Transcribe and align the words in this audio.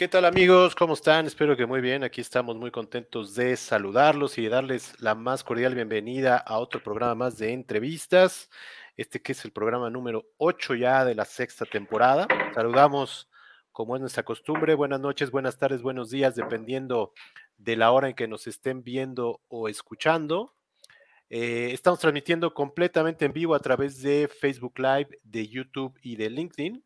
¿Qué 0.00 0.08
tal 0.08 0.24
amigos? 0.24 0.74
¿Cómo 0.74 0.94
están? 0.94 1.26
Espero 1.26 1.58
que 1.58 1.66
muy 1.66 1.82
bien. 1.82 2.04
Aquí 2.04 2.22
estamos 2.22 2.56
muy 2.56 2.70
contentos 2.70 3.34
de 3.34 3.54
saludarlos 3.54 4.38
y 4.38 4.44
de 4.44 4.48
darles 4.48 4.98
la 4.98 5.14
más 5.14 5.44
cordial 5.44 5.74
bienvenida 5.74 6.38
a 6.38 6.58
otro 6.58 6.82
programa 6.82 7.14
más 7.14 7.36
de 7.36 7.52
entrevistas. 7.52 8.48
Este 8.96 9.20
que 9.20 9.32
es 9.32 9.44
el 9.44 9.52
programa 9.52 9.90
número 9.90 10.24
8 10.38 10.74
ya 10.76 11.04
de 11.04 11.14
la 11.14 11.26
sexta 11.26 11.66
temporada. 11.66 12.26
Saludamos, 12.54 13.28
como 13.72 13.94
es 13.94 14.00
nuestra 14.00 14.22
costumbre, 14.22 14.74
buenas 14.74 15.00
noches, 15.00 15.30
buenas 15.30 15.58
tardes, 15.58 15.82
buenos 15.82 16.08
días, 16.08 16.34
dependiendo 16.34 17.12
de 17.58 17.76
la 17.76 17.90
hora 17.90 18.08
en 18.08 18.14
que 18.14 18.26
nos 18.26 18.46
estén 18.46 18.82
viendo 18.82 19.42
o 19.48 19.68
escuchando. 19.68 20.54
Eh, 21.28 21.72
estamos 21.74 22.00
transmitiendo 22.00 22.54
completamente 22.54 23.26
en 23.26 23.34
vivo 23.34 23.54
a 23.54 23.60
través 23.60 24.00
de 24.00 24.28
Facebook 24.28 24.78
Live, 24.78 25.10
de 25.24 25.46
YouTube 25.46 25.92
y 26.00 26.16
de 26.16 26.30
LinkedIn. 26.30 26.82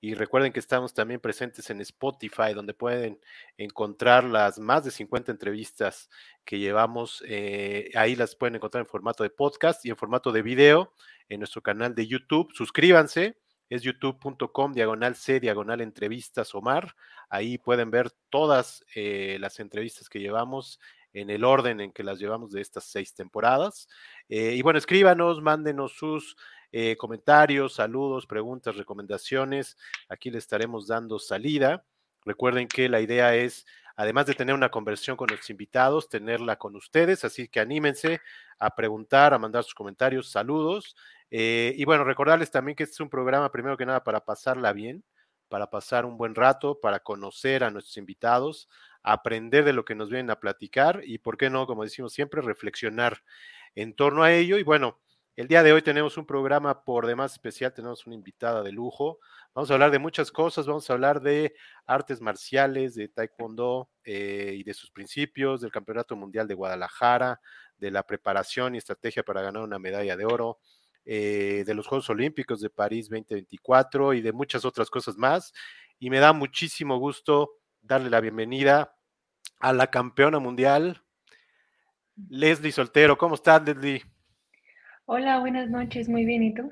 Y 0.00 0.14
recuerden 0.14 0.52
que 0.52 0.60
estamos 0.60 0.94
también 0.94 1.20
presentes 1.20 1.68
en 1.68 1.80
Spotify, 1.82 2.54
donde 2.54 2.72
pueden 2.72 3.20
encontrar 3.58 4.24
las 4.24 4.58
más 4.58 4.84
de 4.84 4.90
50 4.90 5.30
entrevistas 5.30 6.08
que 6.44 6.58
llevamos. 6.58 7.22
Eh, 7.28 7.90
ahí 7.94 8.16
las 8.16 8.34
pueden 8.34 8.54
encontrar 8.54 8.82
en 8.82 8.88
formato 8.88 9.22
de 9.22 9.30
podcast 9.30 9.84
y 9.84 9.90
en 9.90 9.96
formato 9.96 10.32
de 10.32 10.40
video 10.40 10.94
en 11.28 11.40
nuestro 11.40 11.62
canal 11.62 11.94
de 11.94 12.06
YouTube. 12.06 12.50
Suscríbanse, 12.54 13.36
es 13.68 13.82
youtube.com 13.82 14.72
diagonal 14.72 15.16
C, 15.16 15.38
diagonal 15.38 15.82
entrevistas 15.82 16.54
Omar. 16.54 16.96
Ahí 17.28 17.58
pueden 17.58 17.90
ver 17.90 18.10
todas 18.30 18.84
eh, 18.94 19.36
las 19.38 19.60
entrevistas 19.60 20.08
que 20.08 20.18
llevamos 20.18 20.80
en 21.12 21.30
el 21.30 21.44
orden 21.44 21.80
en 21.80 21.92
que 21.92 22.04
las 22.04 22.18
llevamos 22.18 22.52
de 22.52 22.60
estas 22.60 22.84
seis 22.84 23.14
temporadas. 23.14 23.88
Eh, 24.28 24.54
y 24.54 24.62
bueno, 24.62 24.78
escríbanos, 24.78 25.42
mándenos 25.42 25.92
sus 25.92 26.36
eh, 26.72 26.96
comentarios, 26.96 27.74
saludos, 27.74 28.26
preguntas, 28.26 28.76
recomendaciones. 28.76 29.76
Aquí 30.08 30.30
le 30.30 30.38
estaremos 30.38 30.86
dando 30.86 31.18
salida. 31.18 31.84
Recuerden 32.24 32.68
que 32.68 32.88
la 32.88 33.00
idea 33.00 33.34
es, 33.34 33.66
además 33.96 34.26
de 34.26 34.34
tener 34.34 34.54
una 34.54 34.70
conversión 34.70 35.16
con 35.16 35.28
los 35.30 35.48
invitados, 35.50 36.08
tenerla 36.08 36.56
con 36.56 36.76
ustedes, 36.76 37.24
así 37.24 37.48
que 37.48 37.60
anímense 37.60 38.20
a 38.58 38.74
preguntar, 38.74 39.34
a 39.34 39.38
mandar 39.38 39.64
sus 39.64 39.74
comentarios, 39.74 40.30
saludos. 40.30 40.96
Eh, 41.30 41.74
y 41.76 41.84
bueno, 41.84 42.04
recordarles 42.04 42.50
también 42.50 42.76
que 42.76 42.84
este 42.84 42.94
es 42.94 43.00
un 43.00 43.10
programa, 43.10 43.50
primero 43.50 43.76
que 43.76 43.86
nada, 43.86 44.04
para 44.04 44.24
pasarla 44.24 44.72
bien, 44.72 45.02
para 45.48 45.70
pasar 45.70 46.04
un 46.04 46.16
buen 46.16 46.34
rato, 46.34 46.78
para 46.80 47.00
conocer 47.00 47.64
a 47.64 47.70
nuestros 47.70 47.96
invitados, 47.96 48.68
aprender 49.02 49.64
de 49.64 49.72
lo 49.72 49.84
que 49.84 49.94
nos 49.94 50.10
vienen 50.10 50.30
a 50.30 50.38
platicar 50.40 51.00
y, 51.04 51.18
¿por 51.18 51.36
qué 51.36 51.50
no? 51.50 51.66
Como 51.66 51.84
decimos 51.84 52.12
siempre, 52.12 52.42
reflexionar 52.42 53.22
en 53.74 53.94
torno 53.94 54.22
a 54.22 54.32
ello. 54.32 54.58
Y 54.58 54.62
bueno, 54.62 54.98
el 55.36 55.48
día 55.48 55.62
de 55.62 55.72
hoy 55.72 55.80
tenemos 55.80 56.16
un 56.16 56.26
programa 56.26 56.82
por 56.82 57.06
demás 57.06 57.32
especial, 57.32 57.72
tenemos 57.72 58.06
una 58.06 58.14
invitada 58.14 58.62
de 58.62 58.72
lujo. 58.72 59.18
Vamos 59.54 59.70
a 59.70 59.74
hablar 59.74 59.90
de 59.90 59.98
muchas 59.98 60.30
cosas, 60.30 60.66
vamos 60.66 60.88
a 60.90 60.92
hablar 60.92 61.20
de 61.20 61.54
artes 61.86 62.20
marciales, 62.20 62.94
de 62.94 63.08
taekwondo 63.08 63.90
eh, 64.04 64.54
y 64.56 64.64
de 64.64 64.74
sus 64.74 64.90
principios, 64.90 65.60
del 65.60 65.70
Campeonato 65.70 66.16
Mundial 66.16 66.46
de 66.46 66.54
Guadalajara, 66.54 67.40
de 67.78 67.90
la 67.90 68.02
preparación 68.06 68.74
y 68.74 68.78
estrategia 68.78 69.22
para 69.22 69.40
ganar 69.40 69.62
una 69.62 69.78
medalla 69.78 70.16
de 70.16 70.24
oro, 70.24 70.58
eh, 71.04 71.64
de 71.66 71.74
los 71.74 71.86
Juegos 71.86 72.10
Olímpicos 72.10 72.60
de 72.60 72.68
París 72.68 73.08
2024 73.08 74.12
y 74.14 74.20
de 74.20 74.32
muchas 74.32 74.64
otras 74.64 74.90
cosas 74.90 75.16
más. 75.16 75.52
Y 75.98 76.10
me 76.10 76.18
da 76.18 76.32
muchísimo 76.32 76.98
gusto 76.98 77.52
darle 77.80 78.10
la 78.10 78.20
bienvenida 78.20 78.94
a 79.58 79.72
la 79.72 79.86
campeona 79.86 80.38
mundial, 80.38 81.02
Leslie 82.28 82.72
Soltero. 82.72 83.16
¿Cómo 83.16 83.36
estás, 83.36 83.62
Leslie? 83.62 84.04
Hola, 85.12 85.40
buenas 85.40 85.68
noches, 85.68 86.08
muy 86.08 86.24
bien, 86.24 86.40
¿y 86.44 86.54
tú? 86.54 86.70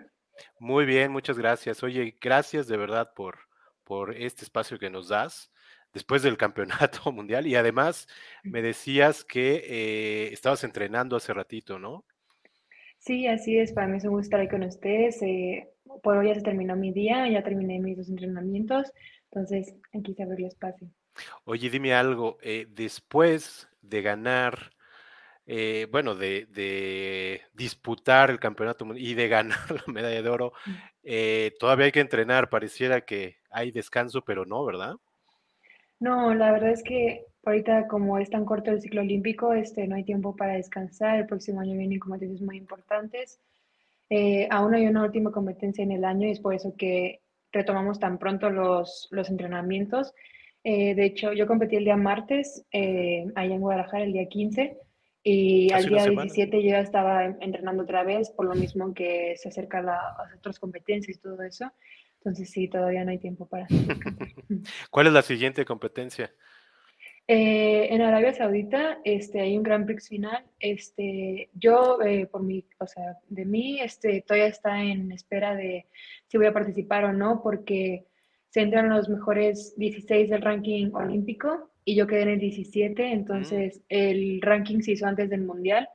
Muy 0.61 0.86
bien, 0.86 1.11
muchas 1.11 1.36
gracias. 1.36 1.83
Oye, 1.83 2.17
gracias 2.20 2.69
de 2.69 2.77
verdad 2.77 3.11
por, 3.17 3.36
por 3.83 4.14
este 4.14 4.44
espacio 4.44 4.78
que 4.78 4.91
nos 4.91 5.08
das 5.08 5.50
después 5.92 6.22
del 6.22 6.36
campeonato 6.39 7.11
mundial 7.11 7.48
y 7.48 7.56
además 7.56 8.06
me 8.44 8.62
decías 8.62 9.25
que 9.25 9.64
eh, 9.66 10.33
estabas 10.33 10.62
entrenando 10.62 11.16
hace 11.16 11.34
ratito, 11.34 11.81
¿no? 11.81 12.05
Sí, 13.00 13.27
así 13.27 13.59
es, 13.59 13.72
para 13.72 13.88
mí 13.88 13.97
es 13.97 14.04
un 14.04 14.10
gusto 14.10 14.27
estar 14.27 14.38
ahí 14.38 14.48
con 14.48 14.62
ustedes. 14.62 15.21
Eh, 15.22 15.69
por 16.00 16.16
hoy 16.16 16.28
ya 16.28 16.37
se 16.37 16.43
terminó 16.43 16.77
mi 16.77 16.93
día, 16.93 17.28
ya 17.28 17.43
terminé 17.43 17.81
mis 17.81 17.97
dos 17.97 18.09
entrenamientos, 18.09 18.93
entonces 19.32 19.75
aquí 19.93 20.15
se 20.15 20.22
abrió 20.22 20.47
el 20.47 20.53
espacio. 20.53 20.88
Oye, 21.43 21.71
dime 21.71 21.93
algo, 21.93 22.38
eh, 22.43 22.69
después 22.71 23.69
de 23.82 24.00
ganar 24.00 24.71
eh, 25.50 25.86
bueno, 25.91 26.14
de, 26.14 27.41
disputar 27.54 28.28
el 28.28 28.38
campeonato 28.38 28.86
y 28.94 29.14
de 29.14 29.28
ganar 29.28 29.59
la 29.86 29.91
medalla 29.91 30.20
de 30.20 30.28
oro, 30.28 30.53
mm. 30.66 30.70
eh, 31.04 31.54
todavía 31.59 31.86
hay 31.86 31.92
que 31.92 32.00
entrenar, 32.00 32.50
pareciera 32.50 33.00
que 33.00 33.38
hay 33.50 33.70
descanso, 33.70 34.22
pero 34.22 34.44
no, 34.44 34.62
¿verdad? 34.66 34.97
No, 36.00 36.34
la 36.34 36.53
verdad 36.53 36.72
es 36.72 36.82
que 36.82 37.25
ahorita 37.47 37.88
como 37.88 38.19
es 38.19 38.28
tan 38.28 38.44
corto 38.44 38.70
el 38.70 38.82
ciclo 38.82 39.00
olímpico, 39.00 39.54
este, 39.54 39.88
no 39.88 39.97
hay 39.97 40.04
tiempo 40.04 40.36
para 40.36 40.53
descansar, 40.53 41.19
el 41.19 41.26
próximo 41.26 41.60
año 41.60 41.78
vienen 41.78 41.98
competencias 41.98 42.42
muy 42.42 42.59
importantes. 42.59 43.41
Eh, 44.10 44.48
aún 44.50 44.75
hay 44.75 44.86
una 44.86 45.03
última 45.03 45.32
competencia 45.32 45.82
en 45.82 45.92
el 45.92 46.04
año 46.04 46.28
y 46.28 46.32
es 46.32 46.41
por 46.41 46.53
eso 46.53 46.75
que 46.76 47.22
retomamos 47.53 47.98
tan 47.98 48.19
pronto 48.19 48.50
los, 48.50 49.09
los 49.10 49.30
entrenamientos. 49.30 50.12
de 50.62 51.04
hecho, 51.04 51.32
yo 51.32 51.47
competí 51.47 51.76
el 51.76 51.84
día 51.84 51.97
martes, 51.97 52.66
allá 52.70 53.54
en 53.54 53.60
Guadalajara, 53.60 54.04
el 54.04 54.12
día 54.12 54.28
15 54.28 54.76
y 55.31 55.71
al 55.72 55.84
día 55.84 56.06
17 56.06 56.62
yo 56.62 56.71
ya 56.71 56.81
estaba 56.81 57.27
entrenando 57.27 57.83
otra 57.83 58.03
vez, 58.03 58.31
por 58.31 58.47
lo 58.47 58.55
mismo 58.55 58.94
que 58.94 59.34
se 59.37 59.50
acerca 59.50 59.83
las 59.83 60.00
otras 60.39 60.59
competencias 60.59 61.19
y 61.19 61.21
todo 61.21 61.43
eso. 61.43 61.71
Entonces 62.16 62.50
sí, 62.50 62.66
todavía 62.66 63.05
no 63.05 63.11
hay 63.11 63.19
tiempo 63.19 63.47
para 63.47 63.66
¿Cuál 64.91 65.06
es 65.09 65.12
la 65.12 65.21
siguiente 65.21 65.66
competencia? 65.66 66.33
Eh, 67.27 67.89
en 67.91 68.00
Arabia 68.00 68.33
Saudita 68.33 69.00
este, 69.05 69.43
hay 69.43 69.55
un 69.59 69.62
Grand 69.62 69.84
Prix 69.84 70.09
final. 70.09 70.47
Este, 70.59 71.50
yo, 71.53 72.00
eh, 72.00 72.27
por 72.27 72.43
mi, 72.43 72.65
o 72.78 72.87
sea, 72.87 73.19
de 73.28 73.45
mí, 73.45 73.83
este, 73.83 74.25
todavía 74.27 74.47
está 74.47 74.83
en 74.83 75.12
espera 75.12 75.55
de 75.55 75.84
si 76.27 76.39
voy 76.39 76.47
a 76.47 76.55
participar 76.55 77.05
o 77.05 77.12
no, 77.12 77.43
porque 77.43 78.06
se 78.50 78.60
entran 78.60 78.88
los 78.88 79.09
mejores 79.09 79.75
16 79.76 80.31
del 80.31 80.42
ranking 80.42 80.91
olímpico 80.92 81.70
y 81.84 81.94
yo 81.94 82.06
quedé 82.06 82.22
en 82.22 82.28
el 82.31 82.41
17, 82.41 83.03
mm. 83.03 83.12
entonces 83.12 83.82
el 83.88 84.41
ranking 84.42 84.81
se 84.81 84.92
hizo 84.92 85.06
antes 85.06 85.31
del 85.31 85.42
Mundial, 85.42 85.88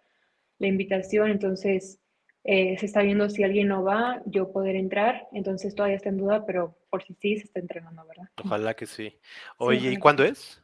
la 0.60 0.68
invitación, 0.68 1.30
entonces 1.30 2.00
eh, 2.44 2.78
se 2.78 2.86
está 2.86 3.02
viendo 3.02 3.30
si 3.30 3.44
alguien 3.44 3.70
no 3.70 3.84
va, 3.84 4.22
yo 4.26 4.52
poder 4.52 4.76
entrar, 4.76 5.28
entonces 5.32 5.76
todavía 5.76 5.98
está 5.98 6.10
en 6.10 6.18
duda, 6.18 6.46
pero 6.46 6.78
por 6.90 7.04
si 7.04 7.14
sí 7.16 7.38
se 7.38 7.46
está 7.46 7.60
entrenando, 7.60 8.06
¿verdad? 8.06 8.30
Ojalá 8.44 8.74
que 8.76 8.86
sí. 8.86 9.18
Oye, 9.58 9.92
¿y 9.92 9.98
cuándo 9.98 10.24
es? 10.24 10.62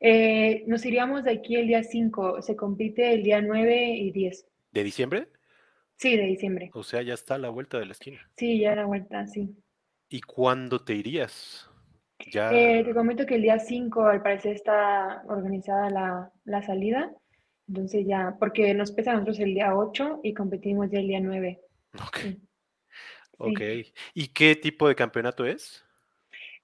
Eh, 0.00 0.62
nos 0.66 0.84
iríamos 0.86 1.24
de 1.24 1.32
aquí 1.32 1.56
el 1.56 1.66
día 1.66 1.82
5, 1.82 2.42
se 2.42 2.54
compite 2.54 3.12
el 3.12 3.24
día 3.24 3.40
9 3.40 3.90
y 3.96 4.12
10. 4.12 4.46
¿De 4.72 4.84
diciembre? 4.84 5.28
Sí, 5.96 6.16
de 6.16 6.24
diciembre. 6.24 6.70
O 6.74 6.84
sea, 6.84 7.02
ya 7.02 7.14
está 7.14 7.34
a 7.34 7.38
la 7.38 7.48
vuelta 7.48 7.78
de 7.78 7.86
la 7.86 7.92
esquina. 7.92 8.30
Sí, 8.36 8.60
ya 8.60 8.72
a 8.72 8.76
la 8.76 8.86
vuelta, 8.86 9.26
sí. 9.26 9.56
¿Y 10.08 10.20
cuándo 10.22 10.80
te 10.80 10.94
irías? 10.94 11.68
Eh, 12.18 12.82
te 12.84 12.94
comento 12.94 13.26
que 13.26 13.36
el 13.36 13.42
día 13.42 13.58
5 13.58 14.06
al 14.06 14.22
parecer 14.22 14.54
está 14.54 15.22
organizada 15.28 16.32
la, 16.44 16.62
salida. 16.62 17.12
Entonces 17.68 18.06
ya, 18.06 18.36
porque 18.38 18.74
nos 18.74 18.92
pesa 18.92 19.10
a 19.10 19.14
nosotros 19.14 19.38
el 19.40 19.54
día 19.54 19.74
8 19.76 20.20
y 20.24 20.34
competimos 20.34 20.90
ya 20.90 20.98
el 20.98 21.08
día 21.08 21.20
9. 21.20 21.60
Ok. 21.94 22.18
Ok. 23.38 23.60
¿Y 24.14 24.28
qué 24.28 24.56
tipo 24.56 24.88
de 24.88 24.94
campeonato 24.94 25.44
es? 25.46 25.84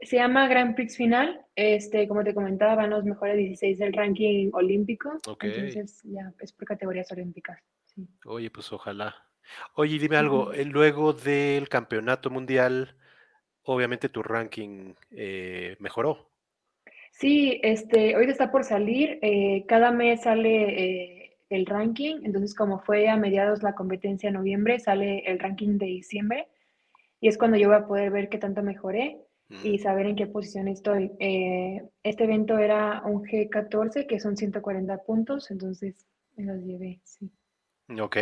Se 0.00 0.16
llama 0.16 0.48
Grand 0.48 0.74
Prix 0.74 0.96
Final. 0.96 1.40
Este, 1.54 2.08
como 2.08 2.24
te 2.24 2.34
comentaba, 2.34 2.74
van 2.74 2.90
los 2.90 3.04
mejores 3.04 3.36
16 3.36 3.78
del 3.78 3.92
ranking 3.92 4.50
olímpico. 4.52 5.12
Entonces 5.40 6.02
ya 6.04 6.32
es 6.40 6.52
por 6.52 6.66
categorías 6.66 7.10
olímpicas. 7.12 7.60
Oye, 8.24 8.50
pues 8.50 8.72
ojalá. 8.72 9.14
Oye, 9.74 9.98
dime 9.98 10.16
algo, 10.16 10.52
eh, 10.52 10.64
luego 10.64 11.12
del 11.12 11.68
campeonato 11.68 12.30
mundial, 12.30 12.96
obviamente 13.64 14.08
tu 14.08 14.22
ranking 14.22 14.94
eh, 15.10 15.76
mejoró. 15.78 16.30
Sí, 17.12 17.60
este, 17.62 18.14
ahorita 18.14 18.32
está 18.32 18.50
por 18.50 18.64
salir, 18.64 19.18
eh, 19.22 19.64
cada 19.68 19.92
mes 19.92 20.22
sale 20.22 21.22
eh, 21.22 21.36
el 21.48 21.66
ranking, 21.66 22.20
entonces 22.24 22.54
como 22.54 22.80
fue 22.80 23.08
a 23.08 23.16
mediados 23.16 23.62
la 23.62 23.74
competencia 23.74 24.28
en 24.28 24.34
noviembre, 24.34 24.80
sale 24.80 25.20
el 25.26 25.38
ranking 25.38 25.78
de 25.78 25.86
diciembre 25.86 26.48
y 27.20 27.28
es 27.28 27.38
cuando 27.38 27.56
yo 27.56 27.68
voy 27.68 27.76
a 27.76 27.86
poder 27.86 28.10
ver 28.10 28.28
qué 28.28 28.38
tanto 28.38 28.62
mejoré 28.62 29.18
y 29.62 29.78
saber 29.78 30.06
en 30.06 30.16
qué 30.16 30.26
posición 30.26 30.66
estoy. 30.66 31.12
este 32.02 32.24
evento 32.24 32.58
era 32.58 33.02
un 33.04 33.22
G14, 33.22 34.04
que 34.06 34.18
son 34.18 34.36
140 34.36 34.98
puntos, 35.04 35.48
entonces 35.52 36.08
me 36.34 36.44
los 36.44 36.64
llevé, 36.64 37.00
sí. 37.04 37.30
Ok, 38.00 38.16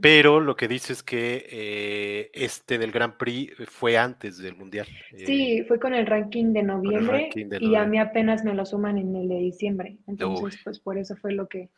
pero 0.00 0.40
lo 0.40 0.56
que 0.56 0.68
dice 0.68 0.92
es 0.92 1.02
que 1.02 1.46
eh, 1.50 2.30
este 2.32 2.78
del 2.78 2.92
Grand 2.92 3.14
Prix 3.14 3.54
fue 3.68 3.96
antes 3.98 4.38
del 4.38 4.56
Mundial. 4.56 4.86
Sí, 5.16 5.58
eh, 5.58 5.64
fue 5.66 5.80
con 5.80 5.94
el 5.94 6.06
ranking 6.06 6.52
de 6.52 6.62
noviembre 6.62 7.30
y 7.34 7.74
a 7.74 7.84
mí 7.84 7.98
apenas 7.98 8.44
me 8.44 8.54
lo 8.54 8.64
suman 8.64 8.98
en 8.98 9.14
el 9.16 9.28
de 9.28 9.38
diciembre. 9.38 9.98
Entonces, 10.06 10.60
pues 10.62 10.78
por 10.78 10.98
eso 10.98 11.16
fue 11.16 11.32
lo 11.32 11.48
que, 11.48 11.70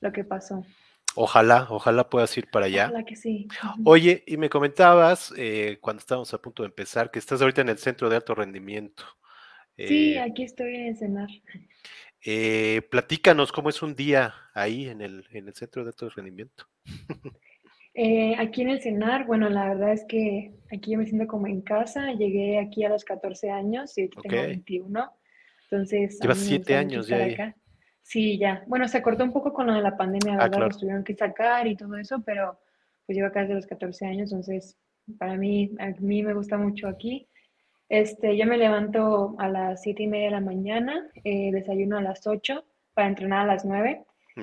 lo 0.00 0.12
que 0.12 0.24
pasó. 0.24 0.64
Ojalá, 1.16 1.68
ojalá 1.70 2.08
puedas 2.08 2.36
ir 2.36 2.48
para 2.50 2.66
allá. 2.66 2.86
Ojalá 2.86 3.04
que 3.04 3.14
sí. 3.14 3.46
Oye, 3.84 4.24
y 4.26 4.36
me 4.36 4.48
comentabas 4.48 5.32
eh, 5.36 5.78
cuando 5.80 6.00
estábamos 6.00 6.34
a 6.34 6.38
punto 6.38 6.62
de 6.62 6.68
empezar 6.68 7.10
que 7.10 7.18
estás 7.18 7.40
ahorita 7.40 7.60
en 7.60 7.68
el 7.68 7.78
centro 7.78 8.08
de 8.08 8.16
alto 8.16 8.34
rendimiento. 8.34 9.04
Sí, 9.76 10.16
aquí 10.16 10.44
estoy 10.44 10.74
en 10.74 10.96
cenar. 10.96 11.28
Eh, 12.24 12.80
platícanos 12.90 13.52
cómo 13.52 13.68
es 13.68 13.82
un 13.82 13.94
día 13.94 14.34
ahí 14.54 14.88
en 14.88 15.02
el, 15.02 15.26
en 15.30 15.48
el 15.48 15.54
Centro 15.54 15.84
de 15.84 15.90
Alto 15.90 16.08
Rendimiento. 16.10 16.66
Eh, 17.96 18.34
aquí 18.40 18.62
en 18.62 18.70
el 18.70 18.82
cenar, 18.82 19.24
bueno, 19.24 19.48
la 19.48 19.68
verdad 19.68 19.92
es 19.92 20.04
que 20.08 20.52
aquí 20.72 20.90
yo 20.90 20.98
me 20.98 21.06
siento 21.06 21.28
como 21.28 21.46
en 21.46 21.60
casa. 21.60 22.12
Llegué 22.12 22.58
aquí 22.58 22.84
a 22.84 22.88
los 22.88 23.04
14 23.04 23.52
años 23.52 23.96
y 23.96 24.08
tengo 24.08 24.42
21. 24.48 25.12
Entonces, 25.70 26.18
llevas 26.20 26.38
7 26.38 26.74
años 26.74 27.06
ya. 27.06 27.24
Acá. 27.24 27.56
Sí, 28.02 28.36
ya. 28.36 28.64
Bueno, 28.66 28.88
se 28.88 29.00
cortó 29.00 29.22
un 29.22 29.32
poco 29.32 29.52
con 29.52 29.68
lo 29.68 29.74
de 29.74 29.80
la 29.80 29.96
pandemia, 29.96 30.38
ah, 30.40 30.48
¿verdad? 30.48 30.76
tuvieron 30.76 31.04
que 31.04 31.14
sacar 31.14 31.68
y 31.68 31.76
todo 31.76 31.96
eso, 31.96 32.20
pero 32.26 32.58
pues 33.06 33.14
llevo 33.14 33.28
acá 33.28 33.42
desde 33.42 33.54
los 33.54 33.66
14 33.68 34.06
años, 34.06 34.32
entonces 34.32 34.76
para 35.16 35.36
mí, 35.36 35.70
a 35.78 35.90
mí 36.00 36.22
me 36.22 36.34
gusta 36.34 36.58
mucho 36.58 36.88
aquí. 36.88 37.28
Este, 37.94 38.36
yo 38.36 38.44
me 38.46 38.58
levanto 38.58 39.36
a 39.38 39.48
las 39.48 39.82
7 39.82 40.02
y 40.02 40.06
media 40.08 40.24
de 40.24 40.30
la 40.32 40.40
mañana, 40.40 41.08
eh, 41.22 41.52
desayuno 41.52 41.96
a 41.96 42.02
las 42.02 42.26
8 42.26 42.64
para 42.92 43.06
entrenar 43.06 43.42
a 43.42 43.54
las 43.54 43.64
9. 43.64 44.02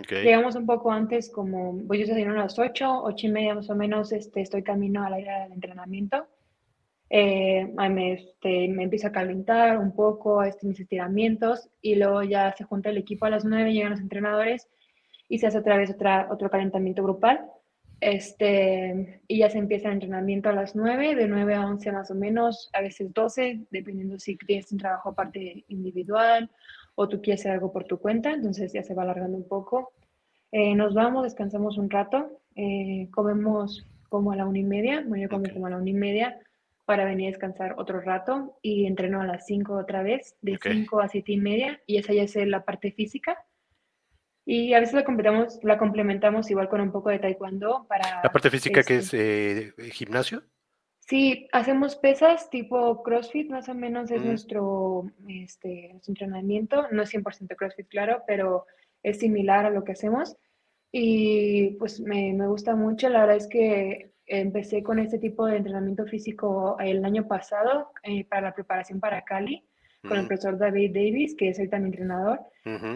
Llegamos 0.09 0.55
un 0.55 0.65
poco 0.65 0.89
antes, 0.89 1.29
como 1.29 1.73
voy 1.73 1.99
yo 1.99 2.05
desayuno 2.05 2.35
a 2.35 2.43
las 2.43 2.57
8, 2.57 3.03
8 3.03 3.27
y 3.27 3.29
media 3.29 3.53
más 3.53 3.69
o 3.69 3.75
menos, 3.75 4.13
este, 4.13 4.39
estoy 4.39 4.63
camino 4.63 5.03
al 5.03 5.15
área 5.15 5.43
del 5.43 5.51
entrenamiento. 5.51 6.27
Eh, 7.09 7.69
me, 7.89 8.13
este, 8.13 8.69
me 8.69 8.83
empiezo 8.83 9.07
a 9.07 9.11
calentar 9.11 9.77
un 9.79 9.93
poco, 9.93 10.43
este, 10.43 10.65
mis 10.65 10.79
estiramientos 10.79 11.67
y 11.81 11.95
luego 11.95 12.23
ya 12.23 12.55
se 12.57 12.63
junta 12.63 12.89
el 12.89 12.99
equipo 12.99 13.25
a 13.25 13.31
las 13.31 13.43
9, 13.43 13.73
llegan 13.73 13.91
los 13.91 13.99
entrenadores 13.99 14.69
y 15.27 15.39
se 15.39 15.47
hace 15.47 15.57
otra 15.57 15.75
vez 15.75 15.89
otra, 15.89 16.29
otro 16.31 16.49
calentamiento 16.49 17.03
grupal. 17.03 17.51
Este, 18.01 19.21
y 19.27 19.37
ya 19.37 19.49
se 19.51 19.59
empieza 19.59 19.87
el 19.87 19.93
entrenamiento 19.93 20.49
a 20.49 20.53
las 20.53 20.75
9, 20.75 21.13
de 21.13 21.27
9 21.27 21.53
a 21.53 21.67
11 21.67 21.91
más 21.91 22.09
o 22.09 22.15
menos, 22.15 22.71
a 22.73 22.81
veces 22.81 23.13
12, 23.13 23.67
dependiendo 23.69 24.17
si 24.17 24.35
tienes 24.37 24.71
un 24.71 24.79
trabajo 24.79 25.09
aparte 25.09 25.63
individual 25.67 26.49
o 26.95 27.07
tú 27.07 27.21
quieres 27.21 27.41
hacer 27.41 27.51
algo 27.51 27.71
por 27.71 27.83
tu 27.83 27.99
cuenta, 27.99 28.31
entonces 28.31 28.73
ya 28.73 28.81
se 28.81 28.95
va 28.95 29.03
alargando 29.03 29.37
un 29.37 29.47
poco. 29.47 29.93
Eh, 30.51 30.73
nos 30.75 30.95
vamos, 30.95 31.23
descansamos 31.23 31.77
un 31.77 31.91
rato, 31.91 32.41
eh, 32.55 33.07
comemos 33.11 33.85
como 34.09 34.31
a 34.31 34.35
la 34.35 34.47
una 34.47 34.57
y 34.57 34.63
media, 34.63 35.03
bueno, 35.07 35.23
yo 35.23 35.29
como 35.29 35.43
como 35.53 35.67
a 35.67 35.69
la 35.69 35.77
una 35.77 35.89
y 35.89 35.93
media 35.93 36.39
para 36.85 37.05
venir 37.05 37.27
a 37.27 37.31
descansar 37.31 37.75
otro 37.77 38.01
rato 38.01 38.57
y 38.63 38.87
entreno 38.87 39.21
a 39.21 39.27
las 39.27 39.45
5 39.45 39.75
otra 39.77 40.01
vez, 40.01 40.35
de 40.41 40.57
5 40.59 40.99
a 41.01 41.07
7 41.07 41.31
y 41.31 41.37
media, 41.37 41.79
y 41.85 41.97
esa 41.97 42.13
ya 42.13 42.23
es 42.23 42.35
la 42.35 42.65
parte 42.65 42.91
física. 42.91 43.37
Y 44.45 44.73
a 44.73 44.79
veces 44.79 44.95
la 44.95 45.03
completamos, 45.03 45.59
la 45.63 45.77
complementamos 45.77 46.49
igual 46.49 46.67
con 46.69 46.81
un 46.81 46.91
poco 46.91 47.09
de 47.09 47.19
taekwondo 47.19 47.85
para... 47.87 48.21
¿La 48.23 48.31
parte 48.31 48.49
física 48.49 48.83
que 48.83 48.97
es 48.97 49.13
este 49.13 49.73
eh, 49.77 49.91
gimnasio? 49.91 50.43
Sí, 50.99 51.47
hacemos 51.51 51.95
pesas 51.95 52.49
tipo 52.49 53.03
CrossFit, 53.03 53.49
más 53.49 53.69
o 53.69 53.75
menos 53.75 54.09
es 54.11 54.23
nuestro, 54.23 55.05
este, 55.27 55.89
nuestro 55.91 56.11
entrenamiento. 56.11 56.87
No 56.91 57.03
es 57.03 57.13
100% 57.13 57.55
CrossFit, 57.55 57.87
claro, 57.87 58.23
pero 58.25 58.65
es 59.03 59.19
similar 59.19 59.65
a 59.65 59.69
lo 59.69 59.83
que 59.83 59.91
hacemos. 59.91 60.37
Y 60.91 61.71
pues 61.71 61.99
me, 61.99 62.33
me 62.33 62.47
gusta 62.47 62.75
mucho, 62.75 63.09
la 63.09 63.21
verdad 63.21 63.37
es 63.37 63.47
que 63.47 64.11
empecé 64.25 64.83
con 64.83 64.99
este 64.99 65.19
tipo 65.19 65.45
de 65.45 65.57
entrenamiento 65.57 66.05
físico 66.05 66.77
el 66.79 67.03
año 67.03 67.27
pasado 67.27 67.91
eh, 68.03 68.25
para 68.25 68.41
la 68.41 68.53
preparación 68.53 68.99
para 68.99 69.23
Cali 69.23 69.65
con 70.07 70.17
el 70.17 70.27
profesor 70.27 70.57
David 70.57 70.93
Davis, 70.93 71.35
que 71.35 71.49
es 71.49 71.59
el 71.59 71.69
también 71.69 71.93
entrenador. 71.93 72.39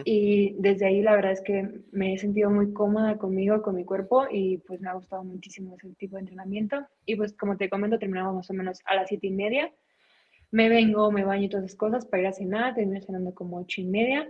Y 0.04 0.56
desde 0.60 0.86
ahí 0.86 1.02
la 1.02 1.16
verdad 1.16 1.32
es 1.32 1.42
que 1.42 1.82
me 1.92 2.14
he 2.14 2.18
sentido 2.18 2.50
muy 2.50 2.74
cómoda 2.74 3.18
conmigo, 3.18 3.62
con 3.62 3.76
mi 3.76 3.86
cuerpo 3.86 4.26
y 4.30 4.58
pues 4.60 4.82
me 4.82 4.90
ha 4.90 4.94
gustado 4.94 5.24
muchísimo 5.24 5.76
ese 5.76 5.94
tipo 5.96 6.16
de 6.16 6.22
entrenamiento. 6.22 6.86
Y 7.06 7.16
pues 7.16 7.34
como 7.34 7.58
te 7.58 7.70
comento, 7.70 8.00
terminamos 8.00 8.36
más 8.36 8.50
o 8.50 8.54
menos 8.54 8.82
a 8.86 8.96
las 8.96 9.08
siete 9.10 9.28
y 9.28 9.32
media. 9.32 9.72
Me 10.52 10.70
vengo, 10.70 11.12
me 11.12 11.24
baño 11.24 11.46
y 11.46 11.50
todas 11.50 11.66
esas 11.66 11.78
cosas 11.78 12.06
para 12.06 12.22
ir 12.22 12.28
a 12.28 12.34
cenar, 12.34 12.76
termino 12.76 13.02
cenando 13.02 13.34
como 13.34 13.58
ocho 13.58 13.82
y 13.82 13.86
media 13.86 14.30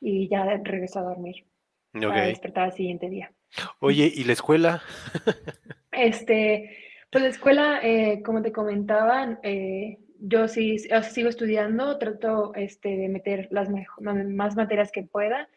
y 0.00 0.28
ya 0.28 0.44
regreso 0.44 0.98
a 0.98 1.02
dormir 1.02 1.44
para 1.92 2.26
despertar 2.26 2.64
al 2.64 2.72
siguiente 2.72 3.08
día. 3.08 3.32
Oye, 3.80 4.10
¿y 4.14 4.24
la 4.24 4.32
escuela? 4.32 4.82
este, 5.92 6.76
pues 7.10 7.22
la 7.22 7.30
escuela, 7.30 7.80
eh, 7.82 8.22
como 8.24 8.42
te 8.42 8.52
comentaba, 8.52 9.38
eh, 9.42 9.98
yo 10.20 10.48
sí 10.48 10.78
sigo 10.78 11.28
estudiando, 11.28 11.98
trato 11.98 12.54
este, 12.54 12.96
de 12.96 13.08
meter 13.08 13.48
las 13.50 13.68
más 13.70 14.56
materias 14.56 14.92
que 14.92 15.02
pueda. 15.02 15.48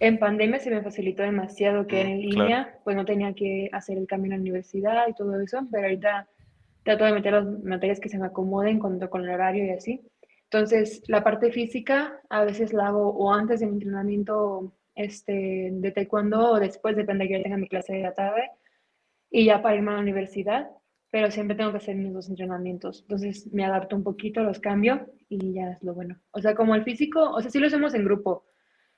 En 0.00 0.18
pandemia 0.18 0.60
se 0.60 0.70
me 0.70 0.82
facilitó 0.82 1.22
demasiado 1.22 1.86
que 1.86 2.04
mm, 2.04 2.08
en 2.08 2.20
línea, 2.20 2.78
pues 2.84 2.96
no 2.96 3.04
tenía 3.04 3.32
que 3.34 3.68
hacer 3.72 3.98
el 3.98 4.06
camino 4.06 4.34
a 4.34 4.38
la 4.38 4.42
universidad 4.42 5.08
y 5.08 5.14
todo 5.14 5.40
eso, 5.40 5.66
pero 5.70 5.84
ahorita 5.84 6.28
trato 6.84 7.04
de 7.04 7.12
meter 7.12 7.32
las 7.32 7.46
materias 7.64 8.00
que 8.00 8.08
se 8.08 8.18
me 8.18 8.26
acomoden 8.26 8.78
con, 8.78 8.98
con 9.08 9.24
el 9.24 9.30
horario 9.30 9.64
y 9.64 9.70
así. 9.70 10.00
Entonces, 10.44 11.02
la 11.08 11.22
parte 11.22 11.52
física 11.52 12.20
a 12.30 12.44
veces 12.44 12.72
la 12.72 12.88
hago 12.88 13.10
o 13.10 13.32
antes 13.32 13.60
de 13.60 13.66
mi 13.66 13.74
entrenamiento 13.74 14.72
este, 14.94 15.70
de 15.72 15.92
taekwondo 15.92 16.52
o 16.52 16.60
después, 16.60 16.96
depende 16.96 17.24
de 17.24 17.28
que 17.28 17.36
yo 17.36 17.42
tenga 17.42 17.56
mi 17.56 17.68
clase 17.68 17.92
de 17.92 18.02
la 18.02 18.14
tarde, 18.14 18.50
y 19.30 19.44
ya 19.44 19.60
para 19.60 19.76
irme 19.76 19.90
a 19.90 19.94
la 19.94 20.00
universidad 20.00 20.70
pero 21.10 21.30
siempre 21.30 21.56
tengo 21.56 21.70
que 21.70 21.78
hacer 21.78 21.96
mis 21.96 22.12
dos 22.12 22.28
entrenamientos. 22.28 23.00
Entonces 23.02 23.46
me 23.52 23.64
adapto 23.64 23.96
un 23.96 24.04
poquito, 24.04 24.42
los 24.42 24.60
cambio 24.60 25.06
y 25.28 25.54
ya 25.54 25.70
es 25.72 25.82
lo 25.82 25.94
bueno. 25.94 26.18
O 26.32 26.40
sea, 26.40 26.54
como 26.54 26.74
el 26.74 26.84
físico, 26.84 27.30
o 27.30 27.40
sea, 27.40 27.50
sí 27.50 27.58
lo 27.58 27.66
hacemos 27.66 27.94
en 27.94 28.04
grupo, 28.04 28.44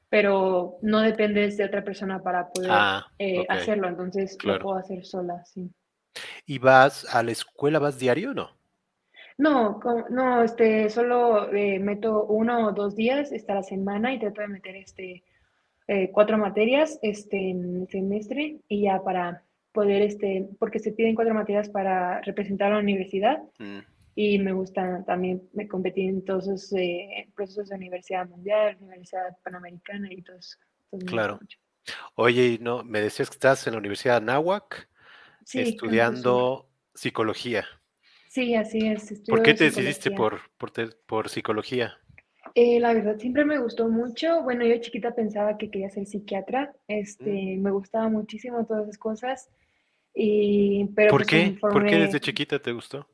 pero 0.08 0.78
no 0.82 1.00
dependes 1.00 1.56
de 1.56 1.64
otra 1.64 1.84
persona 1.84 2.22
para 2.22 2.50
poder 2.50 2.70
ah, 2.72 3.06
eh, 3.18 3.46
hacerlo. 3.48 3.88
Entonces 3.88 4.36
lo 4.42 4.58
puedo 4.58 4.76
hacer 4.76 5.04
sola, 5.04 5.44
sí. 5.44 5.70
¿Y 6.46 6.58
vas 6.58 7.06
a 7.14 7.22
la 7.22 7.30
escuela, 7.30 7.78
vas 7.78 7.98
diario 7.98 8.32
o 8.32 8.34
no? 8.34 8.60
No, 9.38 9.80
no, 10.10 10.42
este, 10.42 10.90
solo 10.90 11.50
eh, 11.52 11.78
meto 11.78 12.24
uno 12.24 12.66
o 12.66 12.72
dos 12.72 12.94
días 12.94 13.32
esta 13.32 13.54
la 13.54 13.62
semana 13.62 14.12
y 14.12 14.18
trato 14.18 14.42
de 14.42 14.48
meter 14.48 14.76
este, 14.76 15.24
eh, 15.86 16.10
cuatro 16.12 16.36
materias 16.36 16.98
este, 17.00 17.50
en 17.50 17.82
el 17.82 17.88
semestre 17.88 18.58
y 18.68 18.82
ya 18.82 19.02
para 19.02 19.44
poder, 19.72 20.02
este, 20.02 20.48
porque 20.58 20.78
se 20.78 20.92
piden 20.92 21.14
cuatro 21.14 21.34
materias 21.34 21.68
para 21.68 22.20
representar 22.22 22.72
a 22.72 22.74
la 22.76 22.80
universidad 22.80 23.38
mm. 23.58 23.78
y 24.14 24.38
me 24.38 24.52
gusta 24.52 25.04
también 25.06 25.42
me 25.52 25.68
competir 25.68 26.08
en 26.08 26.24
todos 26.24 26.48
esos 26.48 26.72
eh, 26.72 27.28
procesos 27.34 27.68
de 27.68 27.76
universidad 27.76 28.28
mundial, 28.28 28.76
universidad 28.80 29.36
panamericana 29.42 30.12
y 30.12 30.22
todos. 30.22 30.58
claro. 31.06 31.40
Oye, 32.14 32.58
no, 32.60 32.84
me 32.84 33.00
decías 33.00 33.30
que 33.30 33.34
estás 33.34 33.66
en 33.66 33.72
la 33.72 33.78
Universidad 33.78 34.20
de 34.20 34.30
Anáhuac 34.30 34.88
estudiando 35.52 36.68
psicología. 36.94 37.64
Sí, 38.28 38.54
así 38.54 38.86
es. 38.86 39.22
¿Por 39.26 39.42
qué 39.42 39.54
te 39.54 39.64
decidiste 39.64 40.10
por, 40.10 40.40
por, 40.56 40.72
por 41.06 41.28
psicología? 41.28 41.99
Eh, 42.54 42.80
la 42.80 42.92
verdad 42.94 43.18
siempre 43.18 43.44
me 43.44 43.58
gustó 43.58 43.88
mucho. 43.88 44.42
Bueno, 44.42 44.64
yo 44.64 44.78
chiquita 44.78 45.14
pensaba 45.14 45.56
que 45.56 45.70
quería 45.70 45.90
ser 45.90 46.06
psiquiatra. 46.06 46.72
Este, 46.88 47.56
mm. 47.56 47.62
me 47.62 47.70
gustaba 47.70 48.08
muchísimo 48.08 48.66
todas 48.66 48.84
esas 48.84 48.98
cosas. 48.98 49.50
Y, 50.14 50.86
pero 50.94 51.10
¿Por 51.10 51.26
qué? 51.26 51.56
¿Por 51.60 51.86
qué 51.86 51.96
desde 51.96 52.20
chiquita 52.20 52.58
te 52.58 52.72
gustó? 52.72 53.06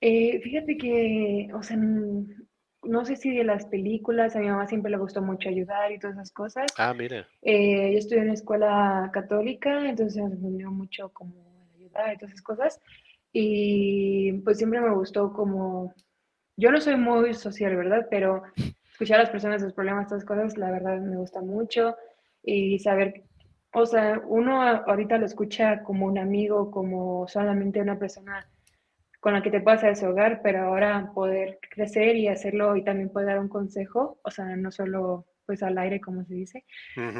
Eh, 0.00 0.40
fíjate 0.42 0.76
que, 0.76 1.48
o 1.54 1.62
sea, 1.62 1.76
no 1.76 3.04
sé 3.04 3.16
si 3.16 3.34
de 3.34 3.44
las 3.44 3.66
películas, 3.66 4.36
a 4.36 4.40
mi 4.40 4.48
mamá 4.48 4.66
siempre 4.66 4.90
le 4.90 4.98
gustó 4.98 5.22
mucho 5.22 5.48
ayudar 5.48 5.92
y 5.92 5.98
todas 5.98 6.16
esas 6.16 6.32
cosas. 6.32 6.66
Ah, 6.76 6.94
mira. 6.94 7.26
Eh, 7.42 7.92
yo 7.92 7.98
estudié 7.98 8.18
en 8.18 8.24
una 8.24 8.34
escuela 8.34 9.10
católica, 9.12 9.88
entonces 9.88 10.22
me 10.22 10.34
aprendió 10.34 10.70
mucho 10.70 11.10
como 11.10 11.34
ayudar 11.76 12.14
y 12.14 12.18
todas 12.18 12.32
esas 12.32 12.42
cosas. 12.42 12.80
Y 13.32 14.32
pues 14.44 14.58
siempre 14.58 14.80
me 14.80 14.94
gustó 14.94 15.32
como 15.32 15.94
yo 16.56 16.70
no 16.70 16.80
soy 16.80 16.96
muy 16.96 17.34
social, 17.34 17.76
¿verdad? 17.76 18.06
Pero 18.10 18.42
escuchar 18.90 19.18
a 19.18 19.22
las 19.22 19.30
personas, 19.30 19.62
sus 19.62 19.72
problemas, 19.72 20.08
todas 20.08 20.24
cosas, 20.24 20.56
la 20.56 20.70
verdad 20.70 21.00
me 21.00 21.16
gusta 21.16 21.40
mucho. 21.40 21.96
Y 22.42 22.78
saber, 22.78 23.24
o 23.72 23.86
sea, 23.86 24.20
uno 24.26 24.62
ahorita 24.62 25.18
lo 25.18 25.26
escucha 25.26 25.82
como 25.82 26.06
un 26.06 26.18
amigo, 26.18 26.70
como 26.70 27.26
solamente 27.26 27.80
una 27.80 27.98
persona 27.98 28.46
con 29.20 29.32
la 29.32 29.42
que 29.42 29.50
te 29.50 29.60
puedas 29.60 29.80
desahogar, 29.80 30.42
pero 30.42 30.64
ahora 30.64 31.10
poder 31.14 31.58
crecer 31.70 32.16
y 32.16 32.28
hacerlo 32.28 32.76
y 32.76 32.84
también 32.84 33.08
poder 33.08 33.28
dar 33.28 33.38
un 33.38 33.48
consejo, 33.48 34.18
o 34.22 34.30
sea, 34.30 34.54
no 34.56 34.70
solo 34.70 35.24
pues 35.46 35.62
al 35.62 35.78
aire, 35.78 36.00
como 36.00 36.24
se 36.24 36.34
dice, 36.34 36.64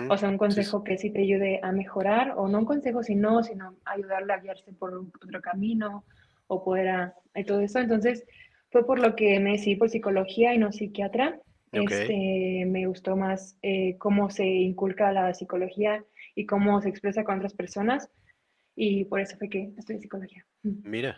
o 0.09 0.17
sea, 0.17 0.29
un 0.29 0.39
consejo 0.39 0.85
que 0.85 0.99
sí 0.99 1.11
te 1.11 1.23
ayude 1.23 1.61
a 1.63 1.73
mejorar, 1.73 2.35
o 2.37 2.49
no 2.49 2.59
un 2.59 2.65
consejo, 2.65 3.03
sino, 3.03 3.43
sino 3.43 3.77
ayudarle 3.85 4.33
a 4.33 4.39
guiarse 4.39 4.73
por 4.73 4.95
otro 4.95 5.41
camino, 5.41 6.05
o 6.47 6.63
poder 6.63 6.89
a, 6.89 7.15
todo 7.47 7.61
eso. 7.61 7.79
Entonces, 7.79 8.25
fue 8.75 8.85
por 8.85 8.99
lo 8.99 9.15
que 9.15 9.39
me 9.39 9.53
decidí 9.53 9.77
por 9.77 9.89
psicología 9.89 10.53
y 10.53 10.59
no 10.59 10.73
psiquiatra. 10.73 11.39
Este, 11.71 12.65
me 12.67 12.89
gustó 12.89 13.15
más 13.15 13.57
eh, 13.63 13.95
cómo 13.99 14.31
se 14.31 14.45
inculca 14.45 15.13
la 15.13 15.33
psicología 15.33 16.05
y 16.35 16.45
cómo 16.45 16.83
se 16.83 16.89
expresa 16.89 17.23
con 17.23 17.37
otras 17.37 17.55
personas. 17.55 18.11
Y 18.75 19.05
por 19.05 19.21
eso 19.21 19.37
fue 19.39 19.49
que 19.49 19.73
estudié 19.79 20.01
psicología. 20.01 20.45
Mira. 20.65 21.17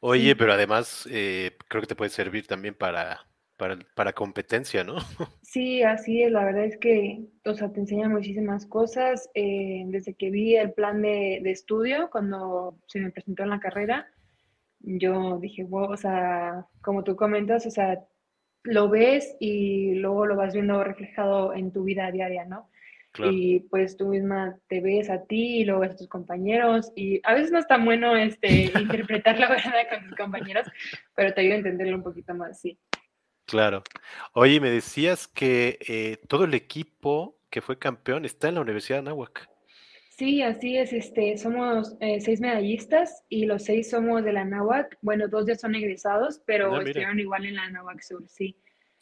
Oye, 0.00 0.34
pero 0.34 0.52
además 0.52 1.06
eh, 1.12 1.56
creo 1.68 1.80
que 1.80 1.86
te 1.86 1.94
puede 1.94 2.10
servir 2.10 2.48
también 2.48 2.74
para, 2.74 3.20
para, 3.94 4.12
competencia, 4.12 4.82
¿no? 4.82 4.96
Sí, 5.42 5.84
así 5.84 6.24
es. 6.24 6.32
La 6.32 6.44
verdad 6.44 6.64
es 6.64 6.76
que, 6.76 7.20
o 7.44 7.54
sea, 7.54 7.72
te 7.72 7.78
enseña 7.78 8.08
muchísimas 8.08 8.66
cosas. 8.66 9.30
Eh, 9.34 9.84
desde 9.86 10.14
que 10.14 10.30
vi 10.30 10.56
el 10.56 10.72
plan 10.72 11.02
de, 11.02 11.38
de, 11.40 11.52
estudio, 11.52 12.10
cuando 12.10 12.80
se 12.88 12.98
me 12.98 13.12
presentó 13.12 13.44
en 13.44 13.50
la 13.50 13.60
carrera, 13.60 14.08
yo 14.80 15.38
dije, 15.38 15.64
wow, 15.64 15.92
o 15.92 15.96
sea, 15.96 16.66
como 16.80 17.04
tú 17.04 17.16
comentas, 17.16 17.66
o 17.66 17.70
sea, 17.70 18.04
lo 18.62 18.88
ves 18.88 19.36
y 19.40 19.94
luego 19.94 20.26
lo 20.26 20.36
vas 20.36 20.54
viendo 20.54 20.82
reflejado 20.84 21.54
en 21.54 21.72
tu 21.72 21.84
vida 21.84 22.10
diaria, 22.10 22.44
¿no? 22.44 22.68
Y 23.18 23.60
pues 23.70 23.96
tú 23.96 24.06
misma 24.06 24.56
te 24.68 24.80
ves 24.80 25.10
a 25.10 25.24
ti 25.24 25.60
y 25.60 25.64
luego 25.64 25.80
ves 25.80 25.90
a 25.92 25.96
tus 25.96 26.08
compañeros 26.08 26.92
y 26.94 27.20
a 27.24 27.34
veces 27.34 27.50
no 27.50 27.58
es 27.58 27.66
tan 27.66 27.84
bueno 27.84 28.14
este, 28.16 28.70
interpretar 28.80 29.38
la 29.38 29.48
verdad 29.48 29.88
con 29.90 30.08
tus 30.08 30.16
compañeros, 30.16 30.66
pero 31.16 31.34
te 31.34 31.40
ayuda 31.40 31.54
a 31.54 31.58
entenderlo 31.58 31.96
un 31.96 32.04
poquito 32.04 32.34
más, 32.34 32.60
sí. 32.60 32.78
Claro. 33.46 33.82
Oye, 34.32 34.60
me 34.60 34.70
decías 34.70 35.26
que 35.26 35.78
eh, 35.88 36.18
todo 36.28 36.44
el 36.44 36.54
equipo 36.54 37.40
que 37.50 37.60
fue 37.60 37.80
campeón 37.80 38.24
está 38.24 38.48
en 38.48 38.54
la 38.54 38.60
Universidad 38.60 38.98
de 38.98 39.08
Anáhuac. 39.10 39.49
Sí, 40.20 40.42
así 40.42 40.76
es. 40.76 40.92
Este, 40.92 41.38
somos 41.38 41.96
eh, 41.98 42.20
seis 42.20 42.42
medallistas 42.42 43.24
y 43.30 43.46
los 43.46 43.64
seis 43.64 43.88
somos 43.88 44.22
de 44.22 44.34
la 44.34 44.42
Anáhuac. 44.42 44.98
Bueno, 45.00 45.28
dos 45.28 45.46
ya 45.46 45.56
son 45.56 45.74
egresados, 45.74 46.42
pero 46.44 46.74
ah, 46.74 46.82
estuvieron 46.82 47.18
igual 47.18 47.46
en 47.46 47.54
la 47.54 47.62
Anáhuac 47.62 48.02
Sur, 48.02 48.28
sí. 48.28 48.54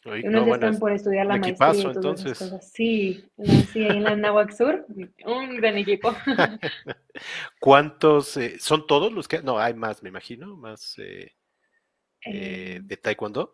Unos 0.05 0.47
ya 0.47 0.53
están 0.53 0.79
por 0.79 0.93
estudiar 0.93 1.25
la 1.25 1.35
maestría 1.35 1.73
y 1.73 1.81
todas 1.81 1.95
entonces. 1.97 2.61
Sí, 2.61 3.25
sí, 3.73 3.85
en 3.85 4.05
la 4.05 4.11
Anáhuac 4.11 4.53
Sur, 4.53 4.85
un 5.25 5.57
gran 5.57 5.77
equipo. 5.77 6.15
¿Cuántos 7.59 8.37
eh, 8.37 8.57
son 8.57 8.87
todos 8.87 9.11
los 9.11 9.27
que? 9.27 9.41
No, 9.41 9.59
hay 9.59 9.73
más, 9.73 10.01
me 10.01 10.07
imagino, 10.07 10.55
más 10.55 10.95
de 10.95 12.97
taekwondo. 13.01 13.53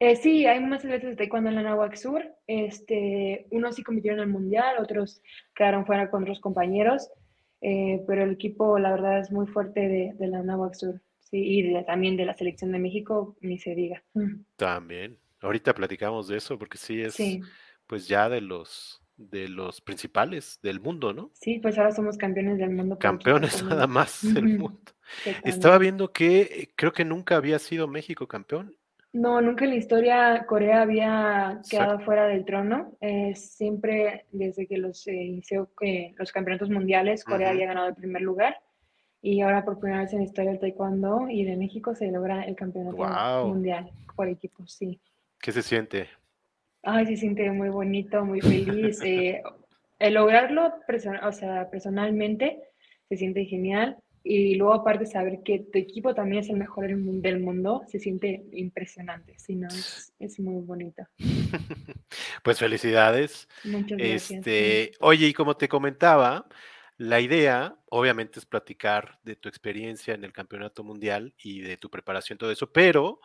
Eh, 0.00 0.16
sí, 0.16 0.46
hay 0.46 0.60
más 0.60 0.82
atletas 0.82 1.10
de 1.10 1.16
taekwondo 1.16 1.50
en 1.50 1.56
la 1.56 1.62
Nahuac 1.62 1.94
Sur. 1.94 2.24
Este, 2.46 3.46
unos 3.50 3.76
sí 3.76 3.82
compitieron 3.82 4.20
en 4.20 4.28
el 4.28 4.32
mundial, 4.32 4.76
otros 4.78 5.22
quedaron 5.54 5.84
fuera 5.84 6.10
con 6.10 6.22
otros 6.22 6.40
compañeros, 6.40 7.10
eh, 7.60 8.02
pero 8.06 8.24
el 8.24 8.32
equipo, 8.32 8.78
la 8.78 8.90
verdad, 8.92 9.20
es 9.20 9.30
muy 9.30 9.46
fuerte 9.46 9.80
de, 9.80 10.12
de 10.14 10.26
la 10.26 10.42
Nahuac 10.42 10.74
Sur. 10.74 11.02
Sí, 11.20 11.36
y 11.36 11.84
también 11.84 12.16
de 12.16 12.24
la 12.24 12.34
selección 12.34 12.72
de 12.72 12.78
México, 12.78 13.36
ni 13.42 13.58
se 13.58 13.74
diga. 13.74 14.02
También. 14.56 15.18
Ahorita 15.42 15.74
platicamos 15.74 16.28
de 16.28 16.38
eso 16.38 16.58
porque 16.58 16.78
sí 16.78 17.00
es, 17.02 17.16
pues 17.86 18.08
ya 18.08 18.28
de 18.28 18.40
los 18.40 19.02
de 19.16 19.48
los 19.48 19.82
principales 19.82 20.58
del 20.62 20.80
mundo, 20.80 21.12
¿no? 21.12 21.30
Sí, 21.34 21.58
pues 21.60 21.76
ahora 21.76 21.92
somos 21.92 22.16
campeones 22.16 22.56
del 22.56 22.70
mundo. 22.70 22.98
Campeones 22.98 23.62
nada 23.62 23.86
más 23.86 24.20
del 24.22 24.58
mundo. 24.58 24.80
Estaba 25.44 25.76
viendo 25.76 26.10
que 26.10 26.40
eh, 26.40 26.72
creo 26.74 26.92
que 26.92 27.04
nunca 27.04 27.36
había 27.36 27.58
sido 27.58 27.86
México 27.86 28.26
campeón 28.26 28.74
no, 29.12 29.40
nunca 29.40 29.64
en 29.64 29.70
la 29.70 29.76
historia 29.76 30.46
Corea 30.46 30.82
había 30.82 31.60
quedado 31.68 31.98
fuera 32.00 32.26
del 32.26 32.44
trono. 32.44 32.96
Eh, 33.00 33.34
siempre 33.34 34.26
desde 34.30 34.66
que 34.66 34.78
los 34.78 35.06
eh, 35.08 35.14
inició 35.14 35.70
eh, 35.80 36.14
los 36.16 36.30
campeonatos 36.30 36.70
mundiales, 36.70 37.24
Corea 37.24 37.50
había 37.50 37.66
ganado 37.66 37.88
el 37.88 37.94
primer 37.94 38.22
lugar. 38.22 38.60
Y 39.20 39.40
ahora 39.40 39.64
por 39.64 39.80
primera 39.80 40.02
vez 40.02 40.12
en 40.12 40.20
la 40.20 40.24
historia 40.24 40.52
del 40.52 40.60
taekwondo 40.60 41.28
y 41.28 41.44
de 41.44 41.56
México 41.56 41.94
se 41.94 42.10
logra 42.10 42.44
el 42.44 42.54
campeonato 42.54 43.46
mundial 43.46 43.90
por 44.14 44.28
equipo, 44.28 44.66
sí. 44.66 45.00
¿Qué 45.40 45.52
se 45.52 45.62
siente? 45.62 46.08
Ay, 46.82 47.06
se 47.06 47.16
siente 47.16 47.50
muy 47.50 47.68
bonito, 47.68 48.24
muy 48.24 48.40
feliz. 48.40 49.00
el 49.98 50.14
lograrlo 50.14 50.72
o 51.22 51.32
sea, 51.32 51.68
personalmente 51.68 52.62
se 53.08 53.16
siente 53.16 53.44
genial. 53.44 53.98
Y 54.22 54.56
luego 54.56 54.74
aparte 54.74 55.06
saber 55.06 55.42
que 55.42 55.60
tu 55.60 55.78
equipo 55.78 56.14
también 56.14 56.42
es 56.42 56.50
el 56.50 56.56
mejor 56.56 56.86
del 56.86 57.40
mundo, 57.40 57.82
se 57.88 57.98
siente 57.98 58.44
impresionante, 58.52 59.38
si 59.38 59.56
no, 59.56 59.68
es, 60.18 60.40
muy 60.40 60.62
bonito. 60.62 61.02
Pues 62.42 62.58
felicidades. 62.58 63.48
Muchas 63.64 63.98
gracias. 63.98 64.30
Este, 64.30 64.92
oye, 65.00 65.28
y 65.28 65.32
como 65.32 65.56
te 65.56 65.68
comentaba, 65.68 66.48
la 66.96 67.20
idea 67.20 67.76
obviamente 67.88 68.38
es 68.38 68.46
platicar 68.46 69.18
de 69.22 69.36
tu 69.36 69.48
experiencia 69.48 70.14
en 70.14 70.24
el 70.24 70.32
campeonato 70.32 70.84
mundial 70.84 71.34
y 71.42 71.60
de 71.60 71.76
tu 71.76 71.88
preparación, 71.88 72.38
todo 72.38 72.50
eso, 72.50 72.72
pero 72.72 73.20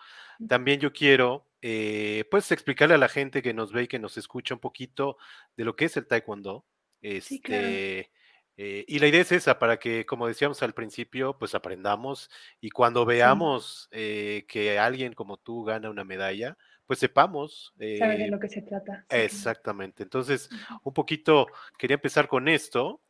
también 0.47 0.79
yo 0.79 0.93
quiero 0.93 1.47
eh, 1.61 2.25
pues 2.29 2.51
explicarle 2.51 2.95
a 2.95 2.99
la 2.99 3.09
gente 3.09 3.41
que 3.41 3.53
nos 3.53 3.71
ve 3.71 3.83
y 3.83 3.87
que 3.87 3.99
nos 3.99 4.17
escucha 4.17 4.53
un 4.53 4.59
poquito 4.59 5.17
de 5.57 5.65
lo 5.65 5.75
que 5.75 5.85
es 5.85 5.97
el 5.97 6.07
taekwondo. 6.07 6.65
Este, 7.01 8.11
eh, 8.57 8.85
y 8.87 8.99
la 8.99 9.07
idea 9.07 9.21
es 9.21 9.31
esa, 9.31 9.59
para 9.59 9.77
que, 9.77 10.05
como 10.05 10.27
decíamos 10.27 10.63
al 10.63 10.73
principio, 10.73 11.37
pues 11.37 11.55
aprendamos 11.55 12.29
y 12.61 12.69
cuando 12.69 13.05
veamos 13.05 13.89
eh, 13.91 14.45
que 14.47 14.79
alguien 14.79 15.13
como 15.13 15.37
tú 15.37 15.63
gana 15.63 15.89
una 15.89 16.05
medalla, 16.05 16.57
pues 16.85 16.99
sepamos. 16.99 17.73
Saber 17.77 18.17
de 18.17 18.25
eh, 18.25 18.29
lo 18.29 18.39
que 18.39 18.47
se 18.47 18.61
trata. 18.61 19.05
exactamente. 19.09 20.03
Entonces, 20.03 20.49
un 20.83 20.93
poquito, 20.93 21.47
quería 21.77 21.95
empezar 21.95 22.27
con 22.27 22.47
esto, 22.47 23.01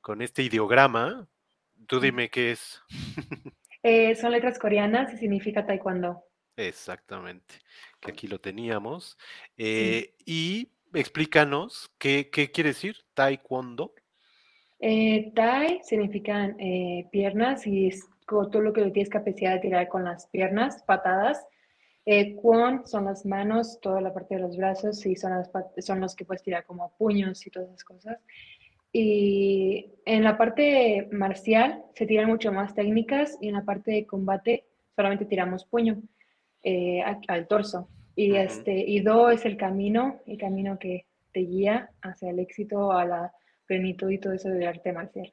con 0.00 0.22
este 0.22 0.42
ideograma. 0.42 1.26
Tú 1.86 1.98
dime 2.00 2.28
qué 2.28 2.52
es. 2.52 2.82
son 4.20 4.32
letras 4.32 4.58
coreanas 4.58 5.14
y 5.14 5.16
significa 5.16 5.64
taekwondo. 5.64 6.24
Exactamente, 6.56 7.56
que 8.00 8.10
aquí 8.10 8.28
lo 8.28 8.38
teníamos. 8.38 9.16
Y 9.56 10.70
explícanos 10.94 11.90
qué, 11.98 12.30
quiere 12.30 12.70
decir 12.70 12.96
taekwondo. 13.14 13.94
Eh, 14.80 15.32
tai 15.34 15.80
significan 15.82 16.56
eh, 16.60 17.08
piernas 17.10 17.66
y 17.66 17.88
es 17.88 18.08
todo 18.26 18.60
lo 18.60 18.72
que 18.72 18.90
tienes 18.90 19.08
capacidad 19.08 19.54
de 19.54 19.60
tirar 19.60 19.88
con 19.88 20.04
las 20.04 20.26
piernas, 20.28 20.82
patadas. 20.86 21.46
Eh, 22.06 22.34
kwon 22.36 22.86
son 22.86 23.06
las 23.06 23.24
manos, 23.24 23.78
toda 23.80 24.00
la 24.00 24.12
parte 24.12 24.34
de 24.34 24.42
los 24.42 24.56
brazos 24.56 25.04
y 25.06 25.16
son, 25.16 25.32
son 25.78 26.00
los 26.00 26.14
que 26.14 26.24
puedes 26.24 26.42
tirar 26.42 26.64
como 26.64 26.94
puños 26.98 27.46
y 27.46 27.50
todas 27.50 27.68
esas 27.68 27.84
cosas. 27.84 28.18
Y 28.92 29.90
en 30.04 30.22
la 30.22 30.36
parte 30.36 31.08
marcial 31.10 31.82
se 31.94 32.06
tiran 32.06 32.28
mucho 32.28 32.52
más 32.52 32.74
técnicas 32.74 33.36
y 33.40 33.48
en 33.48 33.54
la 33.54 33.64
parte 33.64 33.90
de 33.90 34.06
combate 34.06 34.66
solamente 34.94 35.24
tiramos 35.24 35.64
puño 35.64 36.00
eh, 36.62 37.02
al 37.02 37.48
torso. 37.48 37.88
Y, 38.16 38.36
este, 38.36 38.72
y 38.72 39.00
Do 39.00 39.30
es 39.30 39.44
el 39.44 39.56
camino, 39.56 40.20
el 40.26 40.38
camino 40.38 40.78
que 40.78 41.06
te 41.32 41.40
guía 41.40 41.90
hacia 42.02 42.30
el 42.30 42.38
éxito, 42.38 42.92
a 42.92 43.04
la 43.04 43.32
plenitud 43.66 44.10
y 44.10 44.18
todo 44.18 44.32
eso 44.32 44.48
del 44.48 44.66
arte 44.66 44.92
marcial. 44.92 45.32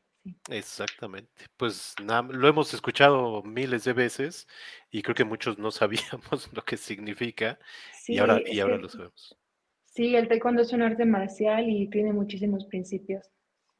Exactamente. 0.49 1.45
Pues 1.57 1.95
lo 1.99 2.47
hemos 2.47 2.73
escuchado 2.73 3.41
miles 3.43 3.83
de 3.83 3.93
veces 3.93 4.47
y 4.89 5.01
creo 5.01 5.15
que 5.15 5.23
muchos 5.23 5.57
no 5.57 5.71
sabíamos 5.71 6.49
lo 6.53 6.63
que 6.63 6.77
significa 6.77 7.59
y 8.07 8.17
ahora, 8.17 8.41
y 8.45 8.59
ahora 8.59 8.77
lo 8.77 8.89
sabemos. 8.89 9.37
Sí, 9.85 10.15
el 10.15 10.27
taekwondo 10.27 10.61
es 10.61 10.71
un 10.71 10.81
arte 10.83 11.05
marcial 11.05 11.69
y 11.69 11.89
tiene 11.89 12.13
muchísimos 12.13 12.65
principios. 12.65 13.29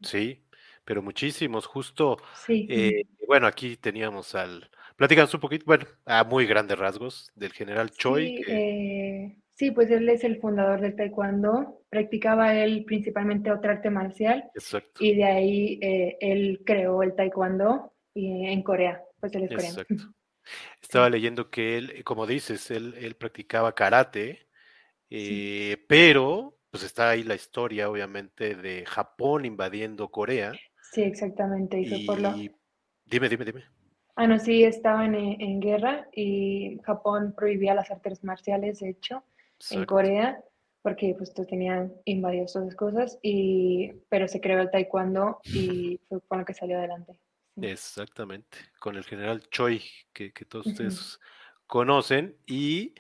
Sí, 0.02 0.44
pero 0.84 1.02
muchísimos. 1.02 1.66
Justo, 1.66 2.18
sí. 2.46 2.68
Eh, 2.70 3.06
bueno, 3.28 3.48
aquí 3.48 3.78
teníamos 3.78 4.36
al, 4.36 4.70
Platícanos 4.96 5.34
un 5.34 5.40
poquito, 5.40 5.66
bueno, 5.66 5.86
a 6.06 6.24
muy 6.24 6.46
grandes 6.46 6.78
rasgos, 6.78 7.32
del 7.36 7.52
general 7.52 7.92
Choi. 7.92 8.28
Sí, 8.28 8.44
eh, 8.48 9.38
sí, 9.56 9.72
pues 9.72 9.90
él 9.92 10.08
es 10.10 10.24
el 10.24 10.40
fundador 10.40 10.82
del 10.82 10.96
taekwondo. 10.96 11.84
Practicaba 11.90 12.56
él 12.56 12.84
principalmente 12.86 13.52
otro 13.52 13.72
arte 13.72 13.90
marcial. 13.90 14.50
Exacto. 14.56 15.04
Y 15.04 15.16
de 15.16 15.24
ahí 15.24 15.80
eh, 15.82 16.18
él 16.20 16.62
creó 16.66 17.04
el 17.04 17.16
taekwondo 17.16 17.94
en 18.16 18.64
Corea. 18.64 19.02
Pues 19.20 19.34
él 19.36 19.44
es 19.44 19.52
Exacto. 19.52 19.96
Estaba 20.82 21.10
leyendo 21.10 21.50
que 21.50 21.78
él, 21.78 22.04
como 22.04 22.26
dices, 22.26 22.72
él, 22.72 22.96
él 22.98 23.16
practicaba 23.16 23.76
karate, 23.76 24.48
eh, 25.10 25.78
pero 25.88 26.58
pues 26.72 26.84
está 26.84 27.10
ahí 27.10 27.24
la 27.24 27.36
historia, 27.36 27.90
obviamente, 27.90 28.56
de 28.56 28.86
Japón 28.86 29.46
invadiendo 29.46 30.10
Corea. 30.10 30.54
Sí, 30.94 31.02
exactamente. 31.02 31.80
Y, 31.80 32.06
por 32.06 32.20
lo... 32.20 32.34
Dime, 32.34 33.30
dime, 33.30 33.46
dime. 33.46 33.66
Ah, 34.16 34.28
no, 34.28 34.38
sí, 34.40 34.64
estaban 34.64 35.16
en, 35.16 35.60
guerra 35.60 36.08
y 36.14 36.80
Japón 36.84 37.34
prohibía 37.36 37.74
las 37.74 37.92
artes 37.92 38.24
marciales, 38.24 38.80
de 38.80 38.90
hecho, 38.90 39.24
en 39.70 39.86
Corea, 39.86 40.44
porque 40.82 41.16
pues 41.18 41.34
tenían 41.34 41.94
invadido 42.06 42.46
todas 42.52 42.76
cosas, 42.76 43.20
y, 43.22 43.92
pero 44.10 44.28
se 44.28 44.42
creó 44.42 44.60
el 44.60 44.72
taekwondo 44.72 45.40
y 45.44 46.00
fue 46.10 46.20
con 46.22 46.40
lo 46.40 46.46
que 46.46 46.54
salió 46.54 46.78
adelante. 46.78 47.14
Exactamente, 47.62 48.58
con 48.80 48.96
el 48.96 49.04
general 49.04 49.42
Choi, 49.50 49.82
que, 50.14 50.32
todos 50.48 50.68
ustedes 50.68 51.20
conocen, 51.68 52.38
y 52.46 52.96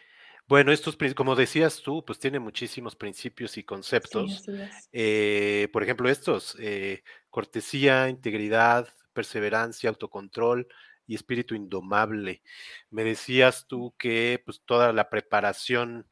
bueno, 0.48 0.72
estos, 0.72 0.98
como 1.16 1.36
decías 1.36 1.82
tú, 1.82 2.04
pues 2.06 2.20
tiene 2.20 2.40
muchísimos 2.40 2.96
principios 2.96 3.58
y 3.58 3.64
conceptos. 3.64 4.46
Eh, 4.92 5.70
por 5.72 5.82
ejemplo, 5.82 6.10
estos, 6.10 6.58
eh, 6.60 7.04
cortesía, 7.30 8.10
integridad, 8.10 8.90
perseverancia, 9.14 9.90
autocontrol, 9.90 10.68
y 11.08 11.16
espíritu 11.16 11.56
indomable. 11.56 12.42
Me 12.90 13.04
decías 13.04 13.66
tú 13.68 13.94
que 13.98 14.42
pues 14.46 14.62
toda 14.66 14.94
la 14.94 15.10
preparación 15.10 16.08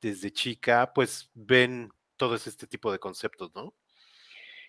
desde 0.00 0.30
chica, 0.30 0.92
pues 0.94 1.30
ven 1.34 1.90
todo 2.16 2.34
este 2.34 2.66
tipo 2.66 2.92
de 2.92 2.98
conceptos, 2.98 3.54
¿no? 3.54 3.74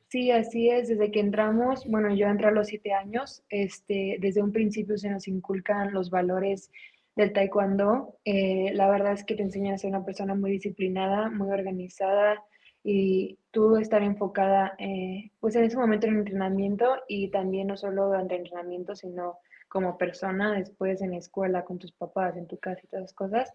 Sí, 0.07 0.31
así 0.31 0.69
es. 0.69 0.87
Desde 0.87 1.11
que 1.11 1.19
entramos, 1.19 1.85
bueno, 1.85 2.13
yo 2.15 2.27
entré 2.27 2.47
a 2.47 2.51
los 2.51 2.67
siete 2.67 2.93
años, 2.93 3.43
este, 3.49 4.17
desde 4.19 4.41
un 4.41 4.51
principio 4.51 4.97
se 4.97 5.09
nos 5.09 5.27
inculcan 5.27 5.93
los 5.93 6.09
valores 6.09 6.71
del 7.15 7.31
taekwondo. 7.31 8.17
Eh, 8.25 8.71
la 8.73 8.89
verdad 8.89 9.13
es 9.13 9.23
que 9.23 9.35
te 9.35 9.43
enseñan 9.43 9.75
a 9.75 9.77
ser 9.77 9.91
una 9.91 10.05
persona 10.05 10.33
muy 10.33 10.51
disciplinada, 10.51 11.29
muy 11.29 11.51
organizada 11.51 12.43
y 12.83 13.37
tú 13.51 13.77
estar 13.77 14.01
enfocada, 14.01 14.73
eh, 14.79 15.31
pues 15.39 15.55
en 15.55 15.65
ese 15.65 15.77
momento 15.77 16.07
en 16.07 16.13
el 16.13 16.19
entrenamiento 16.19 16.87
y 17.07 17.29
también 17.29 17.67
no 17.67 17.77
solo 17.77 18.07
durante 18.07 18.35
el 18.35 18.41
entrenamiento, 18.41 18.95
sino 18.95 19.37
como 19.69 19.97
persona 19.97 20.53
después 20.53 21.01
en 21.01 21.11
la 21.11 21.17
escuela, 21.17 21.63
con 21.63 21.79
tus 21.79 21.91
papás, 21.91 22.35
en 22.35 22.47
tu 22.47 22.57
casa 22.57 22.81
y 22.83 22.87
todas 22.87 23.05
esas 23.05 23.15
cosas. 23.15 23.53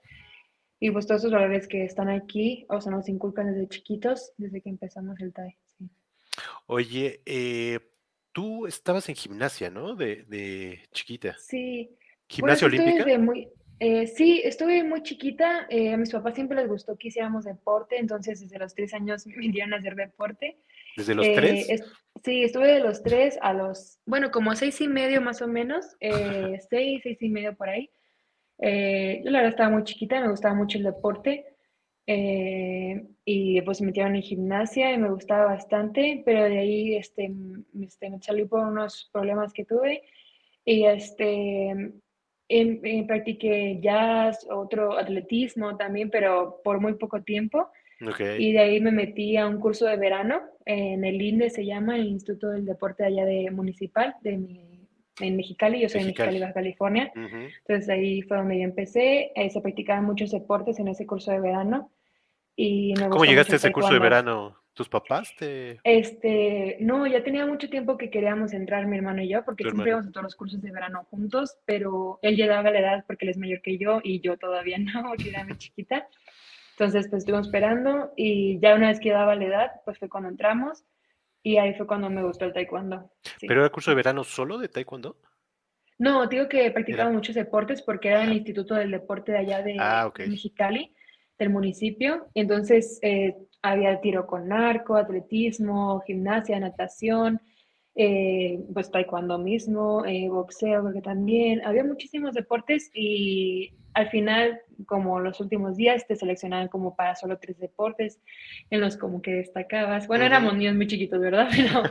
Y 0.80 0.90
pues 0.90 1.06
todos 1.06 1.23
esos 1.23 1.33
valores 1.33 1.68
que 1.68 1.85
están 1.85 2.09
aquí, 2.09 2.66
o 2.68 2.80
sea, 2.80 2.92
nos 2.92 3.09
inculcan 3.09 3.52
desde 3.52 3.68
chiquitos, 3.68 4.33
desde 4.37 4.61
que 4.61 4.71
empezamos 4.71 5.21
el 5.21 5.33
TAE. 5.33 5.59
Sí. 5.78 5.90
Oye, 6.66 7.23
eh, 7.26 7.80
tú 8.33 8.66
estabas 8.66 9.09
en 9.09 9.14
gimnasia, 9.14 9.71
¿no? 9.71 9.94
De, 9.94 10.25
de 10.25 10.80
chiquita. 10.92 11.37
Sí. 11.38 11.97
¿Gimnasia 12.28 12.66
olímpica? 12.66 13.18
Muy, 13.18 13.49
eh, 13.80 14.06
sí, 14.06 14.40
estuve 14.44 14.83
muy 14.85 15.02
chiquita. 15.02 15.66
Eh, 15.68 15.92
a 15.92 15.97
mis 15.97 16.11
papás 16.11 16.35
siempre 16.35 16.56
les 16.56 16.68
gustó 16.68 16.97
que 16.97 17.09
hiciéramos 17.09 17.44
deporte, 17.44 17.99
entonces 17.99 18.40
desde 18.40 18.59
los 18.59 18.75
tres 18.75 18.94
años 18.94 19.26
me 19.26 19.37
vinieron 19.37 19.75
a 19.75 19.78
hacer 19.78 19.94
deporte. 19.94 20.59
¿Desde 20.96 21.14
los 21.14 21.26
tres? 21.34 21.66
sí, 22.24 22.44
estuve 22.44 22.68
de 22.74 22.80
los 22.80 23.02
tres 23.02 23.38
a 23.42 23.52
los, 23.52 23.98
bueno, 24.06 24.30
como 24.30 24.54
seis 24.54 24.80
y 24.80 24.88
medio 24.88 25.20
más 25.20 25.42
o 25.42 25.48
menos, 25.48 25.84
seis, 26.00 27.00
seis 27.02 27.18
y 27.20 27.28
medio 27.28 27.56
por 27.56 27.68
ahí. 27.68 27.90
yo 28.58 29.30
la 29.30 29.38
verdad 29.38 29.50
estaba 29.50 29.70
muy 29.70 29.84
chiquita, 29.84 30.20
me 30.20 30.30
gustaba 30.30 30.54
mucho 30.54 30.78
el 30.78 30.84
deporte. 30.84 31.46
Eh, 32.06 33.02
y 33.24 33.62
pues 33.62 33.80
me 33.80 33.86
metieron 33.86 34.14
en 34.14 34.22
gimnasia 34.22 34.92
y 34.92 34.98
me 34.98 35.08
gustaba 35.08 35.46
bastante, 35.46 36.22
pero 36.24 36.44
de 36.44 36.58
ahí 36.58 36.96
este, 36.96 37.32
este, 37.80 38.10
me 38.10 38.20
salí 38.20 38.44
por 38.44 38.60
unos 38.66 39.08
problemas 39.10 39.54
que 39.54 39.64
tuve 39.64 40.02
y 40.66 40.84
este, 40.84 41.92
en, 42.48 43.06
practiqué 43.06 43.78
jazz, 43.80 44.46
otro 44.50 44.98
atletismo 44.98 45.76
también, 45.76 46.10
pero 46.10 46.60
por 46.62 46.80
muy 46.80 46.94
poco 46.94 47.22
tiempo. 47.22 47.70
Y 48.38 48.52
de 48.52 48.58
ahí 48.58 48.80
me 48.80 48.90
metí 48.90 49.36
a 49.36 49.46
un 49.46 49.60
curso 49.60 49.86
de 49.86 49.96
verano 49.96 50.42
en 50.66 51.04
el 51.04 51.20
INDE, 51.20 51.50
se 51.50 51.64
llama, 51.64 51.96
el 51.96 52.06
Instituto 52.06 52.50
del 52.50 52.64
Deporte 52.64 53.04
allá 53.04 53.24
de 53.24 53.50
Municipal, 53.50 54.14
de 54.22 54.36
mi 54.36 54.74
en 55.20 55.36
Mexicali, 55.36 55.80
yo 55.80 55.88
soy 55.88 56.00
en 56.00 56.06
Mexicali, 56.08 56.40
Baja 56.40 56.54
California. 56.54 57.12
Entonces 57.14 57.88
ahí 57.88 58.22
fue 58.22 58.36
donde 58.36 58.58
yo 58.58 58.64
empecé. 58.64 59.32
Ahí 59.36 59.50
se 59.50 59.60
practicaban 59.60 60.04
muchos 60.04 60.30
deportes 60.32 60.78
en 60.78 60.88
ese 60.88 61.06
curso 61.06 61.30
de 61.30 61.40
verano. 61.40 61.92
Y 62.56 62.94
¿Cómo 62.94 63.24
llegaste 63.24 63.54
a 63.54 63.56
ese 63.56 63.72
curso 63.72 63.92
de 63.92 63.98
verano? 63.98 64.56
¿Tus 64.74 64.88
papás 64.88 65.32
te...? 65.36 65.78
Este, 65.84 66.78
no, 66.80 67.06
ya 67.06 67.22
tenía 67.22 67.46
mucho 67.46 67.70
tiempo 67.70 67.96
que 67.96 68.10
queríamos 68.10 68.52
entrar 68.52 68.86
mi 68.88 68.96
hermano 68.96 69.22
y 69.22 69.28
yo, 69.28 69.44
porque 69.44 69.62
siempre 69.62 69.90
íbamos 69.90 70.08
a 70.08 70.10
todos 70.10 70.24
los 70.24 70.34
cursos 70.34 70.60
de 70.60 70.72
verano 70.72 71.06
juntos, 71.10 71.56
pero 71.64 72.18
él 72.22 72.34
llegaba 72.34 72.70
a 72.70 72.72
la 72.72 72.80
edad 72.80 73.04
porque 73.06 73.24
él 73.24 73.30
es 73.30 73.38
mayor 73.38 73.62
que 73.62 73.78
yo 73.78 74.00
y 74.02 74.20
yo 74.20 74.36
todavía 74.36 74.78
no, 74.78 75.04
porque 75.08 75.28
era 75.28 75.44
muy 75.44 75.56
chiquita. 75.58 76.08
Entonces, 76.76 77.09
pues 77.09 77.21
estuvimos 77.21 77.47
esperando 77.47 78.12
y 78.16 78.59
ya 78.61 78.75
una 78.75 78.88
vez 78.88 78.99
que 78.99 79.11
daba 79.11 79.37
la 79.37 79.45
edad, 79.45 79.71
pues 79.85 79.99
fue 79.99 80.09
cuando 80.09 80.28
entramos 80.28 80.85
y 81.43 81.59
ahí 81.59 81.75
fue 81.75 81.87
cuando 81.87 82.11
me 82.11 82.23
gustó 82.23 82.47
el 82.47 82.52
taekwondo. 82.52 83.11
¿Pero 83.40 83.61
era 83.61 83.71
curso 83.71 83.93
de 83.93 83.97
verano 83.97 84.25
solo 84.25 84.59
de 84.59 84.69
taekwondo? 84.69 85.16
No, 85.99 86.26
digo 86.26 86.49
que 86.49 86.71
practicaba 86.73 87.11
muchos 87.11 87.37
deportes 87.37 87.81
porque 87.83 88.09
era 88.09 88.25
el 88.25 88.33
Instituto 88.33 88.75
del 88.75 88.90
Deporte 88.90 89.31
de 89.31 89.38
allá 89.38 89.62
de 89.62 89.76
ah, 89.78 90.12
Mexicali, 90.19 90.93
del 91.38 91.50
municipio. 91.50 92.26
Entonces 92.35 92.99
eh, 93.02 93.37
había 93.62 94.00
tiro 94.00 94.26
con 94.26 94.49
narco, 94.49 94.97
atletismo, 94.97 96.00
gimnasia, 96.00 96.59
natación, 96.59 97.40
eh, 97.95 98.59
pues 98.73 98.90
taekwondo 98.90 99.38
mismo, 99.38 100.04
eh, 100.04 100.28
boxeo, 100.28 100.83
porque 100.83 101.00
también 101.00 101.64
había 101.64 101.85
muchísimos 101.85 102.35
deportes 102.35 102.90
y 102.93 103.76
al 103.94 104.10
final, 104.10 104.60
como 104.86 105.20
los 105.20 105.40
últimos 105.40 105.76
días, 105.76 106.06
te 106.06 106.16
seleccionaban 106.16 106.68
como 106.68 106.96
para 106.96 107.14
solo 107.14 107.38
tres 107.38 107.58
deportes 107.58 108.20
en 108.70 108.80
los 108.80 108.96
como 108.96 109.22
que 109.22 109.32
destacabas. 109.32 110.08
Bueno, 110.08 110.24
éramos 110.24 110.54
niños 110.54 110.74
muy 110.74 110.86
chiquitos, 110.88 111.20
¿verdad? 111.20 111.48
Pero 111.56 111.82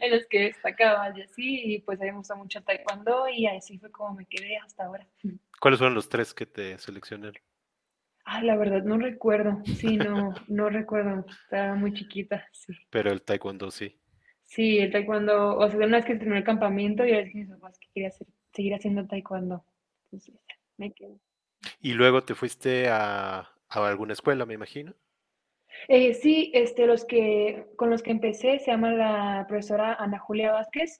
en 0.00 0.10
los 0.10 0.26
que 0.26 0.44
destacabas 0.44 1.16
y 1.18 1.22
así, 1.22 1.62
y 1.64 1.78
pues 1.80 2.00
a 2.00 2.04
mí 2.04 2.10
me 2.10 2.16
gustó 2.16 2.36
mucho 2.36 2.62
taekwondo 2.62 3.28
y 3.28 3.46
así 3.46 3.78
fue 3.78 3.90
como 3.90 4.14
me 4.14 4.26
quedé 4.26 4.56
hasta 4.56 4.86
ahora. 4.86 5.06
¿Cuáles 5.60 5.78
fueron 5.78 5.94
los 5.94 6.08
tres 6.08 6.32
que 6.32 6.46
te 6.46 6.78
seleccionaron? 6.78 7.40
Ah, 8.24 8.42
la 8.42 8.56
verdad, 8.56 8.82
no 8.82 8.96
recuerdo. 8.96 9.60
Sí, 9.64 9.96
no, 9.96 10.34
no 10.48 10.70
recuerdo. 10.70 11.26
Estaba 11.44 11.74
muy 11.74 11.92
chiquita, 11.92 12.46
sí. 12.52 12.72
Pero 12.88 13.10
el 13.10 13.22
taekwondo 13.22 13.70
sí. 13.70 13.98
Sí, 14.44 14.78
el 14.78 14.90
taekwondo, 14.90 15.58
o 15.58 15.68
sea, 15.68 15.78
una 15.78 15.98
vez 15.98 16.06
que 16.06 16.16
terminé 16.16 16.38
el 16.38 16.44
campamento, 16.44 17.04
yo 17.04 17.14
le 17.14 17.24
dije 17.24 17.38
a 17.38 17.40
mis 17.42 17.50
papás 17.50 17.78
que 17.78 17.88
quería 17.92 18.10
seguir 18.52 18.74
haciendo 18.74 19.06
taekwondo. 19.06 19.64
Entonces, 20.04 20.34
me 20.76 20.92
quedé. 20.92 21.18
¿Y 21.80 21.92
luego 21.92 22.22
te 22.22 22.34
fuiste 22.34 22.88
a, 22.88 23.48
alguna 23.68 24.12
escuela, 24.12 24.46
me 24.46 24.54
imagino? 24.54 24.94
Eh, 25.88 26.14
sí, 26.14 26.50
este, 26.54 26.86
los 26.86 27.04
que, 27.04 27.66
con 27.76 27.90
los 27.90 28.02
que 28.02 28.10
empecé 28.10 28.58
se 28.58 28.70
llama 28.70 28.92
la 28.92 29.46
profesora 29.48 29.94
Ana 29.94 30.18
Julia 30.18 30.52
Vázquez. 30.52 30.98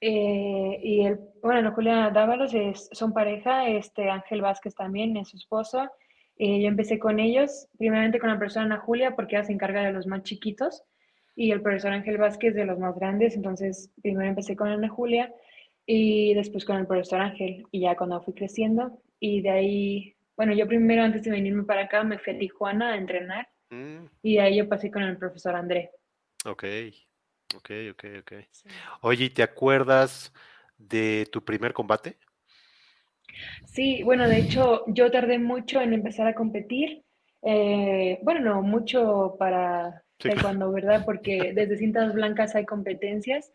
Eh, 0.00 0.80
y 0.82 1.04
el, 1.04 1.20
bueno, 1.42 1.58
Ana 1.58 1.72
Julia 1.72 2.10
Dávalos 2.10 2.54
es, 2.54 2.88
son 2.92 3.12
pareja, 3.12 3.68
este 3.68 4.08
Ángel 4.08 4.40
Vázquez 4.40 4.74
también 4.74 5.16
es 5.16 5.28
su 5.28 5.36
esposo. 5.36 5.88
Eh, 6.36 6.62
yo 6.62 6.68
empecé 6.68 6.98
con 6.98 7.18
ellos, 7.18 7.68
primeramente 7.76 8.18
con 8.18 8.30
la 8.30 8.38
profesora 8.38 8.64
Ana 8.64 8.78
Julia, 8.78 9.14
porque 9.14 9.36
ella 9.36 9.44
se 9.44 9.52
encarga 9.52 9.82
de 9.82 9.92
los 9.92 10.06
más 10.06 10.22
chiquitos, 10.22 10.84
y 11.36 11.50
el 11.50 11.60
profesor 11.60 11.92
Ángel 11.92 12.18
Vázquez 12.18 12.54
de 12.54 12.64
los 12.64 12.78
más 12.78 12.94
grandes. 12.96 13.36
Entonces, 13.36 13.90
primero 14.02 14.28
empecé 14.28 14.56
con 14.56 14.68
Ana 14.68 14.88
Julia 14.88 15.34
y 15.86 16.34
después 16.34 16.64
con 16.64 16.76
el 16.76 16.86
profesor 16.86 17.20
Ángel. 17.20 17.64
Y 17.70 17.80
ya 17.80 17.96
cuando 17.96 18.22
fui 18.22 18.34
creciendo, 18.34 19.00
y 19.20 19.42
de 19.42 19.50
ahí, 19.50 20.16
bueno, 20.36 20.54
yo 20.54 20.66
primero 20.66 21.02
antes 21.02 21.22
de 21.22 21.30
venirme 21.30 21.64
para 21.64 21.82
acá 21.82 22.02
me 22.02 22.18
fui 22.18 22.34
a 22.34 22.38
Tijuana 22.38 22.92
a 22.92 22.96
entrenar 22.96 23.48
mm. 23.68 24.06
y 24.22 24.34
de 24.34 24.40
ahí 24.40 24.56
yo 24.56 24.68
pasé 24.68 24.90
con 24.90 25.02
el 25.02 25.18
profesor 25.18 25.54
André. 25.54 25.90
Ok, 26.46 26.64
ok, 27.54 27.70
ok, 27.92 28.04
ok. 28.20 28.32
Oye, 29.02 29.26
¿y 29.26 29.30
te 29.30 29.42
acuerdas 29.42 30.32
de 30.78 31.28
tu 31.30 31.44
primer 31.44 31.74
combate? 31.74 32.16
Sí, 33.66 34.02
bueno, 34.02 34.26
de 34.26 34.38
hecho 34.38 34.84
yo 34.88 35.10
tardé 35.10 35.38
mucho 35.38 35.80
en 35.80 35.92
empezar 35.92 36.26
a 36.26 36.34
competir. 36.34 37.04
Eh, 37.42 38.18
bueno, 38.22 38.40
no, 38.40 38.62
mucho 38.62 39.36
para 39.38 40.02
cuando, 40.40 40.72
¿verdad? 40.72 41.04
Porque 41.04 41.52
desde 41.54 41.76
cintas 41.76 42.14
blancas 42.14 42.54
hay 42.54 42.64
competencias 42.64 43.52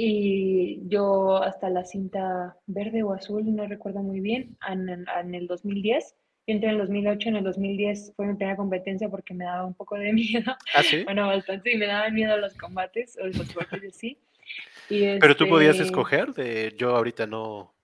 y 0.00 0.88
yo 0.88 1.42
hasta 1.42 1.68
la 1.68 1.84
cinta 1.84 2.56
verde 2.68 3.02
o 3.02 3.12
azul, 3.12 3.44
no 3.54 3.66
recuerdo 3.66 4.00
muy 4.00 4.20
bien, 4.20 4.56
en, 4.68 4.88
en 4.88 5.34
el 5.34 5.48
2010. 5.48 6.14
Yo 6.46 6.54
entré 6.54 6.68
en 6.68 6.76
el 6.76 6.82
2008, 6.82 7.28
en 7.30 7.36
el 7.36 7.44
2010 7.44 8.12
fue 8.14 8.26
mi 8.26 8.34
primera 8.36 8.56
competencia 8.56 9.08
porque 9.08 9.34
me 9.34 9.44
daba 9.44 9.66
un 9.66 9.74
poco 9.74 9.96
de 9.96 10.12
miedo. 10.14 10.56
¿Ah, 10.72 10.84
sí? 10.84 11.02
Bueno, 11.02 11.26
bastante, 11.26 11.72
sí, 11.72 11.76
me 11.76 11.86
daban 11.86 12.14
miedo 12.14 12.38
los 12.38 12.54
combates, 12.54 13.18
o 13.20 13.26
los 13.26 13.38
combates 13.52 13.96
sí. 13.96 14.16
Pero 14.88 15.36
tú 15.36 15.48
podías 15.48 15.74
este 15.74 15.86
escoger 15.86 16.32
de 16.32 16.76
yo 16.78 16.94
ahorita 16.94 17.26
no, 17.26 17.74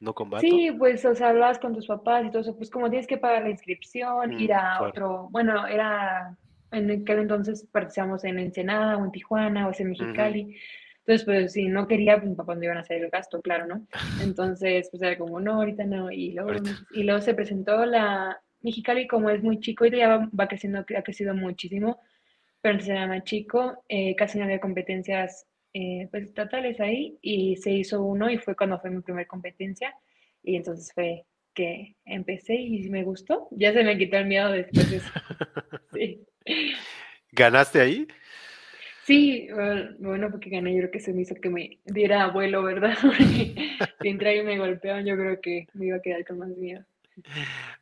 no 0.00 0.14
combato. 0.14 0.40
Sí, 0.40 0.70
pues, 0.78 1.04
o 1.04 1.14
sea, 1.14 1.28
hablabas 1.28 1.58
con 1.58 1.74
tus 1.74 1.86
papás 1.86 2.24
y 2.24 2.30
todo 2.30 2.40
eso, 2.40 2.56
pues 2.56 2.70
como 2.70 2.88
tienes 2.88 3.06
que 3.06 3.18
pagar 3.18 3.42
la 3.42 3.50
inscripción, 3.50 4.30
mm, 4.30 4.40
ir 4.40 4.54
a 4.54 4.82
otro, 4.82 5.28
bueno, 5.30 5.66
era, 5.66 6.34
en 6.72 6.90
aquel 6.90 7.18
entonces 7.18 7.68
participamos 7.70 8.24
en 8.24 8.38
Ensenada 8.38 8.96
o 8.96 9.04
en 9.04 9.12
Tijuana 9.12 9.68
o 9.68 9.72
en 9.78 9.90
Mexicali. 9.90 10.56
Entonces, 11.08 11.24
pues 11.24 11.52
si 11.54 11.68
no 11.68 11.88
quería, 11.88 12.16
pues 12.18 12.28
mi 12.28 12.34
papá 12.36 12.54
no 12.54 12.62
iban 12.62 12.76
a 12.76 12.80
hacer 12.80 13.02
el 13.02 13.08
gasto, 13.08 13.40
claro, 13.40 13.66
¿no? 13.66 13.86
Entonces, 14.22 14.90
pues 14.90 15.02
era 15.02 15.16
como, 15.16 15.40
no, 15.40 15.54
ahorita 15.54 15.84
no. 15.84 16.12
Y 16.12 16.32
luego, 16.32 16.62
Y 16.92 17.04
luego 17.04 17.22
se 17.22 17.32
presentó 17.32 17.86
la 17.86 18.38
Mexicali, 18.60 19.06
como 19.06 19.30
es 19.30 19.42
muy 19.42 19.58
chico, 19.58 19.86
y 19.86 19.90
ya 19.90 20.28
va, 20.30 20.48
creciendo, 20.48 20.80
ha 20.80 21.02
crecido 21.02 21.34
muchísimo, 21.34 21.98
pero 22.60 22.74
antes 22.74 22.90
era 22.90 23.06
más 23.06 23.24
chico, 23.24 23.82
eh, 23.88 24.14
casi 24.16 24.36
no 24.36 24.44
había 24.44 24.60
competencias 24.60 25.46
eh, 25.72 26.08
pues, 26.10 26.24
estatales 26.24 26.78
ahí, 26.78 27.16
y 27.22 27.56
se 27.56 27.70
hizo 27.70 28.02
uno, 28.02 28.28
y 28.28 28.36
fue 28.36 28.54
cuando 28.54 28.78
fue 28.78 28.90
mi 28.90 29.00
primera 29.00 29.26
competencia, 29.26 29.94
y 30.42 30.56
entonces 30.56 30.92
fue 30.92 31.24
que 31.54 31.96
empecé 32.04 32.54
y 32.54 32.86
me 32.90 33.02
gustó. 33.02 33.48
Ya 33.52 33.72
se 33.72 33.82
me 33.82 33.96
quitó 33.96 34.18
el 34.18 34.26
miedo 34.26 34.52
después 34.52 34.90
de 34.90 34.96
eso. 34.98 35.10
Sí. 35.94 36.22
¿Ganaste 37.32 37.80
ahí? 37.80 38.06
Sí, 39.08 39.48
bueno, 40.00 40.30
porque 40.30 40.50
gané, 40.50 40.74
yo 40.74 40.80
creo 40.80 40.90
que 40.90 41.00
se 41.00 41.14
me 41.14 41.22
hizo 41.22 41.34
que 41.34 41.48
me 41.48 41.78
diera 41.86 42.24
abuelo, 42.24 42.62
¿verdad? 42.62 42.94
si 44.02 44.08
entra 44.08 44.34
y 44.34 44.42
me 44.42 44.58
golpeaban, 44.58 45.06
yo 45.06 45.16
creo 45.16 45.40
que 45.40 45.66
me 45.72 45.86
iba 45.86 45.96
a 45.96 46.02
quedar 46.02 46.26
con 46.26 46.40
más 46.40 46.50
miedo. 46.50 46.84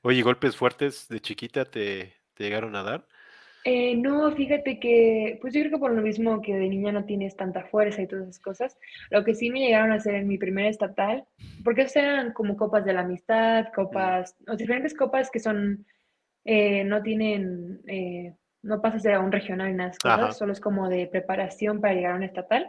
Oye, 0.03 0.23
¿golpes 0.23 0.55
fuertes 0.55 1.09
de 1.09 1.19
chiquita 1.19 1.65
te, 1.65 2.13
llegaron 2.39 2.77
a 2.77 2.85
dar? 2.85 3.09
Eh, 3.65 3.97
no, 3.97 4.31
fíjate 4.37 4.79
que, 4.79 5.37
pues 5.41 5.53
yo 5.53 5.63
creo 5.63 5.73
que 5.73 5.79
por 5.79 5.93
lo 5.93 6.01
mismo 6.01 6.41
que 6.41 6.55
de 6.55 6.69
niña 6.69 6.93
no 6.93 7.07
tienes 7.07 7.35
tanta 7.35 7.65
fuerza 7.65 8.03
y 8.03 8.07
todas 8.07 8.29
esas 8.29 8.39
cosas, 8.39 8.79
lo 9.11 9.25
que 9.25 9.35
sí 9.35 9.51
me 9.51 9.59
llegaron 9.59 9.91
a 9.91 9.97
hacer 9.97 10.15
en 10.15 10.29
mi 10.29 10.39
primer 10.39 10.67
estatal, 10.67 11.25
porque 11.65 11.83
esas 11.83 11.97
eran 11.97 12.33
como 12.35 12.57
copas 12.57 12.85
de 12.85 12.93
la 12.93 13.01
amistad, 13.01 13.67
copas, 13.75 14.37
o 14.47 14.55
diferentes 14.55 14.95
copas 14.95 15.29
que 15.29 15.41
son, 15.41 15.87
eh, 16.45 16.85
no 16.85 17.03
tienen 17.03 17.81
eh, 17.89 18.33
no 18.67 18.83
pasas 18.83 19.03
de 19.03 19.17
un 19.17 19.33
regional 19.33 19.69
en 19.69 19.79
las 19.79 19.99
cosas, 19.99 20.37
solo 20.37 20.53
es 20.53 20.61
como 20.61 20.89
de 20.89 21.07
preparación 21.07 21.81
para 21.81 21.95
llegar 21.95 22.13
a 22.13 22.17
un 22.17 22.23
estatal. 22.23 22.69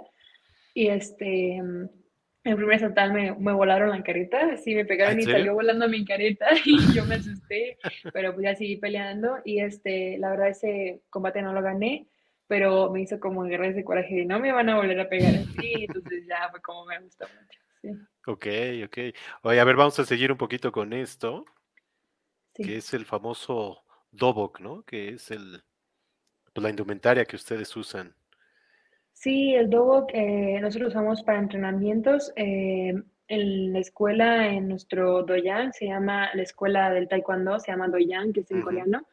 Y 0.73 0.87
este, 0.87 1.55
en 1.55 1.89
primer 2.43 2.75
estatal 2.75 3.11
me, 3.11 3.33
me 3.35 3.51
volaron 3.51 3.89
la 3.89 4.03
careta, 4.03 4.55
sí, 4.57 4.73
me 4.75 4.85
pegaron 4.85 5.19
y 5.19 5.23
salió 5.23 5.53
volando 5.53 5.89
mi 5.89 6.05
careta 6.05 6.47
y 6.65 6.93
yo 6.93 7.03
me 7.05 7.15
asusté, 7.15 7.77
pero 8.13 8.33
pues 8.33 8.43
ya 8.43 8.55
seguí 8.55 8.77
peleando 8.77 9.39
y 9.43 9.59
este, 9.59 10.17
la 10.17 10.29
verdad 10.29 10.49
ese 10.49 11.01
combate 11.09 11.41
no 11.41 11.51
lo 11.51 11.61
gané, 11.61 12.07
pero 12.47 12.91
me 12.91 13.01
hizo 13.01 13.19
como 13.19 13.43
guerra 13.43 13.67
ese 13.67 13.83
coraje 13.83 14.15
de 14.15 14.25
no 14.25 14.39
me 14.39 14.51
van 14.51 14.69
a 14.69 14.77
volver 14.77 14.99
a 14.99 15.09
pegar 15.09 15.35
así, 15.35 15.85
entonces 15.87 16.25
ya 16.27 16.47
fue 16.49 16.61
como 16.61 16.85
me 16.85 16.99
gustó 16.99 17.25
mucho. 17.27 17.59
Sí. 17.81 17.89
Ok, 18.25 18.47
ok. 18.85 19.15
Oye, 19.43 19.59
a 19.59 19.63
ver, 19.63 19.75
vamos 19.75 19.99
a 19.99 20.05
seguir 20.05 20.31
un 20.31 20.37
poquito 20.37 20.71
con 20.71 20.93
esto, 20.93 21.45
que 22.53 22.77
es 22.77 22.93
el 22.93 23.05
famoso 23.05 23.83
dobok, 24.11 24.59
¿no? 24.61 24.83
Que 24.83 25.09
es 25.09 25.31
el, 25.31 25.63
pues, 26.57 26.63
la 26.63 26.69
indumentaria 26.71 27.25
que 27.25 27.35
ustedes 27.35 27.75
usan. 27.75 28.15
Sí, 29.13 29.53
el 29.53 29.69
dobok 29.69 30.09
eh, 30.13 30.59
nosotros 30.59 30.89
usamos 30.89 31.21
para 31.21 31.37
entrenamientos. 31.37 32.33
Eh, 32.35 32.95
en 33.27 33.73
la 33.73 33.79
escuela, 33.79 34.47
en 34.47 34.67
nuestro 34.67 35.21
doyan, 35.21 35.71
se 35.73 35.85
llama 35.85 36.29
la 36.33 36.41
escuela 36.41 36.89
del 36.91 37.07
taekwondo, 37.07 37.59
se 37.59 37.71
llama 37.71 37.89
doyan, 37.89 38.33
que 38.33 38.39
es 38.39 38.49
en 38.49 38.61
coreano. 38.61 39.05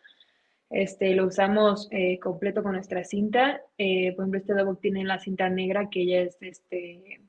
Este, 0.70 1.14
lo 1.14 1.26
usamos 1.26 1.88
eh, 1.90 2.18
completo 2.18 2.62
con 2.62 2.72
nuestra 2.72 3.04
cinta. 3.04 3.61
Eh, 3.76 4.12
por 4.14 4.22
ejemplo, 4.22 4.40
este 4.40 4.54
dobok 4.54 4.80
tiene 4.80 5.04
la 5.04 5.18
cinta 5.18 5.48
negra, 5.50 5.90
que 5.90 6.07
ya 6.07 6.20
es 6.20 6.38
este, 6.40 7.20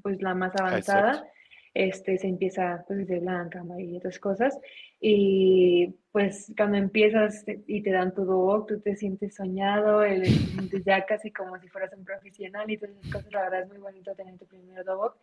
pues 0.00 0.22
la 0.22 0.34
más 0.34 0.54
avanzada. 0.58 1.26
Este, 1.74 2.18
se 2.18 2.28
empieza 2.28 2.84
pues 2.86 3.00
desde 3.00 3.20
blanca, 3.20 3.60
amarilla 3.60 3.94
y 3.94 3.96
otras 3.98 4.18
cosas. 4.18 4.58
Y 5.00 5.94
pues 6.12 6.52
cuando 6.56 6.78
empiezas 6.78 7.44
y 7.66 7.82
te 7.82 7.90
dan 7.90 8.14
tu 8.14 8.24
dobok, 8.24 8.68
tú 8.68 8.80
te 8.80 8.96
sientes 8.96 9.36
soñado, 9.36 10.00
te 10.00 10.26
sientes 10.26 10.84
ya 10.84 11.06
casi 11.06 11.30
como 11.30 11.58
si 11.58 11.68
fueras 11.68 11.92
un 11.96 12.04
profesional 12.04 12.70
y 12.70 12.76
todas 12.78 12.96
esas 12.96 13.12
cosas. 13.12 13.32
La 13.32 13.42
verdad 13.42 13.62
es 13.62 13.68
muy 13.68 13.78
bonito 13.78 14.14
tener 14.14 14.36
tu 14.38 14.46
primer 14.46 14.84
dobok 14.84 15.16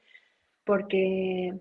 porque 0.63 1.53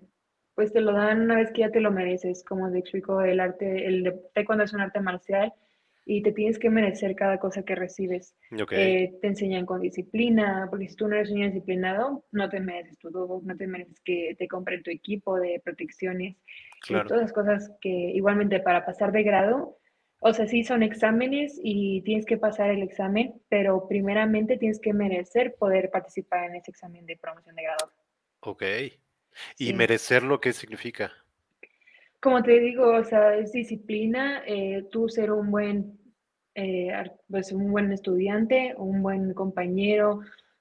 pues 0.55 0.73
te 0.73 0.81
lo 0.81 0.93
dan 0.93 1.23
una 1.23 1.37
vez 1.37 1.51
que 1.53 1.63
ya 1.63 1.71
te 1.71 1.81
lo 1.81 1.91
mereces, 1.91 2.45
como 2.45 2.71
te 2.71 2.79
explico, 2.79 3.21
el 3.23 3.41
arte, 3.41 3.87
el 3.87 4.23
taekwondo 4.33 4.65
es 4.65 4.73
un 4.73 4.81
arte 4.81 5.01
marcial 5.01 5.53
y 6.07 6.23
te 6.23 6.33
tienes 6.33 6.59
que 6.59 6.71
merecer 6.71 7.15
cada 7.15 7.39
cosa 7.39 7.63
que 7.63 7.75
recibes. 7.75 8.35
Eh, 8.71 9.15
te 9.21 9.27
enseñan 9.27 9.65
con 9.65 9.81
disciplina, 9.81 10.67
porque 10.71 10.89
si 10.89 10.97
tú 10.97 11.09
no 11.09 11.17
eres 11.17 11.31
un 11.31 11.43
disciplinado, 11.43 12.25
no 12.31 12.49
te 12.49 12.61
mereces 12.61 12.99
tu 12.99 13.11
dobo, 13.11 13.41
no 13.45 13.57
te 13.57 13.67
mereces 13.67 14.01
que 14.05 14.35
te 14.39 14.47
compren 14.47 14.83
tu 14.83 14.91
equipo 14.91 15.37
de 15.37 15.61
protecciones, 15.65 16.37
y 16.89 16.93
todas 16.93 17.23
las 17.23 17.33
cosas 17.33 17.73
que 17.81 17.89
igualmente 17.89 18.61
para 18.61 18.85
pasar 18.85 19.13
de 19.13 19.23
grado, 19.23 19.79
o 20.19 20.33
sea, 20.33 20.47
sí 20.47 20.65
son 20.65 20.83
exámenes 20.83 21.59
y 21.63 22.03
tienes 22.03 22.27
que 22.27 22.37
pasar 22.37 22.71
el 22.71 22.83
examen, 22.83 23.43
pero 23.49 23.87
primeramente 23.89 24.57
tienes 24.57 24.81
que 24.81 24.93
merecer 24.93 25.55
poder 25.59 25.91
participar 25.91 26.49
en 26.49 26.57
ese 26.57 26.71
examen 26.71 27.05
de 27.07 27.17
promoción 27.17 27.55
de 27.57 27.63
grado. 27.63 27.93
Ok. 28.41 28.63
¿Y 29.59 29.73
merecerlo 29.73 30.41
qué 30.41 30.53
significa? 30.53 31.13
Como 32.25 32.43
te 32.43 32.59
digo, 32.59 32.87
o 32.87 33.05
sea, 33.05 33.37
es 33.37 33.53
disciplina, 33.53 34.43
eh, 34.47 34.87
tú 34.91 35.11
ser 35.11 35.31
un 35.31 35.51
buen, 35.51 35.99
eh, 36.55 36.91
pues 37.29 37.53
un 37.53 37.71
buen 37.71 37.93
estudiante, 37.93 38.75
un 38.79 39.03
buen 39.03 39.35
compañero, 39.35 40.21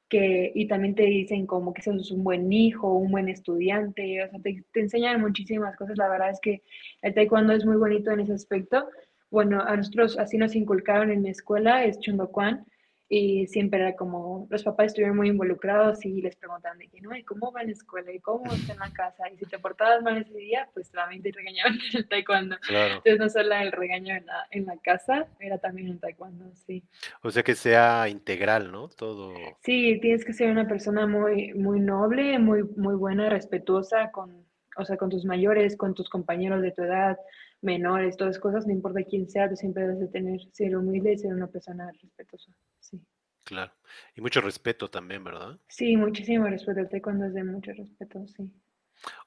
que, 0.10 0.52
y 0.54 0.68
también 0.68 0.94
te 0.94 1.04
dicen 1.04 1.48
como 1.48 1.74
que 1.74 1.82
sos 1.82 2.12
un 2.12 2.22
buen 2.22 2.52
hijo, 2.52 2.94
un 2.94 3.12
buen 3.12 3.30
estudiante, 3.30 4.26
o 4.26 4.30
sea, 4.30 4.40
te, 4.42 4.62
enseñan 4.74 5.22
muchísimas 5.22 5.78
cosas. 5.78 5.98
La 5.98 6.10
verdad 6.10 6.32
es 6.32 6.42
que 6.42 6.64
el 7.02 7.14
taekwondo 7.14 7.54
es 7.54 7.66
muy 7.66 7.78
bonito 7.78 8.12
en 8.12 8.20
ese 8.20 8.34
aspecto. 8.34 8.90
Bueno, 9.32 9.62
a 9.62 9.78
nosotros 9.78 10.20
así 10.20 10.38
nos 10.38 10.58
inculcaron 10.58 11.12
en 11.12 11.22
mi 11.22 11.30
escuela, 11.30 11.86
es 11.86 11.98
Chundokuan, 12.02 12.66
y 13.10 13.48
siempre 13.48 13.80
era 13.80 13.96
como, 13.96 14.48
los 14.50 14.64
papás 14.64 14.88
estuvieron 14.88 15.18
muy 15.18 15.28
involucrados 15.28 16.04
y 16.06 16.22
les 16.22 16.36
preguntaban 16.36 16.80
de 16.80 16.88
que, 16.88 17.02
no, 17.02 17.16
¿y 17.16 17.24
cómo 17.24 17.52
va 17.52 17.62
en 17.62 17.68
la 17.68 17.74
escuela? 17.74 18.12
¿Y 18.12 18.20
cómo 18.20 18.52
está 18.52 18.74
en 18.74 18.80
la 18.80 18.92
casa? 18.92 19.30
Y 19.30 19.38
si 19.38 19.46
te 19.46 19.60
portabas 19.60 20.02
mal 20.02 20.18
ese 20.18 20.34
día, 20.34 20.68
pues 20.74 20.90
también 20.90 21.22
te 21.22 21.32
regañaban 21.32 21.74
en 21.74 21.80
el 22.00 22.08
taekwondo. 22.08 22.58
Entonces 22.68 23.20
no 23.20 23.30
solo 23.30 23.56
el 23.56 23.72
regaño 23.72 24.16
en 24.16 24.26
la, 24.26 24.48
en 24.52 24.66
la 24.66 24.78
casa, 24.78 25.28
era 25.40 25.58
también 25.58 25.90
en 25.90 26.00
taekwondo, 26.00 26.52
sí. 26.66 26.84
O 27.22 27.30
sea 27.30 27.44
que 27.44 27.56
sea 27.56 28.08
integral, 28.10 28.72
¿no? 28.72 28.88
Todo. 28.88 29.34
Sí, 29.62 30.00
tienes 30.02 30.26
que 30.26 30.34
ser 30.34 30.50
una 30.50 30.68
persona 30.68 31.06
muy, 31.06 31.54
muy 31.54 31.80
noble, 31.80 32.40
muy, 32.40 32.64
muy 32.64 32.96
buena, 32.96 33.30
respetuosa 33.30 34.12
con, 34.12 34.44
o 34.78 34.86
sea, 34.86 34.98
con 34.98 35.10
tus 35.10 35.26
mayores, 35.26 35.78
con 35.78 35.94
tus 35.94 36.10
compañeros 36.10 36.62
de 36.62 36.72
tu 36.72 36.84
edad, 36.84 37.18
menores, 37.62 38.18
todas 38.18 38.40
cosas, 38.40 38.66
no 38.68 38.74
importa 38.74 39.04
quién 39.04 39.30
sea, 39.30 39.50
tú 39.50 39.56
siempre 39.56 39.84
debes 39.84 40.00
de 40.00 40.08
tener, 40.08 40.40
ser 40.52 40.76
humilde 40.76 41.14
y 41.14 41.18
ser 41.18 41.34
una 41.34 41.48
persona 41.48 41.92
respetuosa, 42.02 42.52
sí. 42.80 43.02
Claro, 43.44 43.74
y 44.16 44.22
mucho 44.22 44.42
respeto 44.42 44.90
también, 44.90 45.24
¿verdad? 45.24 45.60
Sí, 45.68 45.98
muchísimo 45.98 46.48
respeto, 46.48 46.82
cuando 47.02 47.26
es 47.26 47.34
de 47.34 47.44
mucho 47.44 47.72
respeto, 47.74 48.26
sí. 48.28 48.52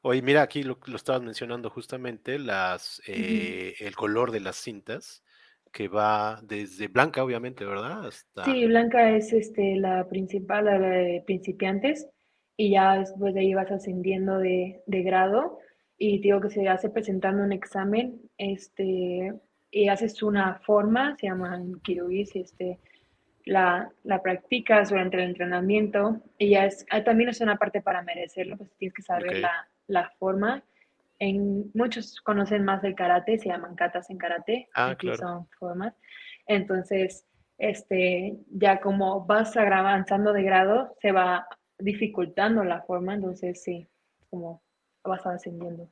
Oye, 0.02 0.22
mira, 0.22 0.42
aquí 0.42 0.62
lo, 0.62 0.78
lo 0.86 0.96
estabas 0.96 1.22
mencionando 1.22 1.68
justamente, 1.70 2.38
las, 2.38 3.02
eh, 3.06 3.74
el 3.80 3.94
color 3.94 4.30
de 4.30 4.40
las 4.40 4.56
cintas, 4.56 5.22
que 5.72 5.88
va 5.88 6.40
desde 6.42 6.88
blanca, 6.88 7.22
obviamente, 7.22 7.66
¿verdad? 7.66 8.06
Hasta... 8.06 8.44
Sí, 8.44 8.66
blanca 8.66 9.14
es 9.14 9.32
este, 9.32 9.76
la 9.76 10.08
principal, 10.08 10.64
la 10.64 10.78
de 10.78 11.22
principiantes, 11.26 12.08
y 12.56 12.70
ya 12.70 12.98
después 12.98 13.34
de 13.34 13.40
ahí 13.40 13.54
vas 13.54 13.70
ascendiendo 13.70 14.38
de, 14.38 14.82
de 14.86 15.02
grado 15.02 15.58
y 15.98 16.20
digo 16.20 16.40
que 16.40 16.50
se 16.50 16.68
hace 16.68 16.90
presentando 16.90 17.42
un 17.42 17.52
examen, 17.52 18.20
este, 18.38 19.32
y 19.70 19.88
haces 19.88 20.22
una 20.22 20.56
forma, 20.60 21.16
se 21.16 21.26
llama 21.26 21.58
Kirugis, 21.82 22.36
este, 22.36 22.78
la, 23.44 23.90
la, 24.04 24.22
practicas 24.22 24.90
durante 24.90 25.16
el 25.16 25.24
entrenamiento 25.24 26.20
y 26.38 26.50
ya 26.50 26.66
es, 26.66 26.84
ah, 26.90 27.02
también 27.02 27.30
es 27.30 27.40
una 27.40 27.56
parte 27.56 27.80
para 27.80 28.02
merecerlo, 28.02 28.56
pues 28.56 28.70
tienes 28.78 28.94
que 28.94 29.02
saber 29.02 29.38
la, 29.38 29.68
la, 29.86 30.10
forma. 30.18 30.62
En, 31.18 31.70
muchos 31.74 32.20
conocen 32.20 32.64
más 32.64 32.82
del 32.82 32.94
karate, 32.94 33.38
se 33.38 33.48
llaman 33.48 33.74
katas 33.74 34.10
en 34.10 34.18
karate, 34.18 34.68
ah, 34.74 34.90
aquí 34.90 35.14
son 35.16 35.46
formas. 35.58 35.94
Entonces, 36.46 37.26
este, 37.58 38.36
ya 38.50 38.80
como 38.80 39.24
vas 39.24 39.56
avanzando 39.56 40.32
de 40.32 40.42
grado, 40.42 40.94
se 41.00 41.12
va 41.12 41.46
dificultando 41.78 42.64
la 42.64 42.82
forma, 42.82 43.14
entonces 43.14 43.62
sí, 43.62 43.86
como 44.30 44.62
vas 45.04 45.26
ascendiendo. 45.26 45.88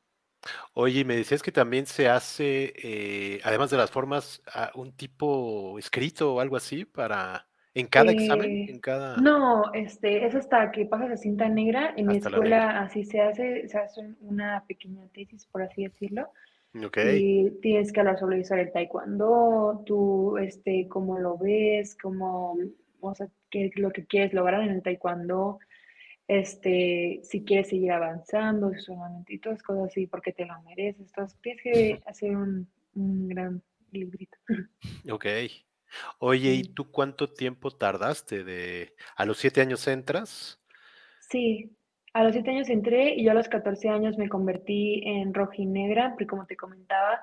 Oye, 0.75 1.05
me 1.05 1.17
decías 1.17 1.43
que 1.43 1.53
también 1.53 1.87
se 1.87 2.09
hace, 2.09 2.75
eh, 2.77 3.41
además 3.45 3.71
de 3.71 3.77
las 3.77 3.91
formas, 3.91 4.43
ah, 4.53 4.71
un 4.75 4.93
tipo 4.93 5.79
escrito 5.79 6.35
o 6.35 6.41
algo 6.41 6.57
así 6.57 6.85
para 6.85 7.47
en 7.75 7.87
cada 7.87 8.13
examen, 8.13 8.69
en 8.69 8.79
cada. 8.79 9.17
No, 9.17 9.73
este, 9.73 10.27
es 10.27 10.35
hasta 10.35 10.71
que 10.71 10.87
pasas 10.87 11.11
la 11.11 11.17
cinta 11.17 11.49
negra. 11.49 11.93
En 11.97 12.07
mi 12.07 12.19
escuela 12.19 12.81
así 12.81 13.05
se 13.05 13.21
hace, 13.21 13.69
se 13.69 13.79
hace 13.79 14.01
una 14.21 14.65
pequeña 14.69 15.07
tesis, 15.13 15.47
por 15.47 15.63
así 15.63 15.85
decirlo. 15.85 16.31
Y 16.73 17.51
tienes 17.63 17.93
que 17.93 18.01
hablar 18.01 18.19
sobre 18.19 18.43
del 18.43 18.73
taekwondo, 18.73 19.85
tú, 19.87 20.37
este, 20.39 20.89
cómo 20.89 21.19
lo 21.21 21.39
ves, 21.39 21.97
cómo, 22.01 22.57
o 23.01 23.15
sea, 23.15 23.29
qué 23.49 23.67
es 23.67 23.77
lo 23.79 23.91
que 23.91 24.05
quieres 24.07 24.33
lograr 24.33 24.63
en 24.63 24.71
el 24.71 24.83
taekwondo 24.83 25.61
este, 26.27 27.21
si 27.23 27.45
quieres 27.45 27.69
seguir 27.69 27.93
avanzando, 27.93 28.73
solamente 28.79 29.35
y 29.35 29.39
todas 29.39 29.63
cosas 29.63 29.87
así, 29.87 30.07
porque 30.07 30.33
te 30.33 30.47
lo 30.47 30.61
mereces. 30.63 31.09
Entonces, 31.09 31.39
tienes 31.41 31.63
que 31.63 32.03
hacer 32.07 32.37
un, 32.37 32.69
gran 32.95 33.63
librito. 33.91 34.37
Ok. 35.11 35.27
Oye, 36.19 36.55
¿y 36.55 36.65
tú 36.65 36.91
cuánto 36.91 37.33
tiempo 37.33 37.71
tardaste 37.71 38.43
de... 38.43 38.95
¿A 39.17 39.25
los 39.25 39.39
siete 39.39 39.61
años 39.61 39.87
entras? 39.87 40.61
Sí, 41.21 41.77
a 42.15 42.25
los 42.25 42.33
siete 42.33 42.51
años 42.51 42.69
entré 42.69 43.15
y 43.15 43.25
yo 43.25 43.33
a 43.33 43.35
los 43.35 43.49
14 43.49 43.89
años 43.89 44.17
me 44.19 44.29
convertí 44.29 45.03
en 45.05 45.35
rojinegra, 45.35 46.11
porque 46.11 46.27
como 46.27 46.47
te 46.47 46.57
comentaba, 46.57 47.21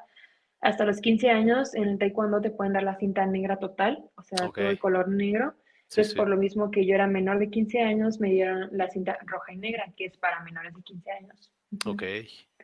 hasta 0.60 0.86
los 0.86 1.02
15 1.02 1.30
años 1.30 1.74
en 1.76 1.84
el 1.84 1.98
taekwondo 1.98 2.40
te 2.42 2.52
pueden 2.52 2.74
dar 2.74 2.84
la 2.84 2.98
cinta 2.98 3.26
negra 3.26 3.58
total, 3.58 4.10
o 4.16 4.24
sea, 4.24 4.50
todo 4.50 4.70
el 4.70 4.80
color 4.80 5.10
negro. 5.10 5.56
Entonces, 5.92 6.16
por 6.16 6.30
lo 6.30 6.38
mismo 6.38 6.72
que 6.72 6.86
yo 6.86 6.96
era 6.96 7.06
menor 7.06 7.38
de 7.38 7.50
15 7.50 7.82
años, 7.82 8.22
me 8.22 8.30
dieron 8.30 8.70
la 8.72 8.90
cinta 8.90 9.18
roja 9.26 9.52
y 9.52 9.58
negra, 9.58 9.92
que 9.98 10.06
es 10.06 10.18
para 10.18 10.42
menores 10.42 10.74
de 10.74 10.82
15 10.84 11.12
años. 11.12 11.52
Ok, 11.86 12.04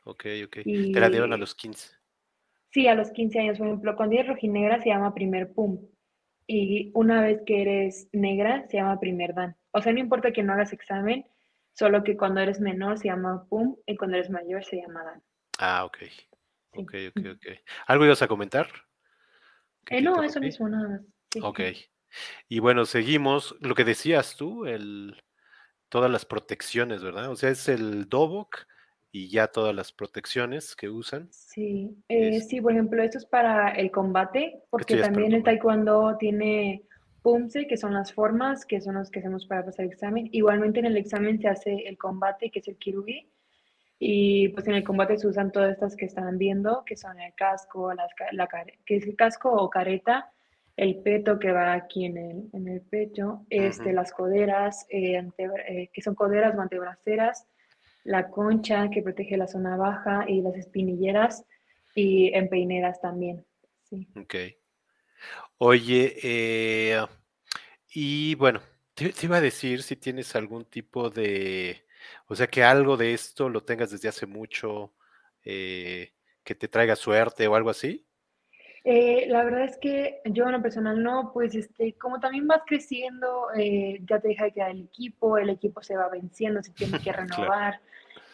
ok, 0.05 0.25
ok. 0.45 0.57
¿Te 0.63 0.99
la 0.99 1.09
dieron 1.09 1.33
a 1.33 1.37
los 1.37 1.53
15? 1.53 1.89
Sí, 2.71 2.87
a 2.87 2.95
los 2.95 3.11
15 3.11 3.39
años. 3.39 3.57
Por 3.57 3.67
ejemplo, 3.67 3.97
cuando 3.97 4.15
eres 4.15 4.27
rojinegra 4.27 4.81
se 4.81 4.89
llama 4.89 5.13
primer 5.13 5.51
pum. 5.51 5.77
Y 6.47 6.91
una 6.93 7.21
vez 7.21 7.41
que 7.45 7.63
eres 7.63 8.07
negra 8.13 8.65
se 8.69 8.77
llama 8.77 8.97
primer 9.01 9.33
dan. 9.33 9.57
O 9.71 9.81
sea, 9.81 9.91
no 9.91 9.99
importa 9.99 10.31
que 10.31 10.43
no 10.43 10.53
hagas 10.53 10.71
examen, 10.71 11.25
solo 11.73 12.05
que 12.05 12.15
cuando 12.15 12.39
eres 12.39 12.61
menor 12.61 12.97
se 12.97 13.09
llama 13.09 13.45
pum 13.49 13.75
y 13.85 13.97
cuando 13.97 14.15
eres 14.15 14.29
mayor 14.29 14.63
se 14.63 14.77
llama 14.77 15.03
dan. 15.03 15.21
Ah, 15.59 15.83
ok. 15.83 15.97
Ok, 16.77 16.93
ok, 17.09 17.25
ok. 17.33 17.47
¿Algo 17.87 18.05
ibas 18.05 18.21
a 18.21 18.29
comentar? 18.29 18.69
Eh, 19.89 20.01
no, 20.01 20.23
eso 20.23 20.39
mismo, 20.39 20.69
nada 20.69 20.87
más. 20.87 21.01
Ok. 21.43 21.59
Y 22.47 22.59
bueno, 22.59 22.85
seguimos. 22.85 23.55
Lo 23.59 23.75
que 23.75 23.83
decías 23.83 24.35
tú, 24.35 24.65
el, 24.65 25.15
todas 25.89 26.11
las 26.11 26.25
protecciones, 26.25 27.03
¿verdad? 27.03 27.29
O 27.29 27.35
sea, 27.35 27.49
es 27.49 27.67
el 27.69 28.09
Dobok 28.09 28.65
y 29.11 29.29
ya 29.29 29.47
todas 29.47 29.73
las 29.73 29.91
protecciones 29.91 30.75
que 30.75 30.89
usan. 30.89 31.27
Sí, 31.31 31.97
eh, 32.09 32.41
sí, 32.41 32.61
por 32.61 32.73
ejemplo, 32.73 33.01
esto 33.01 33.17
es 33.17 33.25
para 33.25 33.69
el 33.71 33.91
combate, 33.91 34.63
porque 34.69 34.97
también 34.97 35.33
el 35.33 35.43
taekwondo 35.43 36.17
tiene 36.19 36.83
pumse, 37.21 37.67
que 37.67 37.77
son 37.77 37.93
las 37.93 38.13
formas, 38.13 38.65
que 38.65 38.79
son 38.79 38.95
los 38.95 39.09
que 39.09 39.19
hacemos 39.19 39.45
para 39.47 39.65
pasar 39.65 39.85
el 39.85 39.91
examen. 39.91 40.29
Igualmente 40.31 40.79
en 40.79 40.85
el 40.85 40.97
examen 40.97 41.39
se 41.39 41.47
hace 41.47 41.73
el 41.87 41.97
combate, 41.97 42.51
que 42.51 42.59
es 42.59 42.67
el 42.67 42.77
kirugi, 42.77 43.31
y 43.99 44.49
pues 44.49 44.67
en 44.67 44.75
el 44.75 44.83
combate 44.83 45.17
se 45.17 45.27
usan 45.27 45.51
todas 45.51 45.73
estas 45.73 45.95
que 45.95 46.05
están 46.05 46.37
viendo, 46.37 46.83
que 46.85 46.95
son 46.95 47.19
el 47.19 47.33
casco, 47.33 47.93
las, 47.93 48.11
la, 48.31 48.47
que 48.85 48.97
es 48.97 49.07
el 49.07 49.15
casco 49.15 49.51
o 49.51 49.69
careta, 49.69 50.31
el 50.77 51.01
peto 51.01 51.39
que 51.39 51.51
va 51.51 51.73
aquí 51.73 52.05
en 52.05 52.17
el, 52.17 52.49
en 52.53 52.67
el 52.67 52.81
pecho, 52.81 53.45
este, 53.49 53.91
las 53.93 54.13
coderas, 54.13 54.85
eh, 54.89 55.27
eh, 55.37 55.89
que 55.91 56.01
son 56.01 56.15
coderas 56.15 56.55
o 56.55 56.61
antebraceras, 56.61 57.47
la 58.03 58.29
concha 58.29 58.89
que 58.89 59.01
protege 59.01 59.35
la 59.37 59.47
zona 59.47 59.75
baja 59.75 60.25
y 60.27 60.41
las 60.41 60.55
espinilleras 60.55 61.43
y 61.95 62.33
empeineras 62.33 63.01
también. 63.01 63.43
sí. 63.89 64.07
Ok. 64.15 64.35
Oye, 65.57 66.15
eh, 66.21 67.05
y 67.89 68.35
bueno, 68.35 68.61
te, 68.93 69.09
te 69.09 69.25
iba 69.25 69.37
a 69.37 69.41
decir 69.41 69.81
si 69.81 69.95
tienes 69.95 70.35
algún 70.35 70.65
tipo 70.65 71.09
de, 71.09 71.85
o 72.27 72.35
sea, 72.35 72.47
que 72.47 72.63
algo 72.63 72.97
de 72.97 73.13
esto 73.13 73.49
lo 73.49 73.63
tengas 73.63 73.91
desde 73.91 74.09
hace 74.09 74.27
mucho, 74.27 74.93
eh, 75.43 76.13
que 76.43 76.55
te 76.55 76.67
traiga 76.67 76.95
suerte 76.95 77.47
o 77.47 77.55
algo 77.55 77.71
así. 77.71 78.06
Eh, 78.89 79.25
la 79.27 79.43
verdad 79.43 79.65
es 79.65 79.77
que 79.79 80.21
yo 80.23 80.45
en 80.45 80.53
lo 80.53 80.61
personal 80.61 81.03
no, 81.03 81.31
pues 81.33 81.53
este, 81.55 81.91
como 81.95 82.21
también 82.21 82.47
vas 82.47 82.61
creciendo, 82.65 83.47
eh, 83.53 83.99
ya 84.09 84.21
te 84.21 84.29
deja 84.29 84.45
de 84.45 84.53
quedar 84.53 84.71
el 84.71 84.83
equipo, 84.83 85.37
el 85.37 85.49
equipo 85.49 85.83
se 85.83 85.97
va 85.97 86.07
venciendo, 86.07 86.63
se 86.63 86.71
tiene 86.71 86.97
que 86.99 87.11
Claro, 87.11 87.27
renovar, 87.27 87.81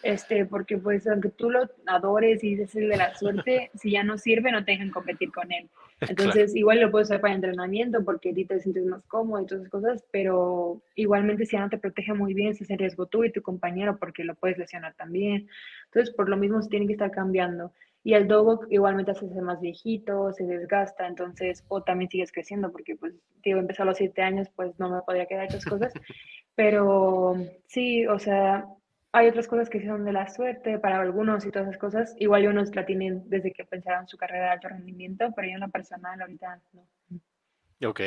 este, 0.03 0.45
porque 0.45 0.77
pues 0.77 1.07
aunque 1.07 1.29
tú 1.29 1.49
lo 1.49 1.67
adores 1.87 2.43
y 2.43 2.49
dices 2.49 2.75
el 2.75 2.89
de 2.89 2.97
la 2.97 3.15
suerte, 3.15 3.71
si 3.81 3.93
ya 3.93 4.03
no 4.03 4.19
sirve, 4.19 4.51
no 4.51 4.63
te 4.63 4.73
dejan 4.73 4.91
competir 4.91 5.31
con 5.31 5.51
él. 5.51 5.71
claro, 5.97 6.11
Entonces, 6.11 6.55
igual 6.55 6.81
lo 6.81 6.91
puedes 6.91 7.07
usar 7.07 7.21
para 7.21 7.33
entrenamiento 7.33 8.05
porque 8.05 8.29
a 8.29 8.33
ti 8.35 8.45
te 8.45 8.59
sientes 8.59 8.85
más 8.85 9.03
cómodo 9.05 9.41
y 9.41 9.47
todas 9.47 9.61
esas 9.61 9.71
cosas, 9.71 10.05
pero 10.11 10.83
igualmente 10.93 11.47
si 11.47 11.53
ya 11.53 11.61
no 11.61 11.69
te 11.69 11.79
protege 11.79 12.13
muy 12.13 12.35
bien, 12.35 12.51
estás 12.51 12.69
en 12.69 12.77
riesgo 12.77 13.07
tú 13.07 13.23
y 13.23 13.31
tu 13.31 13.41
compañero 13.41 13.97
porque 13.97 14.23
lo 14.23 14.35
puedes 14.35 14.59
lesionar 14.59 14.93
también. 14.93 15.47
Entonces, 15.85 16.13
por 16.13 16.29
lo 16.29 16.37
mismo 16.37 16.61
se 16.61 16.69
tiene 16.69 16.85
que 16.85 16.93
estar 16.93 17.09
cambiando. 17.09 17.73
Y 18.03 18.13
el 18.13 18.27
dogo 18.27 18.61
igualmente 18.69 19.13
se 19.15 19.25
hace 19.25 19.41
más 19.41 19.61
viejito, 19.61 20.33
se 20.33 20.43
desgasta, 20.43 21.07
entonces, 21.07 21.63
o 21.69 21.83
también 21.83 22.09
sigues 22.09 22.31
creciendo, 22.31 22.71
porque 22.71 22.95
pues, 22.95 23.13
digo, 23.43 23.59
empezó 23.59 23.83
a 23.83 23.85
los 23.85 23.97
siete 23.97 24.21
años, 24.21 24.49
pues 24.55 24.77
no 24.77 24.89
me 24.89 25.01
podría 25.01 25.25
quedar 25.25 25.45
esas 25.47 25.65
cosas, 25.65 25.93
pero 26.55 27.35
sí, 27.67 28.05
o 28.07 28.19
sea, 28.19 28.65
hay 29.13 29.27
otras 29.27 29.47
cosas 29.47 29.69
que 29.69 29.85
son 29.85 30.05
de 30.05 30.11
la 30.11 30.27
suerte 30.27 30.79
para 30.79 30.99
algunos 30.99 31.45
y 31.45 31.51
todas 31.51 31.67
esas 31.67 31.79
cosas, 31.79 32.15
igual 32.19 32.47
unos 32.47 32.75
la 32.75 32.85
tienen 32.85 33.23
desde 33.29 33.53
que 33.53 33.63
pensaron 33.63 34.07
su 34.07 34.17
carrera 34.17 34.45
de 34.45 34.51
alto 34.51 34.69
rendimiento, 34.69 35.31
pero 35.35 35.47
yo 35.47 35.53
en 35.53 35.59
lo 35.61 35.69
personal 35.69 36.19
ahorita 36.19 36.61
no. 36.73 37.89
ok. 37.89 38.01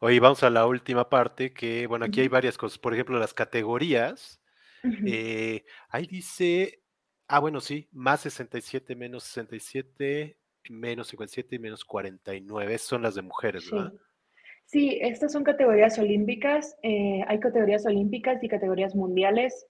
Oye, 0.00 0.20
vamos 0.20 0.42
a 0.42 0.50
la 0.50 0.66
última 0.66 1.08
parte, 1.08 1.52
que 1.52 1.86
bueno, 1.86 2.04
aquí 2.04 2.20
hay 2.20 2.28
varias 2.28 2.58
cosas. 2.58 2.78
Por 2.78 2.92
ejemplo, 2.94 3.18
las 3.18 3.34
categorías. 3.34 4.40
eh, 5.06 5.64
ahí 5.88 6.06
dice, 6.06 6.83
ah, 7.28 7.40
bueno, 7.40 7.60
sí, 7.60 7.88
más 7.92 8.20
67, 8.20 8.94
menos 8.96 9.24
67, 9.24 10.36
menos 10.70 11.08
57 11.08 11.56
y 11.56 11.58
menos 11.58 11.84
49. 11.84 12.74
Esas 12.74 12.88
son 12.88 13.02
las 13.02 13.14
de 13.14 13.22
mujeres, 13.22 13.70
¿verdad? 13.70 13.92
Sí. 13.92 13.98
Sí, 14.66 14.98
estas 15.02 15.32
son 15.32 15.44
categorías 15.44 15.98
olímpicas. 15.98 16.76
eh, 16.82 17.22
hay 17.28 17.38
categorías 17.38 17.86
olímpicas 17.86 18.42
y 18.42 18.48
categorías 18.48 18.94
mundiales. 18.94 19.66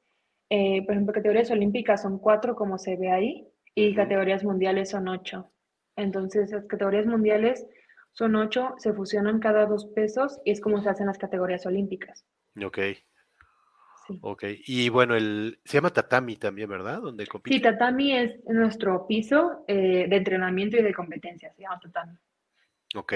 Eh, 0.50 0.82
por 0.84 0.94
ejemplo, 0.94 1.12
categorías 1.12 1.50
olímpicas 1.50 2.02
son 2.02 2.18
cuatro, 2.18 2.54
como 2.54 2.78
se 2.78 2.96
ve 2.96 3.10
ahí, 3.10 3.48
y 3.74 3.94
categorías 3.94 4.44
mundiales 4.44 4.90
son 4.90 5.08
ocho. 5.08 5.52
Entonces, 5.96 6.50
las 6.52 6.66
categorías 6.66 7.06
mundiales 7.06 7.66
son 8.12 8.36
ocho, 8.36 8.74
se 8.78 8.92
fusionan 8.92 9.40
cada 9.40 9.66
dos 9.66 9.86
pesos 9.86 10.40
y 10.44 10.52
es 10.52 10.60
como 10.60 10.80
se 10.82 10.88
hacen 10.88 11.06
las 11.06 11.18
categorías 11.18 11.66
olímpicas. 11.66 12.24
Ok, 12.64 12.78
Sí. 14.06 14.18
ok. 14.20 14.44
Y 14.66 14.88
bueno, 14.88 15.14
el, 15.14 15.58
se 15.64 15.78
llama 15.78 15.90
tatami 15.90 16.36
también, 16.36 16.68
¿verdad? 16.68 17.00
Donde 17.00 17.26
Sí, 17.44 17.60
tatami 17.60 18.16
es 18.16 18.44
nuestro 18.46 19.06
piso 19.06 19.64
eh, 19.66 20.06
de 20.08 20.16
entrenamiento 20.16 20.76
y 20.76 20.82
de 20.82 20.92
competencia, 20.92 21.52
se 21.54 21.62
llama 21.62 21.80
tatami. 21.80 22.16
Ok. 22.94 23.14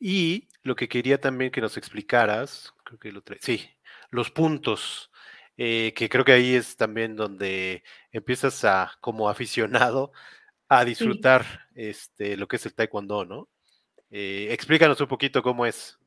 Y 0.00 0.48
lo 0.62 0.74
que 0.74 0.88
quería 0.88 1.20
también 1.20 1.50
que 1.50 1.60
nos 1.60 1.76
explicaras, 1.76 2.74
creo 2.84 2.98
que 2.98 3.12
lo 3.12 3.22
trae, 3.22 3.38
sí, 3.40 3.68
los 4.10 4.30
puntos, 4.30 5.10
eh, 5.56 5.92
que 5.94 6.08
creo 6.08 6.24
que 6.24 6.32
ahí 6.32 6.54
es 6.54 6.76
también 6.76 7.14
donde 7.14 7.82
empiezas 8.10 8.64
a, 8.64 8.92
como 9.00 9.28
aficionado, 9.28 10.12
a 10.68 10.84
Sí, 10.84 10.86
disfrutar 10.86 11.44
este, 11.74 12.36
lo 12.36 12.48
que 12.48 12.56
es 12.56 12.66
el 12.66 12.74
taekwondo, 12.74 13.24
¿no? 13.24 13.48
Eh, 14.10 14.48
explícanos 14.50 15.00
un 15.00 15.08
poquito 15.08 15.42
cómo 15.42 15.66
es. 15.66 15.98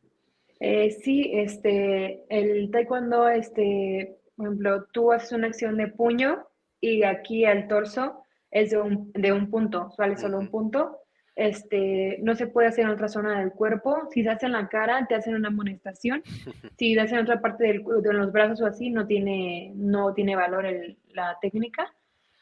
Eh, 0.59 0.91
sí, 0.91 1.31
este, 1.33 2.23
el 2.29 2.71
taekwondo, 2.71 3.27
este, 3.29 4.17
por 4.35 4.47
ejemplo, 4.47 4.85
tú 4.91 5.11
haces 5.11 5.31
una 5.33 5.47
acción 5.47 5.77
de 5.77 5.87
puño 5.87 6.47
y 6.79 7.03
aquí 7.03 7.45
al 7.45 7.67
torso 7.67 8.21
es 8.51 8.71
de 8.71 8.77
un, 8.77 9.11
de 9.13 9.33
un 9.33 9.49
punto, 9.49 9.93
vale 9.97 10.17
solo 10.17 10.39
un 10.39 10.49
punto. 10.49 10.99
Este, 11.35 12.17
no 12.21 12.33
se 12.35 12.47
puede 12.47 12.69
hacer 12.69 12.85
en 12.85 12.91
otra 12.91 13.09
zona 13.09 13.39
del 13.39 13.51
cuerpo. 13.51 14.07
Si 14.11 14.23
se 14.23 14.29
hace 14.29 14.45
en 14.45 14.53
la 14.53 14.69
cara, 14.69 15.05
te 15.07 15.15
hacen 15.15 15.35
una 15.35 15.49
amonestación. 15.49 16.23
Si 16.77 16.93
se 16.93 16.99
hace 17.01 17.15
en 17.15 17.21
otra 17.21 17.41
parte 17.41 17.65
del, 17.65 17.83
de 18.01 18.13
los 18.13 18.31
brazos 18.31 18.61
o 18.61 18.65
así, 18.65 18.89
no 18.89 19.05
tiene, 19.05 19.73
no 19.75 20.13
tiene 20.13 20.35
valor 20.37 20.65
el- 20.65 20.97
la 21.13 21.37
técnica. 21.41 21.93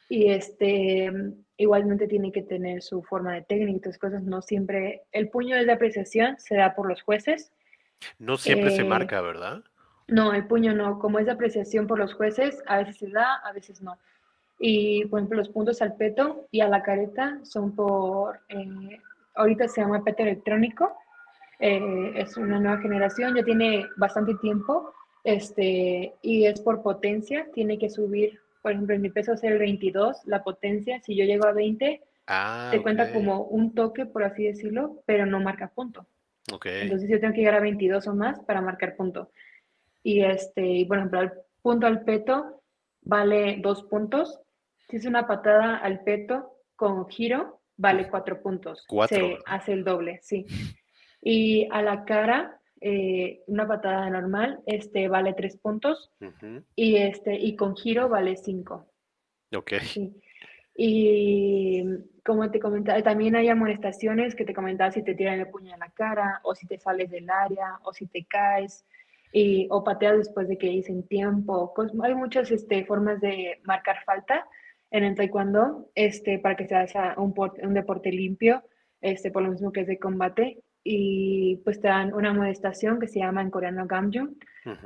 Y 0.10 0.30
este, 0.30 1.12
igualmente 1.58 2.08
tiene 2.08 2.32
que 2.32 2.44
tener 2.44 2.84
su 2.84 3.02
forma 3.02 3.34
de 3.34 3.42
técnica 3.42 3.78
y 3.78 3.82
todas 3.82 3.98
cosas. 3.98 4.22
No 4.24 4.44
siempre, 4.44 5.02
el 5.12 5.30
puño 5.30 5.56
es 5.56 5.66
de 5.66 5.72
apreciación, 5.72 6.36
se 6.38 6.56
da 6.56 6.76
por 6.76 6.88
los 6.88 7.02
jueces 7.02 7.52
No 8.20 8.38
siempre 8.38 8.72
se 8.72 8.82
eh, 8.82 8.86
marca, 8.86 9.22
¿verdad? 9.22 9.64
no, 10.08 10.34
el 10.34 10.46
puño 10.46 10.74
no. 10.74 11.00
Como 11.00 11.20
es 11.20 11.26
de 11.26 11.32
apreciación 11.32 11.88
por 11.88 12.00
los 12.00 12.14
jueces, 12.14 12.62
a 12.68 12.78
veces 12.78 12.98
se 12.98 13.10
da, 13.10 13.36
a 13.36 13.52
veces 13.54 13.82
no. 13.82 13.98
Y, 14.60 15.06
por 15.06 15.20
ejemplo, 15.20 15.38
los 15.38 15.50
puntos 15.50 15.82
al 15.82 15.96
peto 15.96 16.48
y 16.52 16.62
a 16.62 16.68
la 16.68 16.84
careta 16.84 17.40
son 17.44 17.76
por, 17.76 18.40
eh, 18.50 19.00
ahorita 19.36 19.68
se 19.68 19.82
llama 19.82 20.04
peto 20.04 20.24
electrónico, 20.24 20.96
eh, 21.60 22.14
es 22.16 22.38
una 22.38 22.60
nueva 22.60 22.82
generación, 22.82 23.36
ya 23.36 23.44
tiene 23.44 23.86
bastante 23.98 24.36
tiempo, 24.36 24.94
este, 25.24 26.14
y 26.22 26.46
es 26.46 26.62
por 26.62 26.84
potencia, 26.84 27.48
tiene 27.54 27.78
que 27.78 27.90
subir, 27.90 28.40
por 28.62 28.72
ejemplo, 28.72 28.96
en 28.96 29.02
mi 29.02 29.10
peso 29.10 29.34
es 29.34 29.44
el 29.44 29.58
22, 29.58 30.18
la 30.26 30.44
potencia, 30.44 31.02
si 31.02 31.16
yo 31.16 31.26
llego 31.26 31.48
a 31.48 31.54
20, 31.54 32.02
Ah, 32.28 32.70
se 32.72 32.82
cuenta 32.82 33.12
como 33.12 33.42
un 33.44 33.76
toque, 33.76 34.06
por 34.06 34.24
así 34.24 34.46
decirlo, 34.46 35.04
pero 35.06 35.26
no 35.26 35.40
marca 35.40 35.68
punto. 35.68 36.06
Entonces 36.48 37.10
yo 37.10 37.20
tengo 37.20 37.34
que 37.34 37.40
llegar 37.40 37.56
a 37.56 37.62
22 37.62 38.08
o 38.08 38.16
más 38.16 38.40
para 38.42 38.62
marcar 38.62 38.96
punto. 38.96 39.32
Y 40.04 40.24
este, 40.24 40.66
y 40.66 40.86
por 40.86 40.98
ejemplo, 40.98 41.22
el 41.22 41.32
punto 41.62 41.88
al 41.88 42.04
peto 42.04 42.64
vale 43.02 43.58
dos 43.62 43.84
puntos. 43.84 44.40
Si 44.90 44.98
es 44.98 45.06
una 45.06 45.28
patada 45.28 45.78
al 45.78 46.04
peto 46.04 46.58
con 46.76 47.08
giro, 47.08 47.62
vale 47.78 48.10
cuatro 48.10 48.42
puntos. 48.42 48.84
Cuatro, 48.88 49.18
Se 49.18 49.38
hace 49.46 49.74
el 49.74 49.84
doble, 49.84 50.20
sí. 50.22 50.46
Y 51.26 51.70
a 51.72 51.82
la 51.82 52.04
cara, 52.04 52.60
eh, 52.82 53.44
una 53.48 53.66
patada 53.66 54.10
normal, 54.10 54.60
este 54.66 55.08
vale 55.08 55.32
tres 55.32 55.58
puntos. 55.58 56.12
Y 56.76 56.98
este, 56.98 57.36
y 57.36 57.56
con 57.56 57.78
giro 57.78 58.10
vale 58.10 58.36
cinco. 58.36 58.92
Ok. 59.56 59.72
Sí. 59.84 60.14
Y 60.76 61.84
como 62.24 62.50
te 62.50 62.60
comentaba, 62.60 63.02
también 63.02 63.36
hay 63.36 63.50
amonestaciones 63.50 64.36
que 64.36 64.46
te 64.46 64.54
comentaba 64.54 64.92
si 64.92 65.04
te 65.04 65.14
tiran 65.14 65.40
el 65.40 65.50
puño 65.50 65.74
en 65.74 65.80
la 65.80 65.90
cara, 65.90 66.40
o 66.44 66.56
si 66.56 66.66
te 66.68 66.80
sales 66.80 67.12
del 67.12 67.30
área, 67.30 67.80
o 67.84 67.94
si 67.94 68.08
te 68.08 68.26
caes, 68.26 68.86
y, 69.32 69.68
o 69.70 69.84
pateas 69.84 70.18
después 70.18 70.48
de 70.48 70.58
que 70.58 70.68
dicen 70.70 71.08
tiempo. 71.08 71.74
Hay 72.04 72.16
muchas 72.16 72.50
este, 72.52 72.86
formas 72.86 73.20
de 73.22 73.60
marcar 73.64 73.98
falta 74.06 74.48
en 74.92 75.04
el 75.04 75.16
taekwondo 75.16 75.90
este, 75.96 76.40
para 76.40 76.56
que 76.56 76.68
sea 76.68 77.16
un, 77.18 77.34
un 77.64 77.74
deporte 77.74 78.12
limpio, 78.12 78.64
este, 79.02 79.32
por 79.32 79.44
lo 79.44 79.52
mismo 79.52 79.72
que 79.72 79.82
es 79.82 79.88
de 79.88 80.00
combate. 80.00 80.64
Y 80.86 81.62
pues 81.64 81.80
te 81.80 81.88
dan 81.88 82.14
una 82.14 82.32
amonestación 82.32 83.00
que 83.00 83.08
se 83.08 83.20
llama 83.20 83.42
en 83.42 83.50
coreano 83.50 83.88
gamjung, 83.88 84.36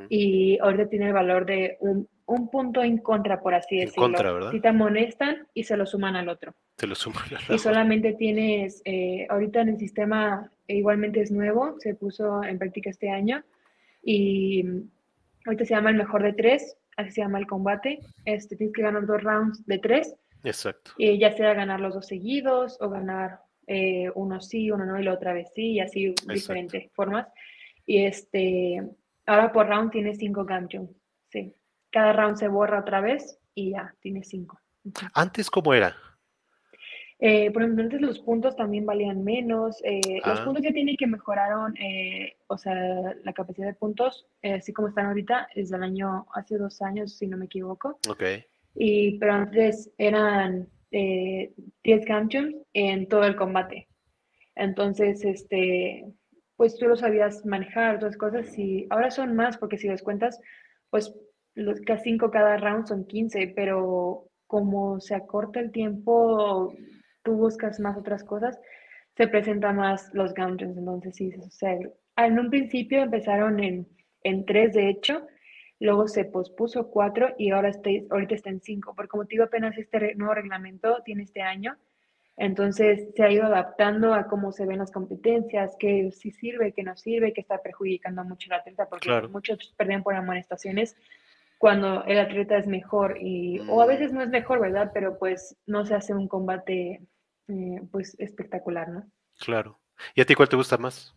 y 0.09 0.57
ahorita 0.59 0.89
tiene 0.89 1.07
el 1.07 1.13
valor 1.13 1.45
de 1.45 1.77
un, 1.79 2.07
un 2.27 2.49
punto 2.49 2.83
en 2.83 2.97
contra, 2.99 3.39
por 3.41 3.53
así 3.55 3.79
En 3.79 3.89
contra, 3.91 4.19
decirlo. 4.19 4.33
¿verdad? 4.35 4.51
Si 4.51 4.59
te 4.59 4.67
amonestan 4.67 5.47
y 5.53 5.63
se 5.63 5.75
lo 5.77 5.85
suman 5.85 6.15
al 6.15 6.29
otro. 6.29 6.53
Te 6.75 6.85
lo 6.85 6.93
suman 6.95 7.23
a 7.29 7.49
la 7.49 7.55
Y 7.55 7.59
solamente 7.59 8.13
tienes, 8.13 8.81
eh, 8.85 9.25
ahorita 9.29 9.61
en 9.61 9.69
el 9.69 9.77
sistema 9.79 10.51
eh, 10.67 10.75
igualmente 10.75 11.21
es 11.21 11.31
nuevo, 11.31 11.75
se 11.79 11.95
puso 11.95 12.43
en 12.43 12.59
práctica 12.59 12.89
este 12.89 13.09
año 13.09 13.43
y 14.03 14.63
ahorita 15.45 15.65
se 15.65 15.73
llama 15.73 15.89
el 15.89 15.95
mejor 15.95 16.21
de 16.23 16.33
tres, 16.33 16.77
así 16.97 17.11
se 17.11 17.21
llama 17.21 17.39
el 17.39 17.47
combate. 17.47 17.99
Este, 18.25 18.55
tienes 18.55 18.75
que 18.75 18.81
ganar 18.81 19.05
dos 19.05 19.23
rounds 19.23 19.65
de 19.65 19.79
tres, 19.79 20.15
Exacto. 20.43 20.91
eh, 20.99 21.17
ya 21.17 21.31
sea 21.31 21.53
ganar 21.53 21.79
los 21.79 21.93
dos 21.93 22.07
seguidos 22.07 22.77
o 22.81 22.89
ganar 22.89 23.39
eh, 23.67 24.09
uno 24.15 24.39
sí, 24.41 24.69
uno 24.71 24.85
no 24.85 24.99
y 24.99 25.03
la 25.03 25.13
otra 25.13 25.33
vez 25.33 25.49
sí, 25.55 25.73
y 25.73 25.79
así 25.79 26.05
Exacto. 26.07 26.33
diferentes 26.33 26.91
formas. 26.93 27.27
Y 27.85 28.03
este, 28.03 28.83
ahora 29.25 29.51
por 29.53 29.67
round 29.67 29.91
tienes 29.91 30.17
cinco 30.17 30.43
gamjung, 30.43 30.89
sí. 31.29 31.53
Cada 31.97 32.13
round 32.13 32.37
se 32.37 32.47
borra 32.47 32.81
otra 32.81 33.01
vez 33.01 33.39
y 33.55 33.71
ya, 33.71 33.91
tienes 34.01 34.29
cinco. 34.29 34.59
Antes, 35.15 35.49
¿cómo 35.49 35.73
era? 35.73 35.97
Eh, 37.17 37.49
por 37.49 37.63
ejemplo, 37.63 37.85
antes 37.85 38.01
los 38.01 38.19
puntos 38.19 38.55
también 38.55 38.85
valían 38.85 39.23
menos. 39.23 39.81
Eh, 39.83 40.21
los 40.23 40.41
Ah, 40.41 40.45
puntos 40.45 40.61
ya 40.63 40.71
tienen 40.71 40.95
que 40.95 41.07
mejoraron, 41.07 41.75
eh, 41.77 42.37
o 42.45 42.55
sea, 42.55 42.75
la 43.23 43.33
capacidad 43.33 43.65
de 43.65 43.73
puntos, 43.73 44.27
así 44.43 44.73
como 44.73 44.89
están 44.89 45.07
ahorita, 45.07 45.47
desde 45.55 45.75
el 45.75 45.81
año, 45.81 46.27
hace 46.35 46.59
dos 46.59 46.83
años, 46.83 47.17
si 47.17 47.25
no 47.25 47.35
me 47.35 47.45
equivoco. 47.45 47.97
ok. 48.07 48.23
Y, 48.75 49.17
pero 49.17 49.33
antes 49.33 49.91
eran 49.97 50.69
eh, 50.91 51.51
10 51.83 52.05
Gamgems 52.05 52.57
en 52.73 53.07
todo 53.07 53.23
el 53.23 53.35
combate. 53.35 53.87
Entonces, 54.53 55.25
este, 55.25 56.05
pues 56.57 56.77
tú 56.77 56.85
lo 56.87 56.95
sabías 56.95 57.43
manejar, 57.43 57.95
otras 57.95 58.17
cosas, 58.17 58.55
y 58.55 58.85
ahora 58.91 59.09
son 59.09 59.35
más, 59.35 59.57
porque 59.57 59.79
si 59.79 59.87
les 59.87 60.03
cuentas, 60.03 60.39
pues 60.91 61.11
los 61.57 61.81
casi 61.81 62.11
5 62.11 62.29
cada 62.29 62.57
round 62.57 62.87
son 62.87 63.05
15, 63.05 63.53
pero 63.55 64.29
como 64.45 64.99
se 64.99 65.15
acorta 65.15 65.59
el 65.59 65.71
tiempo, 65.71 66.73
tú 67.23 67.33
buscas 67.33 67.79
más 67.79 67.97
otras 67.97 68.23
cosas, 68.23 68.59
se 69.15 69.27
presenta 69.27 69.73
más 69.73 70.11
los 70.13 70.33
Gauntings, 70.35 70.77
entonces 70.77 71.15
sí, 71.15 71.33
o 71.39 71.49
sea, 71.49 71.75
en 72.17 72.39
un 72.39 72.49
principio 72.51 73.01
empezaron 73.01 73.59
en, 73.59 73.87
en 74.23 74.45
tres, 74.45 74.73
de 74.73 74.87
hecho, 74.89 75.25
luego 75.79 76.07
se 76.07 76.25
pospuso 76.25 76.91
cuatro 76.91 77.33
y 77.39 77.49
ahora 77.49 77.69
está, 77.69 77.89
ahorita 78.11 78.35
está 78.35 78.51
en 78.51 78.61
cinco, 78.61 78.93
porque 78.95 79.09
como 79.09 79.25
te 79.25 79.33
digo, 79.33 79.45
apenas 79.45 79.75
este 79.79 80.13
nuevo 80.13 80.35
reglamento 80.35 81.01
tiene 81.03 81.23
este 81.23 81.41
año, 81.41 81.75
entonces 82.37 83.09
se 83.15 83.23
ha 83.23 83.31
ido 83.31 83.45
adaptando 83.45 84.13
a 84.13 84.27
cómo 84.27 84.51
se 84.51 84.67
ven 84.67 84.77
las 84.77 84.91
competencias, 84.91 85.75
qué 85.79 86.11
sí 86.11 86.29
sirve, 86.29 86.71
qué 86.71 86.83
no 86.83 86.95
sirve, 86.95 87.33
qué 87.33 87.41
está 87.41 87.57
perjudicando 87.63 88.23
mucho 88.23 88.53
al 88.53 88.59
atleta, 88.59 88.87
porque 88.87 89.09
muchos 89.27 89.73
perdían 89.75 90.03
por 90.03 90.13
amonestaciones 90.13 90.95
cuando 91.57 92.03
el 92.05 92.19
atleta 92.19 92.57
es 92.57 92.67
mejor 92.67 93.17
y 93.19 93.59
o 93.67 93.81
a 93.81 93.85
mm. 93.85 93.87
veces 93.87 94.13
no 94.13 94.21
es 94.21 94.29
mejor, 94.29 94.59
¿verdad? 94.59 94.91
Pero 94.93 95.17
pues 95.17 95.57
no 95.65 95.85
se 95.85 95.95
hace 95.95 96.13
un 96.13 96.27
combate 96.27 97.01
eh, 97.47 97.81
pues 97.91 98.15
espectacular, 98.19 98.89
¿no? 98.89 99.05
Claro. 99.39 99.79
¿Y 100.15 100.21
a 100.21 100.25
ti 100.25 100.35
cuál 100.35 100.49
te 100.49 100.55
gusta 100.55 100.77
más? 100.77 101.15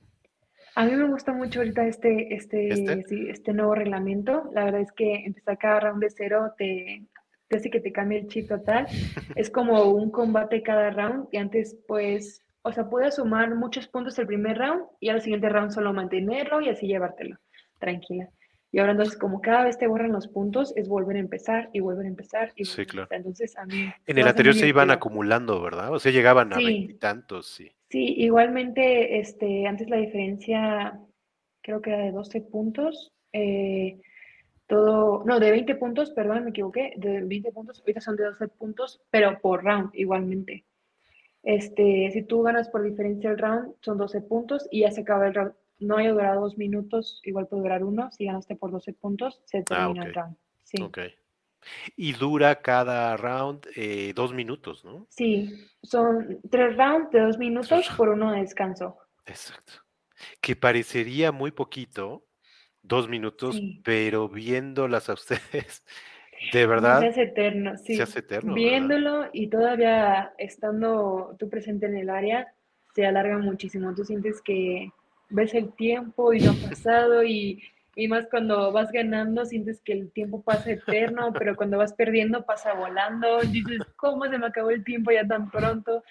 A 0.75 0.85
mí 0.85 0.93
me 0.93 1.09
gusta 1.09 1.33
mucho 1.33 1.61
ahorita 1.61 1.87
este, 1.87 2.35
este, 2.35 2.69
¿Este? 2.69 3.31
este 3.31 3.53
nuevo 3.53 3.75
reglamento. 3.75 4.51
La 4.55 4.65
verdad 4.65 4.81
es 4.81 4.93
que 4.93 5.27
empezar 5.27 5.59
cada 5.59 5.81
round 5.81 6.01
de 6.01 6.11
cero 6.11 6.55
te, 6.57 7.07
te 7.49 7.57
hace 7.57 7.71
que 7.71 7.81
te 7.81 7.93
cambie 7.93 8.21
el 8.21 8.29
chip 8.29 8.49
total. 8.49 8.87
es 9.37 9.51
como 9.51 9.83
un 9.91 10.11
combate 10.11 10.63
cada 10.63 10.91
round 10.91 11.29
y 11.33 11.39
antes 11.39 11.77
pues, 11.89 12.43
o 12.63 12.73
sea, 12.73 12.89
puedes 12.89 13.17
sumar 13.17 13.55
muchos 13.55 13.89
puntos 13.89 14.19
el 14.19 14.27
primer 14.27 14.59
round 14.59 14.85
y 15.01 15.09
al 15.09 15.21
siguiente 15.21 15.49
round 15.49 15.73
solo 15.73 15.93
mantenerlo 15.93 16.61
y 16.61 16.69
así 16.69 16.87
llevártelo. 16.87 17.37
Tranquila. 17.79 18.29
Y 18.73 18.79
ahora 18.79 18.93
entonces, 18.93 19.19
como 19.19 19.41
cada 19.41 19.65
vez 19.65 19.79
te 19.79 19.89
borran 19.89 20.13
los 20.13 20.29
puntos, 20.29 20.73
es 20.77 20.89
volver 20.89 21.17
a 21.17 21.21
empezar 21.21 21.71
y 21.73 21.81
volver 21.81 22.07
a 22.07 22.09
empezar. 22.09 22.53
Y 22.55 22.65
sí, 22.65 22.87
claro. 22.87 23.09
Entonces, 23.11 23.57
a 23.59 23.67
mí... 23.67 23.93
En 24.07 24.19
el 24.19 24.29
anterior 24.29 24.55
se 24.55 24.69
iban 24.69 24.91
acumulando, 24.91 25.61
¿verdad? 25.61 25.93
O 25.93 25.99
sea, 25.99 26.13
llegaban 26.13 26.53
a 26.53 26.57
veintitantos, 26.57 27.47
sí. 27.47 27.73
Sí, 27.89 28.15
igualmente, 28.19 29.19
este, 29.19 29.67
antes 29.67 29.91
la 29.91 29.97
diferencia 29.97 31.01
creo 31.63 31.83
que 31.83 31.91
era 31.91 32.05
de 32.05 32.13
12 32.13 32.41
puntos. 32.43 33.13
Eh, 33.33 34.01
todo, 34.67 35.25
no, 35.25 35.41
de 35.41 35.51
20 35.51 35.75
puntos, 35.75 36.13
perdón, 36.13 36.45
me 36.45 36.51
equivoqué, 36.51 36.93
de 36.97 37.23
20 37.23 37.51
puntos, 37.51 37.81
ahorita 37.81 38.01
son 38.01 38.15
de 38.15 38.25
12 38.25 38.49
puntos, 38.49 39.01
pero 39.11 39.41
por 39.41 39.65
round 39.65 39.91
igualmente. 39.95 40.65
Este, 41.43 42.09
si 42.13 42.23
tú 42.23 42.43
ganas 42.43 42.69
por 42.69 42.83
diferencia 42.83 43.31
el 43.31 43.39
round, 43.39 43.75
son 43.81 43.99
12 43.99 44.21
puntos 44.23 44.69
y 44.71 44.81
ya 44.83 44.93
se 44.93 45.01
acaba 45.01 45.27
el 45.27 45.35
round 45.35 45.53
no 45.81 45.97
haya 45.97 46.13
durado 46.13 46.43
dos 46.43 46.59
minutos, 46.59 47.21
igual 47.25 47.49
puede 47.49 47.63
durar 47.63 47.85
uno. 47.85 48.11
Si 48.13 48.27
ganaste 48.27 48.57
por 48.57 48.71
12 48.71 48.93
puntos, 48.93 49.41
se 49.45 49.59
ah, 49.59 49.65
termina 49.65 50.05
el 50.05 50.15
round. 50.15 50.37
Sí. 50.65 50.83
Ok. 50.83 50.99
Y 51.97 52.13
dura 52.13 52.63
cada 52.63 53.17
round 53.17 53.67
eh, 53.77 54.13
dos 54.15 54.33
minutos, 54.33 54.85
¿no? 54.85 55.07
Sí, 55.11 55.69
son 55.83 56.41
tres 56.51 56.77
rounds 56.77 57.11
de 57.11 57.21
dos 57.21 57.39
minutos 57.39 57.91
por 57.97 58.09
uno 58.09 58.33
de 58.33 58.41
descanso. 58.41 58.97
Exacto. 59.27 59.73
Que 60.41 60.57
parecería 60.57 61.33
muy 61.33 61.51
poquito, 61.51 62.25
dos 62.83 63.09
minutos, 63.09 63.61
pero 63.85 64.29
viéndolas 64.29 65.09
a 65.11 65.15
ustedes, 65.15 65.85
de 66.53 66.67
verdad. 66.67 67.01
Se 67.01 67.09
hace 67.09 67.23
eterno, 67.23 67.77
sí. 67.77 67.97
Se 67.97 68.03
hace 68.03 68.21
eterno. 68.21 68.55
Viéndolo 68.55 69.29
y 69.33 69.49
todavía 69.49 70.33
estando 70.39 71.37
tú 71.39 71.49
presente 71.49 71.87
en 71.87 71.97
el 71.97 72.11
área, 72.11 72.55
se 72.95 73.07
alarga 73.07 73.39
muchísimo. 73.39 73.95
Tú 73.95 74.05
sientes 74.05 74.41
que 74.43 74.91
ves 75.31 75.55
el 75.55 75.73
tiempo 75.73 76.33
y 76.33 76.41
lo 76.41 76.53
pasado 76.55 77.23
y, 77.23 77.63
y 77.97 78.09
más 78.09 78.27
cuando 78.29 78.73
vas 78.73 78.91
ganando 78.93 79.45
sientes 79.45 79.81
que 79.81 79.93
el 79.93 80.11
tiempo 80.11 80.43
pasa 80.43 80.73
eterno, 80.73 81.33
pero 81.33 81.57
cuando 81.57 81.79
vas 81.79 81.93
perdiendo 81.93 82.45
pasa 82.45 82.75
volando, 82.75 83.41
dices, 83.41 83.81
¿cómo 83.97 84.27
se 84.27 84.39
me 84.39 84.47
acabó 84.47 84.71
el 84.71 84.85
tiempo 84.85 85.11
ya 85.11 85.27
tan 85.27 85.51
pronto? 85.51 86.03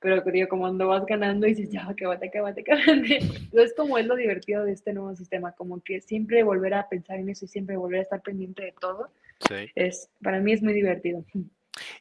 Pero 0.00 0.22
digo, 0.22 0.48
como 0.48 0.62
cuando 0.62 0.86
vas 0.86 1.04
ganando 1.06 1.46
dices, 1.46 1.70
ya, 1.70 1.88
acabate, 1.88 2.28
acabate, 2.28 2.60
acabate. 2.60 3.16
Entonces, 3.16 3.74
como 3.76 3.98
es 3.98 4.06
lo 4.06 4.14
divertido 4.14 4.64
de 4.64 4.72
este 4.72 4.92
nuevo 4.92 5.14
sistema, 5.16 5.52
como 5.52 5.80
que 5.82 6.00
siempre 6.00 6.44
volver 6.44 6.74
a 6.74 6.88
pensar 6.88 7.18
en 7.18 7.28
eso 7.28 7.46
y 7.46 7.48
siempre 7.48 7.76
volver 7.76 8.00
a 8.00 8.02
estar 8.02 8.22
pendiente 8.22 8.62
de 8.62 8.74
todo, 8.80 9.10
sí. 9.48 9.70
es, 9.74 10.08
para 10.22 10.38
mí 10.38 10.52
es 10.52 10.62
muy 10.62 10.72
divertido. 10.72 11.24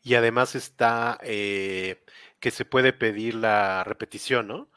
Y 0.04 0.16
además 0.16 0.56
está 0.56 1.18
eh, 1.24 2.04
que 2.40 2.52
se 2.52 2.66
puede 2.66 2.94
pedir 2.94 3.36
la 3.36 3.84
repetición, 3.84 4.48
¿no? 4.48 4.70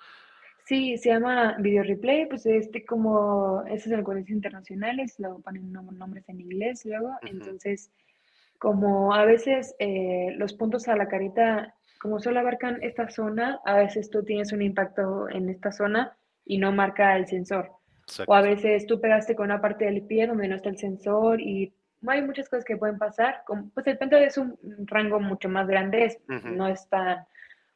Sí, 0.70 0.96
se 0.98 1.09
llama 1.09 1.56
Video 1.59 1.83
Replay, 1.83 2.26
pues 2.26 2.46
este 2.46 2.85
como, 2.87 3.64
son 3.76 4.04
colegios 4.04 4.30
internacionales, 4.30 5.16
luego 5.18 5.40
ponen 5.40 5.72
nombres 5.72 6.28
en 6.28 6.40
inglés 6.40 6.87
luego, 6.87 7.11
entonces 7.22 7.90
como 8.56 9.12
a 9.12 9.24
veces 9.24 9.74
eh, 9.80 10.33
los 10.37 10.54
puntos 10.54 10.87
a 10.87 10.94
la 10.94 11.09
carita, 11.09 11.74
como 12.00 12.20
solo 12.20 12.38
abarcan 12.38 12.80
esta 12.85 13.11
zona, 13.11 13.59
a 13.64 13.78
veces 13.78 14.11
tú 14.11 14.22
tienes 14.22 14.52
un 14.52 14.62
impacto 14.62 15.28
en 15.28 15.48
esta 15.48 15.72
zona 15.72 16.16
y 16.44 16.59
no 16.59 16.70
marca 16.70 17.16
el 17.16 17.26
sensor. 17.26 17.72
O 18.28 18.33
a 18.33 18.40
veces 18.40 18.87
tú 18.87 19.00
pegaste 19.00 19.35
con 19.35 19.46
una 19.46 19.61
parte 19.61 19.87
del 19.87 20.02
pie 20.02 20.28
donde 20.28 20.46
no 20.46 20.54
está 20.54 20.68
el 20.68 20.78
sensor 20.78 21.40
y 21.40 21.74
hay 22.06 22.22
muchas 22.22 22.48
cosas 22.48 22.64
que 22.64 22.76
pueden 22.76 22.96
pasar. 22.96 23.42
pues 23.74 23.88
el 23.88 23.98
pento 23.98 24.16
es 24.16 24.38
un 24.38 24.56
rango 24.87 25.18
mucho 25.18 25.48
más 25.48 25.66
grande, 25.66 26.16
no 26.28 26.68
es 26.68 26.88
tan, 26.88 27.26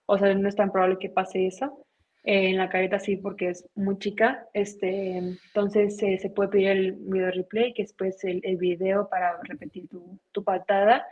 o 0.06 0.16
sea, 0.16 0.32
no 0.32 0.48
es 0.48 0.54
tan 0.54 0.70
probable 0.70 0.98
que 1.00 1.10
pase 1.10 1.48
eso 1.48 1.83
en 2.24 2.56
la 2.56 2.70
careta 2.70 2.98
sí 2.98 3.16
porque 3.16 3.50
es 3.50 3.68
muy 3.74 3.98
chica. 3.98 4.48
Este, 4.54 5.18
entonces 5.18 5.98
se 5.98 6.30
puede 6.30 6.48
pedir 6.48 6.68
el 6.68 6.92
video 6.92 7.30
replay, 7.30 7.74
que 7.74 7.82
es 7.82 7.92
pues 7.92 8.24
el, 8.24 8.40
el 8.44 8.56
video 8.56 9.08
para 9.08 9.38
repetir 9.42 9.88
tu, 9.88 10.18
tu, 10.32 10.42
patada. 10.42 11.06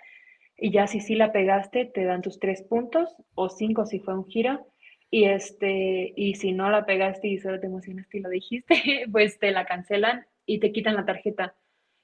Y 0.57 0.73
ya 0.73 0.87
si 0.87 1.01
sí 1.01 1.15
la 1.15 1.31
pegaste, 1.31 1.85
te 1.85 2.05
dan 2.05 2.23
tus 2.23 2.39
tres 2.41 2.63
puntos 2.63 3.15
o 3.35 3.51
cinco 3.51 3.85
si 3.85 4.01
fue 4.01 4.15
un 4.15 4.27
giro. 4.27 4.67
Y, 5.11 5.25
este, 5.25 6.15
y 6.17 6.37
si 6.37 6.53
no 6.53 6.71
la 6.71 6.87
pegaste 6.87 7.29
y 7.29 7.39
solo 7.39 7.61
te 7.61 7.67
emocionaste 7.67 8.17
y 8.17 8.21
lo 8.21 8.31
dijiste, 8.31 8.75
pues 9.13 9.39
te 9.39 9.51
la 9.51 9.67
cancelan 9.67 10.27
y 10.47 10.61
te 10.61 10.73
quitan 10.73 10.97
la 10.97 11.05
tarjeta. 11.05 11.55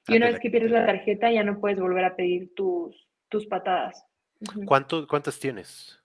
Y 0.06 0.16
una 0.16 0.26
vez 0.26 0.38
que 0.38 0.50
pierdes 0.50 0.70
la 0.70 0.86
tarjeta 0.86 1.30
ya 1.30 1.42
no 1.42 1.60
puedes 1.60 1.80
volver 1.80 2.04
a 2.04 2.16
pedir 2.16 2.54
tus, 2.54 3.08
tus 3.28 3.46
patadas. 3.46 4.04
¿Cuánto, 4.66 5.06
¿Cuántas 5.06 5.38
tienes? 5.40 5.98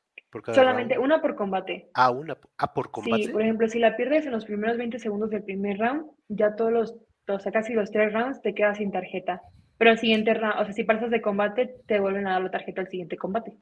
Solamente 0.54 0.98
una 0.98 1.22
por 1.22 1.36
combate. 1.36 1.90
Ah, 1.94 2.10
una 2.10 2.38
ah, 2.58 2.74
por 2.74 2.92
combate. 2.92 3.24
Sí, 3.24 3.30
por 3.30 3.42
ejemplo, 3.42 3.68
si 3.68 3.80
la 3.80 3.96
pierdes 3.96 4.26
en 4.26 4.32
los 4.32 4.46
primeros 4.46 4.78
20 4.78 5.00
segundos 5.00 5.30
del 5.30 5.44
primer 5.44 5.78
round, 5.78 6.10
ya 6.28 6.56
todos 6.56 6.72
los, 6.72 6.96
o 7.28 7.40
sea, 7.40 7.52
casi 7.52 7.74
los 7.74 7.92
tres 7.92 8.14
rounds 8.14 8.42
te 8.42 8.54
quedas 8.54 8.78
sin 8.78 8.92
tarjeta. 8.92 9.42
Pero 9.78 9.92
el 9.92 10.00
siguiente 10.00 10.34
round, 10.34 10.60
o 10.60 10.66
sea, 10.66 10.74
si 10.74 10.84
pasas 10.84 11.12
de 11.12 11.22
combate, 11.22 11.76
te 11.88 12.00
vuelven 12.00 12.28
a 12.28 12.34
dar 12.34 12.42
la 12.42 12.52
tarjeta 12.52 12.82
al 12.82 12.88
siguiente 12.90 13.18
combate. 13.18 13.54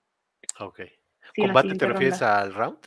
Ok. 0.60 0.82
¿Combate 1.36 1.76
te 1.76 1.88
refieres 1.88 2.22
al 2.22 2.54
round? 2.54 2.80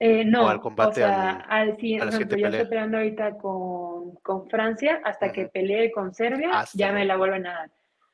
Eh, 0.00 0.24
no, 0.24 0.44
¿O 0.44 0.48
al 0.48 0.60
combate 0.60 1.02
o 1.02 1.06
sea, 1.06 1.32
al, 1.48 1.76
siguiente, 1.76 2.38
yo 2.38 2.46
estoy 2.46 2.66
peleando 2.66 2.98
ahorita 2.98 3.36
con, 3.36 4.14
con 4.22 4.48
Francia, 4.48 5.00
hasta 5.04 5.32
que 5.32 5.46
pelee 5.46 5.90
con 5.90 6.14
Serbia, 6.14 6.50
ya 6.74 6.92
me 6.92 7.04
la 7.04 7.16
vuelven 7.16 7.46
a 7.46 7.52
dar. 7.54 7.70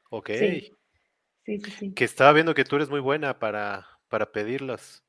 Ok. 0.08 0.30
Sí. 0.30 0.72
sí, 1.44 1.58
sí, 1.58 1.70
sí. 1.70 1.94
Que 1.94 2.04
estaba 2.04 2.32
viendo 2.32 2.54
que 2.54 2.64
tú 2.64 2.76
eres 2.76 2.88
muy 2.88 3.00
buena 3.00 3.38
para 3.38 3.86
para 4.14 4.30
pedirlas. 4.30 5.02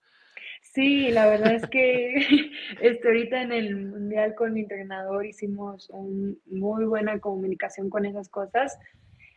Sí, 0.64 1.12
la 1.12 1.28
verdad 1.28 1.54
es 1.54 1.68
que 1.70 2.16
este, 2.82 3.08
ahorita 3.08 3.40
en 3.40 3.52
el 3.52 3.76
Mundial 3.76 4.34
con 4.34 4.52
mi 4.54 4.62
entrenador 4.62 5.28
hicimos 5.28 5.92
un, 5.92 6.40
muy 6.48 6.86
buena 6.86 7.20
comunicación 7.20 7.92
con 7.92 8.08
esas 8.08 8.30
cosas. 8.30 8.80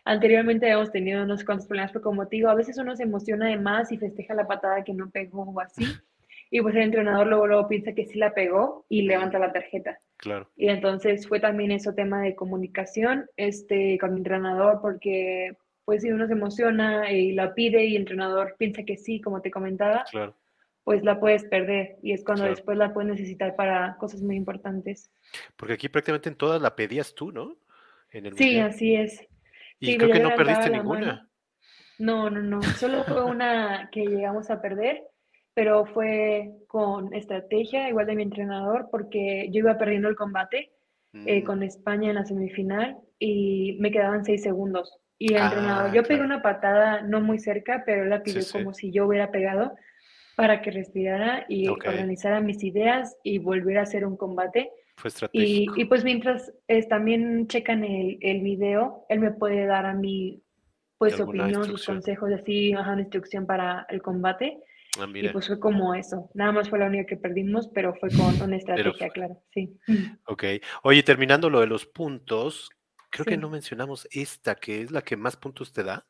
Anteriormente 0.07 0.65
habíamos 0.65 0.91
tenido 0.91 1.23
unos 1.23 1.45
cuantos 1.45 1.67
problemas, 1.67 1.93
pero 1.93 2.03
como 2.03 2.27
te 2.27 2.37
digo, 2.37 2.49
a 2.49 2.55
veces 2.55 2.79
uno 2.79 2.97
se 2.97 3.03
emociona 3.03 3.49
de 3.49 3.59
más 3.59 3.93
y 3.93 3.99
festeja 3.99 4.33
la 4.33 4.47
patada 4.47 4.85
que 4.85 4.95
no 4.95 5.11
pegó 5.11 5.43
o 5.43 5.61
así. 5.61 5.85
Y 6.51 6.63
pues 6.63 6.75
el 6.77 6.85
entrenador 6.85 7.27
luego, 7.27 7.47
luego 7.47 7.69
piensa 7.69 7.93
que 7.93 8.07
sí 8.07 8.19
la 8.19 8.33
pegó 8.33 8.87
y 8.89 9.03
levanta 9.03 9.39
la 9.39 9.53
tarjeta. 9.53 10.01
Claro. 10.17 10.49
Y 10.57 10.71
entonces 10.71 11.29
fue 11.29 11.41
también 11.41 11.73
eso 11.73 11.93
tema 11.93 12.23
de 12.23 12.35
comunicación 12.35 13.27
este, 13.37 13.99
con 13.99 14.15
mi 14.15 14.21
entrenador, 14.21 14.81
porque 14.81 15.59
pues 15.89 16.03
si 16.03 16.11
uno 16.11 16.27
se 16.27 16.35
emociona 16.35 17.11
y 17.11 17.33
la 17.33 17.55
pide 17.55 17.83
y 17.87 17.97
el 17.97 18.03
entrenador 18.03 18.57
piensa 18.59 18.83
que 18.83 18.99
sí, 18.99 19.23
como 19.23 19.41
te 19.41 19.51
comentaba, 19.51 20.05
pues 20.85 21.03
la 21.03 21.19
puedes 21.19 21.45
perder 21.45 21.97
y 22.03 22.13
es 22.13 22.23
cuando 22.23 22.45
después 22.45 22.77
la 22.77 22.93
puedes 22.93 23.11
necesitar 23.11 23.57
para 23.57 23.97
cosas 23.97 24.21
muy 24.21 24.37
importantes. 24.37 25.11
Porque 25.57 25.73
aquí 25.73 25.89
prácticamente 25.89 26.29
en 26.29 26.35
todas 26.35 26.61
la 26.61 26.77
pedías 26.77 27.15
tú, 27.15 27.33
¿no? 27.33 27.57
sí, 28.37 28.59
así 28.59 28.97
es. 28.97 29.27
Y 29.81 29.97
creo 29.97 30.13
que 30.13 30.21
no 30.21 30.37
perdiste 30.37 30.69
ninguna. 30.69 31.27
No, 31.99 32.29
no, 32.29 32.43
no. 32.43 32.63
Solo 32.63 33.05
fue 33.05 33.25
una 33.25 33.89
que 33.91 34.05
llegamos 34.05 34.51
a 34.51 34.61
perder, 34.61 35.05
pero 35.55 35.87
fue 35.87 36.51
con 36.67 37.15
estrategia, 37.15 37.89
igual 37.89 38.05
de 38.05 38.15
mi 38.15 38.25
entrenador, 38.25 38.89
porque 38.91 39.49
yo 39.53 39.61
iba 39.61 39.79
perdiendo 39.79 40.11
el 40.11 40.17
combate 40.17 40.71
eh, 41.15 41.41
mm. 41.41 41.45
con 41.47 41.63
España 41.63 42.11
en 42.11 42.17
la 42.17 42.27
semifinal 42.27 42.99
y 43.19 43.79
me 43.81 43.91
quedaban 43.91 44.27
seis 44.27 44.43
segundos. 44.43 45.01
Y 45.19 45.35
el 45.35 45.43
entrenador, 45.43 45.91
ah, 45.91 45.93
yo 45.93 46.03
pegué 46.05 46.23
una 46.23 46.43
patada 46.43 47.03
no 47.03 47.21
muy 47.21 47.39
cerca, 47.39 47.83
pero 47.85 48.05
él 48.05 48.11
la 48.11 48.23
pidió 48.23 48.41
como 48.53 48.73
si 48.73 48.93
yo 48.93 49.07
hubiera 49.07 49.31
pegado 49.33 49.75
para 50.37 50.63
que 50.63 50.71
respirara 50.71 51.45
y 51.49 51.67
organizara 51.67 52.41
mis 52.41 52.63
ideas 52.63 53.17
y 53.25 53.39
volviera 53.39 53.81
a 53.81 53.83
hacer 53.83 54.07
un 54.07 54.17
combate. 54.17 54.71
Fue 54.97 55.09
estratégico. 55.09 55.75
Y, 55.77 55.83
y 55.83 55.85
pues 55.87 56.05
mientras 56.05 56.53
también 56.89 57.49
checan 57.49 57.83
el, 57.83 58.19
el, 58.21 58.41
video, 58.43 59.05
él 59.09 59.19
me 59.19 59.33
puede 59.33 59.67
dar 59.67 59.87
a 59.87 59.95
mí 59.95 60.41
pues 60.99 61.15
su 61.15 61.23
opinión, 61.23 61.65
sus 61.65 61.85
consejos, 61.85 62.31
así, 62.33 62.75
una 62.75 63.01
instrucción 63.01 63.47
para 63.47 63.87
el 63.89 64.03
combate. 64.03 64.59
Ah, 64.99 65.07
Y 65.13 65.29
pues 65.29 65.47
fue 65.47 65.61
como 65.61 65.95
eso. 65.95 66.29
Nada 66.35 66.53
más 66.53 66.69
fue 66.69 66.79
la 66.79 66.87
única 66.87 67.07
que 67.07 67.17
perdimos, 67.17 67.69
pero 67.69 67.95
fue 67.95 68.09
con 68.11 68.41
una 68.43 68.57
estrategia, 68.97 69.09
claro. 69.11 69.41
Sí. 69.53 69.77
ok. 70.27 70.45
Oye, 70.83 71.03
terminando 71.03 71.51
lo 71.51 71.61
de 71.61 71.67
los 71.67 71.87
puntos, 71.87 72.71
creo 73.11 73.25
que 73.27 73.37
no 73.37 73.49
mencionamos 73.51 74.07
esta, 74.11 74.55
que 74.55 74.83
es 74.83 74.91
la 74.91 75.03
que 75.03 75.17
más 75.17 75.37
puntos 75.37 75.73
te 75.73 75.83
da. 75.85 76.07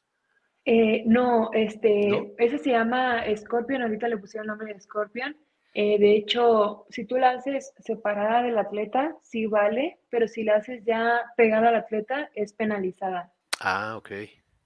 Eh, 0.65 1.03
no, 1.07 1.51
este, 1.55 2.09
¿No? 2.09 2.27
ese 2.39 2.59
se 2.59 2.71
llama 2.71 3.25
Scorpion, 3.37 3.83
ahorita 3.83 4.09
le 4.09 4.19
pusieron 4.19 4.45
el 4.45 4.49
nombre 4.49 4.75
de 4.75 4.81
Scorpion. 4.81 5.37
Eh, 5.75 5.99
de 5.99 6.17
hecho, 6.17 6.87
si 6.91 7.05
tú 7.05 7.17
la 7.17 7.31
haces 7.31 7.73
separada 7.79 8.43
del 8.43 8.59
atleta, 8.59 9.17
sí 9.23 9.47
vale, 9.47 9.99
pero 10.11 10.27
si 10.29 10.43
la 10.43 10.57
haces 10.57 10.85
ya 10.85 11.23
pegada 11.37 11.69
al 11.69 11.77
atleta, 11.77 12.31
es 12.35 12.53
penalizada. 12.53 13.33
Ah, 13.61 13.97
ok. 13.97 14.11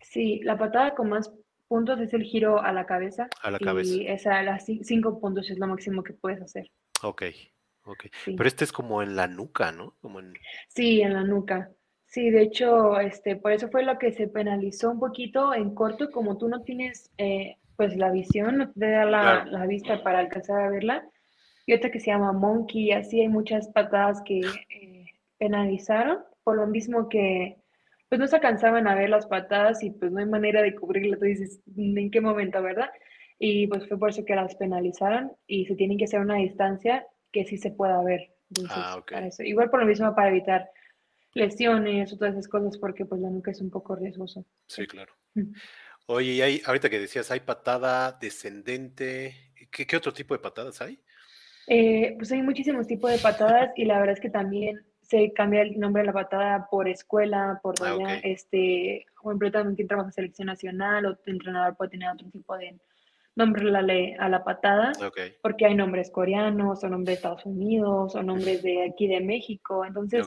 Sí, 0.01 0.41
la 0.43 0.57
patada 0.59 0.95
con 0.95 1.09
más 1.11 1.31
puntos 1.69 2.01
es 2.01 2.13
el 2.15 2.23
giro 2.25 2.61
a 2.61 2.73
la 2.73 2.87
cabeza 2.87 3.29
A 3.43 3.51
la 3.51 3.59
cabeza. 3.59 3.91
y 3.95 4.07
esa, 4.07 4.43
las 4.43 4.69
ci- 4.69 4.83
cinco 4.83 5.21
puntos 5.21 5.51
es 5.51 5.59
lo 5.59 5.67
máximo 5.67 6.03
que 6.03 6.13
puedes 6.13 6.41
hacer. 6.43 6.71
Ok, 7.03 7.23
ok. 7.85 8.05
Sí. 8.25 8.35
Pero 8.37 8.49
este 8.49 8.65
es 8.65 8.73
como 8.73 9.03
en 9.03 9.17
la 9.17 9.27
nuca, 9.29 9.71
¿no? 9.73 9.97
Como 10.01 10.21
en... 10.21 10.35
Sí, 10.69 11.01
en 11.03 11.15
la 11.15 11.23
nuca. 11.25 11.71
Sí, 12.13 12.29
de 12.29 12.43
hecho, 12.43 13.01
este, 13.01 13.37
por 13.37 13.53
eso 13.53 13.69
fue 13.71 13.85
lo 13.85 13.99
que 13.99 14.13
se 14.13 14.29
penalizó 14.29 14.91
un 14.91 15.01
poquito 15.01 15.55
en 15.55 15.75
corto, 15.75 16.11
como 16.11 16.37
tú 16.37 16.47
no 16.47 16.63
tienes 16.63 17.11
eh, 17.17 17.57
pues 17.77 17.97
la 17.97 18.11
visión, 18.11 18.59
no 18.59 18.71
te 18.71 18.91
da 18.91 19.07
la, 19.07 19.21
Claro. 19.21 19.51
la 19.51 19.67
vista 19.67 20.03
para 20.03 20.19
alcanzar 20.19 20.61
a 20.61 20.69
verla. 20.69 21.09
Y 21.65 21.73
otra 21.73 21.91
que 21.91 22.01
se 22.01 22.11
llama 22.11 22.33
Monkey, 22.33 22.93
así 22.93 23.23
hay 23.23 23.29
muchas 23.29 23.69
patadas 23.69 24.21
que 24.27 24.41
eh, 24.41 25.07
penalizaron, 25.39 26.19
por 26.45 26.57
lo 26.57 26.67
mismo 26.67 27.09
que 27.09 27.57
pues 28.11 28.21
no 28.21 28.27
se 28.27 28.37
alcanzaban 28.37 28.87
a 28.89 28.95
ver 28.95 29.09
las 29.09 29.25
patadas 29.27 29.83
y 29.83 29.91
pues 29.91 30.13
no 30.13 30.19
hay 30.19 30.27
manera 30.27 30.61
de 30.61 30.75
cubrirla, 30.75 31.17
tú 31.17 31.25
dices, 31.25 31.63
¿en 31.79 32.11
qué 32.11 32.21
momento, 32.21 32.63
verdad? 32.63 32.91
Y 33.39 33.67
pues 33.69 33.89
fue 33.89 33.99
por 33.99 34.11
eso 34.11 34.23
que 34.27 34.35
las 34.37 34.55
penalizaron 34.57 35.33
y 35.47 35.65
se 35.65 35.77
tienen 35.77 35.97
que 35.97 36.05
hacer 36.05 36.21
una 36.21 36.35
distancia 36.35 37.07
que 37.33 37.47
sí 37.47 37.57
se 37.57 37.71
pueda 37.71 38.03
ver. 38.03 38.21
Entonces, 38.51 38.77
Ah, 38.87 38.97
ok. 38.99 39.13
para 39.13 39.27
eso. 39.29 39.43
Igual 39.45 39.71
por 39.71 39.81
lo 39.81 39.87
mismo 39.87 40.15
para 40.15 40.29
evitar 40.29 40.69
lesiones 41.35 42.13
o 42.13 42.17
todas 42.19 42.35
esas 42.35 42.49
cosas, 42.49 42.77
porque 42.79 43.05
pues 43.07 43.21
la 43.21 43.31
nuca 43.31 43.51
es 43.51 43.61
un 43.61 43.71
poco 43.71 43.97
riesgoso. 43.97 44.45
Sí, 44.67 44.87
claro. 44.87 45.13
Mm. 45.35 45.53
Oye, 46.07 46.33
y 46.33 46.43
hay, 46.43 46.63
ahorita 46.67 46.91
que 46.91 46.99
decías, 46.99 47.31
hay 47.31 47.41
patada 47.41 48.13
descendente. 48.21 49.35
¿Qué, 49.71 49.87
qué 49.87 49.97
otro 49.97 50.13
tipo 50.13 50.35
de 50.35 50.41
patadas 50.41 50.81
hay? 50.83 50.99
Eh, 51.69 52.15
pues 52.19 52.33
hay 52.33 52.43
muchísimos 52.43 52.87
tipos 52.87 53.11
de 53.11 53.19
patadas 53.19 53.71
y 53.77 53.85
la 53.85 53.99
verdad 54.01 54.15
es 54.15 54.21
que 54.21 54.31
también 54.31 54.85
se 55.01 55.33
cambia 55.33 55.63
el 55.63 55.79
nombre 55.79 56.03
de 56.03 56.07
la 56.09 56.13
patada 56.13 56.67
por 56.71 56.89
escuela, 56.89 57.61
por 57.63 57.75
Ah, 57.83 57.91
doña, 57.91 58.15
ok. 58.17 58.21
este, 58.25 59.07
por 59.23 59.33
ejemplo, 59.33 59.51
también 59.53 59.77
quien 59.77 59.89
trabaja 59.89 60.09
en 60.09 60.13
selección 60.13 60.47
nacional 60.47 61.07
o 61.07 61.19
entrenador 61.27 61.77
puede 61.77 61.91
tener 61.93 62.11
otro 62.11 62.29
tipo 62.31 62.57
de 62.57 62.79
nombre 63.37 63.63
a 63.63 63.71
la, 63.71 63.83
le- 63.83 64.17
a 64.17 64.29
la 64.29 64.43
patada, 64.43 64.93
Ok, 65.07 65.19
porque 65.41 65.67
hay 65.67 65.75
nombres 65.75 66.11
coreanos 66.11 66.83
o 66.83 66.89
nombres 66.89 67.07
de 67.07 67.13
Estados 67.15 67.47
Unidos 67.47 68.15
o 68.15 68.23
nombres 68.23 68.63
de 68.63 68.85
aquí 68.91 69.07
de 69.07 69.21
México, 69.21 69.85
entonces. 69.85 70.27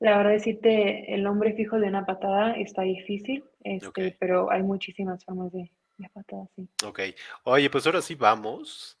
La 0.00 0.18
verdad 0.18 0.32
decirte 0.32 1.14
el 1.14 1.22
nombre 1.22 1.54
fijo 1.54 1.78
de 1.78 1.88
una 1.88 2.04
patada 2.04 2.52
está 2.52 2.82
difícil, 2.82 3.44
este, 3.64 4.16
pero 4.20 4.50
hay 4.50 4.62
muchísimas 4.62 5.24
formas 5.24 5.52
de, 5.52 5.70
de 5.98 6.08
patada, 6.10 6.46
sí. 6.54 6.68
Ok. 6.84 7.00
Oye, 7.44 7.70
pues 7.70 7.86
ahora 7.86 8.02
sí 8.02 8.14
vamos 8.14 8.98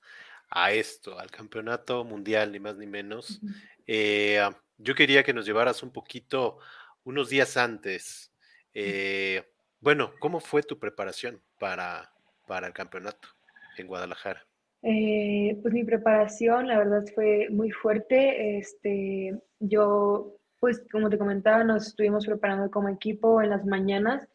a 0.50 0.72
esto, 0.72 1.18
al 1.18 1.30
campeonato 1.30 2.04
mundial, 2.04 2.52
ni 2.52 2.60
más 2.60 2.76
ni 2.76 2.86
menos. 2.86 3.40
Eh, 3.86 4.40
yo 4.78 4.94
quería 4.94 5.22
que 5.22 5.32
nos 5.32 5.46
llevaras 5.46 5.82
un 5.82 5.92
poquito, 5.92 6.58
unos 7.04 7.28
días 7.28 7.56
antes. 7.56 8.32
eh, 8.74 9.42
bueno, 9.80 10.12
¿cómo 10.18 10.40
fue 10.40 10.62
tu 10.62 10.78
preparación 10.78 11.40
para, 11.58 12.10
para 12.46 12.66
el 12.66 12.72
campeonato 12.72 13.28
en 13.76 13.86
Guadalajara? 13.86 14.44
Eh, 14.82 15.58
pues 15.62 15.72
mi 15.74 15.84
preparación, 15.84 16.66
la 16.68 16.78
verdad, 16.78 17.04
fue 17.14 17.48
muy 17.50 17.70
fuerte. 17.70 18.58
Este, 18.58 19.38
yo, 19.60 20.36
pues 20.66 20.82
como 20.90 21.08
te 21.08 21.16
comentaba, 21.16 21.62
nos 21.62 21.86
estuvimos 21.86 22.26
preparando 22.26 22.72
como 22.72 22.88
equipo 22.88 23.40
en 23.40 23.50
las 23.50 23.64
mañanas, 23.64 24.28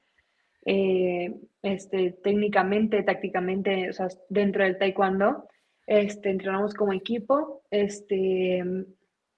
eh, 0.66 1.36
este, 1.62 2.14
técnicamente, 2.24 3.04
tácticamente, 3.04 3.90
o 3.90 3.92
sea, 3.92 4.08
dentro 4.30 4.64
del 4.64 4.78
taekwondo, 4.78 5.50
este, 5.86 6.30
entrenamos 6.30 6.74
como 6.74 6.94
equipo. 6.94 7.64
Este, 7.70 8.64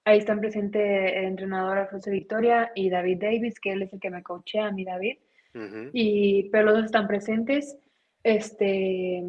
ahí 0.04 0.18
están 0.18 0.38
presentes 0.38 1.14
el 1.16 1.24
entrenador 1.24 1.78
Alfonso 1.78 2.12
Victoria 2.12 2.70
y 2.76 2.90
David 2.90 3.18
Davis, 3.22 3.58
que 3.58 3.72
él 3.72 3.82
es 3.82 3.92
el 3.92 3.98
que 3.98 4.10
me 4.10 4.22
coachea 4.22 4.68
a 4.68 4.70
mí, 4.70 4.84
David 4.84 5.18
Ujú, 5.52 5.90
y, 5.92 6.48
pero 6.50 6.66
los 6.66 6.74
dos 6.74 6.84
están 6.84 7.08
presentes, 7.08 7.76
este, 8.22 9.20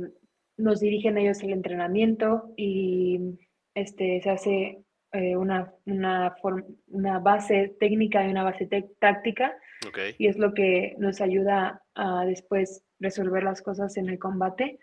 nos 0.55 0.81
dirigen 0.81 1.17
ellos 1.17 1.41
el 1.41 1.49
entrenamiento 1.49 2.53
y 2.55 3.39
este, 3.73 4.21
se 4.21 4.29
hace 4.29 4.84
eh, 5.15 5.35
una, 5.37 5.73
una, 5.85 7.19
base 7.19 7.75
técnica 7.79 8.25
y 8.25 8.31
una 8.31 8.43
base 8.43 8.67
táctica 8.99 9.55
y 10.17 10.27
es 10.27 10.37
lo 10.37 10.53
que 10.53 10.95
nos 10.97 11.21
ayuda 11.21 11.81
a 11.93 12.25
después 12.25 12.83
resolver 12.99 13.43
las 13.43 13.61
cosas 13.61 13.97
en 13.97 14.09
el 14.09 14.19
combate, 14.19 14.79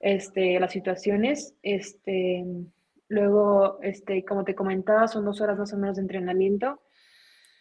este, 0.00 0.58
las 0.58 0.72
situaciones. 0.72 1.54
Este, 1.62 2.44
luego, 3.08 3.78
este, 3.82 4.24
como 4.24 4.44
te 4.44 4.54
comentaba, 4.54 5.08
son 5.08 5.24
dos 5.24 5.40
horas 5.40 5.58
más 5.58 5.72
o 5.72 5.78
menos 5.78 5.96
de 5.96 6.02
entrenamiento 6.02 6.80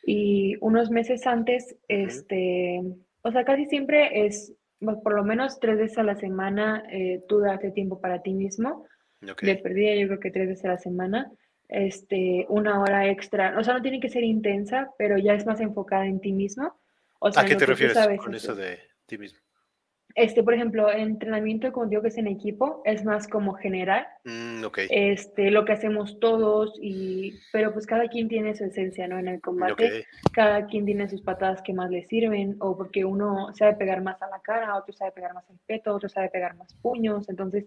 y 0.05 0.55
unos 0.61 0.91
meses 0.91 1.25
antes, 1.25 1.75
este, 1.87 2.81
o 3.23 3.31
sea, 3.31 3.43
casi 3.43 3.65
siempre 3.65 4.25
es, 4.25 4.53
por 4.79 5.15
lo 5.15 5.23
menos 5.23 5.59
tres 5.59 5.77
veces 5.77 5.97
a 5.97 6.03
la 6.03 6.15
semana, 6.15 6.83
eh, 6.91 7.23
tú 7.27 7.39
date 7.39 7.71
tiempo 7.71 7.99
para 7.99 8.21
ti 8.21 8.33
mismo. 8.33 8.85
ok. 9.29 9.41
De 9.41 9.55
perdida, 9.55 9.95
yo 9.95 10.07
creo 10.07 10.19
que 10.19 10.31
tres 10.31 10.47
veces 10.47 10.65
a 10.65 10.69
la 10.69 10.77
semana. 10.77 11.31
Este, 11.67 12.45
una 12.49 12.79
hora 12.79 13.09
extra, 13.09 13.57
o 13.57 13.63
sea, 13.63 13.73
no 13.73 13.81
tiene 13.81 13.99
que 13.99 14.09
ser 14.09 14.23
intensa, 14.23 14.91
pero 14.97 15.17
ya 15.17 15.33
es 15.33 15.45
más 15.45 15.59
enfocada 15.59 16.05
en 16.05 16.19
ti 16.19 16.31
mismo. 16.31 16.79
O 17.19 17.31
sea, 17.31 17.43
¿A 17.43 17.45
qué 17.45 17.55
te 17.55 17.65
refieres 17.65 17.95
sabes 17.95 18.19
con 18.19 18.35
eso 18.35 18.55
de 18.55 18.79
ti 19.07 19.17
mismo? 19.17 19.39
Este, 20.13 20.43
por 20.43 20.53
ejemplo, 20.53 20.89
el 20.89 21.01
entrenamiento, 21.01 21.73
como 21.73 21.87
digo 21.87 22.01
que 22.01 22.07
es 22.07 22.17
en 22.17 22.27
equipo, 22.27 22.81
es 22.85 23.03
más 23.03 23.27
como 23.27 23.53
general, 23.53 24.07
Mm, 24.23 24.63
ok, 24.63 24.79
este, 24.89 25.51
lo 25.51 25.65
que 25.65 25.73
hacemos 25.73 26.21
todos, 26.21 26.79
y, 26.81 27.37
pero 27.51 27.73
pues 27.73 27.85
cada 27.85 28.07
quien 28.07 28.29
tiene 28.29 28.55
su 28.55 28.63
esencia, 28.63 29.09
¿no? 29.09 29.19
En 29.19 29.27
el 29.27 29.37
ok, 29.37 29.43
combate, 29.43 30.05
cada 30.31 30.67
quien 30.67 30.85
tiene 30.85 31.09
sus 31.09 31.21
patadas 31.21 31.61
que 31.61 31.73
más 31.73 31.91
le 31.91 32.05
sirven, 32.05 32.55
o 32.59 32.77
porque 32.77 33.03
uno 33.03 33.53
sabe 33.55 33.75
pegar 33.75 34.01
más 34.01 34.21
a 34.21 34.29
la 34.29 34.39
cara, 34.39 34.77
otro 34.77 34.93
sabe 34.93 35.11
pegar 35.11 35.33
más 35.33 35.49
al 35.49 35.59
peto, 35.65 35.93
otro 35.93 36.07
sabe 36.07 36.29
pegar 36.29 36.55
más 36.55 36.73
puños, 36.75 37.27
entonces 37.27 37.65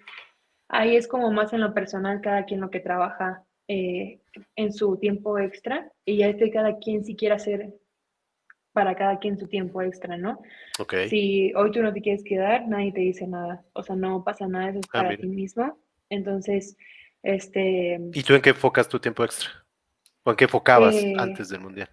ahí 0.69 0.97
es 0.97 1.07
como 1.07 1.31
más 1.31 1.53
en 1.53 1.61
lo 1.61 1.75
personal 1.75 2.23
cada 2.23 2.47
quien 2.47 2.61
lo 2.61 2.71
que 2.71 2.81
trabaja 2.81 3.45
eh, 3.69 4.19
en 4.57 4.73
su 4.73 4.97
tiempo 4.97 5.39
extra, 5.39 5.91
y 6.05 6.19
ya 6.19 6.29
este 6.29 6.51
cada 6.51 6.79
quien 6.79 7.05
si 7.05 7.15
quiere 7.15 7.35
hacer 7.35 7.75
para 8.73 8.95
cada 8.95 9.19
quien 9.19 9.39
su 9.39 9.47
tiempo 9.49 9.83
extra, 9.83 10.17
¿no? 10.17 10.41
ok. 10.79 10.95
Si 11.09 11.53
hoy 11.55 11.71
tú 11.73 11.83
no 11.83 11.93
te 11.93 12.01
quieres 12.01 12.23
quedar, 12.23 12.69
nadie 12.69 12.93
te 12.93 13.01
dice 13.01 13.27
nada, 13.27 13.65
o 13.73 13.83
sea, 13.83 13.97
no 13.97 14.23
pasa 14.25 14.47
nada, 14.47 14.71
eso 14.71 14.79
es 14.81 14.87
Ah, 14.89 14.99
para 14.99 15.09
mira. 15.11 15.21
ti 15.23 15.29
mismo, 15.29 15.79
entonces, 16.11 16.77
este... 17.23 17.99
¿Y 18.13 18.23
tú 18.23 18.35
en 18.35 18.43
qué 18.43 18.51
enfocas 18.51 18.89
tu 18.89 18.99
tiempo 19.01 19.25
extra? 19.25 19.51
¿O 20.23 20.31
en 20.31 20.37
qué 20.37 20.45
enfocabas 20.45 20.95
Eh, 20.97 21.15
antes 21.19 21.49
del 21.49 21.61
mundial? 21.61 21.89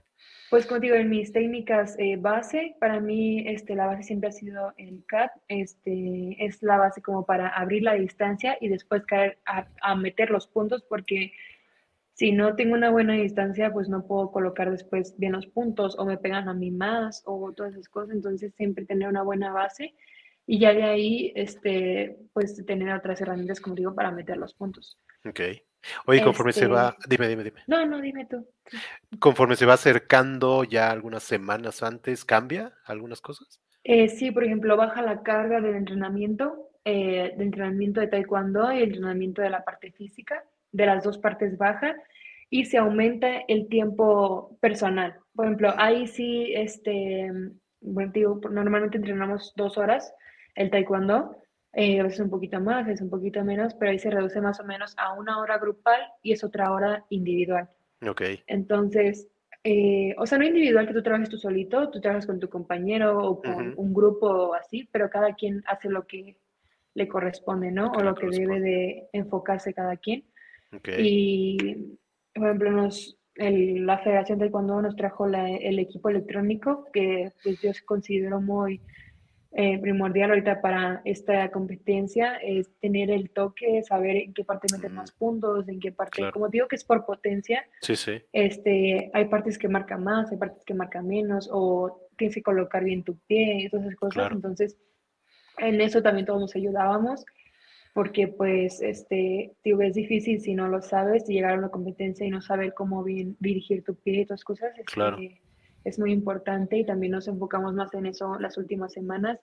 Pues 0.51 0.67
como 0.67 0.79
digo, 0.79 0.95
en 0.95 1.09
mis 1.09 1.33
técnicas 1.33 1.97
eh, 1.97 2.17
base, 2.17 2.75
para 2.79 2.99
mí 2.99 3.43
este, 3.47 3.73
la 3.73 3.87
base 3.87 4.03
siempre 4.03 4.29
ha 4.29 4.31
sido 4.31 4.73
el 4.77 5.03
CAT, 5.07 5.31
este, 5.47 6.37
es 6.45 6.61
la 6.61 6.77
base 6.77 7.01
como 7.01 7.25
para 7.25 7.47
abrir 7.49 7.81
la 7.81 7.95
distancia 7.95 8.57
y 8.61 8.67
después 8.67 9.03
caer 9.05 9.39
a, 9.47 9.67
a 9.81 9.95
meter 9.95 10.29
los 10.29 10.45
puntos, 10.47 10.83
porque 10.87 11.31
si 12.15 12.31
no 12.31 12.55
tengo 12.55 12.73
una 12.73 12.89
buena 12.89 13.13
distancia, 13.13 13.71
pues 13.71 13.89
no 13.89 14.07
puedo 14.07 14.31
colocar 14.31 14.71
después 14.71 15.15
bien 15.17 15.33
los 15.33 15.45
puntos 15.47 15.95
o 15.99 16.05
me 16.05 16.17
pegan 16.17 16.47
a 16.49 16.53
mí 16.53 16.71
más 16.71 17.21
o 17.25 17.51
todas 17.53 17.73
esas 17.73 17.89
cosas, 17.89 18.15
entonces 18.15 18.53
siempre 18.55 18.85
tener 18.85 19.07
una 19.09 19.21
buena 19.21 19.51
base 19.51 19.93
y 20.47 20.59
ya 20.59 20.73
de 20.73 20.83
ahí, 20.83 21.33
este, 21.35 22.17
pues 22.33 22.65
tener 22.65 22.93
otras 22.93 23.19
herramientas, 23.19 23.59
como 23.59 23.75
digo, 23.75 23.93
para 23.93 24.11
meter 24.11 24.37
los 24.37 24.53
puntos. 24.53 24.97
Ok. 25.25 25.39
Oye, 26.07 26.23
conforme 26.23 26.53
se 26.53 26.61
Este- 26.61 26.71
va, 26.73 26.95
dime, 27.07 27.27
dime, 27.27 27.43
dime. 27.43 27.61
No, 27.67 27.85
no, 27.85 27.99
dime 28.01 28.25
tú. 28.25 28.47
Conforme 29.19 29.55
se 29.55 29.65
va 29.65 29.73
acercando 29.73 30.63
ya 30.63 30.89
algunas 30.91 31.23
semanas 31.23 31.83
antes, 31.83 32.25
¿cambia 32.25 32.73
algunas 32.85 33.21
cosas? 33.21 33.59
Eh, 33.83 34.07
sí, 34.09 34.31
por 34.31 34.43
ejemplo, 34.43 34.77
baja 34.77 35.01
la 35.01 35.21
carga 35.21 35.61
del 35.61 35.75
entrenamiento, 35.75 36.69
eh, 36.85 37.33
de 37.37 37.43
entrenamiento 37.43 37.99
de 37.99 38.07
taekwondo 38.07 38.71
y 38.71 38.77
el 38.77 38.83
entrenamiento 38.89 39.41
de 39.41 39.49
la 39.51 39.63
parte 39.63 39.91
física, 39.91 40.43
de 40.75 40.85
las 40.85 41.03
dos 41.03 41.17
partes 41.17 41.57
baja, 41.57 41.95
y 42.49 42.65
se 42.65 42.77
aumenta 42.77 43.41
el 43.47 43.67
tiempo 43.69 44.57
personal. 44.61 45.15
Por 45.33 45.45
ejemplo, 45.45 45.73
ahí 45.77 46.07
sí, 46.07 46.53
este, 46.53 47.31
bueno, 47.81 48.11
digo, 48.13 48.39
normalmente 48.51 48.97
entrenamos 48.97 49.53
dos 49.55 49.77
horas 49.77 50.13
el 50.53 50.69
taekwondo, 50.69 51.35
eh, 51.73 51.99
a 51.99 52.03
veces 52.03 52.21
un 52.21 52.29
poquito 52.29 52.59
más, 52.59 52.85
a 52.85 52.87
veces 52.87 53.01
un 53.01 53.09
poquito 53.09 53.43
menos, 53.43 53.73
pero 53.73 53.91
ahí 53.91 53.99
se 53.99 54.09
reduce 54.09 54.39
más 54.41 54.59
o 54.59 54.63
menos 54.63 54.93
a 54.97 55.13
una 55.13 55.39
hora 55.39 55.57
grupal 55.57 55.99
y 56.21 56.31
es 56.31 56.43
otra 56.43 56.71
hora 56.71 57.05
individual. 57.09 57.69
Ok, 58.07 58.21
Entonces, 58.47 59.27
eh, 59.63 60.13
o 60.17 60.25
sea, 60.25 60.37
no 60.37 60.45
individual 60.45 60.87
que 60.87 60.93
tú 60.93 61.03
trabajes 61.03 61.29
tú 61.29 61.37
solito, 61.37 61.89
tú 61.89 61.99
trabajas 61.99 62.25
con 62.25 62.39
tu 62.39 62.49
compañero 62.49 63.17
o 63.17 63.41
con 63.41 63.73
un 63.75 63.93
grupo 63.93 64.27
o 64.27 64.53
así, 64.53 64.87
pero 64.91 65.09
cada 65.09 65.33
quien 65.33 65.63
hace 65.67 65.89
lo 65.89 66.05
que 66.05 66.37
le 66.93 67.07
corresponde, 67.07 67.71
¿no? 67.71 67.91
o 67.91 68.01
lo 68.01 68.15
que 68.15 68.27
debe 68.27 68.61
de 68.61 69.09
enfocarse 69.11 69.73
cada 69.73 69.97
quien. 69.97 70.23
Y, 70.97 71.97
por 72.33 72.47
ejemplo, 72.47 72.71
nos, 72.71 73.17
la 73.35 73.97
Federación 73.99 74.39
de 74.39 74.45
Taekwondo 74.45 74.81
nos 74.81 74.95
trajo 74.95 75.25
el 75.27 75.79
equipo 75.79 76.09
electrónico, 76.09 76.85
que 76.93 77.31
pues, 77.43 77.61
yo 77.61 77.71
considero 77.85 78.41
muy 78.41 78.81
eh, 79.57 79.79
primordial 79.79 80.31
ahorita 80.31 80.59
para 80.59 81.01
esta 81.05 81.49
competencia, 81.49 82.35
es 82.43 82.69
tener 82.81 83.09
el 83.09 83.29
toque, 83.29 83.81
saber 83.83 84.17
en 84.17 84.33
qué 84.33 84.43
parte 84.43 84.67
meter 84.73 84.91
más 84.91 85.13
mm. 85.13 85.17
puntos, 85.17 85.69
en 85.69 85.79
qué 85.79 85.93
parte, 85.93 86.29
como 86.33 86.49
digo 86.49 86.67
que 86.67 86.75
es 86.75 86.83
por 86.83 87.05
potencia, 87.05 87.65
sí, 87.79 87.95
sí. 87.95 88.21
Este, 88.33 89.09
hay 89.13 89.25
partes 89.25 89.57
que 89.57 89.69
marcan 89.69 90.03
más, 90.03 90.29
hay 90.29 90.37
partes 90.37 90.65
que 90.65 90.73
marcan 90.73 91.07
menos, 91.07 91.49
o 91.49 92.09
tienes 92.17 92.35
que 92.35 92.43
colocar 92.43 92.83
bien 92.83 93.03
tu 93.03 93.17
pie, 93.27 93.69
todas 93.71 93.85
esas 93.85 93.97
cosas, 93.97 94.29
entonces 94.33 94.77
en 95.57 95.79
eso 95.79 96.01
también 96.01 96.25
todos 96.25 96.41
nos 96.41 96.55
ayudábamos 96.57 97.25
porque 97.95 98.27
pues 98.27 98.81
este, 98.81 99.55
digo, 99.63 99.81
es 99.81 99.93
difícil 99.93 100.41
si 100.41 100.53
no 100.53 100.67
lo 100.67 100.81
sabes, 100.81 101.25
llegar 101.29 101.53
a 101.53 101.57
una 101.57 101.69
competencia 101.69 102.25
y 102.25 102.29
no 102.29 102.41
saber 102.41 102.73
cómo 102.73 103.01
bien 103.05 103.37
dirigir 103.39 103.85
tu 103.85 103.95
pie 103.95 104.19
y 104.19 104.25
todas 104.25 104.43
cosas, 104.43 104.71
este, 104.77 104.83
claro. 104.83 105.17
es 105.85 105.97
muy 105.97 106.11
importante 106.11 106.77
y 106.77 106.85
también 106.85 107.13
nos 107.13 107.29
enfocamos 107.29 107.73
más 107.73 107.93
en 107.93 108.07
eso 108.07 108.37
las 108.37 108.57
últimas 108.57 108.91
semanas. 108.91 109.39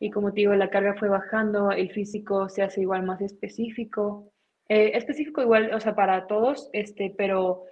Y 0.00 0.10
como 0.10 0.32
te 0.32 0.40
digo, 0.40 0.54
la 0.56 0.68
carga 0.68 0.94
fue 0.94 1.08
bajando, 1.08 1.70
el 1.70 1.92
físico 1.92 2.48
se 2.48 2.64
hace 2.64 2.80
igual 2.80 3.04
más 3.04 3.20
específico, 3.20 4.32
eh, 4.68 4.90
específico 4.94 5.40
igual, 5.40 5.72
o 5.72 5.78
sea, 5.78 5.94
para 5.94 6.26
todos, 6.26 6.68
este, 6.72 7.14
pero 7.16 7.66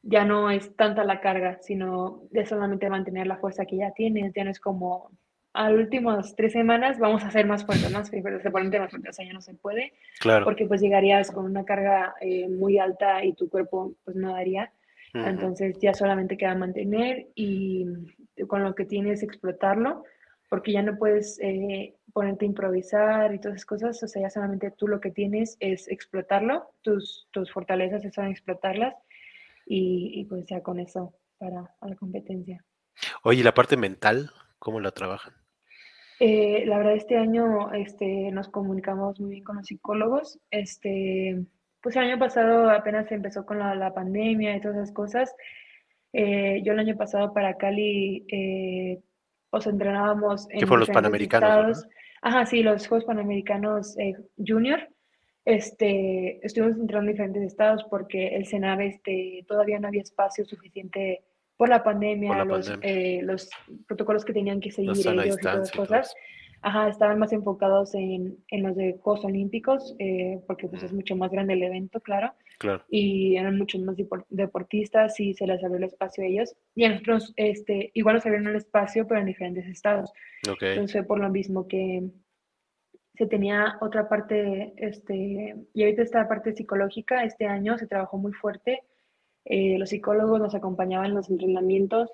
ya 0.00 0.24
no 0.24 0.48
es 0.48 0.76
tanta 0.76 1.02
la 1.02 1.20
carga, 1.20 1.58
sino 1.60 2.22
de 2.30 2.46
solamente 2.46 2.88
mantener 2.88 3.26
la 3.26 3.38
fuerza 3.38 3.66
que 3.66 3.78
ya 3.78 3.90
tienes, 3.90 4.32
ya 4.32 4.44
no 4.44 4.52
es 4.52 4.60
como 4.60 5.10
a 5.56 5.70
las 5.70 5.78
últimas 5.78 6.36
tres 6.36 6.52
semanas 6.52 6.98
vamos 6.98 7.24
a 7.24 7.28
hacer 7.28 7.46
más 7.46 7.64
fuerte, 7.64 7.88
más 7.88 8.10
fuerte, 8.10 8.78
más 8.78 8.90
fuerte, 8.90 9.08
o 9.08 9.12
sea, 9.12 9.24
ya 9.24 9.32
no 9.32 9.40
se 9.40 9.54
puede, 9.54 9.94
claro. 10.20 10.44
porque 10.44 10.66
pues 10.66 10.80
llegarías 10.80 11.30
con 11.30 11.46
una 11.46 11.64
carga 11.64 12.14
eh, 12.20 12.48
muy 12.48 12.78
alta 12.78 13.24
y 13.24 13.32
tu 13.32 13.48
cuerpo 13.48 13.94
pues 14.04 14.16
no 14.16 14.32
daría, 14.32 14.72
entonces 15.14 15.78
ya 15.80 15.94
solamente 15.94 16.36
queda 16.36 16.54
mantener 16.54 17.28
y 17.34 17.86
con 18.48 18.62
lo 18.62 18.74
que 18.74 18.84
tienes 18.84 19.22
explotarlo, 19.22 20.04
porque 20.50 20.72
ya 20.72 20.82
no 20.82 20.98
puedes 20.98 21.40
eh, 21.40 21.94
ponerte 22.12 22.44
a 22.44 22.48
improvisar 22.48 23.32
y 23.32 23.38
todas 23.38 23.56
esas 23.56 23.64
cosas, 23.64 24.02
o 24.02 24.08
sea, 24.08 24.20
ya 24.20 24.28
solamente 24.28 24.70
tú 24.72 24.86
lo 24.88 25.00
que 25.00 25.10
tienes 25.10 25.56
es 25.60 25.88
explotarlo, 25.88 26.70
tus, 26.82 27.28
tus 27.30 27.50
fortalezas 27.50 28.02
son 28.14 28.26
explotarlas 28.26 28.94
y, 29.64 30.20
y 30.20 30.24
pues 30.26 30.44
ya 30.44 30.60
con 30.60 30.80
eso 30.80 31.14
para 31.38 31.74
la 31.80 31.96
competencia. 31.96 32.62
Oye, 33.22 33.40
¿y 33.40 33.42
la 33.42 33.54
parte 33.54 33.78
mental, 33.78 34.30
cómo 34.58 34.80
la 34.80 34.90
trabajan? 34.90 35.45
Eh, 36.18 36.64
la 36.66 36.78
verdad, 36.78 36.94
este 36.94 37.16
año 37.16 37.72
este, 37.72 38.30
nos 38.30 38.48
comunicamos 38.48 39.20
muy 39.20 39.30
bien 39.32 39.44
con 39.44 39.56
los 39.56 39.66
psicólogos. 39.66 40.38
Este, 40.50 41.44
pues 41.80 41.96
el 41.96 42.04
año 42.04 42.18
pasado 42.18 42.70
apenas 42.70 43.10
empezó 43.12 43.44
con 43.44 43.58
la, 43.58 43.92
pandemia 43.94 44.56
y 44.56 44.60
todas 44.60 44.78
esas 44.78 44.92
cosas. 44.92 45.34
Eh, 46.12 46.62
yo 46.64 46.72
el 46.72 46.78
año 46.78 46.96
pasado 46.96 47.32
para 47.34 47.56
Cali 47.56 48.24
eh, 48.28 49.00
os 49.50 49.66
entrenábamos 49.66 50.48
en 50.50 50.66
los 50.68 50.88
Panamericanos. 50.90 51.86
Ajá, 52.22 52.46
sí, 52.46 52.62
los 52.62 52.88
Juegos 52.88 53.04
Panamericanos 53.04 53.96
Junior. 54.38 54.88
Este, 55.44 56.44
estuvimos 56.44 56.76
entrenando 56.76 57.10
en 57.10 57.14
diferentes 57.14 57.42
estados 57.44 57.84
porque 57.88 58.34
el 58.34 58.46
Senave 58.46 58.88
este, 58.88 59.44
todavía 59.46 59.78
no 59.78 59.86
había 59.86 60.02
espacio 60.02 60.44
suficiente 60.44 61.22
por 61.56 61.68
la 61.68 61.82
pandemia, 61.82 62.44
los, 62.44 62.72
eh, 62.82 63.20
los, 63.22 63.50
protocolos 63.86 64.24
que 64.24 64.32
tenían 64.32 64.60
que 64.60 64.70
seguir 64.70 64.90
ellos 64.90 65.38
y 65.38 65.40
todas 65.40 65.70
cosas. 65.72 66.14
Ajá, 66.62 66.88
estaban 66.88 67.18
más 67.18 67.32
enfocados 67.32 67.94
en, 67.94 68.38
en 68.48 68.62
los 68.62 68.74
de 68.76 68.98
Juegos 69.00 69.24
Olímpicos, 69.24 69.94
eh, 69.98 70.40
porque 70.46 70.68
pues 70.68 70.82
es 70.82 70.92
mucho 70.92 71.14
más 71.14 71.30
grande 71.30 71.54
el 71.54 71.62
evento, 71.62 72.00
claro. 72.00 72.32
Claro. 72.58 72.82
Y 72.88 73.36
eran 73.36 73.58
muchos 73.58 73.82
más 73.82 73.96
deportistas 74.30 75.20
y 75.20 75.34
se 75.34 75.46
les 75.46 75.62
abrió 75.62 75.76
el 75.76 75.84
espacio 75.84 76.24
a 76.24 76.26
ellos. 76.26 76.56
Y 76.74 76.84
a 76.84 76.88
nosotros, 76.88 77.34
este, 77.36 77.90
igual 77.92 78.16
nos 78.16 78.26
abrieron 78.26 78.48
el 78.48 78.56
espacio, 78.56 79.06
pero 79.06 79.20
en 79.20 79.26
diferentes 79.26 79.66
estados. 79.66 80.10
Okay. 80.50 80.70
Entonces, 80.70 81.04
por 81.04 81.20
lo 81.20 81.28
mismo 81.28 81.68
que 81.68 82.02
se 83.14 83.26
tenía 83.26 83.76
otra 83.80 84.08
parte, 84.08 84.72
este, 84.76 85.54
y 85.74 85.82
ahorita 85.82 86.02
esta 86.02 86.26
parte 86.26 86.52
psicológica, 86.54 87.24
este 87.24 87.46
año 87.46 87.76
se 87.76 87.86
trabajó 87.86 88.16
muy 88.18 88.32
fuerte 88.32 88.82
eh, 89.46 89.78
los 89.78 89.90
psicólogos 89.90 90.40
nos 90.40 90.54
acompañaban 90.54 91.06
en 91.06 91.14
los 91.14 91.30
entrenamientos. 91.30 92.10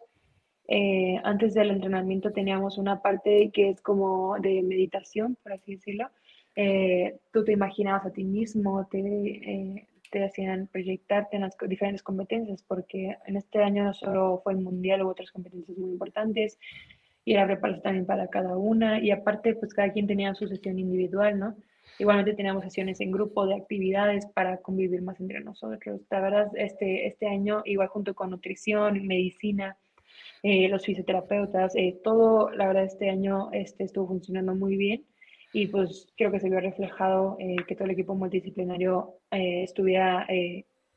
Eh, 0.69 1.19
antes 1.25 1.55
del 1.55 1.71
entrenamiento 1.71 2.31
teníamos 2.31 2.79
una 2.79 3.03
parte 3.03 3.51
que 3.53 3.71
es 3.71 3.81
como 3.81 4.39
de 4.39 4.63
meditación, 4.63 5.37
por 5.43 5.55
así 5.55 5.77
decirlo. 5.77 6.09
Eh, 6.55 7.19
tú 7.33 7.45
te 7.45 7.53
imaginabas 7.53 8.05
a 8.07 8.13
ti 8.13 8.25
mismo, 8.25 8.87
te, 8.91 9.89
te 10.11 10.25
hacían 10.25 10.67
proyectarte 10.67 11.37
en 11.37 11.43
las 11.43 11.57
diferentes 11.67 12.03
competencias, 12.03 12.63
porque 12.63 13.17
en 13.27 13.37
este 13.37 13.63
año 13.63 13.83
no 13.85 13.95
solo 13.95 14.41
fue 14.45 14.53
el 14.53 14.61
mundial, 14.61 15.03
hubo 15.03 15.13
otras 15.13 15.31
competencias 15.31 15.79
muy 15.79 15.91
importantes 15.91 16.59
y 17.25 17.33
era 17.33 17.47
prepararse 17.47 17.83
también 17.83 18.05
para 18.05 18.29
cada 18.29 18.59
una. 18.59 19.01
Y 19.03 19.11
aparte, 19.11 19.55
pues 19.55 19.73
cada 19.73 19.91
quien 19.91 20.07
tenía 20.07 20.35
su 20.35 20.47
sesión 20.47 20.79
individual, 20.79 21.39
¿no? 21.39 21.57
Igualmente 21.99 22.35
teníamos 22.35 22.65
sesiones 22.65 23.01
en 23.01 23.11
grupo 23.11 23.47
de 23.47 23.55
actividades 23.55 24.27
para 24.35 24.59
convivir 24.59 25.03
más 25.03 25.21
entre 25.21 25.41
nosotros. 25.41 26.01
La 26.11 26.21
verdad, 26.21 26.49
este, 26.57 27.07
este 27.07 27.29
año, 27.29 27.63
igual 27.65 27.89
junto 27.89 28.15
con 28.15 28.31
nutrición, 28.31 29.07
medicina, 29.07 29.77
eh, 30.43 30.69
los 30.69 30.85
fisioterapeutas, 30.85 31.75
eh, 31.77 32.01
todo, 32.03 32.51
la 32.51 32.67
verdad, 32.67 32.85
este 32.85 33.09
año 33.11 33.51
este, 33.53 33.85
estuvo 33.85 34.09
funcionando 34.09 34.55
muy 34.55 34.77
bien 34.77 35.05
y 35.53 35.69
pues 35.69 36.09
creo 36.17 36.33
que 36.33 36.41
se 36.41 36.51
vio 36.51 36.61
reflejado 36.61 37.37
eh, 37.39 37.57
que 37.69 37.77
todo 37.77 37.85
el 37.85 37.93
equipo 37.93 38.15
multidisciplinario 38.15 39.19
estuviera 39.31 40.27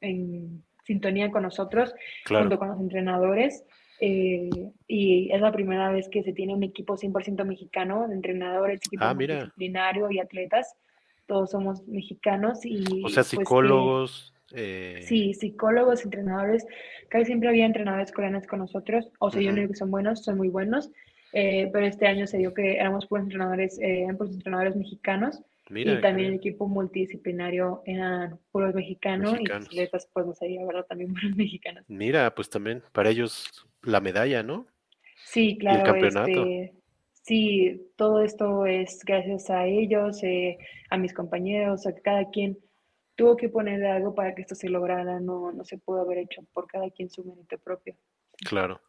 en 0.02 0.64
sintonía 0.84 1.30
con 1.30 1.43
nosotros, 1.43 1.93
junto 2.28 2.58
con 2.58 2.70
los 2.70 2.80
entrenadores. 2.80 3.66
Y 4.00 5.32
es 5.32 5.41
la 5.41 5.52
primera 5.52 5.91
vez 5.91 6.10
que 6.10 6.24
se 6.24 6.34
tiene 6.34 6.54
un 6.54 6.64
equipo 6.64 6.98
100% 6.98 7.46
mexicano 7.46 8.08
de 8.08 8.16
entrenadores, 8.16 8.82
equipo 8.86 9.04
ah, 9.06 9.14
multidisciplinario 9.14 10.12
y 10.12 10.20
atletas 10.20 10.76
todos 11.26 11.52
somos 11.52 11.88
mexicanos 11.88 12.66
y... 12.66 13.04
O 13.04 13.10
sea, 13.10 13.24
pues, 13.24 13.28
psicólogos. 13.28 14.34
Eh, 14.54 15.04
sí, 15.08 15.34
psicólogos, 15.34 16.04
entrenadores. 16.04 16.66
Casi 17.10 17.26
siempre 17.26 17.50
había 17.50 17.66
entrenadores 17.66 18.12
coreanos 18.12 18.46
con 18.48 18.60
nosotros. 18.60 19.10
O 19.20 19.32
sea, 19.32 19.41
yo 19.41 19.52
no 19.52 19.58
digo 19.58 19.72
que 19.72 19.78
son 19.78 19.91
buenos, 19.91 20.24
son 20.24 20.38
muy 20.38 20.50
buenos. 20.50 20.91
Eh, 21.34 21.70
pero 21.74 21.86
este 21.86 22.08
año 22.08 22.28
se 22.28 22.38
dio 22.38 22.54
que 22.54 22.78
éramos 22.78 23.08
puros 23.08 23.24
entrenadores, 23.24 23.78
eh, 23.80 24.04
entrenadores 24.04 24.76
mexicanos. 24.76 25.41
y 25.70 26.00
también 26.00 26.30
el 26.30 26.36
equipo 26.36 26.68
multidisciplinario 26.68 27.82
eran 27.86 28.39
puros 28.52 28.74
mexicanos, 28.76 29.34
mexicanos. 29.34 29.68
y 29.72 29.80
atletas, 29.80 30.08
pues 30.14 30.26
no 30.28 30.34
sabía, 30.34 30.66
¿verdad? 30.66 30.86
También 30.88 31.12
puros 31.12 31.32
mexicanos. 31.36 31.84
Mira, 31.88 32.34
pues 32.34 32.50
también 32.50 32.84
para 32.93 33.10
ellos 33.10 33.68
la 33.86 34.02
medalla, 34.02 34.44
¿no? 34.44 34.68
Sí, 35.26 35.58
claro. 35.58 35.80
el 35.80 35.84
campeonato. 35.84 36.46
Este, 36.46 36.74
sí, 37.24 37.92
todo 37.96 38.22
esto 38.22 38.66
es 38.66 39.00
gracias 39.04 39.50
a 39.50 39.66
ellos, 39.66 40.24
eh, 40.24 40.58
a 40.90 40.98
mis 40.98 41.14
compañeros, 41.14 41.88
a 41.88 41.96
cada 41.96 42.30
quien 42.30 42.58
tuvo 43.16 43.36
que 43.38 43.50
poner 43.50 43.86
algo 43.86 44.14
para 44.14 44.36
que 44.36 44.42
esto 44.42 44.56
se 44.56 44.70
lograra, 44.70 45.20
no, 45.20 45.52
no 45.52 45.64
se 45.64 45.78
pudo 45.78 46.02
haber 46.02 46.20
hecho 46.20 46.42
por 46.54 46.68
cada 46.68 46.90
quien 46.92 47.10
su 47.10 47.24
mérito 47.24 47.58
propio. 47.58 47.96
Claro. 48.48 48.82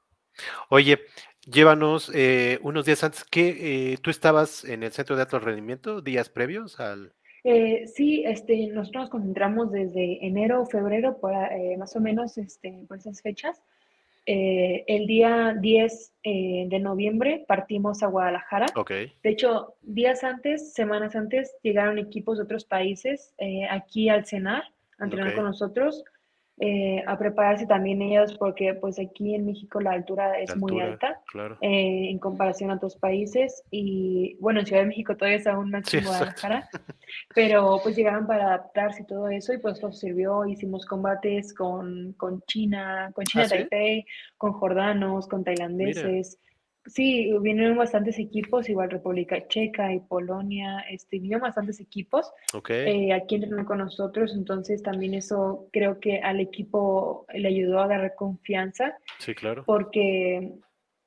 Oye, 0.68 1.00
llévanos 1.46 2.10
eh, 2.14 2.58
unos 2.62 2.84
días 2.84 3.02
antes 3.04 3.24
que 3.24 3.92
eh, 3.92 3.96
tú 4.02 4.10
estabas 4.10 4.64
en 4.64 4.82
el 4.82 4.92
centro 4.92 5.16
de 5.16 5.22
alto 5.22 5.38
rendimiento, 5.38 6.02
días 6.02 6.28
previos 6.28 6.78
al... 6.78 7.14
sí, 7.86 8.24
este, 8.26 8.66
nosotros 8.66 9.04
nos 9.04 9.10
concentramos 9.10 9.70
desde 9.70 10.26
enero 10.26 10.62
o 10.62 10.66
febrero, 10.66 11.18
para, 11.20 11.50
más 11.78 11.96
o 11.96 12.00
menos 12.00 12.36
este, 12.36 12.84
por 12.86 12.98
esas 12.98 13.22
fechas, 13.22 13.62
eh, 14.26 14.84
el 14.88 15.06
día 15.06 15.54
10 15.58 16.14
eh, 16.24 16.66
de 16.68 16.80
noviembre 16.80 17.44
partimos 17.46 18.02
a 18.02 18.08
Guadalajara. 18.08 18.66
Okay. 18.74 19.12
De 19.22 19.30
hecho, 19.30 19.76
días 19.82 20.24
antes, 20.24 20.72
semanas 20.72 21.14
antes, 21.14 21.56
llegaron 21.62 21.98
equipos 21.98 22.38
de 22.38 22.44
otros 22.44 22.64
países 22.64 23.32
eh, 23.38 23.68
aquí 23.70 24.08
al 24.08 24.26
cenar 24.26 24.64
a 24.98 25.04
entrenar 25.04 25.34
con 25.36 25.44
nosotros. 25.44 26.02
Eh, 26.58 27.02
a 27.06 27.18
prepararse 27.18 27.66
también 27.66 28.00
ellos 28.00 28.34
porque 28.38 28.72
pues 28.72 28.98
aquí 28.98 29.34
en 29.34 29.44
México 29.44 29.78
la 29.78 29.90
altura 29.90 30.40
es 30.40 30.56
muy 30.56 30.80
alta 30.80 31.20
eh, 31.60 32.08
en 32.08 32.18
comparación 32.18 32.70
a 32.70 32.76
otros 32.76 32.96
países 32.96 33.62
y 33.70 34.38
bueno, 34.40 34.60
en 34.60 34.66
Ciudad 34.66 34.80
de 34.80 34.88
México 34.88 35.14
todavía 35.14 35.36
es 35.36 35.46
aún 35.46 35.70
más 35.70 35.92
en 35.92 36.04
Guadalajara, 36.04 36.66
pero 37.34 37.78
pues 37.82 37.94
llegaron 37.94 38.26
para 38.26 38.46
adaptarse 38.46 39.02
y 39.02 39.06
todo 39.06 39.28
eso 39.28 39.52
y 39.52 39.58
pues 39.58 39.82
nos 39.82 39.98
sirvió, 39.98 40.46
hicimos 40.46 40.86
combates 40.86 41.52
con, 41.52 42.14
con 42.14 42.40
China, 42.46 43.10
con 43.14 43.26
China 43.26 43.44
¿Ah, 43.44 43.48
Taipei, 43.50 44.06
con 44.38 44.54
jordanos, 44.54 45.28
con 45.28 45.44
tailandeses. 45.44 46.38
Sí, 46.86 47.32
vinieron 47.40 47.76
bastantes 47.76 48.18
equipos, 48.18 48.68
igual 48.68 48.90
República 48.90 49.46
Checa 49.48 49.92
y 49.92 50.00
Polonia, 50.00 50.80
este, 50.88 51.18
vinieron 51.18 51.42
bastantes 51.42 51.80
equipos 51.80 52.32
okay. 52.54 53.08
eh, 53.08 53.12
aquí 53.12 53.34
entrenaron 53.34 53.66
con 53.66 53.78
nosotros, 53.78 54.32
entonces 54.34 54.82
también 54.82 55.14
eso 55.14 55.68
creo 55.72 55.98
que 55.98 56.20
al 56.20 56.40
equipo 56.40 57.26
le 57.34 57.48
ayudó 57.48 57.80
a 57.80 57.84
agarrar 57.84 58.14
confianza. 58.14 58.96
Sí, 59.18 59.34
claro. 59.34 59.64
Porque 59.66 60.52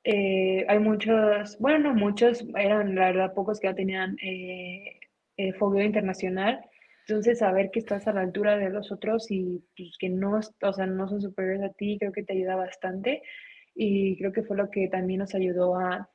eh, 0.04 0.64
hay 0.68 0.78
muchos, 0.78 1.58
bueno, 1.58 1.78
no 1.78 1.94
muchos, 1.94 2.44
eran 2.56 2.94
la 2.94 3.06
verdad 3.06 3.34
pocos 3.34 3.60
que 3.60 3.68
ya 3.68 3.74
tenían 3.74 4.16
eh, 4.22 4.98
eh, 5.36 5.52
fogueo 5.54 5.84
internacional. 5.84 6.64
Entonces, 7.06 7.40
saber 7.40 7.70
que 7.70 7.80
estás 7.80 8.06
a 8.06 8.12
la 8.12 8.20
altura 8.20 8.56
de 8.56 8.70
los 8.70 8.92
otros 8.92 9.30
y 9.30 9.64
pues, 9.76 9.96
que 9.98 10.08
no, 10.08 10.38
o 10.62 10.72
sea, 10.72 10.86
no 10.86 11.08
son 11.08 11.20
superiores 11.20 11.62
a 11.62 11.72
ti, 11.72 11.96
creo 11.98 12.12
que 12.12 12.22
te 12.22 12.34
ayuda 12.34 12.56
bastante. 12.56 13.22
Y 13.82 14.18
creo 14.18 14.30
que 14.30 14.42
fue 14.42 14.58
lo 14.58 14.70
que 14.70 14.88
también 14.88 15.20
nos 15.20 15.34
ayudó 15.34 15.74
a, 15.78 16.10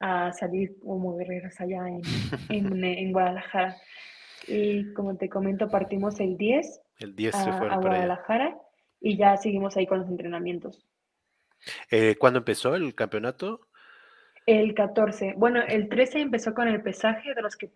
a 0.00 0.32
salir 0.32 0.78
como 0.80 1.14
guerreros 1.14 1.60
allá 1.60 1.86
en, 1.86 2.00
en, 2.48 2.82
en, 2.82 3.12
Guadalajara. 3.12 3.76
Y 4.48 4.94
como 4.94 5.18
te 5.18 5.28
comento, 5.28 5.68
partimos 5.68 6.18
el 6.20 6.38
10, 6.38 6.80
el 7.00 7.14
10 7.14 7.34
a, 7.34 7.44
se 7.44 7.52
fueron 7.52 7.70
a 7.70 7.74
allá. 7.74 7.86
Guadalajara 7.86 8.58
y 8.98 9.18
ya 9.18 9.36
seguimos 9.36 9.76
ahí 9.76 9.86
con 9.86 9.98
los 9.98 10.08
entrenamientos. 10.08 10.86
Eh, 11.90 12.16
¿Cuándo 12.18 12.38
empezó 12.38 12.74
el 12.74 12.94
campeonato? 12.94 13.68
El 14.46 14.72
14. 14.72 15.34
Bueno, 15.36 15.60
el 15.68 15.90
13 15.90 16.18
empezó 16.18 16.54
con 16.54 16.66
el 16.66 16.82
pesaje 16.82 17.34
de 17.34 17.42
los 17.42 17.56
que 17.56 17.70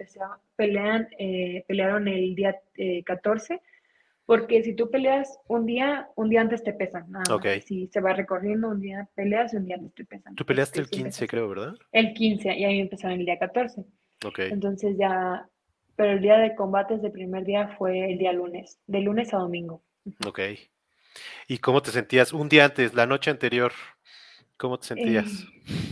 pelean, 0.57 1.09
eh, 1.19 1.63
pelearon 1.69 2.09
el 2.09 2.35
día 2.35 2.59
eh, 2.77 3.05
14, 3.05 3.61
porque 4.27 4.63
si 4.65 4.75
tú 4.75 4.91
peleas 4.91 5.39
un 5.47 5.67
día, 5.67 6.09
un 6.17 6.29
día 6.29 6.41
antes 6.41 6.63
te 6.65 6.73
pesan, 6.73 7.11
nada 7.11 7.25
más. 7.29 7.31
Ok. 7.31 7.47
Si 7.65 7.87
se 7.87 8.01
va 8.01 8.13
recorriendo, 8.13 8.69
un 8.69 8.81
día 8.81 9.09
peleas 9.15 9.55
y 9.55 9.57
un 9.57 9.67
día 9.67 9.77
antes 9.77 9.95
te 9.95 10.05
pesan. 10.05 10.35
Tú 10.35 10.45
peleaste 10.45 10.81
el 10.81 10.87
Este, 10.87 10.97
sí 10.97 11.03
15, 11.05 11.25
empezó 11.25 11.31
creo, 11.31 11.49
¿verdad? 11.49 11.75
El 11.93 12.13
15 12.13 12.55
y 12.57 12.65
ahí 12.65 12.81
empezaron 12.81 13.21
el 13.21 13.25
día 13.25 13.39
14. 13.39 13.85
Ok. 14.25 14.41
Entonces 14.41 14.97
ya, 14.99 15.49
pero 15.95 16.13
el 16.13 16.21
día 16.21 16.39
de 16.39 16.57
combates 16.57 17.03
del 17.03 17.13
primer 17.13 17.45
día 17.45 17.69
fue 17.79 18.13
el 18.13 18.19
día 18.19 18.33
lunes, 18.33 18.81
de 18.87 19.01
lunes 19.01 19.33
a 19.33 19.39
domingo. 19.39 19.83
Ok. 20.27 20.41
¿Y 21.47 21.59
cómo 21.59 21.81
te 21.81 21.93
sentías 21.93 22.33
un 22.33 22.49
día 22.49 22.65
antes, 22.65 22.95
la 22.95 23.07
noche 23.07 23.31
anterior? 23.31 23.73
¿Cómo 24.57 24.79
te 24.79 24.89
sentías? 24.89 25.47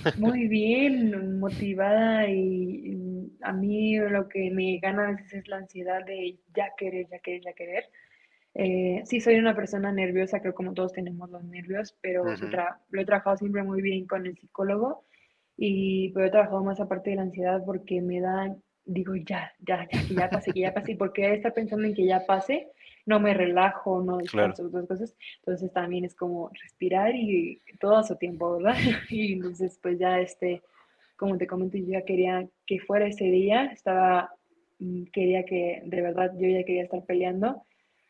Eh, 0.05 0.11
muy 0.17 0.49
bien, 0.49 1.39
motivada 1.39 2.29
y 2.29 2.99
a 3.43 3.53
mí 3.53 3.97
lo 3.99 4.29
que 4.29 4.51
me 4.51 4.79
gana 4.79 5.09
a 5.09 5.13
veces 5.13 5.35
es 5.35 5.49
la 5.49 5.59
ansiedad 5.59 6.05
de 6.05 6.39
ya 6.55 6.73
querer, 6.77 7.07
ya 7.11 7.19
querer, 7.19 7.43
ya 7.45 7.53
querer. 7.53 7.91
Eh, 8.55 9.03
sí, 9.05 9.21
soy 9.21 9.35
una 9.37 9.57
persona 9.57 9.91
nerviosa, 9.93 10.41
creo 10.41 10.55
como 10.55 10.75
todos 10.75 10.93
tenemos 10.93 11.29
los 11.31 11.43
nervios, 11.45 11.97
pero 12.01 12.23
Ujú. 12.23 12.47
tra- 12.47 12.79
lo 12.91 13.01
he 13.01 13.05
trabajado 13.05 13.37
siempre 13.37 13.63
muy 13.65 13.83
bien 13.83 14.07
con 14.07 14.27
el 14.27 14.37
psicólogo 14.39 15.05
y 15.57 16.11
pero 16.13 16.27
he 16.27 16.31
trabajado 16.31 16.63
más 16.63 16.81
aparte 16.81 17.11
de 17.11 17.17
la 17.17 17.23
ansiedad 17.23 17.63
porque 17.65 18.01
me 18.01 18.21
da, 18.21 18.55
digo 18.85 19.15
ya, 19.17 19.53
ya, 19.61 19.89
ya, 19.91 20.07
que 20.07 20.15
ya 20.15 20.31
pase, 20.31 20.53
que 20.53 20.61
ya 20.61 20.73
pase, 20.75 20.93
y 20.93 20.95
porque 20.97 21.35
estar 21.35 21.53
pensando 21.53 21.87
en 21.87 21.95
que 21.95 22.07
ya 22.07 22.25
pase, 22.27 22.69
no 23.07 23.19
me 23.19 23.35
relajo, 23.35 24.03
no 24.03 24.19
Claro. 24.19 24.49
descanso, 24.49 24.67
otras 24.67 24.87
cosas. 24.87 25.17
Entonces 25.39 25.73
también 25.73 26.05
es 26.05 26.15
como 26.15 26.51
respirar 26.63 27.15
y 27.15 27.61
todo 27.81 27.97
a 27.97 28.05
su 28.05 28.17
tiempo, 28.17 28.57
¿verdad? 28.57 28.75
Y 29.11 29.33
entonces 29.35 29.79
pues 29.83 29.99
ya 29.99 30.21
este, 30.21 30.63
como 31.17 31.37
te 31.39 31.47
comento, 31.47 31.77
yo 31.77 31.87
ya 31.87 32.03
quería 32.03 32.47
que 32.67 32.79
fuera 32.81 33.07
ese 33.07 33.25
día, 33.25 33.65
estaba, 33.67 34.33
mm, 34.79 35.05
quería 35.13 35.45
que 35.45 35.83
de 35.85 36.03
verdad 36.03 36.33
yo 36.39 36.49
ya 36.49 36.65
quería 36.65 36.85
estar 36.85 37.03
peleando 37.05 37.65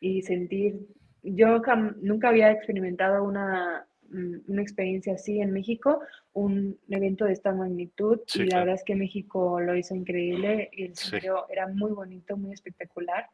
y 0.06 0.20
sentir, 0.22 0.80
yo 1.22 1.62
nunca 2.02 2.28
había 2.28 2.50
experimentado 2.52 3.24
una, 3.24 3.86
mm, 4.10 4.36
una 4.48 4.60
experiencia 4.62 5.14
así 5.14 5.40
en 5.40 5.50
México, 5.50 6.00
un 6.34 6.76
evento 6.90 7.24
de 7.24 7.32
esta 7.32 7.52
magnitud 7.52 8.20
Sí, 8.26 8.40
y 8.40 8.44
la 8.44 8.48
claro. 8.48 8.60
verdad 8.66 8.74
es 8.80 8.84
que 8.84 8.94
México 8.96 9.60
lo 9.60 9.74
hizo 9.74 9.94
increíble 9.94 10.68
y 10.72 10.82
el 10.84 10.94
Sí. 10.96 11.06
escenario 11.06 11.46
era 11.48 11.68
muy 11.68 11.92
bonito, 11.92 12.36
muy 12.36 12.52
espectacular. 12.52 13.24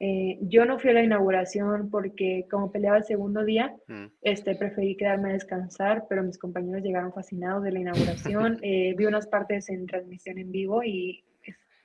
Eh, 0.00 0.38
yo 0.40 0.64
no 0.64 0.80
fui 0.80 0.90
a 0.90 0.94
la 0.94 1.04
inauguración 1.04 1.88
porque 1.88 2.46
como 2.50 2.72
peleaba 2.72 2.96
el 2.98 3.04
segundo 3.04 3.44
día, 3.44 3.72
Mm. 3.86 4.06
este, 4.22 4.56
preferí 4.56 4.96
quedarme 4.96 5.30
a 5.30 5.34
descansar, 5.34 6.06
pero 6.08 6.24
mis 6.24 6.36
compañeros 6.38 6.82
llegaron 6.82 7.12
fascinados 7.12 7.62
de 7.62 7.70
la 7.70 7.78
inauguración. 7.78 8.58
Eh, 8.64 8.94
vi 8.98 9.04
unas 9.06 9.28
partes 9.28 9.68
en 9.68 9.86
transmisión 9.86 10.38
en 10.38 10.50
vivo 10.50 10.82
y 10.82 11.22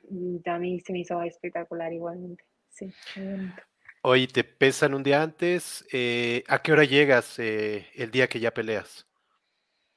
mm, 0.09 0.37
a 0.45 0.57
mí 0.57 0.79
se 0.79 0.91
me 0.93 0.99
hizo 1.01 1.21
espectacular 1.21 1.93
igualmente. 1.93 2.43
Sí. 2.69 2.91
Oye, 4.03 4.27
¿te 4.27 4.43
pesan 4.43 4.93
un 4.93 5.03
día 5.03 5.21
antes? 5.21 5.85
Eh, 5.91 6.43
¿a 6.47 6.61
qué 6.61 6.71
hora 6.71 6.83
llegas 6.83 7.39
eh, 7.39 7.87
el 7.95 8.11
día 8.11 8.27
que 8.27 8.39
ya 8.39 8.53
peleas? 8.53 9.07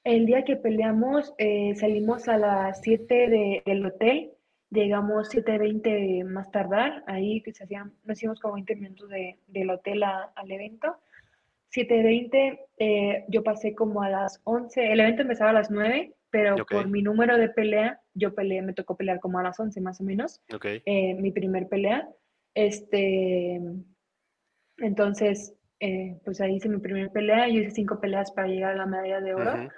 El 0.05 0.27
día 0.27 0.45
que 0.45 0.57
peleamos, 0.57 1.35
eh, 1.39 1.75
salimos 1.77 2.27
a 2.29 2.39
las 2.39 2.81
7 2.81 3.29
de- 3.29 3.63
del 3.67 3.85
hotel, 3.85 4.31
llegamos 4.71 5.29
7.20 5.29 6.25
más 6.25 6.51
tardar, 6.51 7.05
ahí 7.07 7.43
que 7.43 7.53
se 7.53 7.65
hacían, 7.65 7.93
nos 8.05 8.19
hicimos 8.19 8.41
como 8.41 8.55
20 8.55 8.75
minutos 8.77 9.11
de- 9.11 9.39
del 9.47 9.71
hotel 9.71 10.03
a- 10.03 10.33
al 10.35 10.51
evento. 10.51 10.97
7.20, 11.69 12.59
eh, 12.79 13.25
yo 13.29 13.45
pasé 13.45 13.75
como 13.75 14.03
a 14.03 14.09
las 14.09 14.41
11, 14.45 14.91
el 14.91 15.01
evento 15.01 15.23
empezaba 15.23 15.51
a 15.51 15.55
las 15.55 15.71
9, 15.71 16.15
pero 16.31 16.57
por 16.65 16.89
mi 16.89 17.03
número 17.03 17.37
de 17.37 17.49
pelea, 17.49 18.01
yo 18.15 18.35
peleé, 18.35 18.63
me 18.63 18.73
tocó 18.73 18.97
pelear 18.97 19.21
como 19.21 19.39
a 19.39 19.43
las 19.43 19.61
11 19.61 19.81
más 19.81 20.01
o 20.01 20.05
menos, 20.05 20.41
mi 20.87 21.31
primer 21.31 21.69
pelea. 21.69 22.09
Este, 22.55 23.61
entonces, 24.79 25.55
eh, 25.79 26.19
pues 26.25 26.41
ahí 26.41 26.57
hice 26.57 26.69
mi 26.69 26.79
primer 26.79 27.11
pelea, 27.11 27.49
yo 27.49 27.61
hice 27.61 27.71
cinco 27.71 28.01
peleas 28.01 28.33
para 28.33 28.49
llegar 28.49 28.73
a 28.73 28.77
la 28.77 28.87
medalla 28.87 29.21
de 29.21 29.35
oro, 29.35 29.69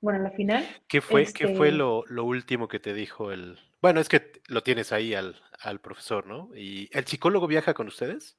bueno, 0.00 0.20
a 0.20 0.22
la 0.22 0.30
final. 0.30 0.64
¿Qué 0.88 1.00
fue, 1.00 1.26
qué 1.34 1.48
fue 1.54 1.68
Este, 1.68 1.78
lo, 1.78 2.04
lo 2.06 2.24
último 2.24 2.68
que 2.68 2.80
te 2.80 2.94
dijo 2.94 3.32
el... 3.32 3.58
Bueno, 3.82 4.00
es 4.00 4.08
que 4.08 4.32
lo 4.48 4.62
tienes 4.62 4.92
ahí 4.92 5.14
al, 5.14 5.36
al 5.60 5.80
profesor, 5.80 6.26
¿no? 6.26 6.50
¿Y 6.54 6.88
el 6.96 7.06
psicólogo 7.06 7.46
viaja 7.46 7.74
con 7.74 7.86
ustedes? 7.88 8.38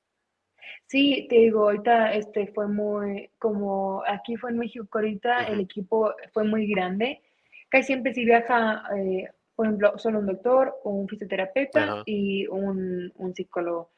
Sí, 0.88 1.28
te 1.30 1.36
digo, 1.36 1.64
ahorita 1.64 2.14
este 2.14 2.48
fue 2.54 2.68
muy, 2.68 3.30
como 3.40 4.04
aquí 4.08 4.36
fue 4.36 4.52
en 4.52 4.60
México, 4.60 4.88
ahorita 4.92 5.48
el 5.48 5.62
equipo 5.62 6.14
fue 6.34 6.44
muy 6.44 6.68
grande. 6.68 7.22
Casi 7.70 7.88
siempre 7.88 8.14
si 8.14 8.26
viaja, 8.26 8.84
eh, 8.98 9.30
por 9.62 9.68
ejemplo, 9.68 9.94
solo 10.00 10.18
un 10.18 10.26
doctor, 10.26 10.74
un 10.86 11.08
fisioterapeuta 11.08 11.84
Ajá. 11.84 12.04
y 12.08 12.48
un, 12.48 13.14
un 13.16 13.36
psicólogo. 13.36 13.92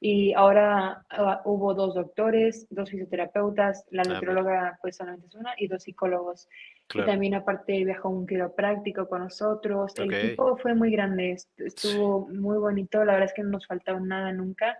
Y 0.00 0.32
ahora 0.32 1.04
ah, 1.10 1.42
hubo 1.44 1.74
dos 1.74 1.94
doctores, 1.94 2.66
dos 2.70 2.88
fisioterapeutas, 2.88 3.84
la 3.90 4.02
nutrióloga 4.04 4.78
pues 4.80 4.96
solamente 4.96 5.26
es 5.26 5.34
una 5.34 5.52
y 5.58 5.68
dos 5.68 5.82
psicólogos. 5.82 6.48
Y 6.88 6.92
claro. 6.94 7.10
también 7.10 7.34
aparte 7.34 7.84
viajó 7.84 8.08
un 8.08 8.26
quiropráctico 8.26 9.10
con 9.10 9.20
nosotros. 9.20 9.92
El 9.98 10.14
equipo 10.14 10.56
fue 10.56 10.74
muy 10.74 10.90
grande, 10.90 11.36
estuvo 11.58 12.26
muy 12.30 12.56
bonito, 12.56 13.04
la 13.04 13.12
verdad 13.12 13.28
es 13.28 13.34
que 13.34 13.42
no 13.42 13.50
nos 13.50 13.66
faltaba 13.66 14.00
nada 14.00 14.32
nunca. 14.32 14.78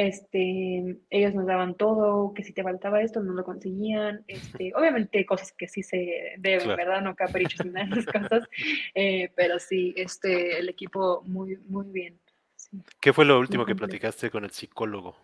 Este, 0.00 0.96
ellos 1.10 1.34
nos 1.34 1.44
daban 1.46 1.74
todo, 1.74 2.32
que 2.32 2.44
si 2.44 2.52
te 2.52 2.62
faltaba 2.62 3.02
esto, 3.02 3.20
no 3.20 3.32
lo 3.32 3.42
conseguían. 3.44 4.22
Este, 4.28 4.72
obviamente 4.76 5.26
cosas 5.26 5.50
que 5.50 5.66
sí 5.66 5.82
se 5.82 6.34
deben, 6.38 6.60
Claro. 6.60 6.76
¿verdad? 6.76 7.02
No 7.02 7.16
caprichos 7.16 7.66
ni 7.66 7.72
nada 7.72 7.92
de 7.92 8.00
esas 8.02 8.12
cosas. 8.30 8.48
eh, 8.94 9.30
pero 9.34 9.58
sí, 9.58 9.92
este, 9.96 10.58
el 10.60 10.68
equipo 10.68 11.22
muy, 11.26 11.56
muy 11.66 11.86
bien. 11.90 12.16
Sí, 12.54 12.78
¿Qué 13.00 13.12
fue 13.12 13.24
lo 13.24 13.34
muy 13.34 13.40
último 13.40 13.64
que 13.66 13.72
completo. 13.72 13.88
platicaste 13.90 14.30
con 14.30 14.44
el 14.44 14.50
psicólogo 14.52 15.16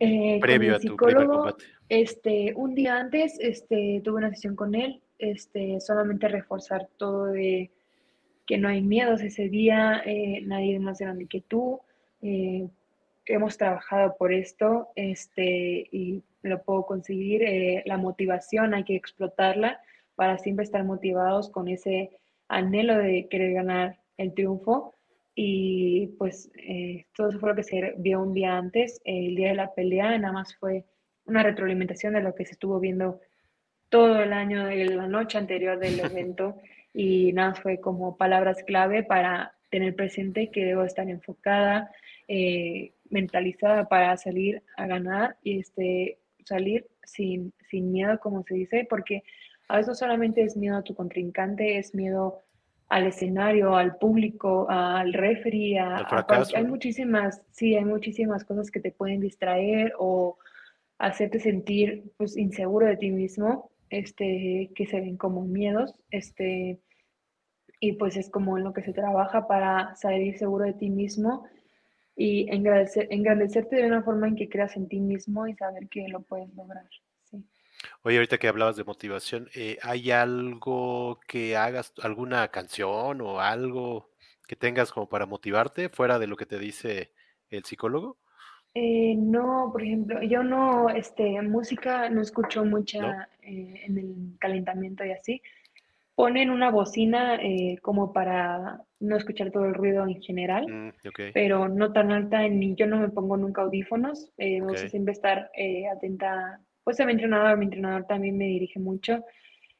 Eh, 0.00 0.38
con 0.40 0.40
previo 0.40 0.70
el 0.70 0.74
a 0.76 0.78
tu 0.80 0.94
primer 0.96 1.16
psicólogo, 1.22 1.32
combate? 1.44 1.64
este, 1.88 2.52
un 2.54 2.74
día 2.74 2.98
antes, 2.98 3.38
este, 3.40 4.02
tuve 4.04 4.18
una 4.18 4.30
sesión 4.30 4.56
con 4.56 4.74
él, 4.74 5.02
este, 5.18 5.80
solamente 5.80 6.28
reforzar 6.28 6.86
todo 6.98 7.26
de 7.26 7.70
que 8.46 8.58
no 8.58 8.68
hay 8.68 8.82
miedos 8.82 9.22
ese 9.22 9.48
día, 9.48 10.02
eh, 10.04 10.42
nadie 10.42 10.74
es 10.76 10.80
más 10.82 10.98
grande 10.98 11.26
que 11.26 11.40
tú, 11.40 11.80
eh, 12.22 12.68
hemos 13.28 13.56
trabajado 13.56 14.16
por 14.16 14.32
esto, 14.32 14.88
este, 14.96 15.88
y 15.90 16.22
lo 16.42 16.62
puedo 16.62 16.86
conseguir, 16.86 17.42
eh, 17.42 17.82
la 17.86 17.96
motivación 17.96 18.74
hay 18.74 18.84
que 18.84 18.96
explotarla 18.96 19.80
para 20.14 20.38
siempre 20.38 20.64
estar 20.64 20.84
motivados 20.84 21.50
con 21.50 21.68
ese 21.68 22.10
anhelo 22.48 22.96
de 22.96 23.28
querer 23.28 23.52
ganar 23.54 23.98
el 24.16 24.34
triunfo. 24.34 24.94
Y 25.34 26.08
pues 26.18 26.50
eh, 26.56 27.06
todo 27.14 27.28
eso 27.28 27.38
fue 27.38 27.50
lo 27.50 27.54
que 27.54 27.62
se 27.62 27.94
vio 27.98 28.20
un 28.20 28.34
día 28.34 28.56
antes, 28.56 29.00
el 29.04 29.36
día 29.36 29.50
de 29.50 29.54
la 29.54 29.72
pelea, 29.72 30.18
nada 30.18 30.32
más 30.32 30.56
fue 30.56 30.84
una 31.26 31.44
retroalimentación 31.44 32.14
de 32.14 32.22
lo 32.22 32.34
que 32.34 32.44
se 32.44 32.52
estuvo 32.52 32.80
viendo 32.80 33.20
todo 33.88 34.20
el 34.22 34.32
año, 34.32 34.66
de 34.66 34.86
la 34.86 35.06
noche 35.06 35.38
anterior 35.38 35.78
del 35.78 36.00
evento, 36.00 36.56
y 36.92 37.32
nada 37.32 37.50
más 37.50 37.60
fue 37.60 37.80
como 37.80 38.16
palabras 38.16 38.64
clave 38.64 39.04
para 39.04 39.54
tener 39.70 39.94
presente 39.94 40.50
que 40.50 40.64
debo 40.64 40.82
estar 40.82 41.08
enfocada, 41.08 41.90
eh, 42.26 42.94
mentalizada 43.10 43.88
para 43.88 44.16
salir 44.16 44.62
a 44.76 44.86
ganar 44.86 45.36
y 45.42 45.60
este, 45.60 46.18
salir 46.44 46.86
sin, 47.04 47.52
sin 47.70 47.92
miedo, 47.92 48.18
como 48.20 48.42
se 48.44 48.54
dice, 48.54 48.86
porque 48.88 49.22
a 49.68 49.76
veces 49.76 49.88
no 49.88 49.94
solamente 49.94 50.42
es 50.42 50.56
miedo 50.56 50.76
a 50.76 50.82
tu 50.82 50.94
contrincante, 50.94 51.78
es 51.78 51.94
miedo 51.94 52.42
al 52.88 53.06
escenario, 53.06 53.76
al 53.76 53.96
público, 53.96 54.66
al 54.68 55.12
referee, 55.12 55.78
a, 55.78 55.96
Al 55.96 56.04
a 56.06 56.08
fracaso, 56.08 56.56
hay 56.56 56.64
muchísimas, 56.64 57.42
sí, 57.50 57.76
hay 57.76 57.84
muchísimas 57.84 58.44
cosas 58.44 58.70
que 58.70 58.80
te 58.80 58.92
pueden 58.92 59.20
distraer 59.20 59.92
o 59.98 60.38
hacerte 60.98 61.38
sentir 61.38 62.10
pues 62.16 62.36
inseguro 62.36 62.86
de 62.86 62.96
ti 62.96 63.10
mismo, 63.10 63.70
este, 63.90 64.70
que 64.74 64.86
se 64.86 65.00
ven 65.00 65.16
como 65.16 65.42
miedos, 65.42 66.00
este, 66.10 66.78
y 67.80 67.92
pues 67.92 68.16
es 68.16 68.30
como 68.30 68.56
en 68.56 68.64
lo 68.64 68.72
que 68.72 68.82
se 68.82 68.92
trabaja 68.92 69.46
para 69.46 69.94
salir 69.94 70.36
seguro 70.38 70.64
de 70.64 70.72
ti 70.72 70.90
mismo 70.90 71.44
y 72.20 72.52
engrandecer, 72.52 73.06
engrandecerte 73.10 73.76
de 73.76 73.86
una 73.86 74.02
forma 74.02 74.26
en 74.26 74.34
que 74.34 74.48
creas 74.48 74.76
en 74.76 74.88
ti 74.88 74.98
mismo 74.98 75.46
y 75.46 75.54
saber 75.54 75.88
que 75.88 76.08
lo 76.08 76.20
puedes 76.20 76.52
lograr. 76.56 76.84
Sí. 77.22 77.44
Oye, 78.02 78.16
ahorita 78.16 78.38
que 78.38 78.48
hablabas 78.48 78.76
de 78.76 78.82
motivación, 78.82 79.48
eh, 79.54 79.78
¿hay 79.82 80.10
algo 80.10 81.20
que 81.28 81.56
hagas, 81.56 81.92
alguna 82.02 82.48
canción 82.48 83.20
o 83.20 83.40
algo 83.40 84.10
que 84.48 84.56
tengas 84.56 84.90
como 84.90 85.08
para 85.08 85.26
motivarte 85.26 85.90
fuera 85.90 86.18
de 86.18 86.26
lo 86.26 86.36
que 86.36 86.46
te 86.46 86.58
dice 86.58 87.12
el 87.50 87.64
psicólogo? 87.64 88.18
Eh, 88.74 89.14
no, 89.16 89.70
por 89.72 89.84
ejemplo, 89.84 90.20
yo 90.22 90.42
no, 90.42 90.88
este, 90.90 91.40
música 91.42 92.10
no 92.10 92.20
escucho 92.20 92.64
mucha 92.64 93.28
eh, 93.42 93.82
en 93.86 93.96
el 93.96 94.38
calentamiento 94.40 95.04
y 95.04 95.12
así. 95.12 95.40
Ponen 96.18 96.50
una 96.50 96.72
bocina 96.72 97.36
eh, 97.36 97.78
como 97.80 98.12
para 98.12 98.82
no 98.98 99.16
escuchar 99.16 99.52
todo 99.52 99.66
el 99.66 99.74
ruido 99.74 100.02
en 100.02 100.20
general, 100.20 100.66
Mm, 100.66 100.88
ok, 101.08 101.20
pero 101.32 101.68
no 101.68 101.92
tan 101.92 102.10
alta, 102.10 102.48
ni 102.48 102.74
yo 102.74 102.88
no 102.88 102.98
me 102.98 103.08
pongo 103.08 103.36
nunca 103.36 103.62
audífonos. 103.62 104.32
eh, 104.36 104.60
me 104.60 104.66
gusta 104.72 104.88
siempre 104.88 105.12
estar 105.12 105.48
eh, 105.54 105.86
atenta, 105.86 106.60
pues 106.82 106.98
a 106.98 107.06
mi 107.06 107.12
entrenador, 107.12 107.56
mi 107.56 107.66
entrenador 107.66 108.04
también 108.06 108.36
me 108.36 108.46
dirige 108.46 108.80
mucho. 108.80 109.24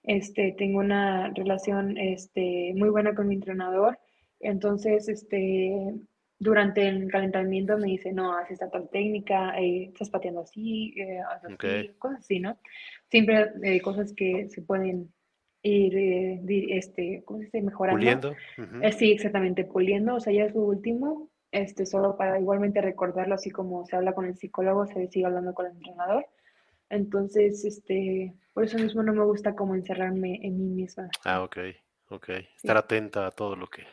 Este, 0.04 0.54
tengo 0.56 0.78
una 0.78 1.32
relación 1.34 1.98
este, 1.98 2.72
muy 2.76 2.88
buena 2.88 3.16
con 3.16 3.26
mi 3.26 3.34
entrenador. 3.34 3.98
Entonces, 4.38 5.08
este, 5.08 5.72
durante 6.38 6.86
el 6.86 7.10
calentamiento 7.10 7.76
me 7.78 7.88
dice, 7.88 8.12
no, 8.12 8.32
haz 8.38 8.48
esta 8.52 8.70
tal 8.70 8.88
técnica, 8.90 9.58
eh, 9.58 9.86
estás 9.92 10.08
pateando 10.08 10.42
así, 10.42 10.94
eh, 10.96 11.18
así, 11.32 11.88
cosas 11.98 12.20
así, 12.20 12.38
¿no? 12.38 12.56
Siempre 13.10 13.50
eh, 13.64 13.80
cosas 13.80 14.12
que 14.14 14.48
se 14.48 14.62
pueden 14.62 15.12
ir, 15.62 15.96
eh, 15.96 16.40
este, 16.70 17.22
¿cómo 17.24 17.40
se 17.40 17.46
dice? 17.46 17.62
Mejorando. 17.62 17.98
Puliendo. 17.98 18.36
Eh, 18.86 18.92
sí, 18.92 19.12
exactamente, 19.12 19.64
puliendo, 19.64 20.16
o 20.16 20.20
sea, 20.20 20.32
ya 20.32 20.44
es 20.44 20.54
lo 20.54 20.62
último, 20.62 21.30
este, 21.50 21.86
solo 21.86 22.16
para 22.16 22.38
igualmente 22.38 22.80
recordarlo, 22.80 23.34
así 23.34 23.50
como 23.50 23.86
se 23.86 23.96
habla 23.96 24.14
con 24.14 24.26
el 24.26 24.36
psicólogo, 24.36 24.86
se 24.86 25.08
sigue 25.08 25.26
hablando 25.26 25.54
con 25.54 25.66
el 25.66 25.72
entrenador. 25.72 26.26
Entonces, 26.90 27.64
este, 27.64 28.34
por 28.54 28.64
eso 28.64 28.78
mismo 28.78 29.02
no 29.02 29.12
me 29.12 29.24
gusta 29.24 29.54
como 29.54 29.74
encerrarme 29.74 30.40
en 30.42 30.58
mí 30.58 30.82
misma. 30.82 31.08
Ah, 31.24 31.42
ok, 31.42 31.58
ok. 32.08 32.26
Sí, 32.26 32.46
Estar 32.56 32.76
atenta 32.76 33.26
a 33.26 33.30
todo 33.30 33.56
lo 33.56 33.68
que 33.68 33.84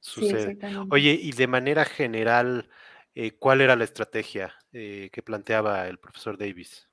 sucede. 0.00 0.56
Oye, 0.90 1.18
y 1.20 1.32
de 1.32 1.46
manera 1.46 1.84
general, 1.84 2.68
eh, 3.14 3.32
¿cuál 3.32 3.60
era 3.60 3.74
la 3.74 3.84
estrategia 3.84 4.54
eh, 4.72 5.10
que 5.12 5.22
planteaba 5.22 5.88
el 5.88 5.98
profesor 5.98 6.38
Davis? 6.38 6.87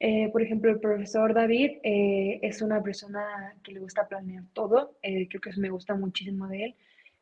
Eh, 0.00 0.28
por 0.30 0.42
ejemplo, 0.42 0.70
el 0.70 0.78
profesor 0.80 1.34
David 1.34 1.78
eh, 1.82 2.38
es 2.42 2.62
una 2.62 2.82
persona 2.82 3.54
que 3.64 3.72
le 3.72 3.80
gusta 3.80 4.06
planear 4.06 4.44
todo. 4.52 4.96
eh, 5.02 5.28
creo 5.28 5.40
que 5.40 5.50
eso 5.50 5.60
me 5.60 5.70
gusta 5.70 5.94
muchísimo 5.94 6.46
de 6.48 6.64
él. 6.66 6.74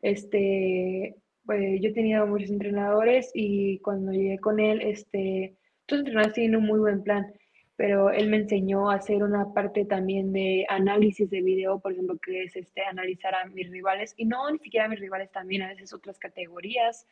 Este, 0.03 1.16
pues, 1.47 1.81
yo 1.81 1.89
he 1.91 1.93
tenido 1.93 2.27
muchos 2.27 2.51
entrenadores 2.51 3.31
y 3.35 3.79
cuando 3.79 4.12
llegué 4.12 4.39
con 4.39 4.61
él, 4.61 4.83
este, 4.83 5.57
todos 5.87 6.01
entrenadores 6.01 6.35
tienen 6.35 6.57
un 6.57 6.66
muy 6.66 6.79
buen 6.81 7.03
plan, 7.03 7.33
pero 7.77 8.11
él 8.11 8.29
me 8.29 8.39
enseñó 8.39 8.91
a 8.91 8.97
hacer 8.97 9.22
una 9.22 9.53
parte 9.55 9.85
también 9.85 10.33
de 10.33 10.66
análisis 10.68 11.31
de 11.31 11.43
video, 11.43 11.79
por 11.81 11.93
ejemplo, 11.93 12.18
que 12.18 12.45
es 12.45 12.57
este, 12.57 12.83
analizar 12.85 13.35
a 13.35 13.47
mis 13.47 13.70
rivales 13.70 14.14
y 14.16 14.27
no 14.27 14.51
ni 14.51 14.59
siquiera 14.59 14.87
a 14.87 14.89
mis 14.89 15.01
rivales 15.01 15.31
también, 15.31 15.62
a 15.62 15.68
veces 15.68 15.93
otras 15.95 16.18
categorías 16.18 17.07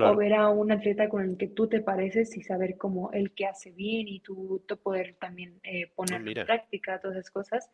o 0.00 0.14
Claro, 0.14 0.16
ver 0.16 0.34
a 0.34 0.48
un 0.50 0.72
atleta 0.72 1.08
con 1.08 1.22
el 1.24 1.36
que 1.36 1.48
tú 1.48 1.68
te 1.68 1.80
pareces 1.80 2.36
y 2.36 2.42
saber 2.42 2.76
cómo 2.76 3.10
él 3.12 3.32
que 3.34 3.46
hace 3.46 3.72
bien 3.72 4.08
y 4.08 4.20
tú, 4.20 4.62
tú 4.66 4.76
poder 4.78 5.16
también 5.20 5.60
eh, 5.64 5.86
ah, 5.86 5.92
ponerlo 5.94 6.30
en 6.30 6.46
práctica, 6.46 7.00
todas 7.00 7.16
esas 7.18 7.30
cosas. 7.30 7.70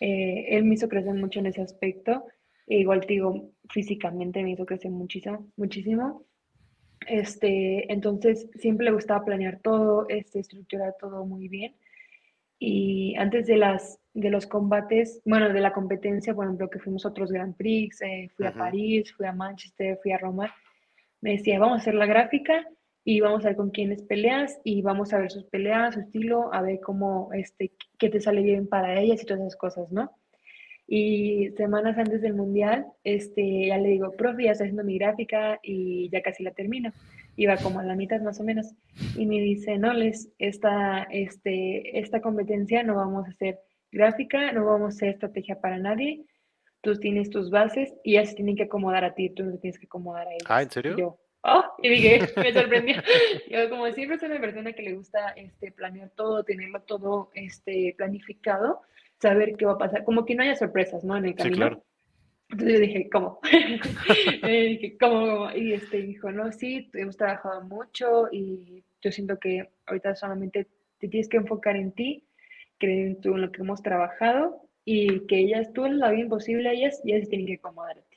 Eh, 0.00 0.46
él 0.50 0.64
me 0.64 0.74
hizo 0.74 0.88
crecer 0.88 1.14
mucho 1.14 1.40
en 1.40 1.46
ese 1.46 1.62
aspecto. 1.62 2.24
E 2.66 2.78
igual 2.78 3.00
te 3.02 3.14
digo, 3.14 3.52
físicamente 3.70 4.42
me 4.42 4.52
hizo 4.52 4.66
crecer 4.66 4.90
muchísimo, 4.90 5.50
muchísimo. 5.56 6.26
Este, 7.06 7.92
entonces 7.92 8.48
siempre 8.56 8.86
le 8.86 8.92
gustaba 8.92 9.24
planear 9.24 9.60
todo, 9.62 10.06
este, 10.08 10.40
estructurar 10.40 10.96
todo 11.00 11.24
muy 11.26 11.48
bien. 11.48 11.74
Y 12.58 13.14
antes 13.16 13.46
de 13.46 13.56
las 13.56 14.00
de 14.14 14.30
los 14.30 14.46
combates, 14.46 15.22
bueno, 15.24 15.52
de 15.52 15.60
la 15.60 15.72
competencia, 15.72 16.34
por 16.34 16.46
ejemplo, 16.46 16.70
que 16.70 16.80
fuimos 16.80 17.06
a 17.06 17.10
otros 17.10 17.30
Grand 17.30 17.54
Prix, 17.56 18.02
eh, 18.02 18.30
fui 18.36 18.46
a 18.46 18.54
ujú, 18.54 18.56
París, 18.56 19.14
fui 19.16 19.26
a 19.26 19.32
Manchester, 19.32 19.98
fui 20.02 20.10
a 20.12 20.18
Roma, 20.18 20.52
me 21.20 21.32
decía, 21.32 21.58
vamos 21.58 21.78
a 21.78 21.80
hacer 21.80 21.94
la 21.94 22.06
gráfica 22.06 22.66
y 23.04 23.20
vamos 23.20 23.44
a 23.44 23.48
ver 23.48 23.56
con 23.56 23.70
quiénes 23.70 24.02
peleas 24.02 24.60
y 24.64 24.82
vamos 24.82 25.12
a 25.12 25.18
ver 25.18 25.30
sus 25.30 25.44
peleas, 25.44 25.94
su 25.94 26.00
estilo, 26.00 26.52
a 26.52 26.62
ver 26.62 26.80
cómo, 26.80 27.30
este, 27.32 27.72
qué 27.98 28.10
te 28.10 28.20
sale 28.20 28.42
bien 28.42 28.68
para 28.68 29.00
ellas 29.00 29.22
y 29.22 29.26
todas 29.26 29.40
esas 29.40 29.56
cosas, 29.56 29.92
¿no? 29.92 30.12
Y 30.90 31.50
semanas 31.58 31.98
antes 31.98 32.22
del 32.22 32.32
mundial, 32.32 32.86
este, 33.04 33.66
ya 33.66 33.76
le 33.76 33.90
digo, 33.90 34.12
profe, 34.12 34.44
ya 34.44 34.52
estoy 34.52 34.68
haciendo 34.68 34.84
mi 34.84 34.98
gráfica 34.98 35.60
y 35.62 36.08
ya 36.10 36.22
casi 36.22 36.42
la 36.42 36.52
termino. 36.52 36.92
Iba 37.36 37.58
como 37.58 37.78
a 37.80 37.84
la 37.84 37.94
mitad 37.94 38.22
más 38.22 38.40
o 38.40 38.44
menos. 38.44 38.74
Y 39.14 39.26
me 39.26 39.38
dice, 39.38 39.76
no, 39.76 39.92
les, 39.92 40.30
esta, 40.38 41.02
este, 41.10 41.98
esta 41.98 42.22
competencia 42.22 42.82
no 42.82 42.94
vamos 42.94 43.26
a 43.26 43.30
hacer 43.30 43.58
gráfica, 43.92 44.50
no 44.52 44.64
vamos 44.64 44.94
a 44.94 44.96
hacer 44.96 45.08
estrategia 45.10 45.60
para 45.60 45.78
nadie. 45.78 46.24
Tú 46.82 46.98
tienes 46.98 47.30
tus 47.30 47.50
bases 47.50 47.92
y 48.04 48.16
ellas 48.16 48.30
se 48.30 48.36
tienen 48.36 48.56
que 48.56 48.64
acomodar 48.64 49.04
a 49.04 49.14
ti, 49.14 49.30
tú 49.30 49.44
no 49.44 49.52
te 49.52 49.58
tienes 49.58 49.78
que 49.78 49.86
acomodar 49.86 50.28
a 50.28 50.32
Ah, 50.44 50.62
¿en 50.62 50.68
ellas. 50.68 50.76
Y 50.84 50.92
serio? 50.92 50.94
yo, 50.94 51.20
oh, 51.42 51.64
y 51.82 51.88
dije, 51.90 52.32
me 52.36 52.52
sorprendió. 52.52 52.96
Yo 53.48 53.68
como 53.70 53.90
siempre 53.92 54.18
soy 54.18 54.30
una 54.30 54.40
persona 54.40 54.72
que 54.72 54.82
le 54.82 54.94
gusta 54.94 55.30
este, 55.30 55.72
planear 55.72 56.10
todo, 56.10 56.44
tenerlo 56.44 56.82
todo 56.82 57.30
este, 57.34 57.94
planificado, 57.96 58.82
saber 59.20 59.56
qué 59.56 59.66
va 59.66 59.72
a 59.72 59.78
pasar, 59.78 60.04
como 60.04 60.24
que 60.24 60.34
no 60.34 60.42
haya 60.42 60.56
sorpresas, 60.56 61.04
¿no? 61.04 61.16
En 61.16 61.26
el 61.26 61.36
Sí, 61.36 61.36
camino. 61.36 61.56
claro. 61.56 61.84
Entonces 62.50 62.74
yo 62.76 62.80
dije, 62.80 63.10
¿cómo? 63.10 63.40
Eh, 64.42 64.68
dije, 64.68 64.96
¿cómo? 64.98 65.20
cómo? 65.36 65.52
Y 65.52 65.72
este 65.74 65.98
dijo, 66.02 66.30
no, 66.32 66.52
sí, 66.52 66.90
hemos 66.94 67.16
trabajado 67.16 67.62
mucho 67.62 68.28
y 68.32 68.84
yo 69.02 69.12
siento 69.12 69.38
que 69.38 69.68
ahorita 69.86 70.14
solamente 70.16 70.68
te 70.98 71.08
tienes 71.08 71.28
que 71.28 71.36
enfocar 71.38 71.76
en 71.76 71.92
ti, 71.92 72.26
creer 72.78 73.06
en, 73.08 73.20
tú, 73.20 73.34
en 73.34 73.42
lo 73.42 73.52
que 73.52 73.62
hemos 73.62 73.82
trabajado 73.82 74.67
y 74.90 75.26
que 75.26 75.38
ellas, 75.38 75.70
tú 75.74 75.84
haces 75.84 75.98
lo 75.98 76.10
bien 76.10 76.30
posible 76.30 76.66
a 76.66 76.72
ellas 76.72 76.98
y 77.04 77.12
ellas 77.12 77.24
se 77.24 77.28
tienen 77.28 77.46
que 77.46 77.54
acomodar 77.56 77.98
a 77.98 78.00
ti. 78.00 78.16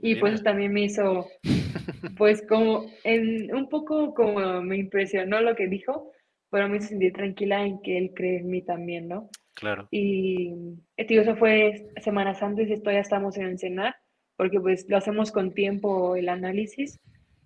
Y 0.00 0.14
pues 0.14 0.34
Mira. 0.34 0.44
también 0.44 0.72
me 0.72 0.82
hizo, 0.82 1.26
pues 2.16 2.46
como, 2.46 2.86
en, 3.02 3.52
un 3.52 3.68
poco 3.68 4.14
como 4.14 4.62
me 4.62 4.76
impresionó 4.76 5.40
lo 5.40 5.56
que 5.56 5.66
dijo, 5.66 6.12
pero 6.50 6.68
me 6.68 6.76
hizo 6.76 6.86
sentir 6.86 7.14
tranquila 7.14 7.66
en 7.66 7.82
que 7.82 7.98
él 7.98 8.12
cree 8.14 8.38
en 8.38 8.48
mí 8.48 8.62
también, 8.62 9.08
¿no? 9.08 9.28
Claro. 9.54 9.88
Y 9.90 10.54
eh, 10.96 11.04
tío, 11.04 11.22
eso 11.22 11.34
fue 11.34 11.88
semanas 12.00 12.44
antes, 12.44 12.70
esto 12.70 12.92
ya 12.92 13.00
estamos 13.00 13.36
en 13.36 13.46
el 13.46 13.58
cenar, 13.58 13.96
porque 14.36 14.60
pues 14.60 14.88
lo 14.88 14.96
hacemos 14.96 15.32
con 15.32 15.52
tiempo 15.52 16.14
el 16.14 16.28
análisis. 16.28 17.00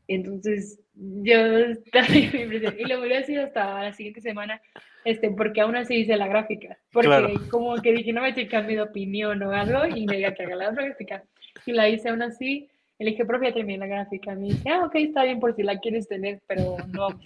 Entonces 0.08 0.80
yo 0.94 1.36
estaba 1.58 2.06
impresionada. 2.16 2.80
Y 2.80 2.84
lo 2.86 2.98
volví 2.98 3.14
a 3.14 3.18
hacer 3.20 3.38
hasta 3.40 3.82
la 3.82 3.92
siguiente 3.92 4.20
semana, 4.20 4.60
este, 5.04 5.30
porque 5.30 5.60
aún 5.60 5.76
así 5.76 5.96
hice 5.96 6.16
la 6.16 6.26
gráfica. 6.28 6.76
Porque 6.92 7.08
Claro. 7.08 7.30
como 7.50 7.76
que 7.80 7.92
dije, 7.92 8.12
no 8.12 8.22
me 8.22 8.30
estoy 8.30 8.48
cambiando 8.48 8.84
de 8.84 8.90
opinión 8.90 9.42
o 9.42 9.52
algo, 9.52 9.86
y 9.86 10.06
me 10.06 10.16
diga 10.16 10.34
que 10.34 10.42
haga 10.44 10.56
la 10.56 10.70
gráfica. 10.72 11.22
Y 11.66 11.72
la 11.72 11.88
hice 11.88 12.08
aún 12.08 12.22
así. 12.22 12.68
Y 13.00 13.04
le 13.04 13.10
dije, 13.12 13.24
profe, 13.24 13.46
ya 13.46 13.54
terminé 13.54 13.78
la 13.78 13.86
gráfica. 13.86 14.34
Me 14.34 14.48
dice, 14.48 14.68
ah, 14.70 14.84
ok, 14.86 14.94
está 14.96 15.22
bien 15.22 15.38
por 15.38 15.54
si 15.54 15.62
la 15.62 15.78
quieres 15.78 16.08
tener, 16.08 16.40
pero 16.48 16.76
no 16.88 17.06
a. 17.06 17.18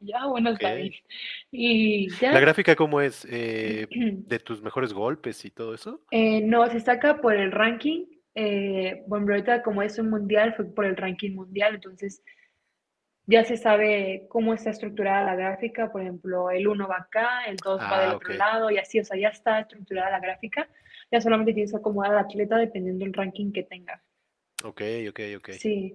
Y 0.00 0.06
Ya, 0.08 0.26
bueno, 0.26 0.50
está 0.50 0.70
Ok. 0.72 0.76
bien. 0.78 0.92
Y 1.52 2.08
ya. 2.20 2.32
¿La 2.32 2.40
gráfica 2.40 2.74
cómo 2.74 3.00
es? 3.00 3.24
Eh, 3.30 3.86
¿De 4.26 4.38
tus 4.40 4.60
mejores 4.62 4.92
golpes 4.92 5.44
y 5.44 5.50
todo 5.50 5.74
eso? 5.74 6.00
Eh, 6.10 6.40
no, 6.40 6.68
se 6.70 6.80
saca 6.80 7.20
por 7.20 7.36
el 7.36 7.52
ranking. 7.52 8.06
Eh, 8.34 9.02
bueno, 9.06 9.26
ahorita 9.30 9.62
como 9.62 9.82
es 9.82 9.98
un 9.98 10.10
mundial, 10.10 10.54
fue 10.54 10.64
por 10.66 10.86
el 10.86 10.96
ranking 10.96 11.34
mundial, 11.34 11.74
entonces 11.74 12.22
ya 13.26 13.44
se 13.44 13.56
sabe 13.56 14.26
cómo 14.28 14.54
está 14.54 14.70
estructurada 14.70 15.24
la 15.24 15.36
gráfica. 15.36 15.92
Por 15.92 16.02
ejemplo, 16.02 16.50
el 16.50 16.66
1 16.66 16.88
va 16.88 16.96
acá, 16.96 17.44
el 17.46 17.56
2 17.56 17.80
va 17.80 18.00
del 18.00 18.10
Ah, 18.10 18.16
otro 18.16 18.34
lado 18.34 18.70
y 18.70 18.78
así, 18.78 18.98
o 19.00 19.04
sea, 19.04 19.18
ya 19.18 19.28
está 19.28 19.60
estructurada 19.60 20.10
la 20.10 20.20
gráfica. 20.20 20.68
Ya 21.10 21.20
solamente 21.20 21.52
tienes 21.52 21.70
que 21.72 21.76
acomodar 21.78 22.12
al 22.12 22.18
atleta 22.18 22.56
dependiendo 22.56 23.04
del 23.04 23.14
ranking 23.14 23.52
que 23.52 23.62
tenga. 23.64 24.02
Ok, 24.64 24.82
ok, 25.08 25.20
ok. 25.36 25.50
Sí. 25.52 25.94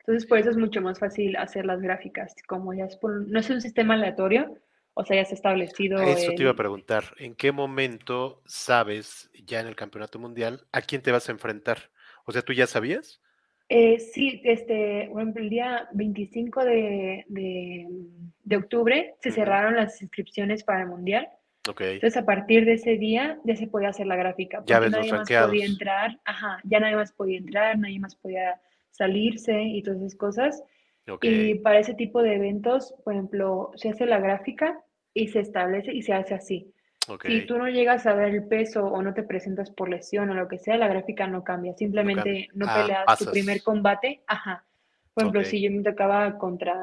Entonces, 0.00 0.26
por 0.26 0.38
eso 0.38 0.50
es 0.50 0.56
mucho 0.56 0.80
más 0.80 0.98
fácil 0.98 1.36
hacer 1.36 1.66
las 1.66 1.80
gráficas, 1.80 2.34
como 2.46 2.72
ya 2.74 2.86
es 2.86 2.96
por, 2.96 3.28
no 3.28 3.38
es 3.38 3.50
un 3.50 3.60
sistema 3.60 3.94
aleatorio, 3.94 4.56
o 4.98 5.04
sea, 5.04 5.16
ya 5.16 5.22
está 5.22 5.34
establecido 5.34 6.02
Eso 6.02 6.32
te 6.32 6.42
iba 6.42 6.50
a 6.52 6.54
el, 6.54 6.56
preguntar. 6.56 7.14
¿En 7.18 7.34
qué 7.34 7.52
momento 7.52 8.42
sabes 8.46 9.30
ya 9.46 9.60
en 9.60 9.66
el 9.66 9.76
campeonato 9.76 10.18
mundial 10.18 10.66
a 10.72 10.82
quién 10.82 11.02
te 11.02 11.12
vas 11.12 11.28
a 11.28 11.32
enfrentar? 11.32 11.90
O 12.24 12.32
sea, 12.32 12.42
¿tú 12.42 12.52
ya 12.52 12.66
sabías? 12.66 13.20
Eh, 13.68 13.98
sí, 14.00 14.40
este, 14.44 15.08
por 15.12 15.20
ejemplo, 15.20 15.42
el 15.42 15.50
día 15.50 15.88
25 15.92 16.64
de, 16.64 17.24
de, 17.28 17.86
de 18.44 18.56
octubre 18.56 19.14
se 19.20 19.28
Ujú. 19.28 19.36
cerraron 19.36 19.76
las 19.76 20.00
inscripciones 20.00 20.64
para 20.64 20.82
el 20.82 20.88
Mundial. 20.88 21.28
Ok. 21.68 21.82
Entonces, 21.82 22.16
a 22.16 22.24
partir 22.24 22.64
de 22.64 22.74
ese 22.74 22.96
día 22.96 23.38
ya 23.44 23.56
se 23.56 23.66
podía 23.66 23.90
hacer 23.90 24.06
la 24.06 24.16
gráfica, 24.16 24.64
Ya 24.66 24.78
ves 24.80 24.90
los 24.90 25.00
nadie 25.00 25.12
más 25.12 25.30
podía 25.30 25.66
entrar, 25.66 26.18
ajá, 26.24 26.60
ya 26.64 26.80
nadie 26.80 26.96
más 26.96 27.12
podía 27.12 27.38
entrar, 27.38 27.78
nadie 27.78 27.98
más 28.00 28.16
podía 28.16 28.60
salirse 28.90 29.62
y 29.62 29.82
todas 29.82 30.00
esas 30.00 30.14
cosas. 30.16 30.62
Ok. 31.08 31.24
Y 31.24 31.56
para 31.56 31.78
ese 31.78 31.94
tipo 31.94 32.22
de 32.22 32.36
eventos, 32.36 32.94
por 33.04 33.12
ejemplo, 33.14 33.70
se 33.76 33.90
hace 33.90 34.06
la 34.06 34.18
gráfica 34.20 34.82
y 35.14 35.28
se 35.28 35.40
establece 35.40 35.92
y 35.92 36.02
se 36.02 36.12
hace 36.12 36.34
así. 36.34 36.72
Ok. 37.08 37.24
Si 37.26 37.46
tú 37.46 37.56
no 37.58 37.68
llegas 37.68 38.06
a 38.06 38.14
ver 38.14 38.34
el 38.34 38.46
peso 38.48 38.84
o 38.86 39.02
no 39.02 39.14
te 39.14 39.22
presentas 39.22 39.70
por 39.70 39.88
lesión 39.88 40.28
o 40.30 40.34
lo 40.34 40.46
que 40.48 40.58
sea, 40.58 40.76
la 40.76 40.88
gráfica 40.88 41.26
no 41.26 41.42
cambia. 41.42 41.74
Simplemente 41.74 42.48
no 42.54 42.66
Ah, 42.68 42.80
peleas 42.82 43.18
tu 43.18 43.30
primer 43.30 43.62
combate. 43.62 44.22
Ajá. 44.26 44.64
Por 45.14 45.22
ejemplo, 45.24 45.40
Ok. 45.40 45.46
si 45.46 45.62
yo 45.62 45.70
me 45.70 45.82
tocaba 45.82 46.36
contra 46.38 46.74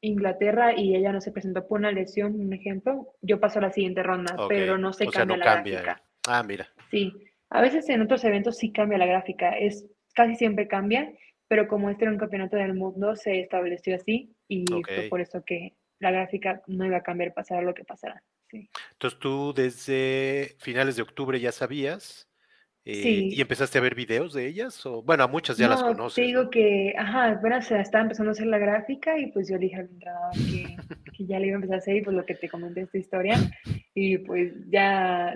Inglaterra 0.00 0.72
y 0.76 0.94
ella 0.96 1.12
no 1.12 1.20
se 1.20 1.32
presentó 1.32 1.66
por 1.66 1.80
una 1.80 1.92
lesión, 1.92 2.40
un 2.40 2.52
ejemplo, 2.52 3.08
yo 3.20 3.40
paso 3.40 3.58
a 3.58 3.62
la 3.62 3.72
siguiente 3.72 4.02
ronda, 4.02 4.36
pero 4.48 4.78
no 4.78 4.92
se 4.92 5.06
O 5.06 5.10
sea, 5.12 5.20
cambia 5.20 5.36
no 5.36 5.44
la 5.44 5.54
cambia. 5.54 5.82
gráfica. 5.82 6.02
Ah, 6.28 6.42
mira. 6.42 6.68
Sí. 6.90 7.12
A 7.50 7.60
veces 7.60 7.88
en 7.88 8.02
otros 8.02 8.24
eventos 8.24 8.58
sí 8.58 8.72
cambia 8.72 8.98
la 8.98 9.06
gráfica. 9.06 9.56
Es 9.58 9.86
casi 10.14 10.34
siempre 10.36 10.68
cambia, 10.68 11.12
pero 11.48 11.66
como 11.68 11.90
este 11.90 12.04
era 12.04 12.12
un 12.12 12.18
campeonato 12.18 12.56
del 12.56 12.74
mundo, 12.74 13.16
se 13.16 13.40
estableció 13.40 13.96
así 13.96 14.34
y 14.48 14.64
fue 14.86 15.08
por 15.08 15.20
eso 15.20 15.42
que 15.44 15.74
la 16.00 16.10
gráfica 16.10 16.62
no 16.66 16.86
iba 16.86 16.98
a 16.98 17.02
cambiar, 17.02 17.34
pasara 17.34 17.62
lo 17.62 17.74
que 17.74 17.84
pasara. 17.84 18.22
Sí. 18.50 18.70
Entonces 18.92 19.18
tú 19.18 19.52
desde 19.54 20.56
finales 20.58 20.96
de 20.96 21.02
octubre 21.02 21.38
ya 21.38 21.52
sabías 21.52 22.28
eh, 22.90 23.28
¿Y 23.32 23.40
empezaste 23.42 23.76
a 23.76 23.82
ver 23.82 23.94
videos 23.94 24.32
de 24.32 24.46
ellas? 24.46 24.86
O, 24.86 25.02
bueno, 25.02 25.22
a 25.22 25.26
muchas 25.26 25.58
ya 25.58 25.68
las 25.68 25.82
conoces. 25.82 26.14
Te 26.14 26.22
digo 26.22 26.48
que, 26.48 26.94
ajá, 26.96 27.38
bueno, 27.38 27.60
se 27.60 27.78
estaba 27.78 28.00
empezando 28.00 28.30
a 28.30 28.32
hacer 28.32 28.46
la 28.46 28.56
gráfica 28.56 29.18
y 29.18 29.30
pues 29.30 29.46
yo 29.46 29.58
dije 29.58 29.76
al 29.76 29.90
entrenador 29.90 30.32
que, 30.32 30.76
que, 31.12 31.26
ya 31.26 31.38
le 31.38 31.48
iba 31.48 31.56
a 31.56 31.56
empezar 31.56 31.74
a 31.74 31.78
hacer 31.80 31.96
y 31.96 32.00
pues 32.00 32.16
lo 32.16 32.24
que 32.24 32.34
te 32.34 32.48
comenté 32.48 32.80
esta 32.80 32.96
historia. 32.96 33.36
Y 33.92 34.16
pues 34.16 34.54
ya, 34.70 35.34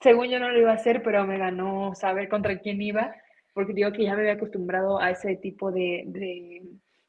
según 0.00 0.26
yo 0.26 0.40
no 0.40 0.50
lo 0.50 0.58
iba 0.58 0.72
a 0.72 0.74
hacer, 0.74 1.04
pero 1.04 1.24
me 1.24 1.38
ganó 1.38 1.94
saber 1.94 2.28
contra 2.28 2.58
quién 2.58 2.82
iba, 2.82 3.14
porque 3.52 3.72
digo 3.72 3.92
que 3.92 4.02
ya 4.02 4.16
me 4.16 4.22
había 4.22 4.32
acostumbrado 4.32 4.98
a 4.98 5.12
ese 5.12 5.36
tipo 5.36 5.70
de, 5.70 6.02
de, 6.06 6.62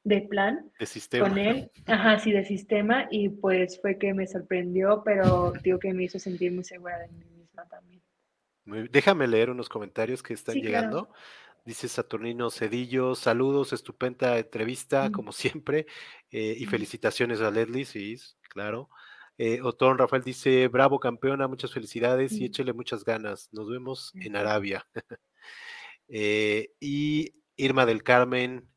de 0.05 0.21
plan. 0.21 0.71
De 0.79 0.85
sistema. 0.85 1.27
Con 1.27 1.37
él, 1.37 1.69
ajá, 1.87 2.19
sí, 2.19 2.31
de 2.31 2.45
sistema. 2.45 3.07
Y 3.11 3.29
pues 3.29 3.81
fue 3.81 3.97
que 3.97 4.13
me 4.13 4.27
sorprendió, 4.27 5.01
pero 5.03 5.51
digo 5.63 5.79
que 5.79 5.93
me 5.93 6.03
hizo 6.03 6.19
sentir 6.19 6.53
muy 6.53 6.63
segura 6.63 6.97
de 6.99 7.07
mí 7.09 7.25
misma 7.25 7.67
también. 7.67 8.01
Déjame 8.91 9.27
leer 9.27 9.49
unos 9.49 9.67
comentarios 9.67 10.23
que 10.23 10.33
están 10.33 10.55
llegando. 10.55 11.09
Dice 11.65 11.87
Saturnino 11.87 12.51
Cedillo, 12.51 13.15
saludos, 13.15 13.73
estupenda 13.73 14.37
entrevista, 14.37 15.09
mm. 15.09 15.11
como 15.11 15.31
siempre, 15.31 15.87
eh, 16.29 16.55
y 16.57 16.65
felicitaciones 16.67 17.41
a 17.41 17.49
Leslie, 17.49 17.85
sí, 17.85 18.15
claro. 18.49 18.89
Eh, 19.39 19.59
Otón 19.63 19.97
Rafael 19.97 20.23
dice, 20.23 20.67
bravo 20.67 20.99
campeona, 20.99 21.47
muchas 21.47 21.73
felicidades 21.73 22.33
y 22.33 22.45
échele 22.45 22.73
muchas 22.73 23.03
ganas. 23.03 23.49
Nos 23.51 23.67
vemos 23.67 24.13
en 24.15 24.37
Arabia. 24.37 24.87
Eh, 26.07 26.69
y 26.79 27.33
Irma 27.55 27.87
del 27.87 28.03
Carmen, 28.03 28.69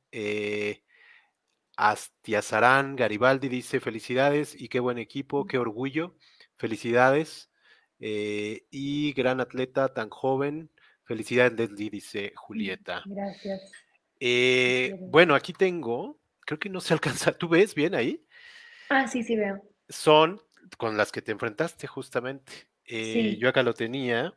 Astiazarán 1.80 2.96
Garibaldi 2.96 3.48
dice, 3.48 3.78
felicidades 3.78 4.60
y 4.60 4.68
qué 4.68 4.80
buen 4.80 4.98
equipo, 4.98 5.46
qué 5.46 5.58
orgullo, 5.58 6.16
felicidades. 6.56 7.52
Eh, 8.00 8.66
y 8.68 9.12
gran 9.12 9.40
atleta 9.40 9.94
tan 9.94 10.10
joven. 10.10 10.72
Felicidades, 11.04 11.52
Leslie, 11.52 11.88
dice 11.88 12.32
mm, 12.34 12.36
Julieta. 12.36 13.04
Gracias. 13.06 13.70
Eh, 14.18 14.96
bueno, 15.02 15.36
aquí 15.36 15.52
tengo, 15.52 16.18
creo 16.40 16.58
que 16.58 16.68
no 16.68 16.80
se 16.80 16.94
alcanza. 16.94 17.30
¿Tú 17.30 17.48
ves 17.48 17.76
bien 17.76 17.94
ahí? 17.94 18.26
Ah, 18.88 19.06
sí, 19.06 19.22
sí 19.22 19.36
veo. 19.36 19.62
Son 19.88 20.40
con 20.78 20.96
las 20.96 21.12
que 21.12 21.22
te 21.22 21.30
enfrentaste 21.30 21.86
justamente. 21.86 22.50
Eh, 22.86 23.36
yo 23.38 23.50
acá 23.50 23.62
lo 23.62 23.72
tenía. 23.72 24.36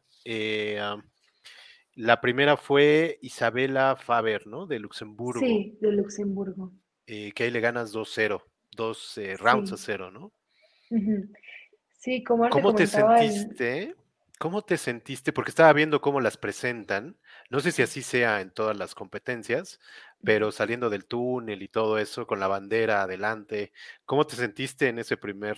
la 1.96 2.22
primera 2.22 2.56
fue 2.56 3.18
Isabela 3.24 3.96
Faber, 3.96 4.46
¿no? 4.46 4.68
De 4.68 4.78
Luxemburgo. 4.78 5.40
Sí, 5.40 5.76
de 5.82 5.92
Luxemburgo. 5.92 6.72
Que 7.34 7.44
ahí 7.44 7.52
le 7.52 7.60
ganas 7.60 7.94
2-0, 7.94 8.42
dos 8.72 9.20
rounds 9.40 9.72
a 9.74 9.78
cero, 9.78 10.12
¿no? 10.12 10.32
Sí, 11.98 12.24
como 12.24 12.50
¿Cómo 12.50 12.74
te 12.74 12.88
sentiste? 12.88 13.96
¿Cómo 14.40 14.64
te 14.64 14.78
sentiste? 14.78 15.32
Porque 15.32 15.52
estaba 15.52 15.72
viendo 15.72 16.02
cómo 16.02 16.20
las 16.20 16.36
presentan. 16.36 17.16
No 17.52 17.60
sé 17.60 17.72
si 17.72 17.84
así 17.84 18.02
sea 18.02 18.42
en 18.42 18.50
todas 18.50 18.76
las 18.76 18.96
competencias, 18.96 19.80
pero 20.24 20.52
saliendo 20.52 20.90
del 20.90 21.06
túnel 21.06 21.62
y 21.62 21.68
todo 21.68 22.00
eso, 22.00 22.26
con 22.26 22.40
la 22.40 22.48
bandera 22.48 23.04
adelante, 23.04 23.72
¿cómo 24.06 24.26
te 24.26 24.36
sentiste 24.36 24.88
en 24.88 24.98
ese 24.98 25.16
primer 25.16 25.58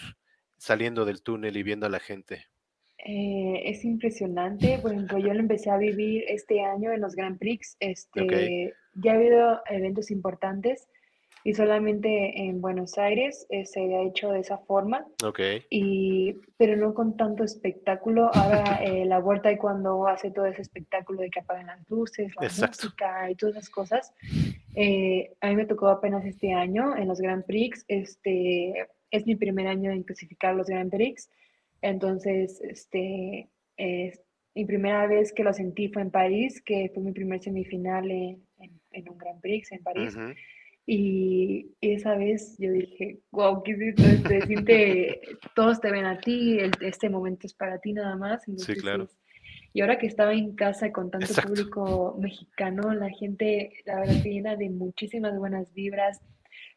saliendo 0.58 1.06
del 1.06 1.22
túnel 1.22 1.56
y 1.56 1.64
viendo 1.64 1.86
a 1.86 1.89
la 1.89 2.01
gente? 2.01 2.47
Eh, 3.06 3.62
es 3.66 3.86
impresionante. 3.86 4.80
Por 4.82 4.91
ejemplo, 4.91 5.20
yo 5.20 5.34
lo 5.34 5.39
empecé 5.39 5.70
a 5.70 5.78
vivir 5.78 6.26
este 6.28 6.62
año 6.62 6.91
en 6.91 6.99
los 6.99 7.16
Grand 7.16 7.38
Prix. 7.38 7.78
Este, 7.80 8.74
Ya 8.95 9.14
ha 9.14 9.16
habido 9.16 9.62
eventos 9.70 10.12
importantes 10.12 10.89
y 11.46 11.54
solamente 11.54 12.41
en 12.41 12.62
Buenos 12.62 12.98
Aires 12.98 13.46
eh, 13.50 13.66
se 13.66 13.82
había 13.82 14.02
hecho 14.04 14.32
de 14.32 14.39
esa 14.39 14.60
forma. 14.60 15.06
Ok. 15.24 15.39
Y, 15.70 16.38
pero 16.58 16.78
no 16.78 16.94
con 16.94 17.18
tanto 17.18 17.44
espectáculo. 17.44 18.32
Ahora 18.34 18.80
eh, 18.84 19.06
la 19.06 19.20
vuelta 19.20 19.52
y 19.52 19.58
cuando 19.58 20.08
hace 20.08 20.32
todo 20.32 20.46
ese 20.46 20.62
espectáculo 20.62 21.22
de 21.22 21.30
que 21.30 21.41
apagan 21.41 21.68
las 21.68 21.89
luces, 21.89 22.32
la 22.36 22.44
música 22.44 23.30
y 23.30 23.36
todas 23.36 23.58
esas 23.58 23.70
cosas. 23.70 24.14
Eh, 24.76 25.34
a 25.41 25.50
mí 25.50 25.56
me 25.56 25.66
tocó 25.66 25.89
apenas 25.89 26.26
este 26.26 26.54
año 26.54 26.96
en 26.96 27.10
los 27.10 27.20
Grand 27.20 27.44
Prix. 27.46 27.84
Este, 27.89 28.88
es 29.12 29.26
mi 29.26 29.36
primer 29.36 29.68
año 29.68 29.91
en 29.91 30.04
clasificar 30.04 30.56
los 30.56 30.68
Grand 30.68 30.91
Prix. 30.91 31.30
Entonces, 31.82 32.62
este, 32.62 33.50
es 33.76 34.22
mi 34.56 34.64
primera 34.66 35.08
vez 35.08 35.34
que 35.34 35.44
lo 35.44 35.52
sentí 35.52 35.89
fue 35.89 36.04
en 36.04 36.12
París, 36.12 36.62
que 36.62 36.89
fue 36.94 37.04
mi 37.04 37.12
primer 37.12 37.41
semifinal 37.41 38.10
en, 38.10 38.41
en, 38.91 39.10
un 39.10 39.18
Grand 39.18 39.41
Prix 39.41 39.72
en 39.74 39.84
París. 39.84 40.16
Y 40.86 41.72
esa 41.80 42.16
vez 42.16 42.58
yo 42.60 42.72
dije, 42.72 43.20
wow, 43.32 43.64
¿qué 43.64 43.72
es 43.72 44.00
esto? 44.00 44.30
Siente, 44.46 45.22
todos 45.56 45.80
te 45.80 45.92
ven 45.92 46.06
a 46.06 46.20
ti, 46.20 46.60
este 46.82 47.10
momento 47.10 47.48
es 47.48 47.54
para 47.54 47.80
ti 47.80 47.94
nada 47.94 48.18
más. 48.18 48.44
sí, 48.58 48.76
claro. 48.76 49.08
y 49.72 49.80
ahora 49.80 49.98
que 49.98 50.08
estaba 50.08 50.34
en 50.34 50.56
casa 50.56 50.92
con 50.92 51.10
tanto 51.10 51.34
público 51.42 52.18
mexicano, 52.20 52.94
la 52.94 53.10
gente, 53.10 53.72
la 53.86 54.02
verdad, 54.02 54.22
te 54.22 54.30
llena 54.30 54.56
de 54.58 54.70
muchísimas 54.70 55.38
buenas 55.38 55.74
vibras, 55.74 56.22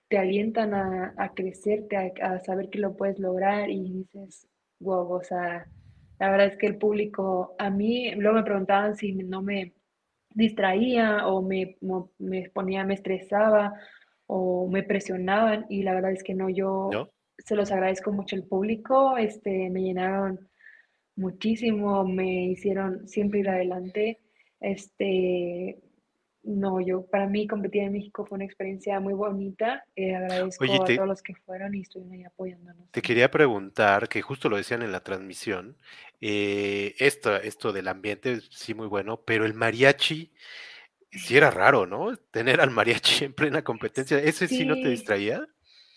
te 0.09 0.19
alientan 0.19 0.73
a, 0.73 1.13
a 1.17 1.35
crecerte, 1.35 1.97
a, 2.23 2.39
saber 2.39 2.71
que 2.71 2.79
lo 2.79 2.97
puedes 2.97 3.19
lograr 3.19 3.71
y 3.71 3.91
dices, 3.91 4.47
wow, 4.79 5.15
o 5.15 5.23
sea, 5.25 5.67
la 6.21 6.31
verdad 6.31 6.47
es 6.47 6.57
que 6.59 6.69
el 6.69 6.79
público, 6.79 7.57
a 7.59 7.71
mí, 7.71 8.15
luego 8.15 8.37
me 8.37 8.45
preguntaban 8.45 8.97
si 8.97 9.15
no 9.15 9.43
me 9.43 9.75
distraía 10.31 11.27
o 11.27 11.43
me, 11.43 11.77
me 12.19 12.51
ponía, 12.51 12.85
me 12.85 12.95
estresaba 12.95 13.73
o 14.27 14.69
me 14.69 14.83
presionaban 14.83 15.67
y 15.69 15.83
la 15.83 15.95
verdad 15.95 16.13
es 16.13 16.23
que 16.23 16.35
no, 16.35 16.49
yo 16.49 16.91
se 17.39 17.55
los 17.55 17.71
agradezco 17.71 18.13
mucho 18.13 18.37
al 18.37 18.45
público, 18.45 19.17
este, 19.17 19.71
me 19.71 19.83
llenaron 19.83 20.49
muchísimo, 21.17 22.05
me 22.05 22.47
hicieron 22.47 23.07
siempre 23.09 23.41
ir 23.41 23.49
adelante, 23.49 24.21
este, 24.61 25.79
no, 26.47 26.81
yo, 26.81 27.05
para 27.07 27.27
mí 27.27 27.49
competir 27.49 27.83
en 27.83 27.93
México 27.93 28.25
fue 28.25 28.37
una 28.37 28.45
experiencia 28.45 29.01
muy 29.01 29.15
bonita. 29.15 29.85
Eh, 29.97 30.15
agradezco 30.15 30.65
a 30.65 30.85
todos 30.85 31.09
los 31.09 31.21
que 31.21 31.35
fueron 31.35 31.75
y 31.75 31.81
estuvieron 31.81 32.15
ahí 32.15 32.25
apoyándonos. 32.25 32.89
Te 32.93 33.03
quería 33.03 33.31
preguntar, 33.31 34.09
que 34.09 34.23
justo 34.23 34.49
lo 34.49 34.57
decían 34.57 34.83
en 34.83 34.93
la 34.93 35.01
transmisión, 35.01 35.77
eh, 36.21 36.95
esto, 36.99 37.35
esto 37.37 37.73
del 37.73 37.89
ambiente, 37.89 38.41
sí, 38.51 38.75
muy 38.75 38.87
bueno, 38.87 39.23
pero 39.27 39.45
el 39.45 39.55
mariachi, 39.55 40.31
sí 41.11 41.37
era 41.37 41.51
raro, 41.51 41.87
¿no? 41.87 42.17
Tener 42.31 42.61
al 42.61 42.71
mariachi 42.71 43.25
en 43.27 43.33
plena 43.33 43.63
competencia. 43.63 44.19
¿Ese 44.19 44.49
sí, 44.49 44.65
no 44.65 44.75
te 44.75 44.89
distraía? 44.89 45.47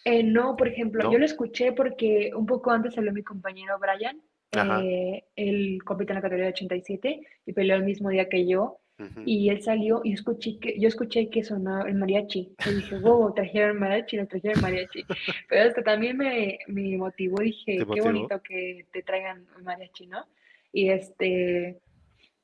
Eh, 0.06 0.24
no, 0.24 0.56
por 0.56 0.68
ejemplo, 0.68 1.12
yo 1.12 1.20
lo 1.20 1.26
escuché 1.26 1.72
porque 1.74 2.32
un 2.36 2.46
poco 2.46 2.72
antes 2.72 2.96
salió 2.96 3.12
mi 3.12 3.24
compañero 3.24 3.78
Brian, 3.80 4.22
eh, 4.52 5.24
él 5.36 5.80
compite 5.84 6.14
en 6.14 6.16
la 6.16 6.22
categoría 6.22 6.46
de 6.46 6.54
87 6.54 7.22
y 7.46 7.54
peleó 7.54 7.76
el 7.76 7.84
mismo 7.84 8.10
día 8.10 8.30
que 8.30 8.48
yo. 8.48 8.80
Y 9.26 9.48
él 9.48 9.62
salió 9.62 10.02
y 10.04 10.12
escuché 10.12 10.60
que, 10.60 10.78
yo 10.78 10.90
escuché 10.90 11.30
que 11.30 11.42
sonaba 11.42 11.88
el 11.88 11.96
mariachi. 11.96 12.54
Y 12.66 12.74
dije, 12.74 13.00
wow, 13.00 13.34
trajeron 13.34 13.80
mariachi, 13.80 14.18
no 14.18 14.28
trajeron 14.28 14.60
mariachi. 14.62 15.06
Pero 15.48 15.70
esto 15.70 15.82
también 15.84 16.18
me, 16.18 16.60
me 16.68 16.98
motivó. 16.98 17.38
Dije, 17.40 17.78
qué 17.94 18.02
bonito 18.02 18.42
que 18.42 18.88
te 18.92 19.02
traigan 19.04 19.48
mariachi, 19.64 20.08
¿no? 20.08 20.26
Y 20.74 20.90
este, 20.90 21.80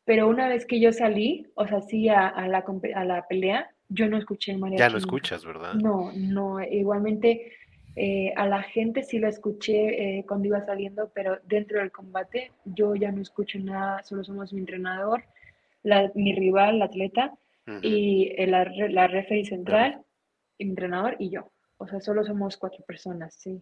pero 0.05 0.27
una 0.27 0.47
vez 0.47 0.65
que 0.65 0.79
yo 0.79 0.93
salí, 0.93 1.47
o 1.55 1.67
sea, 1.67 1.81
sí 1.81 2.07
a, 2.09 2.31
la, 2.47 2.63
a 2.95 3.05
la 3.05 3.27
pelea, 3.27 3.71
yo 3.89 4.07
no 4.07 4.17
escuché 4.17 4.51
el 4.51 4.59
mariachi. 4.59 4.79
Ya 4.79 4.89
no 4.89 4.97
escuchas, 4.97 5.45
¿verdad? 5.45 5.73
No, 5.73 6.11
no, 6.15 6.63
igualmente 6.63 7.51
eh, 7.95 8.33
a 8.35 8.45
la 8.45 8.61
gente 8.61 9.03
sí 9.03 9.19
la 9.19 9.29
escuché 9.29 10.19
eh, 10.19 10.25
cuando 10.27 10.47
iba 10.47 10.65
saliendo, 10.65 11.11
pero 11.13 11.39
dentro 11.43 11.79
del 11.79 11.91
combate 11.91 12.51
yo 12.65 12.95
ya 12.95 13.11
no 13.11 13.21
escucho 13.21 13.57
nada, 13.59 14.03
solo 14.03 14.23
somos 14.23 14.53
mi 14.53 14.59
entrenador, 14.59 15.23
la, 15.81 16.11
mi 16.13 16.33
rival, 16.33 16.79
la 16.79 16.85
atleta, 16.85 17.33
y 17.81 18.31
eh, 18.37 18.45
la, 18.45 18.63
la 18.65 19.07
referee 19.07 19.43
central, 19.43 20.03
mi 20.59 20.69
entrenador 20.69 21.15
y 21.17 21.31
yo. 21.31 21.51
O 21.77 21.87
sea, 21.87 21.99
solo 21.99 22.23
somos 22.23 22.57
cuatro 22.57 22.83
personas, 22.85 23.33
sí. 23.33 23.59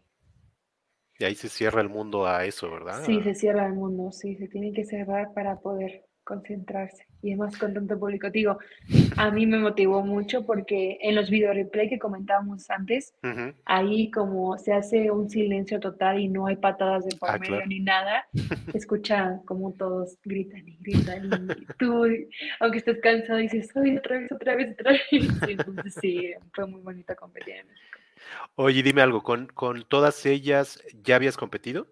Y 1.19 1.23
ahí 1.23 1.35
se 1.35 1.47
cierra 1.47 1.79
el 1.79 1.87
mundo 1.87 2.27
a 2.27 2.43
eso, 2.43 2.69
¿verdad? 2.69 3.01
Sí, 3.05 3.21
se 3.23 3.33
cierra 3.33 3.65
el 3.65 3.73
mundo, 3.73 4.11
sí, 4.11 4.35
se 4.35 4.49
tiene 4.49 4.73
que 4.73 4.83
cerrar 4.83 5.33
para 5.33 5.59
poder 5.59 6.03
concentrarse 6.23 7.05
y 7.21 7.29
además 7.29 7.57
con 7.57 7.73
tanto 7.73 7.97
público. 7.97 8.29
Digo, 8.29 8.59
a 9.17 9.31
mí 9.31 9.47
me 9.47 9.57
motivó 9.57 10.01
mucho 10.03 10.45
porque 10.45 10.97
en 11.01 11.15
los 11.15 11.29
video 11.29 11.53
replay 11.53 11.89
que 11.89 11.97
comentábamos 11.97 12.69
antes, 12.69 13.13
ahí 13.65 14.11
como 14.11 14.57
se 14.57 14.73
hace 14.73 15.09
un 15.09 15.29
silencio 15.29 15.79
total 15.79 16.19
y 16.19 16.27
no 16.27 16.47
hay 16.47 16.57
patadas 16.57 17.05
de 17.05 17.15
por 17.15 17.29
ah, 17.29 17.37
medio 17.39 17.65
ni 17.65 17.79
nada, 17.79 18.27
escucha 18.73 19.41
como 19.45 19.71
todos 19.73 20.17
gritan 20.23 20.67
y 20.67 20.77
gritan 20.81 21.25
y 21.57 21.65
tú, 21.79 22.05
aunque 22.59 22.77
estés 22.79 22.99
cansado, 22.99 23.39
dices, 23.39 23.69
oye, 23.75 23.97
otra 23.97 24.19
vez, 24.19 24.31
otra 24.31 24.55
vez, 24.55 24.71
otra 24.73 24.91
vez. 24.91 25.01
entonces 25.47 25.95
sí, 26.01 26.33
fue 26.53 26.67
muy 26.67 26.81
bonita 26.81 27.15
competir 27.15 27.55
en 27.55 27.67
México. 27.67 27.99
Oye, 28.55 28.83
dime 28.83 29.01
algo, 29.01 29.23
¿con, 29.23 29.47
con 29.47 29.83
todas 29.87 30.25
ellas 30.25 30.83
ya 31.03 31.15
habías 31.15 31.37
competido? 31.37 31.87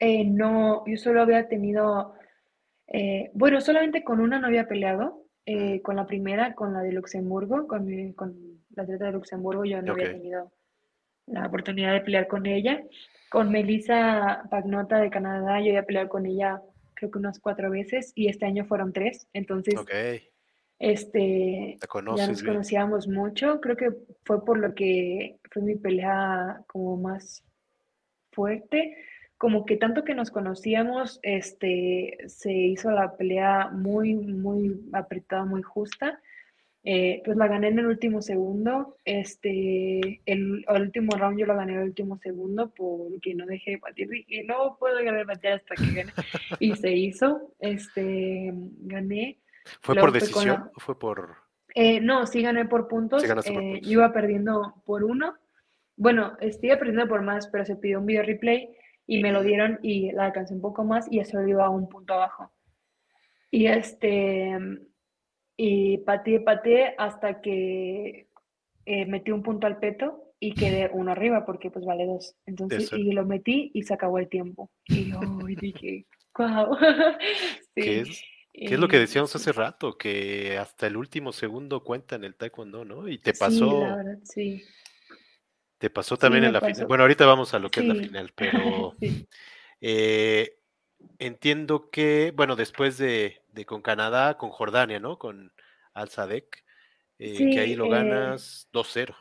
Eh, 0.00 0.24
no, 0.24 0.84
yo 0.86 0.96
solo 0.96 1.22
había 1.22 1.48
tenido 1.48 2.14
eh, 2.88 3.30
bueno, 3.34 3.60
solamente 3.60 4.02
con 4.04 4.20
una 4.20 4.38
no 4.38 4.46
había 4.46 4.68
peleado. 4.68 5.24
eh, 5.46 5.80
con 5.80 5.96
la 5.96 6.06
primera, 6.06 6.54
con 6.54 6.74
la 6.74 6.80
de 6.80 6.92
Luxemburgo, 6.92 7.66
con, 7.66 8.12
con 8.12 8.36
la 8.74 8.82
atleta 8.82 9.06
de 9.06 9.12
Luxemburgo, 9.12 9.64
yo 9.64 9.80
no 9.80 9.92
había 9.92 10.12
tenido 10.12 10.52
la 11.26 11.46
oportunidad 11.46 11.94
de 11.94 12.02
pelear 12.02 12.28
con 12.28 12.44
ella. 12.44 12.82
Con 13.30 13.50
Melissa 13.50 14.42
Pagnota 14.50 14.98
de 15.00 15.08
Canadá, 15.08 15.60
yo 15.60 15.70
había 15.70 15.84
peleado 15.84 16.08
con 16.08 16.26
ella 16.26 16.60
creo 16.98 17.10
que 17.10 17.18
unas 17.18 17.38
cuatro 17.38 17.70
veces 17.70 18.12
y 18.14 18.28
este 18.28 18.44
año 18.44 18.64
fueron 18.64 18.92
tres. 18.92 19.28
Entonces, 19.32 19.74
este, 20.78 21.78
ya 22.16 22.26
nos 22.26 22.42
conocíamos 22.42 23.06
mucho. 23.06 23.60
Creo 23.60 23.76
que 23.76 23.90
fue 24.24 24.44
por 24.44 24.58
lo 24.58 24.74
que 24.74 25.38
fue 25.52 25.62
mi 25.62 25.76
pelea 25.76 26.62
como 26.66 26.96
más 26.96 27.44
fuerte. 28.32 28.96
Como 29.38 29.64
que 29.64 29.76
tanto 29.76 30.04
que 30.04 30.14
nos 30.14 30.30
conocíamos, 30.30 31.20
este, 31.22 32.18
se 32.26 32.52
hizo 32.52 32.90
la 32.90 33.16
pelea 33.16 33.70
muy, 33.72 34.14
muy 34.14 34.80
apretada, 34.92 35.44
muy 35.44 35.62
justa. 35.62 36.20
Eh, 36.84 37.22
pues 37.24 37.36
la 37.36 37.48
gané 37.48 37.68
en 37.68 37.78
el 37.78 37.86
último 37.86 38.22
segundo. 38.22 38.96
Este, 39.04 40.22
el, 40.26 40.64
último 40.68 41.16
round 41.16 41.38
yo 41.38 41.46
la 41.46 41.54
gané 41.54 41.72
en 41.72 41.78
el 41.80 41.84
último 41.84 42.18
segundo 42.18 42.72
porque 42.74 43.34
no 43.34 43.46
dejé 43.46 43.72
de 43.72 43.76
batir. 43.76 44.08
Y 44.26 44.42
no 44.44 44.76
puedo 44.78 44.96
ganar 45.04 45.26
batir 45.26 45.50
hasta 45.50 45.74
que 45.74 45.92
gane. 45.92 46.12
y 46.60 46.74
se 46.76 46.92
hizo. 46.92 47.52
Este, 47.60 48.52
gané. 48.54 49.38
¿Fue 49.82 49.94
por 49.96 50.12
decisión 50.12 50.70
o 50.74 50.80
fue 50.80 50.98
por...? 50.98 51.36
Eh, 51.74 52.00
no, 52.00 52.26
sí 52.26 52.42
gané 52.42 52.64
por 52.64 52.88
puntos. 52.88 53.22
Eh, 53.22 53.80
yo 53.82 53.90
iba 53.90 54.12
perdiendo 54.12 54.82
por 54.84 55.04
uno. 55.04 55.36
Bueno, 55.96 56.36
estoy 56.40 56.70
perdiendo 56.70 57.06
por 57.06 57.22
más, 57.22 57.48
pero 57.48 57.64
se 57.64 57.76
pidió 57.76 58.00
un 58.00 58.06
video 58.06 58.22
replay 58.22 58.74
y 59.08 59.22
me 59.22 59.32
lo 59.32 59.42
dieron 59.42 59.80
y 59.82 60.12
la 60.12 60.26
alcancé 60.26 60.54
un 60.54 60.60
poco 60.60 60.84
más 60.84 61.10
y 61.10 61.18
eso 61.18 61.42
iba 61.42 61.64
a 61.64 61.70
un 61.70 61.88
punto 61.88 62.14
abajo. 62.14 62.52
Y 63.50 63.66
este 63.66 64.56
y 65.56 65.98
pateé, 65.98 66.40
pateé 66.40 66.94
hasta 66.98 67.40
que 67.40 68.28
eh, 68.84 69.06
metí 69.06 69.32
un 69.32 69.42
punto 69.42 69.66
al 69.66 69.78
peto 69.78 70.34
y 70.38 70.52
quedé 70.52 70.90
uno 70.92 71.10
arriba 71.10 71.44
porque 71.46 71.70
pues 71.70 71.84
vale 71.86 72.06
dos. 72.06 72.36
Entonces, 72.46 72.92
y 72.92 73.10
lo 73.12 73.24
metí 73.24 73.70
y 73.74 73.82
se 73.82 73.94
acabó 73.94 74.18
el 74.18 74.28
tiempo. 74.28 74.70
Y 74.84 75.10
yo 75.10 75.20
dije, 75.58 76.06
wow. 76.36 76.76
¿Qué, 77.74 78.00
es, 78.00 78.22
¿Qué 78.52 78.74
es 78.74 78.78
lo 78.78 78.88
que 78.88 78.98
decíamos 78.98 79.34
hace 79.34 79.52
rato? 79.52 79.96
Que 79.96 80.58
hasta 80.58 80.86
el 80.86 80.96
último 80.96 81.32
segundo 81.32 81.82
cuenta 81.82 82.16
en 82.16 82.24
el 82.24 82.36
taekwondo, 82.36 82.84
¿no? 82.84 83.08
Y 83.08 83.18
te 83.18 83.32
pasó. 83.32 83.70
Sí, 83.70 83.80
la 83.80 83.96
verdad, 83.96 84.18
sí. 84.22 84.64
Te 85.78 85.90
pasó 85.90 86.16
también 86.16 86.44
en 86.44 86.52
la 86.52 86.60
final. 86.60 86.86
Bueno, 86.86 87.04
ahorita 87.04 87.24
vamos 87.24 87.54
a 87.54 87.58
lo 87.58 87.70
que 87.70 87.80
es 87.80 87.86
la 87.86 87.94
final, 87.94 88.32
pero 88.34 88.94
eh, 89.80 90.58
entiendo 91.18 91.90
que, 91.90 92.32
bueno, 92.34 92.56
después 92.56 92.98
de, 92.98 93.42
con 93.66 93.82
Canadá, 93.82 94.36
con 94.36 94.50
Jordania, 94.50 95.00
¿no? 95.00 95.18
Con 95.18 95.52
Al 95.94 96.08
Sadek, 96.08 96.64
eh, 97.18 97.50
que 97.50 97.60
ahí 97.60 97.74
lo 97.74 97.86
eh, 97.86 97.90
ganas 97.90 98.68
2-0. 98.72 99.14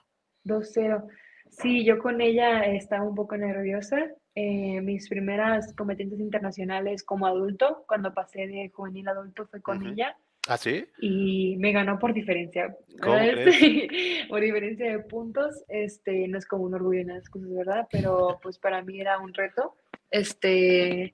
2-0. 0.45 1.07
Sí, 1.49 1.85
yo 1.85 1.99
con 1.99 2.21
ella 2.21 2.65
estaba 2.65 3.03
un 3.07 3.15
poco 3.15 3.37
nerviosa. 3.37 3.97
Eh, 4.35 4.81
mis 4.81 5.09
primeras 5.09 5.73
competencias 5.73 6.19
internacionales 6.19 7.03
como 7.03 7.25
adulto, 7.25 7.85
cuando 7.87 8.13
pasé 8.13 8.45
de 8.47 8.69
juvenil 8.69 9.07
a 9.07 9.11
adulto, 9.11 9.47
fue 9.47 9.61
con 9.61 9.85
ella. 9.85 10.15
¿Ah, 10.47 10.57
sí? 10.57 10.85
Y 10.99 11.55
me 11.57 11.71
ganó 11.71 11.99
por 11.99 12.13
diferencia. 12.13 12.75
¿Cómo 13.01 13.15
por 14.29 14.41
diferencia 14.41 14.91
de 14.91 14.99
puntos. 14.99 15.63
Este, 15.67 16.27
no 16.27 16.37
es 16.37 16.45
como 16.45 16.63
un 16.63 16.73
orgullo 16.73 17.01
en 17.01 17.07
las 17.07 17.29
cosas, 17.29 17.53
¿verdad? 17.53 17.87
Pero 17.91 18.39
pues 18.41 18.57
para 18.57 18.81
mí 18.81 18.99
era 19.01 19.19
un 19.19 19.33
reto. 19.33 19.75
Este, 20.09 21.13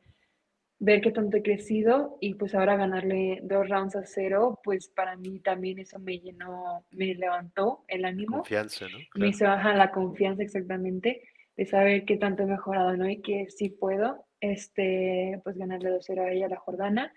ver 0.83 1.01
qué 1.01 1.11
tanto 1.11 1.37
he 1.37 1.41
crecido 1.41 2.17
y 2.19 2.33
pues 2.33 2.53
ahora 2.53 2.75
ganarle 2.75 3.39
dos 3.43 3.69
rounds 3.69 3.95
a 3.95 4.05
cero, 4.05 4.59
pues 4.63 4.89
para 4.89 5.15
mí 5.15 5.39
también 5.39 5.79
eso 5.79 5.97
me 5.97 6.19
llenó, 6.19 6.85
me 6.91 7.15
levantó 7.15 7.85
el 7.87 8.03
ánimo. 8.03 8.37
Confianza, 8.37 8.87
¿no? 8.89 8.97
Me 9.15 9.29
hizo 9.29 9.45
bajar 9.45 9.77
la 9.77 9.91
confianza 9.91 10.43
exactamente 10.43 11.23
de 11.55 11.65
saber 11.65 12.03
qué 12.03 12.17
tanto 12.17 12.43
he 12.43 12.47
mejorado, 12.47 12.97
¿no? 12.97 13.09
Y 13.09 13.21
que 13.21 13.47
sí 13.49 13.69
puedo, 13.69 14.25
este, 14.41 15.39
pues 15.45 15.57
ganarle 15.57 15.89
dos 15.89 16.03
cero 16.05 16.23
a 16.23 16.31
ella, 16.31 16.47
a 16.47 16.49
la 16.49 16.57
Jordana, 16.57 17.13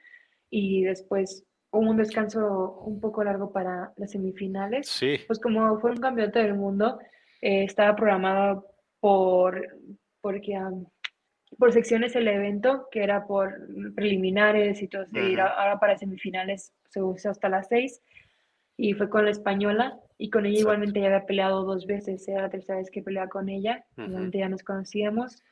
y 0.48 0.84
después 0.84 1.44
un 1.70 1.96
descanso 1.96 2.80
un 2.84 3.00
poco 3.00 3.22
largo 3.24 3.52
para 3.52 3.92
las 3.96 4.12
semifinales. 4.12 4.88
Sí. 4.88 5.18
Pues 5.26 5.38
como 5.38 5.78
fue 5.78 5.92
un 5.92 5.98
campeonato 5.98 6.38
del 6.38 6.54
mundo, 6.54 6.98
eh, 7.40 7.64
estaba 7.64 7.94
programado 7.94 8.66
por, 9.00 9.78
porque 10.20 10.58
por 11.58 11.72
secciones 11.72 12.16
el 12.16 12.28
evento, 12.28 12.88
que 12.90 13.02
era 13.02 13.26
por 13.26 13.54
preliminares 13.94 14.82
y 14.82 14.88
todo, 14.88 15.04
y 15.12 15.38
ahora 15.38 15.78
para 15.78 15.96
semifinales 15.96 16.72
se 16.88 17.02
usa 17.02 17.30
hasta 17.30 17.48
las 17.48 17.68
seis, 17.68 18.02
y 18.76 18.94
fue 18.94 19.08
con 19.08 19.24
la 19.24 19.30
española, 19.30 19.98
y 20.18 20.30
con 20.30 20.46
ella 20.46 20.60
igualmente 20.60 21.00
ya 21.00 21.06
había 21.06 21.26
peleado 21.26 21.64
dos 21.64 21.86
veces, 21.86 22.26
era 22.28 22.42
la 22.42 22.50
tercera 22.50 22.78
vez 22.78 22.90
que 22.90 23.02
peleaba 23.02 23.28
con 23.28 23.48
ella, 23.48 23.84
igualmente 23.96 24.38
ya 24.38 24.48
nos 24.48 24.62
conocíamos, 24.62 25.42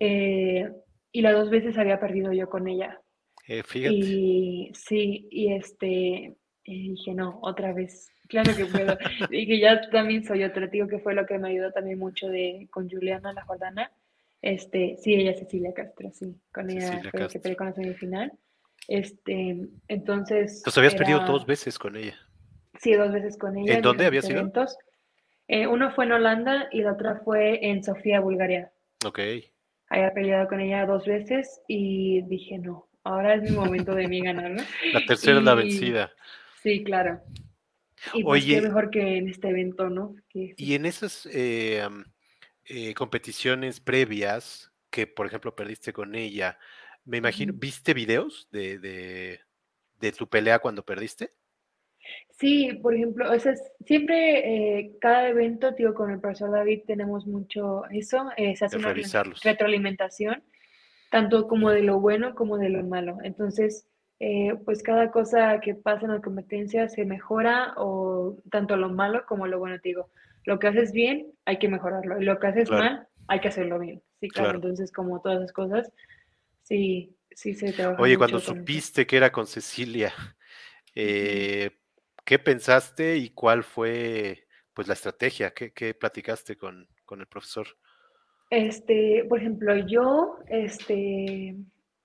eh, 0.00 0.70
y 1.12 1.22
las 1.22 1.34
dos 1.34 1.50
veces 1.50 1.78
había 1.78 2.00
perdido 2.00 2.32
yo 2.32 2.50
con 2.50 2.68
ella. 2.68 3.00
Eh, 3.48 3.62
fíjate. 3.62 3.94
Y 3.94 4.72
sí, 4.74 5.28
y 5.30 5.52
este, 5.52 6.36
dije, 6.64 7.14
no, 7.14 7.38
otra 7.42 7.72
vez, 7.72 8.10
claro 8.28 8.54
que 8.56 8.66
puedo. 8.66 8.96
y 9.30 9.46
que 9.46 9.60
ya 9.60 9.80
también 9.90 10.24
soy 10.24 10.44
otro, 10.44 10.66
digo 10.68 10.88
que 10.88 10.98
fue 10.98 11.14
lo 11.14 11.26
que 11.26 11.38
me 11.38 11.50
ayudó 11.50 11.72
también 11.72 11.98
mucho 11.98 12.28
de, 12.28 12.66
con 12.70 12.90
Juliana, 12.90 13.32
la 13.32 13.44
Jordana, 13.44 13.92
este, 14.42 14.96
sí, 15.02 15.14
ella 15.14 15.34
Cecilia 15.34 15.72
Castro, 15.74 16.10
sí, 16.12 16.36
con 16.52 16.70
ella 16.70 17.00
fue 17.10 17.28
que 17.28 17.40
peleé 17.40 17.56
con 17.56 17.66
la 17.66 17.72
semifinal. 17.72 18.32
Este, 18.88 19.56
entonces. 19.88 20.58
Entonces 20.58 20.78
habías 20.78 20.94
perdido 20.94 21.20
dos 21.20 21.46
veces 21.46 21.78
con 21.78 21.96
ella. 21.96 22.16
Sí, 22.80 22.92
dos 22.92 23.12
veces 23.12 23.36
con 23.36 23.56
ella. 23.56 23.74
¿En 23.74 23.82
dónde 23.82 24.06
había 24.06 24.22
sido? 24.22 24.48
Eh, 25.48 25.66
uno 25.66 25.92
fue 25.94 26.04
en 26.04 26.12
Holanda 26.12 26.68
y 26.72 26.82
la 26.82 26.92
otra 26.92 27.20
fue 27.24 27.66
en 27.66 27.82
Sofía, 27.82 28.20
Bulgaria. 28.20 28.70
Ok. 29.04 29.20
Había 29.88 30.12
peleado 30.12 30.48
con 30.48 30.60
ella 30.60 30.86
dos 30.86 31.06
veces 31.06 31.60
y 31.68 32.22
dije, 32.22 32.58
no, 32.58 32.86
ahora 33.06 33.34
es 33.34 33.42
mi 33.42 33.56
momento 33.56 33.94
de 33.94 34.08
mí 34.08 34.20
ganar, 34.20 34.50
¿no? 34.50 34.62
La 34.92 35.04
tercera 35.06 35.38
es 35.38 35.44
la 35.44 35.54
vencida. 35.54 36.12
Sí, 36.62 36.82
claro. 36.82 37.20
Y 38.12 38.22
pues 38.22 38.44
Oye, 38.44 38.56
qué 38.56 38.62
mejor 38.62 38.90
que 38.90 39.16
en 39.16 39.28
este 39.28 39.48
evento, 39.48 39.88
¿no? 39.88 40.14
y 40.32 40.74
en 40.74 40.84
esas 40.84 41.26
eh, 41.32 41.82
eh, 42.66 42.94
competiciones 42.94 43.80
previas 43.80 44.70
que, 44.90 45.06
por 45.06 45.26
ejemplo, 45.26 45.54
perdiste 45.56 45.92
con 45.92 46.14
ella, 46.14 46.58
me 47.04 47.18
imagino, 47.18 47.52
¿viste 47.54 47.94
videos 47.94 48.48
de, 48.50 48.78
de, 48.78 50.12
tu 50.12 50.28
pelea 50.28 50.58
cuando 50.58 50.84
perdiste? 50.84 51.32
Sí, 52.30 52.72
por 52.82 52.94
ejemplo, 52.94 53.32
o 53.32 53.38
sea, 53.38 53.54
siempre 53.84 54.78
eh, 54.78 54.96
cada 55.00 55.28
evento, 55.28 55.74
tío, 55.74 55.94
con 55.94 56.10
el 56.10 56.20
profesor 56.20 56.50
David 56.50 56.82
tenemos 56.86 57.26
mucho 57.26 57.84
eso, 57.90 58.30
eh, 58.36 58.54
se 58.56 58.66
hace 58.66 58.76
una 58.76 58.94
retroalimentación, 59.42 60.42
tanto 61.16 61.48
como 61.48 61.70
de 61.70 61.82
lo 61.82 61.98
bueno 61.98 62.34
como 62.34 62.58
de 62.58 62.68
lo 62.68 62.84
malo. 62.84 63.16
Entonces, 63.22 63.86
pues 64.66 64.82
cada 64.82 65.10
cosa 65.10 65.60
que 65.60 65.74
pasa 65.74 66.04
en 66.04 66.12
la 66.12 66.20
competencia 66.20 66.90
se 66.90 67.06
mejora 67.06 67.72
o 67.78 68.36
tanto 68.50 68.76
lo 68.76 68.90
malo 68.90 69.24
como 69.26 69.46
lo 69.46 69.58
bueno, 69.58 69.80
te 69.80 69.88
digo 69.88 70.10
lo 70.44 70.58
que 70.58 70.66
haces 70.66 70.92
bien, 70.92 71.32
hay 71.46 71.58
que 71.58 71.70
mejorarlo. 71.70 72.20
Y 72.20 72.24
lo 72.26 72.38
que 72.38 72.48
haces 72.48 72.70
mal, 72.70 73.08
hay 73.28 73.40
que 73.40 73.48
hacerlo 73.48 73.78
bien. 73.78 74.02
Sí, 74.20 74.28
claro. 74.28 74.56
Entonces, 74.56 74.92
como 74.92 75.22
todas 75.22 75.38
esas 75.38 75.52
cosas, 75.54 75.90
sí, 76.64 77.16
sí 77.30 77.54
se 77.54 77.72
trabaja. 77.72 78.02
Oye, 78.02 78.18
cuando 78.18 78.38
supiste 78.38 79.06
que 79.06 79.16
era 79.16 79.32
con 79.32 79.46
Cecilia, 79.46 80.12
eh, 80.94 81.70
¿qué 82.26 82.38
pensaste 82.38 83.16
y 83.16 83.30
cuál 83.30 83.64
fue 83.64 84.46
pues 84.74 84.86
la 84.86 84.92
estrategia? 84.92 85.54
¿Qué, 85.54 85.72
qué 85.72 85.94
platicaste 85.94 86.58
con, 86.58 86.86
con, 87.06 87.20
el 87.20 87.26
profesor? 87.26 87.68
Este, 88.50 89.24
por 89.28 89.40
ejemplo, 89.40 89.76
yo, 89.76 90.38
este, 90.48 91.56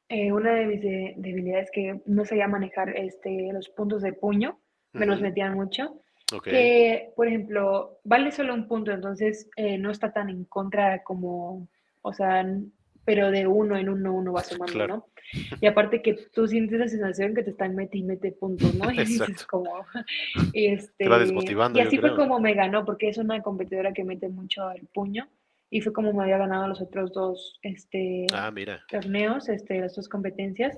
eh, 0.10 0.32
una 0.32 0.56
de 0.56 0.66
mis 0.66 0.82
debilidades 0.82 1.70
que 1.72 2.02
no 2.06 2.26
sabía 2.26 2.48
manejar 2.48 2.98
este, 2.98 3.52
los 3.54 3.70
puntos 3.70 4.02
de 4.02 4.14
puño, 4.14 4.60
me 4.94 5.06
los 5.06 5.22
metían 5.22 5.54
mucho. 5.54 6.02
Que, 6.44 7.12
por 7.16 7.28
ejemplo, 7.28 8.00
vale 8.06 8.32
solo 8.32 8.54
un 8.54 8.68
punto, 8.68 8.92
entonces 8.92 9.50
eh, 9.58 9.78
no 9.78 9.92
está 9.92 10.14
tan 10.14 10.30
en 10.30 10.46
contra 10.46 11.04
como, 11.04 11.68
o 12.02 12.14
sea, 12.14 12.46
pero 13.04 13.32
de 13.32 13.48
uno 13.48 13.76
en 13.78 13.90
uno 13.90 14.14
uno 14.14 14.32
va 14.32 14.42
sumando, 14.42 14.88
¿no? 14.88 15.08
Y 15.60 15.66
aparte 15.66 16.02
que 16.02 16.14
tú 16.34 16.48
sientes 16.48 16.80
la 16.80 16.88
sensación 16.88 17.36
que 17.36 17.44
te 17.44 17.50
están 17.50 17.76
metiendo 17.76 18.14
y 18.14 18.16
mete 18.16 18.32
puntos, 18.32 18.74
¿no? 18.76 18.90
Y 18.92 18.98
dices 19.00 19.46
como, 19.46 19.86
este, 20.54 21.10
desmotivando. 21.10 21.78
Y 21.78 21.82
así 21.82 21.98
fue 21.98 22.16
como 22.16 22.40
me 22.40 22.54
ganó, 22.54 22.86
porque 22.86 23.10
es 23.10 23.18
una 23.18 23.42
competidora 23.42 23.92
que 23.92 24.06
mete 24.06 24.30
mucho 24.30 24.72
el 24.72 24.88
puño 24.88 25.30
y 25.72 25.82
fue 25.82 25.94
como 25.94 26.14
me 26.14 26.24
había 26.24 26.38
ganado 26.38 26.68
los 26.68 26.82
otros 26.82 27.12
dos 27.14 27.58
este, 27.64 28.28
ah, 28.34 28.52
mira. 28.52 28.84
torneos, 28.90 29.50
este, 29.50 29.80
las 29.80 29.96
dos 29.96 30.08
competencias. 30.08 30.78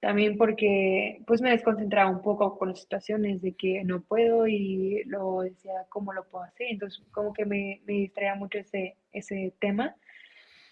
También 0.00 0.36
porque 0.36 1.22
pues 1.28 1.40
me 1.40 1.50
desconcentraba 1.50 2.10
un 2.10 2.22
poco 2.22 2.58
con 2.58 2.70
las 2.70 2.80
situaciones 2.80 3.40
de 3.40 3.52
que 3.52 3.84
no 3.84 4.00
puedo 4.00 4.48
y 4.48 5.04
lo 5.04 5.42
decía 5.42 5.72
cómo 5.90 6.12
lo 6.12 6.24
puedo 6.24 6.44
hacer. 6.44 6.66
Entonces 6.70 7.00
como 7.12 7.32
que 7.32 7.44
me, 7.44 7.82
me 7.86 7.92
distraía 7.92 8.34
mucho 8.34 8.58
ese, 8.58 8.96
ese 9.12 9.54
tema 9.60 9.94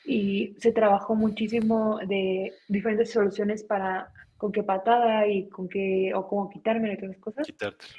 y 0.04 0.56
se 0.58 0.72
trabajó 0.72 1.14
muchísimo 1.14 1.98
de 2.08 2.54
diferentes 2.66 3.12
soluciones 3.12 3.62
para 3.62 4.10
con 4.38 4.52
qué 4.52 4.62
patada 4.62 5.28
y 5.28 5.48
con 5.50 5.68
qué, 5.68 6.12
o 6.14 6.26
cómo 6.26 6.48
quitarme 6.48 6.96
las 6.96 7.18
cosas. 7.18 7.46
Quitártelo. 7.46 7.92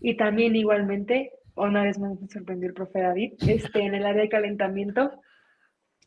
Y 0.00 0.14
también 0.14 0.54
igualmente, 0.54 1.32
una 1.56 1.82
vez 1.82 1.98
más 1.98 2.20
me 2.20 2.28
sorprendió 2.28 2.68
el 2.68 2.74
profe 2.74 3.00
David, 3.00 3.34
este, 3.46 3.80
en 3.80 3.94
el 3.94 4.06
área 4.06 4.22
de 4.22 4.28
calentamiento, 4.28 5.20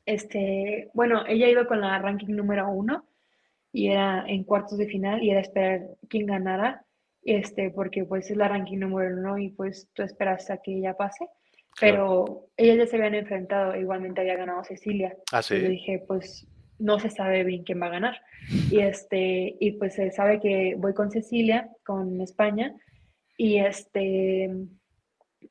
este, 0.06 0.90
bueno, 0.94 1.24
ella 1.28 1.48
iba 1.48 1.68
con 1.68 1.82
la 1.82 2.00
ranking 2.00 2.36
número 2.36 2.70
uno 2.70 3.08
y 3.72 3.90
era 3.90 4.24
en 4.28 4.44
cuartos 4.44 4.78
de 4.78 4.88
final 4.88 5.22
y 5.24 5.32
era 5.32 5.42
esperar 5.42 5.82
quién 6.08 6.26
ganara, 6.26 6.86
este, 7.24 7.70
porque 7.70 8.06
pues 8.06 8.30
es 8.32 8.38
la 8.38 8.48
ranking 8.48 8.80
número 8.80 9.16
uno 9.16 9.38
y 9.38 9.50
pues 9.50 9.90
tú 9.94 10.04
esperas 10.04 10.50
a 10.50 10.58
que 10.58 10.78
ella 10.78 10.96
pase. 10.96 11.28
Pero 11.80 12.50
ellas 12.58 12.78
ya 12.78 12.88
se 12.88 12.96
habían 12.98 13.16
enfrentado, 13.16 13.76
igualmente 13.76 14.20
había 14.22 14.36
ganado 14.36 14.64
Cecilia. 14.64 15.16
Ah, 15.32 15.42
sí. 15.42 15.56
Y 15.56 15.62
yo 15.62 15.70
dije, 15.70 16.04
pues 16.08 16.48
no 16.78 17.00
se 17.00 17.10
sabe 17.10 17.44
bien 17.44 17.64
quién 17.64 17.82
va 17.82 17.86
a 17.86 17.92
ganar. 17.92 18.22
Y 18.72 18.80
este, 18.80 19.56
y 19.60 19.72
pues 19.74 19.94
se 19.94 20.12
sabe 20.12 20.40
que 20.40 20.76
voy 20.78 20.94
con 20.94 21.12
Cecilia, 21.12 21.70
con 21.86 22.20
España, 22.22 22.76
y 23.38 23.60
este, 23.60 24.50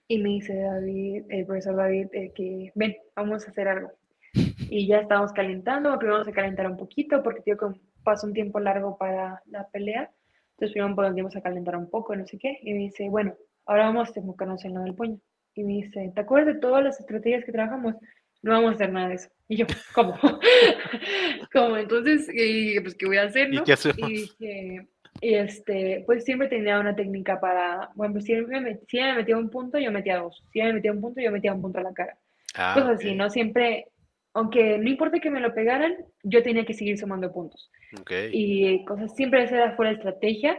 y 0.09 0.19
me 0.19 0.31
dice 0.31 0.55
David, 0.55 1.25
el 1.29 1.45
profesor 1.45 1.77
David, 1.77 2.09
eh, 2.13 2.33
que 2.35 2.73
ven, 2.75 2.97
vamos 3.15 3.47
a 3.47 3.51
hacer 3.51 3.69
algo. 3.69 3.93
Y 4.71 4.87
ya 4.87 4.99
estábamos 4.99 5.33
calentando, 5.33 5.97
primero 5.99 6.19
vamos 6.19 6.29
a 6.29 6.33
calentar 6.33 6.67
un 6.67 6.77
poquito, 6.77 7.23
porque 7.23 7.41
tío, 7.41 7.57
que 7.57 7.67
pasó 8.05 8.27
un 8.27 8.35
tiempo 8.35 8.61
largo 8.61 8.99
para 8.99 9.43
la 9.47 9.67
pelea. 9.69 10.11
Entonces 10.51 10.73
primero 10.73 10.95
podemos 10.95 11.37
a 11.37 11.41
calentar 11.41 11.77
un 11.77 11.89
poco, 11.89 12.15
no 12.17 12.27
sé 12.27 12.39
qué. 12.39 12.59
Y 12.63 12.73
me 12.73 12.81
dice, 12.81 13.09
bueno, 13.09 13.35
ahora 13.65 13.85
vamos 13.85 14.15
a 14.15 14.21
enfocarnos 14.21 14.65
en 14.65 14.75
lo 14.75 14.83
del 14.83 14.95
puño 14.95 15.19
y 15.55 15.65
me 15.65 15.75
dice, 15.75 16.13
¿te 16.15 16.21
acuerdas 16.21 16.55
de 16.55 16.61
todas 16.61 16.85
las 16.85 17.01
estrategias 17.01 17.45
que 17.45 17.53
trabajamos? 17.53 17.95
No 18.43 18.53
vamos 18.53 18.73
a 18.73 18.75
hacer 18.75 18.93
nada 18.93 19.09
de 19.09 19.15
eso. 19.17 19.29
Y 19.49 19.57
yo, 19.57 19.67
¿cómo? 19.93 20.15
¿Cómo? 21.53 21.77
Entonces, 21.77 22.29
y, 22.33 22.79
pues, 22.81 22.95
¿qué 22.95 23.07
voy 23.07 23.17
a 23.17 23.25
hacer? 23.25 23.53
¿Y 23.53 23.63
qué 23.65 23.73
hacemos? 23.73 23.99
Y 23.99 24.13
dije, 24.13 24.89
y 25.21 25.35
este, 25.35 26.05
pues 26.07 26.25
siempre 26.25 26.49
tenía 26.49 26.79
una 26.79 26.95
técnica 26.95 27.41
para, 27.41 27.91
bueno, 27.95 28.15
pues 28.15 28.25
si 28.25 28.35
me, 28.35 28.79
si 28.87 28.99
me 28.99 29.15
metía 29.15 29.37
un 29.37 29.51
punto, 29.51 29.79
yo 29.79 29.91
metía 29.91 30.19
dos. 30.19 30.45
Si 30.53 30.61
me 30.61 30.73
metía 30.73 30.93
un 30.93 31.01
punto, 31.01 31.21
yo 31.21 31.33
metía 31.33 31.53
un 31.53 31.63
punto 31.63 31.81
a 31.81 31.83
la 31.83 31.93
cara. 31.93 32.17
Ah, 32.55 32.75
así, 32.93 33.15
¿no? 33.15 33.29
Siempre, 33.31 33.89
aunque 34.35 34.79
no 34.79 34.89
importa 34.89 35.19
que 35.19 35.31
me 35.31 35.41
lo 35.41 35.55
pegaran, 35.55 35.97
yo 36.23 36.43
tenía 36.43 36.65
que 36.65 36.75
seguir 36.75 36.99
sumando 36.99 37.33
puntos. 37.33 37.71
Ok. 38.01 38.13
Y 38.33 38.85
cosas, 38.85 39.15
siempre 39.15 39.43
esa 39.43 39.57
era 39.57 39.77
fuera 39.77 39.93
estrategia. 39.93 40.59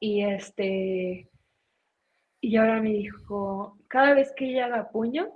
Y 0.00 0.24
este, 0.24 1.28
y 2.40 2.56
ahora 2.56 2.80
me 2.80 2.90
dijo, 2.90 3.78
cada 3.88 4.14
vez 4.14 4.32
que 4.34 4.46
ella 4.46 4.66
haga 4.66 4.90
puño, 4.90 5.28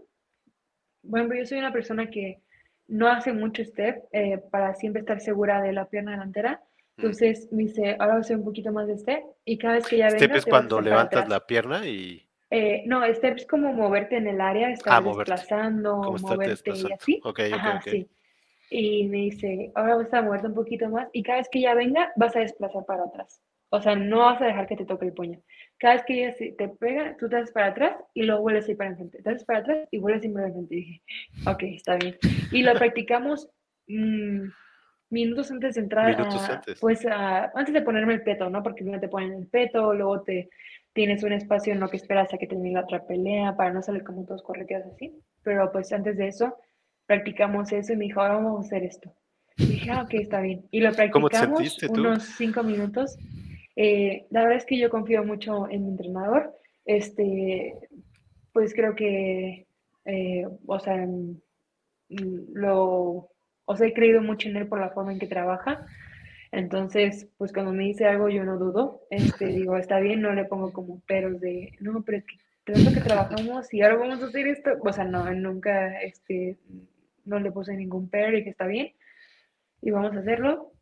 bueno, 1.02 1.34
yo 1.34 1.44
soy 1.44 1.58
una 1.58 1.72
persona 1.72 2.10
que 2.10 2.40
no 2.88 3.08
hace 3.08 3.32
mucho 3.32 3.62
step 3.62 4.04
eh, 4.12 4.38
para 4.50 4.74
siempre 4.74 5.00
estar 5.00 5.20
segura 5.20 5.60
de 5.62 5.72
la 5.72 5.86
pierna 5.86 6.12
delantera. 6.12 6.62
Entonces 6.96 7.48
me 7.52 7.64
dice, 7.64 7.96
ahora 7.98 8.14
voy 8.14 8.16
a 8.18 8.20
hacer 8.20 8.36
un 8.36 8.44
poquito 8.44 8.72
más 8.72 8.86
de 8.86 8.96
step 8.98 9.24
y 9.44 9.58
cada 9.58 9.74
vez 9.74 9.86
que 9.88 9.96
Step 9.96 10.10
venga... 10.12 10.18
es 10.20 10.20
te 10.22 10.28
vas 10.28 10.46
a 10.46 10.50
cuando 10.50 10.80
levantas 10.80 11.06
atrás". 11.24 11.28
la 11.28 11.46
pierna 11.46 11.86
y 11.86 12.28
Eh, 12.50 12.84
no, 12.86 13.04
step 13.14 13.36
es 13.36 13.46
como 13.46 13.72
moverte 13.72 14.16
en 14.16 14.28
el 14.28 14.40
área, 14.40 14.70
estar 14.70 14.92
Ah, 14.94 15.00
moverte. 15.00 15.32
desplazando, 15.32 15.96
moverte 15.96 16.46
y 16.46 16.48
desplazando. 16.50 16.94
así. 16.94 17.20
Ok, 17.24 17.40
ok, 17.40 17.54
Ajá, 17.54 17.76
ok. 17.76 17.88
sí. 17.90 18.08
Y 18.70 19.08
me 19.08 19.16
dice, 19.18 19.72
ahora 19.74 19.96
vas 19.96 20.14
a 20.14 20.22
moverte 20.22 20.46
un 20.46 20.54
poquito 20.54 20.88
más 20.88 21.08
y 21.12 21.22
cada 21.22 21.38
vez 21.38 21.48
que 21.50 21.58
ella 21.58 21.74
venga 21.74 22.12
vas 22.16 22.34
a 22.36 22.40
desplazar 22.40 22.84
para 22.86 23.04
atrás. 23.04 23.40
O 23.70 23.80
sea, 23.82 23.96
no 23.96 24.18
vas 24.20 24.40
a 24.40 24.46
dejar 24.46 24.66
que 24.68 24.76
te 24.76 24.84
toque 24.84 25.06
el 25.06 25.12
puño. 25.12 25.40
Cada 25.78 25.94
vez 25.94 26.04
que 26.06 26.24
ella 26.26 26.34
te 26.56 26.68
pega, 26.68 27.16
tú 27.18 27.28
te 27.28 27.36
haces 27.36 27.50
para 27.52 27.66
atrás 27.68 27.96
y 28.14 28.22
luego 28.22 28.42
vuelves 28.42 28.68
a 28.68 28.70
ir 28.70 28.76
para 28.76 28.90
enfrente. 28.90 29.20
Te 29.20 29.30
haces 29.30 29.44
para 29.44 29.58
atrás 29.60 29.88
y 29.90 29.98
vuelves 29.98 30.22
a 30.22 30.26
ir 30.26 30.32
para 30.32 30.46
enfrente. 30.46 30.74
Y 30.76 30.78
dije, 30.78 31.02
ok, 31.46 31.62
está 31.64 31.96
bien. 31.96 32.16
Y 32.52 32.62
lo 32.62 32.72
practicamos 32.74 33.48
mm, 33.88 34.46
minutos 35.14 35.50
antes 35.50 35.76
de 35.76 35.80
entrar, 35.80 36.20
a- 36.20 36.46
antes. 36.56 36.78
pues 36.80 37.06
a- 37.06 37.50
antes 37.54 37.72
de 37.72 37.80
ponerme 37.82 38.12
el 38.14 38.22
peto, 38.22 38.50
¿no? 38.50 38.62
Porque 38.62 38.82
primero 38.82 39.00
te 39.00 39.08
ponen 39.08 39.32
el 39.32 39.46
peto, 39.46 39.94
luego 39.94 40.20
te 40.22 40.50
tienes 40.92 41.22
un 41.22 41.32
espacio 41.32 41.72
en 41.72 41.80
lo 41.80 41.88
que 41.88 41.96
esperas 41.96 42.32
a 42.34 42.38
que 42.38 42.46
termine 42.46 42.74
la 42.74 42.82
otra 42.84 43.06
pelea 43.06 43.56
para 43.56 43.72
no 43.72 43.80
salir 43.82 44.04
como 44.04 44.24
todos 44.26 44.42
correteados 44.42 44.92
así. 44.92 45.18
Pero 45.42 45.72
pues 45.72 45.92
antes 45.92 46.16
de 46.16 46.28
eso 46.28 46.56
practicamos 47.06 47.72
eso 47.72 47.92
y 47.92 47.96
me 47.96 48.04
dijo, 48.04 48.20
ahora 48.20 48.34
vamos 48.34 48.64
a 48.64 48.66
hacer 48.66 48.82
esto. 48.84 49.12
Y 49.56 49.66
dije, 49.66 49.90
ah, 49.90 50.02
ok, 50.02 50.14
está 50.14 50.40
bien. 50.40 50.66
Y 50.70 50.80
lo 50.80 50.90
¿Cómo 51.10 51.28
te 51.28 51.36
practicamos 51.36 51.78
unos 51.88 52.22
cinco 52.36 52.62
minutos. 52.62 53.18
Eh, 53.76 54.26
la 54.30 54.42
verdad 54.42 54.58
es 54.58 54.66
que 54.66 54.78
yo 54.78 54.88
confío 54.90 55.24
mucho 55.24 55.68
en 55.68 55.84
mi 55.84 55.90
entrenador. 55.90 56.54
Este, 56.84 57.74
pues 58.52 58.74
creo 58.74 58.94
que, 58.94 59.66
eh, 60.04 60.46
o 60.66 60.78
sea, 60.78 61.06
mm, 61.06 61.40
lo, 62.52 63.30
o 63.64 63.76
sea, 63.76 63.86
he 63.86 63.94
creído 63.94 64.22
mucho 64.22 64.48
en 64.48 64.56
él 64.56 64.66
por 64.66 64.80
la 64.80 64.90
forma 64.90 65.12
en 65.12 65.18
que 65.18 65.26
trabaja. 65.26 65.86
Entonces, 66.52 67.28
pues 67.36 67.52
cuando 67.52 67.72
me 67.72 67.84
dice 67.84 68.06
algo 68.06 68.28
yo 68.28 68.44
no 68.44 68.58
dudo, 68.58 69.06
este, 69.10 69.46
digo, 69.48 69.76
está 69.76 69.98
bien, 70.00 70.20
no 70.22 70.32
le 70.32 70.44
pongo 70.44 70.72
como 70.72 71.00
peros 71.00 71.40
de, 71.40 71.72
no, 71.80 72.02
pero 72.02 72.18
es 72.18 72.24
que 72.24 72.36
tanto 72.64 72.92
que 72.94 73.00
trabajamos 73.00 73.72
y 73.74 73.82
ahora 73.82 73.96
vamos 73.96 74.22
a 74.22 74.26
hacer 74.26 74.46
esto, 74.46 74.70
o 74.80 74.92
sea, 74.92 75.04
no, 75.04 75.30
nunca, 75.34 76.00
este, 76.00 76.58
no 77.24 77.38
le 77.38 77.50
puse 77.50 77.76
ningún 77.76 78.08
pero 78.08 78.38
y 78.38 78.44
que 78.44 78.50
está 78.50 78.66
bien, 78.66 78.94
y 79.82 79.90
vamos 79.90 80.16
a 80.16 80.20
hacerlo. 80.20 80.72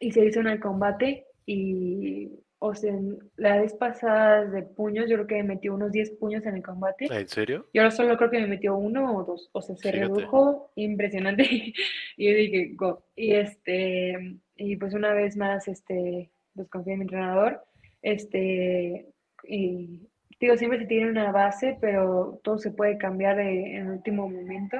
Y 0.00 0.12
se 0.12 0.24
hizo 0.24 0.40
en 0.40 0.48
el 0.48 0.60
combate 0.60 1.26
y, 1.46 2.43
o 2.66 2.74
sea, 2.74 2.94
la 3.36 3.60
vez 3.60 3.74
pasada 3.74 4.46
de 4.46 4.62
puños, 4.62 5.06
yo 5.08 5.16
creo 5.16 5.26
que 5.26 5.34
me 5.36 5.42
metió 5.54 5.74
unos 5.74 5.92
10 5.92 6.12
puños 6.12 6.46
en 6.46 6.56
el 6.56 6.62
combate. 6.62 7.06
¿En 7.10 7.28
serio? 7.28 7.66
Y 7.74 7.78
ahora 7.78 7.90
solo 7.90 8.16
creo 8.16 8.30
que 8.30 8.40
me 8.40 8.46
metió 8.46 8.74
uno 8.76 9.16
o 9.18 9.24
dos. 9.24 9.50
O 9.52 9.60
sea, 9.60 9.76
se 9.76 9.92
Fíjate. 9.92 10.08
redujo 10.14 10.70
impresionante. 10.76 11.42
y 12.16 12.26
yo 12.26 12.34
dije, 12.34 12.70
go. 12.74 13.04
Y 13.14 13.32
este, 13.32 14.36
y 14.56 14.76
pues 14.76 14.94
una 14.94 15.12
vez 15.12 15.36
más, 15.36 15.68
este, 15.68 16.30
pues 16.54 16.68
confié 16.70 16.94
en 16.94 16.98
mi 17.00 17.02
entrenador. 17.04 17.62
Este, 18.00 19.08
y 19.46 20.00
digo, 20.40 20.56
siempre 20.56 20.78
se 20.78 20.86
tiene 20.86 21.10
una 21.10 21.32
base, 21.32 21.76
pero 21.80 22.40
todo 22.42 22.56
se 22.58 22.70
puede 22.70 22.96
cambiar 22.96 23.36
de- 23.36 23.76
en 23.76 23.86
el 23.86 23.90
último 23.92 24.28
momento. 24.28 24.78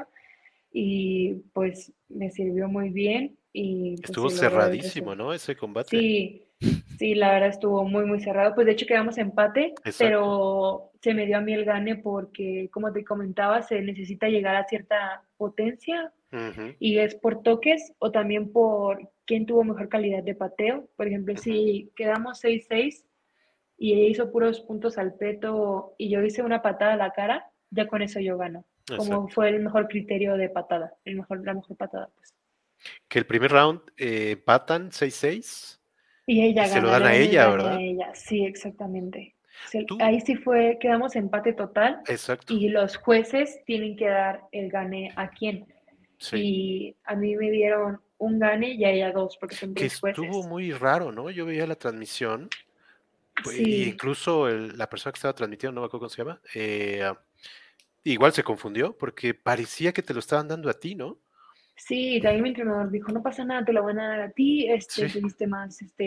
Y 0.73 1.35
pues 1.53 1.93
me 2.09 2.31
sirvió 2.31 2.67
muy 2.69 2.89
bien. 2.91 3.37
Y 3.53 3.97
pues, 3.99 4.11
Estuvo 4.11 4.31
cerradísimo. 4.31 5.15
¿no? 5.15 5.33
Ese 5.33 5.55
combate. 5.55 5.91
Sí, 5.97 6.43
sí, 6.99 7.15
la 7.15 7.33
verdad 7.33 7.51
estuvo 7.51 7.85
muy, 7.85 8.05
muy 8.05 8.21
cerrado. 8.21 8.55
Pues 8.55 8.67
de 8.67 8.73
hecho 8.73 8.87
quedamos 8.87 9.19
empate, 9.19 9.75
Exacto. 9.85 9.97
pero 9.99 10.91
se 11.01 11.15
me 11.15 11.27
dio 11.27 11.39
a 11.39 11.41
mí 11.41 11.53
el 11.53 11.65
gane 11.65 11.97
porque, 11.97 12.69
como 12.73 12.93
te 12.93 13.05
comentaba, 13.05 13.63
se 13.63 13.81
necesita 13.83 14.29
llegar 14.29 14.57
a 14.57 14.65
cierta 14.65 15.23
potencia 15.37 16.13
y 16.81 16.99
es 16.99 17.15
por 17.15 17.43
toques 17.43 17.93
o 17.99 18.11
también 18.11 18.51
por 18.51 19.09
quién 19.25 19.47
tuvo 19.47 19.63
mejor 19.63 19.89
calidad 19.89 20.23
de 20.23 20.35
pateo. 20.35 20.89
Por 20.97 21.07
ejemplo, 21.07 21.37
si 21.37 21.93
quedamos 21.95 22.43
6-6 22.43 23.05
y 23.79 23.95
ella 23.95 24.09
hizo 24.09 24.33
puros 24.33 24.61
puntos 24.61 24.99
al 24.99 25.15
peto 25.15 25.95
y 25.97 26.11
yo 26.11 26.23
hice 26.23 26.43
una 26.43 26.63
patada 26.63 26.95
a 26.95 26.97
la 26.97 27.13
cara, 27.13 27.51
ya 27.71 27.87
con 27.87 28.03
eso 28.03 28.21
yo 28.21 28.37
gano. 28.37 28.65
Como 28.97 29.29
fue 29.29 29.49
el 29.49 29.61
mejor 29.61 29.89
criterio 29.89 30.37
de 30.37 30.51
patada, 30.51 30.95
el 31.05 31.17
mejor, 31.17 31.45
la 31.45 31.55
mejor 31.55 31.77
patada, 31.77 32.11
pues. 32.15 32.35
Que 33.09 33.19
el 33.21 33.27
primer 33.27 33.51
round 33.51 33.81
eh, 33.97 34.33
empatan 34.33 34.91
6-6. 34.91 35.81
Y 36.27 36.43
ella 36.43 36.67
se 36.67 36.81
lo 36.81 36.89
dan 36.91 37.05
a 37.05 37.15
ella, 37.15 37.49
¿verdad? 37.49 37.77
a 37.77 37.81
ella, 37.83 38.11
sí, 38.15 38.45
exactamente. 38.45 39.35
Tú- 39.87 39.99
ahí 40.01 40.21
sí 40.21 40.37
fue, 40.37 40.79
quedamos 40.81 41.17
empate 41.17 41.53
total 41.53 42.01
Exacto. 42.09 42.53
y 42.55 42.69
los 42.69 42.97
jueces 42.97 43.61
tienen 43.67 43.97
que 43.97 44.07
dar 44.09 44.43
el 44.53 44.69
gane 44.71 45.13
a 45.17 45.29
quién. 45.31 45.67
Sí. 46.19 46.37
Y 46.37 46.97
a 47.05 47.15
mí 47.15 47.37
me 47.37 47.51
dieron 47.51 48.01
un 48.19 48.39
gane 48.39 48.71
y 48.71 48.85
a 48.85 48.91
ella 48.91 49.13
dos, 49.13 49.37
porque 49.39 49.55
son 49.57 49.75
Que 49.75 49.87
estuvo 49.87 50.47
muy 50.47 50.73
raro, 50.73 51.13
¿no? 51.13 51.31
Yo 51.31 51.47
veía 51.47 51.67
la 51.67 51.77
transmisión. 51.77 52.49
pues, 53.43 53.57
Sí, 53.57 53.85
incluso 53.89 54.49
el- 54.49 54.79
la 54.79 54.89
persona 54.89 55.13
que 55.13 55.19
estaba 55.19 55.35
transmitiendo, 55.35 55.75
no 55.75 55.81
me 55.81 55.87
acuerdo 55.87 56.03
cómo 56.03 56.09
se 56.09 56.19
llama, 56.23 56.41
eh, 56.55 57.13
igual 58.05 58.33
se 58.33 58.45
confundió 58.45 58.97
porque 58.97 59.35
parecía 59.35 59.93
que 59.93 60.03
te 60.03 60.15
lo 60.15 60.21
estaban 60.21 60.47
dando 60.47 60.71
a 60.71 60.75
ti, 60.75 60.95
¿no? 60.95 61.19
Sí, 61.77 62.21
también 62.23 62.43
mi 62.43 62.49
entrenador 62.51 62.91
dijo, 62.91 63.13
no 63.13 63.23
pasa 63.23 63.45
nada, 63.45 63.65
te 63.65 63.73
lo 63.73 63.83
van 63.85 63.99
a 63.99 64.09
dar 64.09 64.21
a 64.23 64.31
ti, 64.31 64.67
este, 64.71 65.09
Sí. 65.09 65.21
tuviste 65.21 65.47
más, 65.47 65.81
este, 65.83 66.05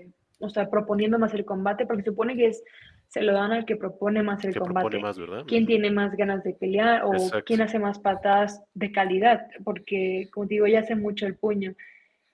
eh, 0.00 0.08
o 0.38 0.48
sea, 0.48 0.68
proponiendo 0.70 1.18
más 1.18 1.32
el 1.34 1.44
combate, 1.44 1.86
porque 1.86 2.02
supone 2.04 2.36
que 2.36 2.46
es, 2.48 2.62
se 3.08 3.22
lo 3.22 3.32
dan 3.32 3.52
al 3.52 3.64
que 3.64 3.76
propone 3.76 4.22
más 4.22 4.44
el 4.44 4.52
Que 4.52 4.58
combate. 4.60 4.84
propone 4.84 5.02
más, 5.02 5.18
¿verdad? 5.18 5.44
quién 5.46 5.64
tiene 5.66 5.90
más 5.90 6.14
ganas 6.16 6.42
de 6.44 6.52
pelear 6.54 7.04
o 7.04 7.12
Exacto. 7.14 7.44
quién 7.46 7.62
hace 7.62 7.78
más 7.78 7.98
patadas 7.98 8.62
de 8.74 8.90
calidad, 8.92 9.46
porque 9.64 10.28
como 10.32 10.46
te 10.46 10.54
digo, 10.54 10.66
ella 10.66 10.80
hace 10.80 10.94
mucho 10.96 11.26
el 11.26 11.36
puño. 11.36 11.74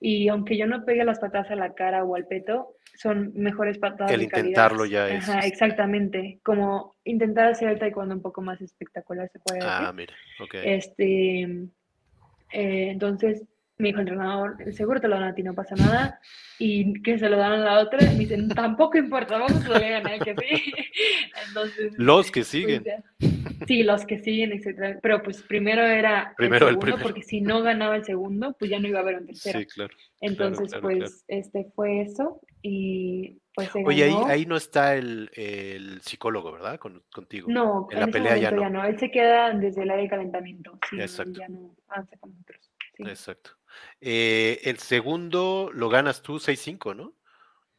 Y 0.05 0.27
aunque 0.29 0.57
yo 0.57 0.67
no 0.67 0.85
pegue 0.85 1.05
las 1.05 1.21
patadas 1.21 1.51
a 1.53 1.55
la 1.55 1.75
cara 1.75 2.03
o 2.05 2.17
al 2.17 2.27
peto, 2.27 2.75
son 2.97 3.33
mejores 3.35 3.79
patadas 3.79 4.13
El 4.13 4.21
de 4.23 4.29
calidad. 4.29 4.49
intentarlo 4.49 4.85
ya 4.87 5.09
es, 5.09 5.29
Ajá, 5.29 5.47
exactamente. 5.47 6.41
Como 6.43 6.97
intentar 7.05 7.47
hacer 7.49 7.69
el 7.69 7.79
taekwondo 7.79 8.13
un 8.17 8.21
poco 8.23 8.43
más 8.43 8.61
espectacular, 8.61 9.29
se 9.33 9.39
puede 9.39 9.61
decir. 9.61 9.73
Ah, 9.73 9.93
mira, 9.95 10.13
ok. 10.41 10.55
Este, 10.65 11.49
eh, 12.53 12.91
entonces 12.91 13.45
me 13.79 13.89
dijo 13.89 14.01
el 14.01 14.09
entrenador, 14.09 14.57
seguro 14.75 15.01
te 15.01 15.09
lo 15.09 15.17
dan 15.17 15.31
a 15.31 15.35
ti, 15.35 15.43
no 15.43 15.55
pasa 15.55 15.75
nada. 15.75 16.21
Y 16.59 17.03
que 17.03 17.19
se 17.19 17.29
lo 17.29 17.37
dan 17.37 17.53
a 17.53 17.57
la 17.65 17.79
otra, 17.81 17.99
me 18.13 18.19
dicen, 18.19 18.49
tampoco 18.51 18.97
importa, 18.97 19.39
vamos 19.39 19.67
a 19.69 19.79
ganar 19.81 20.21
que 20.21 20.35
sí. 20.37 20.73
Entonces, 21.49 21.93
Los 21.97 22.31
que 22.31 22.41
pues 22.41 22.49
siguen. 22.49 22.85
ya. 22.85 23.03
Sí, 23.67 23.83
los 23.83 24.05
que 24.07 24.19
siguen, 24.19 24.53
etcétera. 24.53 24.99
Pero 25.03 25.23
pues 25.23 25.43
primero 25.43 25.83
era 25.85 26.35
Primero 26.37 26.69
el 26.69 26.75
el 26.75 26.81
segundo, 26.81 26.81
primero. 26.81 27.03
porque 27.03 27.23
si 27.23 27.41
no 27.41 27.63
ganaba 27.63 27.97
el 27.97 28.05
segundo, 28.05 28.55
pues 28.59 28.71
ya 28.71 28.79
no 28.79 28.87
iba 28.89 28.99
a 29.01 29.03
haber 29.03 29.17
un 29.17 29.27
tercero. 29.27 29.59
Sí, 29.59 29.67
claro. 29.67 29.95
Entonces, 30.21 30.69
claro, 30.69 30.83
pues, 30.83 30.99
claro. 30.99 31.13
este 31.29 31.67
fue 31.75 32.03
eso. 32.03 32.41
Y 32.63 33.41
pues 33.55 33.71
Oye, 33.85 34.05
ahí, 34.05 34.17
ahí 34.29 34.47
no 34.47 34.57
está 34.57 34.95
el, 34.97 35.31
el 35.35 36.01
psicólogo, 36.01 36.53
¿verdad? 36.53 36.79
Con- 36.79 37.03
contigo. 37.13 37.49
No, 37.51 37.87
en 37.91 37.97
en, 37.97 38.01
la 38.01 38.05
ese 38.07 38.13
pelea 38.13 38.37
ya 38.39 38.51
no. 38.51 38.61
ya 38.63 38.71
no. 38.71 38.85
Él 38.85 38.99
se 38.99 39.11
queda 39.11 39.53
desde 39.53 39.83
el 39.83 39.91
área 39.91 40.05
de 40.05 40.09
calentamiento. 40.11 40.79
Sí, 40.89 40.97
no, 40.97 41.03
Exacto. 41.03 41.33
ya 41.41 41.49
no 41.49 41.77
avanza 41.89 42.17
con 42.19 42.31
nosotros. 42.33 42.71
Sí. 42.97 43.03
Exacto. 43.05 43.51
Eh, 44.01 44.61
el 44.65 44.79
segundo 44.79 45.71
lo 45.73 45.89
ganas 45.89 46.23
tú 46.23 46.39
6-5, 46.39 46.95
¿no? 46.95 47.15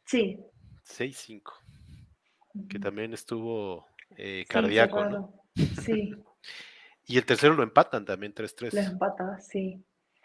Sí. 0.04 0.38
6-5, 0.84 1.52
que 2.68 2.76
Ujú. 2.76 2.80
también 2.80 3.12
estuvo 3.14 3.86
eh, 4.16 4.44
Sí, 4.46 4.52
cardíaco, 4.52 5.04
¿no? 5.04 5.42
cerrado. 5.56 5.82
Sí, 5.82 6.14
Y 7.06 7.18
el 7.18 7.26
tercero 7.26 7.54
lo 7.54 7.62
empatan 7.62 8.04
también 8.04 8.32
lo 8.36 8.44
3-3. 8.46 8.90
empata, 8.92 9.38
sí. 9.40 9.84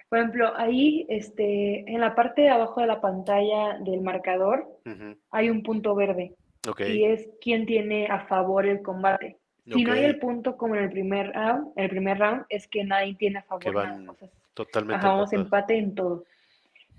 Por 0.09 0.17
ejemplo, 0.19 0.51
ahí, 0.57 1.05
este, 1.07 1.81
en 1.91 1.99
la 2.01 2.15
parte 2.15 2.41
de 2.41 2.49
abajo 2.49 2.81
de 2.81 2.87
la 2.87 2.99
pantalla 2.99 3.77
del 3.79 4.01
marcador, 4.01 4.65
Ujú, 4.85 5.15
hay 5.31 5.49
un 5.49 5.61
punto 5.63 5.93
verde. 5.95 6.33
Ok, 6.67 6.81
y 6.81 7.05
es 7.05 7.29
quien 7.41 7.65
tiene 7.65 8.07
a 8.07 8.25
favor 8.27 8.65
el 8.65 8.81
combate. 8.81 9.37
Si 9.71 9.83
no 9.83 9.93
hay 9.93 10.03
el 10.03 10.17
punto 10.17 10.57
como 10.57 10.75
en 10.75 10.83
el 10.85 10.89
primer 10.89 11.31
round, 11.33 11.73
el 11.75 11.89
primer 11.89 12.17
round 12.17 12.43
es 12.49 12.67
que 12.67 12.83
nadie 12.83 13.13
tiene 13.15 13.39
a 13.39 13.43
favor 13.43 13.63
que 13.63 13.71
nada. 13.71 13.83
van 13.91 14.09
O 14.09 14.15
sea, 14.15 14.27
totalmente 14.55 14.95
empatados. 14.95 15.33
empate 15.33 15.77
en 15.77 15.93
todo. 15.95 16.23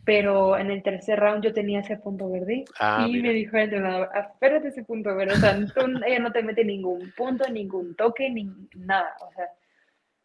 Pero 0.04 0.56
en 0.56 0.70
el 0.70 0.82
tercer 0.82 1.18
round 1.18 1.42
yo 1.44 1.52
tenía 1.52 1.80
ese 1.80 1.96
punto 1.96 2.30
verde 2.30 2.64
Ah, 2.78 3.04
y 3.06 3.12
mira. 3.12 3.22
me 3.28 3.32
dijo 3.34 3.56
el 3.56 3.64
entrenador, 3.64 4.08
espérate 4.14 4.68
ese 4.68 4.84
punto 4.84 5.14
verde. 5.14 5.34
O 5.34 5.36
sea, 5.36 5.52
tú- 5.74 6.00
ella 6.06 6.18
no 6.20 6.32
te 6.32 6.42
mete 6.42 6.64
ningún 6.64 7.12
punto, 7.16 7.48
ningún 7.50 7.94
toque, 7.96 8.30
ni 8.30 8.48
nada. 8.76 9.14
O 9.20 9.32
sea, 9.32 9.46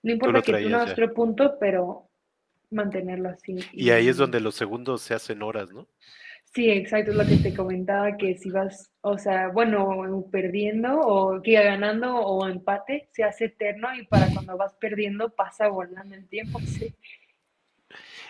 no 0.03 0.12
importa 0.14 0.41
que 0.44 0.53
tú 0.64 0.70
no 0.70 0.84
otro 0.84 1.14
punto, 1.14 1.57
pero 1.60 2.07
mantenerlo 2.76 3.30
así. 3.30 3.57
Y 3.72 3.89
ahí 3.91 4.07
es 4.07 4.18
donde 4.18 4.39
los 4.39 4.56
segundos 4.56 5.02
se 5.02 5.14
hacen 5.14 5.41
horas, 5.43 5.72
¿no? 5.72 5.88
Sí, 6.53 6.69
exacto, 6.72 7.11
es 7.11 7.18
lo 7.18 7.27
que 7.27 7.38
te 7.38 7.53
comentaba, 7.53 8.15
que 8.18 8.35
si 8.38 8.49
vas, 8.49 8.89
o 9.02 9.18
sea, 9.18 9.49
bueno, 9.49 10.26
perdiendo 10.31 10.97
o 11.02 11.41
que 11.41 11.53
ganando 11.53 12.15
o 12.15 12.47
empate, 12.47 13.10
se 13.11 13.23
hace 13.26 13.45
eterno 13.45 13.93
y 13.95 14.07
para 14.07 14.31
cuando 14.34 14.56
vas 14.57 14.73
perdiendo 14.80 15.30
pasa 15.35 15.68
volando 15.68 16.15
el 16.15 16.27
tiempo, 16.30 16.60
sí. 16.61 16.95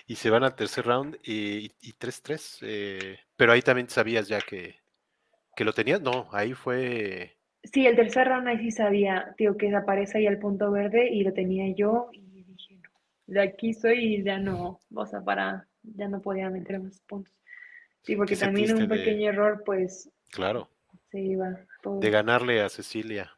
Y 0.08 0.16
se 0.16 0.30
van 0.30 0.44
al 0.44 0.56
tercer 0.56 0.86
round 0.86 1.18
y 1.24 1.72
y 1.82 1.94
3-3. 1.94 2.60
eh, 2.62 3.20
pero 3.36 3.52
ahí 3.52 3.62
también 3.62 3.90
sabías 3.90 4.28
ya 4.28 4.40
que, 4.42 4.76
que 5.56 5.66
lo 5.66 5.74
tenías. 5.74 6.02
No, 6.02 6.30
ahí 6.34 6.54
fue. 6.54 7.38
Sí, 7.64 7.86
el 7.88 7.96
tercer 7.96 8.28
round 8.28 8.48
ahí 8.48 8.60
sí 8.60 8.72
sabía, 8.72 9.34
tío, 9.38 9.58
que 9.58 9.74
aparece 9.76 10.20
ahí 10.20 10.28
el 10.28 10.40
punto 10.40 10.72
verde 10.72 11.10
y 11.12 11.24
lo 11.24 11.34
tenía 11.34 11.74
yo 11.76 12.10
y 12.14 12.25
de 13.28 13.42
aquí 13.42 13.74
soy 13.74 14.16
y 14.16 14.24
ya 14.24 14.38
no, 14.38 14.80
o 14.94 15.06
sea, 15.06 15.22
para, 15.22 15.68
ya 15.84 16.08
no 16.08 16.22
podía 16.22 16.50
meter 16.50 16.80
más 16.80 17.00
puntos. 17.02 17.34
Sí, 18.04 18.16
porque 18.16 18.36
¿Qué 18.36 18.40
también 18.42 18.74
un 18.74 18.88
de- 18.88 18.96
pequeño 18.98 19.30
error, 19.30 19.64
pues, 19.66 20.10
Claro, 20.32 20.70
se 21.12 21.20
iba 21.22 21.58
todo. 21.82 22.00
de 22.00 22.10
ganarle 22.12 22.62
a 22.62 22.70
Cecilia. 22.70 23.32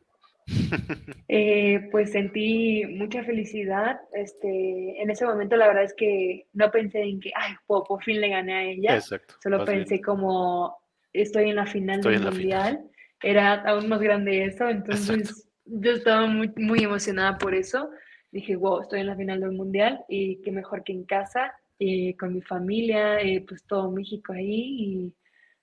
Eh, 1.29 1.89
pues 1.91 2.11
sentí 2.13 2.85
mucha 2.85 3.21
felicidad. 3.23 3.99
Este, 4.13 5.01
en 5.01 5.09
ese 5.09 5.25
momento 5.25 5.57
la 5.57 5.67
verdad 5.67 5.83
es 5.83 5.93
que 5.93 6.47
no 6.53 6.71
pensé 6.71 7.01
en 7.01 7.19
que, 7.19 7.31
ay, 7.35 7.53
po- 7.67 7.83
por, 7.83 8.01
fin 8.01 8.21
le 8.21 8.29
gané 8.29 8.53
a 8.53 8.63
ella. 8.63 8.95
Exacto. 8.95 9.35
Solo 9.43 9.57
bien. 9.65 9.79
pensé 9.79 10.01
como, 10.01 10.77
estoy 11.11 11.49
en 11.49 11.57
la 11.57 11.65
final 11.65 11.97
Estoy 11.99 12.13
del 12.17 12.23
mundial. 12.31 12.89
Era 13.21 13.55
aún 13.63 13.89
más 13.89 13.99
grande 13.99 14.45
eso, 14.45 14.69
entonces 14.69 15.49
yo 15.65 15.91
estaba 15.91 16.27
muy, 16.27 16.49
muy 16.55 16.79
emocionada 16.83 17.37
por 17.37 17.53
eso. 17.53 17.89
Dije, 18.31 18.55
wow, 18.55 18.81
estoy 18.81 18.99
en 19.01 19.07
la 19.07 19.15
final 19.15 19.39
del 19.39 19.51
mundial 19.51 20.03
y 20.09 20.41
qué 20.41 20.51
mejor 20.51 20.83
que 20.83 20.93
en 20.93 21.05
casa, 21.05 21.53
eh, 21.79 22.15
con 22.17 22.33
mi 22.33 22.41
familia, 22.41 23.19
eh, 23.21 23.43
pues 23.47 23.63
todo 23.65 23.91
México 23.91 24.33
ahí 24.33 24.83
y 24.83 25.13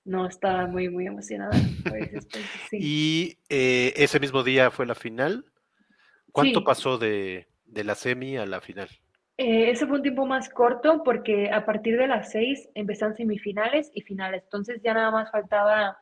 no, 0.05 0.27
estaba 0.27 0.67
muy, 0.67 0.89
muy 0.89 1.07
emocionada 1.07 1.53
sí. 2.71 2.79
Y 2.81 3.39
eh, 3.49 3.93
ese 3.97 4.21
mismo 4.21 4.43
día 4.43 4.71
fue 4.71 4.87
la 4.87 4.95
final. 4.95 5.45
¿Cuánto 6.33 6.61
Sí. 6.61 6.65
pasó 6.67 6.99
de, 6.99 7.47
de 7.67 7.85
la 7.85 7.95
semi 7.95 8.37
a 8.37 8.45
la 8.47 8.61
final? 8.61 8.89
Eh, 9.37 9.71
ese 9.71 9.87
fue 9.87 9.97
un 9.97 10.03
tiempo 10.03 10.27
más 10.27 10.49
corto 10.49 11.03
porque 11.05 11.51
a 11.51 11.65
partir 11.65 11.97
de 11.99 12.07
las 12.07 12.31
6 12.31 12.69
empezaron 12.75 13.17
semifinales 13.17 13.91
y 13.95 14.03
finales. 14.03 14.43
Entonces 14.45 14.81
ya 14.83 14.95
nada 14.95 15.11
más 15.11 15.31
faltaba, 15.31 15.99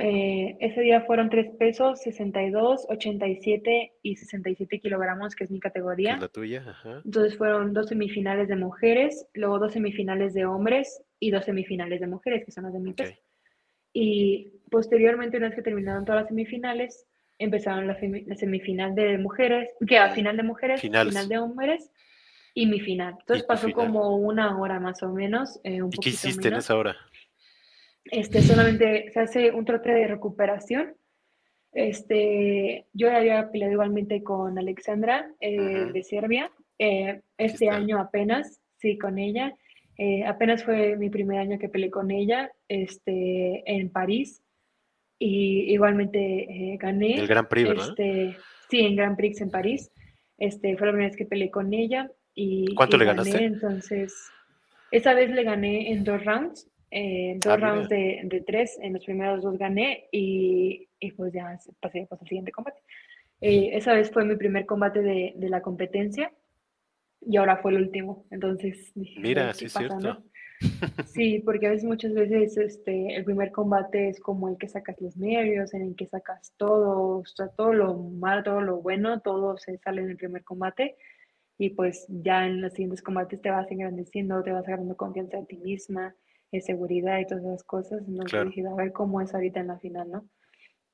eh, 0.00 0.56
ese 0.60 0.80
día 0.80 1.02
fueron 1.02 1.28
tres 1.30 1.50
pesos, 1.58 2.00
62, 2.02 2.86
87 2.88 3.92
y 4.02 4.16
67 4.16 4.80
kilogramos, 4.80 5.34
que 5.34 5.44
es 5.44 5.50
mi 5.50 5.60
categoría. 5.60 6.14
es 6.14 6.20
la 6.20 6.28
tuya. 6.28 6.64
Ajá. 6.68 7.02
Entonces 7.04 7.36
fueron 7.38 7.72
dos 7.72 7.88
semifinales 7.88 8.48
de 8.48 8.56
mujeres, 8.56 9.26
luego 9.34 9.58
dos 9.58 9.72
semifinales 9.72 10.34
de 10.34 10.46
hombres 10.46 11.02
y 11.18 11.30
dos 11.30 11.44
semifinales 11.44 12.00
de 12.00 12.06
mujeres, 12.06 12.44
que 12.44 12.52
son 12.52 12.64
las 12.64 12.72
de 12.72 12.80
mi 12.80 12.90
Ok. 12.90 12.96
peso. 12.96 13.20
Y 13.92 14.52
posteriormente, 14.70 15.36
una 15.36 15.48
vez 15.48 15.56
que 15.56 15.62
terminaron 15.62 16.04
todas 16.04 16.22
las 16.22 16.28
semifinales, 16.28 17.06
empezaron 17.38 17.86
la, 17.86 17.96
la 18.26 18.34
semifinal 18.36 18.94
de 18.94 19.18
mujeres, 19.18 19.70
que 19.86 19.98
a 19.98 20.10
final 20.10 20.36
de 20.36 20.42
mujeres, 20.42 20.80
finales. 20.80 21.12
final 21.12 21.28
de 21.28 21.38
hombres 21.38 21.90
y 22.54 22.66
mi 22.66 22.80
final. 22.80 23.14
Entonces 23.20 23.44
pasó 23.46 23.66
final. 23.68 23.86
como 23.86 24.16
una 24.16 24.58
hora 24.60 24.78
más 24.80 25.02
o 25.02 25.08
menos, 25.12 25.58
eh, 25.64 25.82
un 25.82 25.90
¿Y 25.92 25.98
qué 25.98 26.10
hiciste 26.10 26.48
en 26.48 26.50
menos. 26.52 26.64
esa 26.64 26.76
hora? 26.76 26.96
Este, 28.10 28.42
solamente 28.42 29.10
se 29.12 29.20
hace 29.20 29.50
un 29.52 29.64
trote 29.64 29.90
de 29.90 30.06
recuperación. 30.06 30.94
Este, 31.72 32.86
yo 32.92 33.08
ya 33.08 33.18
había 33.18 33.50
peleado 33.50 33.72
igualmente 33.72 34.22
con 34.22 34.58
Alexandra 34.58 35.30
eh, 35.40 35.90
de 35.92 36.02
Serbia. 36.02 36.50
Eh, 36.78 37.20
este 37.38 37.68
año 37.68 38.00
apenas, 38.00 38.60
sí, 38.78 38.98
con 38.98 39.18
ella. 39.18 39.54
Eh, 39.96 40.24
apenas 40.24 40.64
fue 40.64 40.96
mi 40.96 41.10
primer 41.10 41.38
año 41.38 41.58
que 41.58 41.68
peleé 41.68 41.90
con 41.90 42.10
ella 42.10 42.50
este, 42.68 43.62
en 43.66 43.90
París. 43.90 44.42
Y 45.18 45.74
igualmente 45.74 46.18
eh, 46.18 46.78
gané. 46.78 47.18
El 47.18 47.26
Gran 47.26 47.46
Prix, 47.46 47.68
¿verdad? 47.68 47.88
Este, 47.90 48.36
sí, 48.70 48.80
en 48.80 48.96
Grand 48.96 49.16
Prix 49.16 49.40
en 49.42 49.50
París. 49.50 49.92
Este, 50.38 50.76
fue 50.78 50.86
la 50.86 50.92
primera 50.94 51.10
vez 51.10 51.16
que 51.18 51.26
peleé 51.26 51.50
con 51.50 51.74
ella. 51.74 52.10
Y, 52.34 52.74
¿Cuánto 52.74 52.96
y 52.96 53.00
le 53.00 53.04
gané, 53.04 53.22
ganaste? 53.24 53.44
Entonces, 53.44 54.30
esa 54.90 55.12
vez 55.12 55.30
le 55.30 55.44
gané 55.44 55.92
en 55.92 56.02
dos 56.02 56.24
rounds. 56.24 56.66
Eh, 56.90 57.36
dos 57.38 57.52
Ah, 57.52 57.56
rounds 57.56 57.88
de, 57.88 58.20
de 58.24 58.40
tres. 58.42 58.78
En 58.82 58.94
los 58.94 59.04
primeros 59.04 59.42
dos 59.42 59.58
gané 59.58 60.08
y, 60.12 60.88
y 60.98 61.12
pues 61.12 61.32
ya 61.32 61.58
pasé, 61.80 62.06
pasé 62.06 62.22
al 62.22 62.28
siguiente 62.28 62.52
combate. 62.52 62.80
Eh, 63.40 63.70
esa 63.74 63.94
vez 63.94 64.10
fue 64.10 64.24
mi 64.24 64.36
primer 64.36 64.66
combate 64.66 65.00
de, 65.02 65.32
de 65.36 65.48
la 65.48 65.62
competencia 65.62 66.32
y 67.20 67.36
ahora 67.36 67.56
fue 67.58 67.72
el 67.72 67.78
último. 67.78 68.26
Entonces 68.30 68.92
dije, 68.94 69.20
Mira, 69.20 69.42
"Güey, 69.44 69.54
sí 69.54 69.60
¿qué 69.60 69.66
es 69.66 69.72
cierto. 69.72 69.98
no?". 70.00 70.24
Sí, 71.06 71.40
porque 71.44 71.66
a 71.66 71.70
veces 71.70 71.84
muchas 71.86 72.14
veces 72.14 72.56
este, 72.56 73.16
el 73.16 73.24
primer 73.24 73.50
combate 73.50 74.08
es 74.10 74.20
como 74.20 74.48
el 74.48 74.58
que 74.58 74.68
sacas 74.68 75.00
los 75.00 75.16
nervios, 75.16 75.72
en 75.74 75.82
el 75.82 75.96
que 75.96 76.06
sacas 76.06 76.52
todo, 76.56 77.18
o 77.18 77.26
sea, 77.26 77.48
todo 77.48 77.72
lo 77.72 77.94
malo, 77.94 78.42
todo 78.44 78.60
lo 78.60 78.76
bueno, 78.82 79.20
todo 79.20 79.56
se 79.58 79.78
sale 79.78 80.02
en 80.02 80.10
el 80.10 80.16
primer 80.16 80.44
combate 80.44 80.96
y 81.58 81.70
pues 81.70 82.06
ya 82.08 82.46
en 82.46 82.60
los 82.60 82.72
siguientes 82.74 83.02
combates 83.02 83.40
te 83.42 83.50
vas 83.50 83.70
engrandeciendo, 83.70 84.42
te 84.42 84.52
vas 84.52 84.66
agarrando 84.66 84.96
confianza 84.96 85.38
en 85.38 85.46
ti 85.46 85.56
misma, 85.56 86.14
en 86.52 86.62
seguridad 86.62 87.18
y 87.18 87.26
todas 87.26 87.44
esas 87.44 87.64
cosas. 87.64 88.00
Entonces 88.06 88.30
Claro. 88.30 88.50
dije, 88.50 88.66
a 88.66 88.74
ver 88.74 88.92
cómo 88.92 89.20
es 89.20 89.34
ahorita 89.34 89.60
en 89.60 89.68
la 89.68 89.78
final, 89.78 90.10
¿no? 90.10 90.28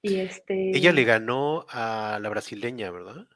Y 0.02 0.16
este... 0.20 0.76
Ella 0.76 0.92
le 0.92 1.04
ganó 1.04 1.64
a 1.68 2.18
la 2.20 2.28
brasileña, 2.28 2.90
¿verdad? 2.90 3.26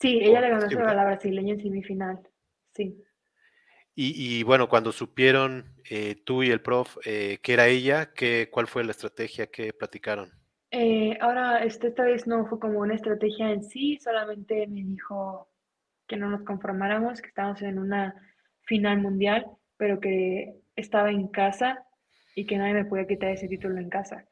Sí, 0.00 0.18
ella 0.22 0.38
Oh, 0.38 0.42
le 0.42 0.48
ganó 0.50 0.66
¿verdad? 0.68 0.96
la 0.96 1.04
brasileña 1.04 1.54
en 1.54 1.60
semifinal. 1.60 2.20
Sí. 2.74 3.00
Y, 3.94 4.38
y 4.38 4.42
bueno, 4.42 4.68
cuando 4.68 4.90
supieron 4.90 5.72
eh, 5.88 6.16
tú 6.24 6.42
y 6.42 6.50
el 6.50 6.60
prof 6.60 6.96
eh, 7.04 7.38
que 7.42 7.52
era 7.52 7.68
ella, 7.68 8.12
¿qué, 8.12 8.48
¿cuál 8.50 8.66
fue 8.66 8.82
la 8.84 8.90
estrategia 8.90 9.46
que 9.46 9.72
platicaron? 9.72 10.32
Eh, 10.72 11.16
ahora, 11.20 11.62
este, 11.62 11.88
esta 11.88 12.02
vez 12.02 12.26
no 12.26 12.46
fue 12.46 12.58
como 12.58 12.80
una 12.80 12.96
estrategia 12.96 13.52
en 13.52 13.62
sí, 13.62 13.96
solamente 14.02 14.66
me 14.66 14.82
dijo 14.82 15.48
que 16.08 16.16
no 16.16 16.28
nos 16.28 16.42
conformáramos, 16.42 17.20
que 17.22 17.28
estábamos 17.28 17.62
en 17.62 17.78
una 17.78 18.14
final 18.62 19.00
mundial, 19.00 19.46
pero 19.76 20.00
que 20.00 20.56
estaba 20.76 21.10
en 21.10 21.28
casa 21.28 21.84
y 22.34 22.46
que 22.46 22.58
nadie 22.58 22.74
me 22.74 22.84
podía 22.84 23.06
quitar 23.06 23.30
ese 23.30 23.48
título 23.48 23.78
en 23.78 23.88
casa. 23.88 24.24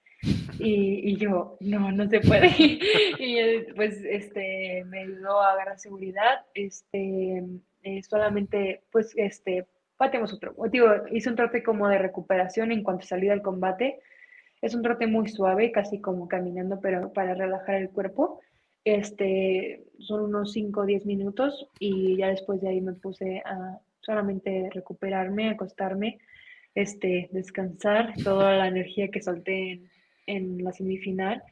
Y, 0.59 1.11
y 1.11 1.17
yo, 1.17 1.57
no, 1.61 1.91
no 1.91 2.09
se 2.09 2.21
puede. 2.21 2.49
y 3.19 3.73
pues, 3.75 4.03
este, 4.05 4.85
me 4.87 5.01
ayudó 5.01 5.41
a 5.41 5.53
agarrar 5.53 5.79
seguridad. 5.79 6.47
Este, 6.55 7.43
eh, 7.83 8.03
solamente, 8.03 8.83
pues, 8.91 9.13
este, 9.17 9.67
pateamos 9.97 10.33
otro. 10.33 10.55
Digo, 10.71 10.89
hice 11.11 11.31
un 11.31 11.37
trote 11.37 11.63
como 11.63 11.89
de 11.89 11.99
recuperación 11.99 12.73
en 12.73 12.83
cuanto 12.83 13.07
salí 13.07 13.29
del 13.29 13.43
combate. 13.43 14.01
Es 14.61 14.75
un 14.75 14.83
trote 14.83 15.07
muy 15.07 15.29
suave, 15.29 15.73
casi 15.73 16.01
como 16.01 16.29
caminando, 16.29 16.81
pero 16.81 17.13
para 17.13 17.35
relajar 17.35 17.77
el 17.77 17.91
cuerpo. 17.91 18.41
Este, 18.85 19.85
son 19.99 20.23
unos 20.23 20.53
5 20.53 20.81
o 20.81 20.87
10 20.87 21.07
minutos 21.07 21.69
y 21.79 22.17
ya 22.17 22.29
después 22.29 22.61
de 22.61 22.69
ahí 22.69 22.81
me 22.81 22.95
puse 22.95 23.43
a 23.45 23.79
solamente 24.03 24.69
recuperarme, 24.73 25.49
acostarme, 25.49 26.19
este, 26.75 27.29
descansar 27.33 28.15
toda 28.23 28.57
la 28.57 28.69
energía 28.69 29.09
que 29.09 29.23
solté 29.23 29.73
en, 29.73 29.91
en 30.27 30.65
la 30.65 30.73
semifinal 30.73 31.43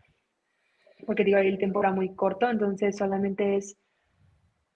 porque 1.07 1.25
digo, 1.25 1.39
ahí 1.39 1.49
el 1.49 1.59
tiempo 1.59 1.81
era 1.81 1.93
muy 1.93 2.15
corto, 2.15 2.49
entonces 2.51 2.97
solamente 2.97 3.57
es 3.57 3.77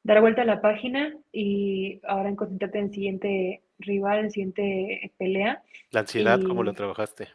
dar 0.03 0.21
vuelta 0.21 0.43
a 0.43 0.47
la 0.47 0.61
página 0.61 1.15
y 1.33 2.01
ahora 2.05 2.29
en 2.29 2.37
concentrarte 2.37 2.79
en 2.79 2.85
el 2.87 2.93
siguiente 2.93 3.63
rival, 3.79 4.19
en 4.19 4.25
el 4.27 4.31
siguiente 4.31 5.13
pelea. 5.19 5.63
La 5.91 6.01
ansiedad, 6.01 6.41
Y- 6.41 6.45
¿cómo 6.45 6.63
lo 6.63 6.73
trabajaste? 6.73 7.29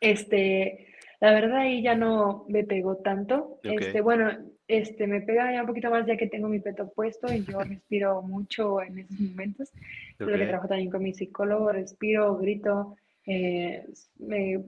Este, 0.00 0.88
la 1.20 1.32
verdad 1.32 1.58
ahí 1.58 1.82
ya 1.82 1.94
no 1.94 2.44
me 2.48 2.64
pegó 2.64 2.96
tanto. 2.96 3.36
Ok. 3.36 3.60
Este, 3.62 4.00
bueno, 4.00 4.30
este, 4.66 5.06
me 5.06 5.20
pega 5.20 5.52
ya 5.52 5.60
un 5.60 5.66
poquito 5.66 5.90
más 5.90 6.06
ya 6.06 6.16
que 6.16 6.26
tengo 6.26 6.48
mi 6.48 6.60
peto 6.60 6.90
puesto 6.92 7.32
y 7.32 7.44
yo 7.44 7.60
respiro 7.60 8.22
mucho 8.22 8.80
en 8.82 9.00
esos 9.00 9.20
momentos. 9.20 9.70
Lo 10.18 10.26
que 10.26 10.46
trabajo 10.46 10.68
también 10.68 10.90
con 10.90 11.02
mi 11.02 11.12
psicólogo, 11.12 11.72
respiro, 11.72 12.36
grito, 12.38 12.96
eh, 13.26 13.86
me 14.18 14.62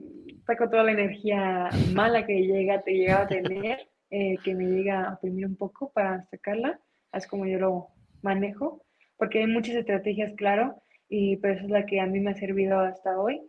saco 0.45 0.69
toda 0.69 0.83
la 0.83 0.91
energía 0.91 1.69
mala 1.93 2.25
que 2.25 2.41
llega, 2.41 2.81
te 2.81 2.93
llegaba 2.93 3.23
a 3.23 3.27
tener, 3.27 3.79
eh, 4.09 4.37
que 4.43 4.55
me 4.55 4.65
llega 4.65 5.03
a 5.03 5.13
oprimir 5.15 5.45
un 5.45 5.55
poco 5.55 5.91
para 5.91 6.23
sacarla. 6.25 6.79
Es 7.13 7.27
como 7.27 7.45
yo 7.45 7.57
lo 7.57 7.87
manejo, 8.21 8.83
porque 9.17 9.39
hay 9.39 9.47
muchas 9.47 9.75
estrategias, 9.75 10.33
claro, 10.35 10.81
y 11.09 11.37
pero 11.37 11.55
esa 11.55 11.63
es 11.63 11.69
la 11.69 11.85
que 11.85 11.99
a 11.99 12.05
mí 12.05 12.19
me 12.19 12.31
ha 12.31 12.35
servido 12.35 12.79
hasta 12.79 13.19
hoy. 13.19 13.41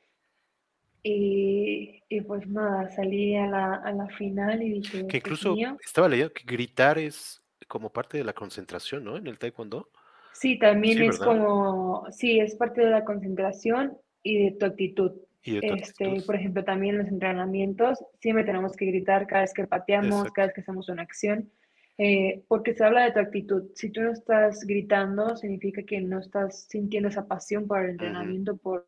Y, 1.02 2.02
y 2.08 2.20
pues 2.22 2.46
nada, 2.48 2.90
salí 2.90 3.36
a 3.36 3.46
la, 3.46 3.74
a 3.76 3.92
la 3.92 4.08
final 4.08 4.62
y 4.62 4.80
dije, 4.80 4.98
Que 4.98 5.02
"Dios 5.04 5.14
incluso 5.14 5.54
mío". 5.54 5.76
estaba 5.84 6.08
leyendo 6.08 6.32
que 6.32 6.44
gritar 6.44 6.98
es 6.98 7.42
como 7.68 7.92
parte 7.92 8.18
de 8.18 8.24
la 8.24 8.32
concentración, 8.32 9.04
¿no? 9.04 9.16
En 9.16 9.26
el 9.26 9.38
taekwondo. 9.38 9.90
Sí, 10.32 10.58
también 10.58 10.98
Sí, 10.98 11.04
es 11.04 11.18
¿verdad? 11.18 11.38
como, 11.38 12.06
sí, 12.10 12.40
es 12.40 12.54
parte 12.56 12.82
de 12.82 12.90
la 12.90 13.04
concentración 13.04 13.96
y 14.22 14.44
de 14.44 14.56
tu 14.58 14.66
actitud. 14.66 15.12
Y 15.42 15.54
de 15.54 15.60
tu 15.62 15.74
Este, 15.74 16.04
actitud. 16.04 16.26
por 16.26 16.34
ejemplo, 16.36 16.64
también 16.64 16.94
en 16.96 17.02
los 17.02 17.08
entrenamientos 17.12 17.98
siempre 18.20 18.44
tenemos 18.44 18.72
que 18.76 18.86
gritar 18.86 19.26
cada 19.26 19.42
vez 19.42 19.54
que 19.54 19.66
pateamos, 19.66 20.10
Exacto. 20.12 20.32
cada 20.34 20.46
vez 20.48 20.54
que 20.54 20.60
hacemos 20.60 20.88
una 20.88 21.02
acción, 21.02 21.50
eh, 21.98 22.42
porque 22.48 22.74
se 22.74 22.84
habla 22.84 23.04
de 23.04 23.12
tu 23.12 23.18
actitud. 23.20 23.64
Si 23.74 23.90
tú 23.90 24.02
no 24.02 24.12
estás 24.12 24.60
gritando, 24.66 25.36
significa 25.36 25.82
que 25.82 26.00
no 26.00 26.20
estás 26.20 26.66
sintiendo 26.68 27.08
esa 27.08 27.26
pasión 27.26 27.66
por 27.66 27.82
el 27.84 27.90
entrenamiento, 27.90 28.56
por 28.56 28.86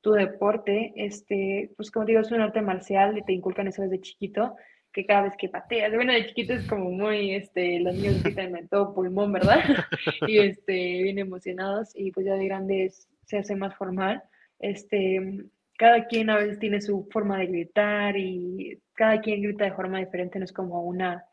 tu 0.00 0.12
deporte. 0.12 0.92
Este, 0.96 1.70
pues 1.76 1.90
como 1.90 2.06
digo, 2.06 2.20
es 2.20 2.30
un 2.30 2.40
arte 2.40 2.62
marcial 2.62 3.18
y 3.18 3.22
te 3.22 3.32
inculcan 3.32 3.68
eso 3.68 3.82
desde 3.82 4.00
chiquito, 4.00 4.56
que 4.92 5.06
cada 5.06 5.22
vez 5.22 5.34
que 5.36 5.48
pateas, 5.48 5.94
bueno, 5.94 6.12
de 6.12 6.26
chiquito 6.26 6.54
es 6.54 6.66
como 6.66 6.90
muy, 6.90 7.34
este, 7.34 7.80
los 7.80 7.94
niños 7.94 8.22
gritan 8.22 8.56
en 8.56 8.68
todo 8.68 8.94
pulmón, 8.94 9.32
¿verdad? 9.32 9.60
y 10.28 10.38
este, 10.38 11.02
bien 11.02 11.18
emocionados 11.18 11.90
y 11.94 12.10
pues 12.12 12.26
ya 12.26 12.34
de 12.34 12.46
grandes 12.46 13.08
se 13.26 13.38
hace 13.38 13.54
más 13.54 13.74
formal. 13.76 14.22
Este, 14.58 15.44
cada 15.78 16.06
quien 16.06 16.30
a 16.30 16.36
veces 16.36 16.58
tiene 16.58 16.80
su 16.80 17.08
forma 17.12 17.38
de 17.38 17.46
gritar 17.46 18.16
y 18.16 18.80
cada 18.94 19.20
quien 19.20 19.42
grita 19.42 19.64
de 19.64 19.72
forma 19.72 19.98
diferente, 19.98 20.38
no 20.38 20.44
es 20.44 20.52
como 20.52 20.82
una 20.82 21.24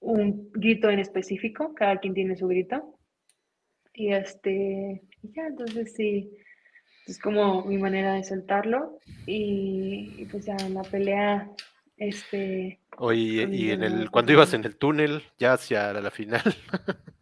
un 0.00 0.50
grito 0.52 0.88
en 0.90 1.00
específico, 1.00 1.74
cada 1.74 1.98
quien 1.98 2.14
tiene 2.14 2.36
su 2.36 2.46
grito. 2.46 2.98
Y 3.92 4.12
este, 4.12 5.02
ya, 5.22 5.46
entonces 5.46 5.94
sí, 5.94 6.30
es 7.06 7.18
como 7.18 7.64
mi 7.64 7.78
manera 7.78 8.14
de 8.14 8.24
soltarlo 8.24 8.98
y, 9.26 10.14
y 10.18 10.24
pues 10.26 10.46
ya 10.46 10.56
en 10.56 10.74
la 10.74 10.82
pelea, 10.82 11.50
este, 11.96 12.80
Oye, 12.98 13.48
y 13.50 13.70
en 13.70 13.82
el, 13.82 14.10
cuando 14.10 14.32
ibas 14.32 14.54
en 14.54 14.64
el 14.64 14.76
túnel, 14.76 15.22
ya 15.38 15.52
hacia 15.52 15.92
la 15.92 16.10
final, 16.10 16.42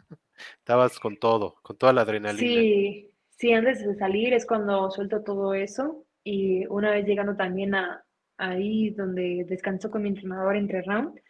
estabas 0.59 0.99
con 0.99 1.17
todo, 1.17 1.57
con 1.63 1.77
toda 1.77 1.93
la 1.93 2.03
adrenalina. 2.03 2.39
Sí, 2.39 3.11
sí, 3.31 3.53
antes 3.53 3.85
de 3.85 3.95
salir 3.97 4.33
es 4.33 4.47
cuando 4.47 4.91
suelto 4.91 5.23
todo 5.23 5.53
eso 5.55 6.05
y 6.23 6.67
una 6.67 6.91
vez 6.91 7.07
llegando 7.07 7.37
también 7.37 7.75
a 7.75 8.05
ahí 8.37 8.91
donde 8.91 9.45
descanso 9.49 9.91
con 9.91 10.03
mi 10.03 10.09
entrenador 10.09 10.57
entre 10.57 10.83
round, 10.83 11.21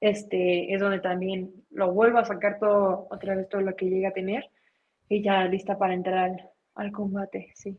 este 0.00 0.74
es 0.74 0.80
donde 0.80 1.00
también 1.00 1.52
lo 1.70 1.92
vuelvo 1.92 2.18
a 2.18 2.24
sacar 2.24 2.58
todo, 2.58 3.06
otra 3.10 3.36
vez 3.36 3.48
todo 3.48 3.60
lo 3.60 3.76
que 3.76 3.88
llegue 3.88 4.06
a 4.06 4.12
tener 4.12 4.50
y 5.08 5.22
ya 5.22 5.44
lista 5.44 5.78
para 5.78 5.94
entrar 5.94 6.18
al, 6.18 6.50
al 6.74 6.92
combate, 6.92 7.52
sí. 7.54 7.78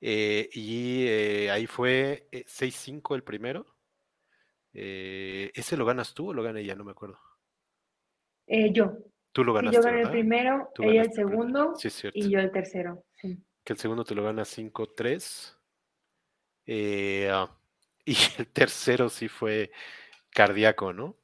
Eh, 0.00 0.48
y 0.52 1.06
eh, 1.06 1.50
ahí 1.50 1.66
fue 1.66 2.28
eh, 2.30 2.44
6-5 2.46 3.14
el 3.14 3.24
primero. 3.24 3.66
Eh, 4.72 5.50
¿ese 5.54 5.76
lo 5.76 5.84
ganas 5.84 6.14
tú 6.14 6.28
o 6.28 6.34
lo 6.34 6.42
gana 6.42 6.60
ella? 6.60 6.76
No 6.76 6.84
me 6.84 6.92
acuerdo. 6.92 7.18
Eh, 8.46 8.72
yo, 8.72 8.98
Tú 9.32 9.44
lo 9.44 9.52
sí, 9.52 9.56
ganaste, 9.56 9.76
yo 9.76 9.82
gané 9.82 10.00
el 10.02 10.10
primero, 10.10 10.68
Tú 10.74 10.82
ella 10.84 11.02
el 11.02 11.12
segundo 11.12 11.74
Sí, 11.76 11.88
y 12.14 12.30
yo 12.30 12.40
el 12.40 12.50
tercero, 12.50 13.04
sí. 13.14 13.38
Que 13.62 13.74
el 13.74 13.78
segundo 13.78 14.04
te 14.04 14.14
lo 14.14 14.24
gana 14.24 14.44
5-3. 14.44 15.56
Eh, 16.66 17.28
ah, 17.30 17.56
y 18.04 18.16
el 18.38 18.46
tercero 18.48 19.08
sí 19.08 19.28
fue 19.28 19.70
cardíaco, 20.30 20.92
¿no? 20.92 21.16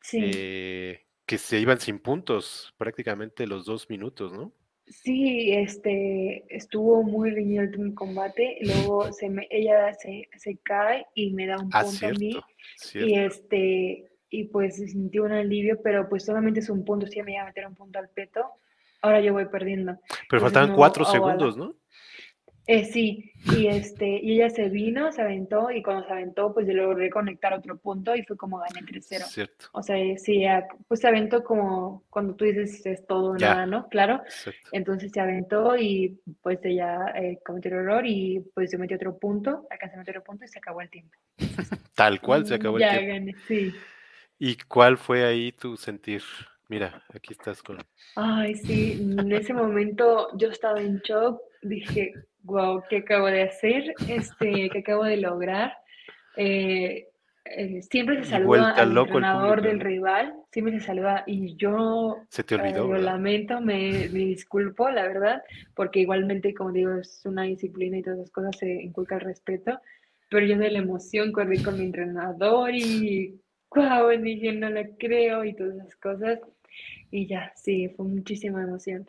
Sí. 0.00 0.18
Eh, 0.22 1.06
que 1.26 1.38
se 1.38 1.58
iban 1.58 1.80
sin 1.80 1.98
puntos 1.98 2.74
prácticamente 2.76 3.46
los 3.46 3.64
dos 3.64 3.88
minutos, 3.88 4.32
¿no? 4.32 4.52
Sí, 4.92 5.52
este, 5.52 6.44
estuvo 6.54 7.02
muy 7.02 7.30
reñido 7.30 7.62
el 7.62 7.70
último 7.70 7.94
combate, 7.94 8.58
luego 8.60 9.10
se 9.12 9.30
me, 9.30 9.46
ella 9.50 9.92
se, 9.94 10.28
se 10.36 10.58
cae 10.58 11.06
y 11.14 11.32
me 11.32 11.46
da 11.46 11.58
un 11.58 11.70
Ah, 11.72 11.82
punto 11.82 12.06
a 12.06 12.10
mí 12.10 12.36
cierto, 12.76 13.08
y 13.08 13.14
este, 13.18 14.10
y 14.28 14.44
pues 14.44 14.76
se 14.76 14.88
sintió 14.88 15.24
un 15.24 15.32
alivio, 15.32 15.80
pero 15.82 16.08
pues 16.08 16.24
solamente 16.24 16.60
es 16.60 16.68
un 16.68 16.84
punto, 16.84 17.06
si 17.06 17.14
ella 17.14 17.24
me 17.24 17.32
iba 17.32 17.42
a 17.42 17.46
meter 17.46 17.66
un 17.66 17.74
punto 17.74 17.98
al 17.98 18.10
peto, 18.10 18.44
ahora 19.00 19.20
yo 19.20 19.32
voy 19.32 19.46
perdiendo. 19.46 19.92
Pero 19.92 20.12
Entonces 20.22 20.42
faltaban 20.42 20.70
no, 20.70 20.76
cuatro 20.76 21.04
segundos, 21.04 21.56
¿no? 21.56 21.74
Eh, 22.66 22.84
sí, 22.84 23.32
y 23.56 23.66
este, 23.66 24.20
y 24.22 24.34
ella 24.34 24.48
se 24.48 24.68
vino, 24.68 25.10
se 25.10 25.20
aventó, 25.20 25.70
y 25.72 25.82
cuando 25.82 26.06
se 26.06 26.12
aventó, 26.12 26.54
pues 26.54 26.66
yo 26.66 26.74
logré 26.74 27.10
conectar 27.10 27.52
otro 27.52 27.76
punto 27.76 28.14
y 28.14 28.22
fue 28.22 28.36
como 28.36 28.58
gané 28.58 28.86
3-0. 28.86 29.24
Cierto, 29.24 29.66
O 29.72 29.82
sea, 29.82 29.96
sí, 30.16 30.42
ya, 30.42 30.68
pues 30.86 31.00
se 31.00 31.08
aventó 31.08 31.42
como 31.42 32.04
cuando 32.08 32.36
tú 32.36 32.44
dices 32.44 32.86
es 32.86 33.04
todo 33.06 33.32
o 33.32 33.36
nada, 33.36 33.66
¿no? 33.66 33.88
Claro. 33.88 34.22
Entonces 34.70 35.10
se 35.12 35.20
aventó 35.20 35.76
y 35.76 36.20
pues 36.40 36.60
ella 36.62 37.06
eh, 37.16 37.40
cometió 37.44 37.72
el 37.72 37.78
error 37.78 38.06
y 38.06 38.40
pues 38.54 38.70
yo 38.70 38.78
metí 38.78 38.94
otro 38.94 39.18
punto, 39.18 39.66
alcancé 39.68 39.96
a 39.96 39.98
meter 39.98 40.18
otro 40.18 40.24
punto 40.24 40.44
y 40.44 40.48
se 40.48 40.58
acabó 40.58 40.80
el 40.80 40.90
tiempo. 40.90 41.16
Tal 41.94 42.20
cual 42.20 42.46
se 42.46 42.54
acabó 42.54 42.76
el 42.76 42.82
ya 42.82 42.98
tiempo. 42.98 43.12
gané, 43.12 43.34
sí. 43.48 43.74
¿Y 44.38 44.56
cuál 44.68 44.98
fue 44.98 45.24
ahí 45.24 45.50
tu 45.50 45.76
sentir? 45.76 46.22
Mira, 46.68 47.02
aquí 47.12 47.32
estás 47.32 47.62
con... 47.62 47.78
Ay, 48.16 48.54
sí, 48.54 48.92
en 49.18 49.30
ese 49.32 49.52
momento 49.52 50.28
yo 50.36 50.48
estaba 50.48 50.80
en 50.80 50.98
shock, 51.00 51.40
dije, 51.60 52.14
wow, 52.42 52.82
¿qué 52.88 52.98
acabo 52.98 53.26
de 53.26 53.42
hacer? 53.42 53.94
Este, 54.08 54.70
¿qué 54.70 54.78
acabo 54.78 55.04
de 55.04 55.16
lograr? 55.16 55.76
Eh, 56.36 57.08
eh, 57.44 57.82
siempre 57.82 58.22
se 58.22 58.30
saluda 58.30 58.46
vuelta 58.46 58.82
al 58.82 58.96
entrenador 58.96 59.62
del 59.62 59.80
rival, 59.80 60.34
siempre 60.50 60.78
se 60.78 60.86
saluda 60.86 61.24
y 61.26 61.56
yo 61.56 62.18
Se 62.28 62.44
te 62.44 62.54
eh, 62.54 62.58
olvidó, 62.58 62.84
lo 62.84 62.88
¿verdad? 62.90 63.04
lamento, 63.04 63.60
me, 63.60 64.08
me 64.10 64.20
disculpo, 64.20 64.88
la 64.90 65.02
verdad, 65.02 65.42
porque 65.74 66.00
igualmente, 66.00 66.54
como 66.54 66.72
digo, 66.72 66.94
es 66.98 67.22
una 67.24 67.42
disciplina 67.42 67.98
y 67.98 68.02
todas 68.02 68.20
esas 68.20 68.30
cosas 68.30 68.56
se 68.58 68.70
inculca 68.70 69.16
el 69.16 69.22
respeto, 69.22 69.80
pero 70.30 70.46
yo 70.46 70.56
de 70.56 70.70
la 70.70 70.78
emoción 70.78 71.32
corrí 71.32 71.62
con 71.62 71.78
mi 71.78 71.84
entrenador 71.84 72.70
y 72.74 73.40
wow, 73.74 74.08
dije, 74.20 74.52
no 74.52 74.70
lo 74.70 74.82
creo 74.98 75.44
y 75.44 75.54
todas 75.54 75.74
esas 75.74 75.96
cosas. 75.96 76.40
Y 77.10 77.26
ya, 77.26 77.52
sí, 77.56 77.88
fue 77.96 78.06
muchísima 78.06 78.62
emoción. 78.62 79.08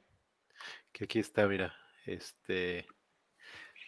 Que 0.92 1.06
aquí 1.06 1.20
está, 1.20 1.48
mira. 1.48 1.74
Este. 2.06 2.86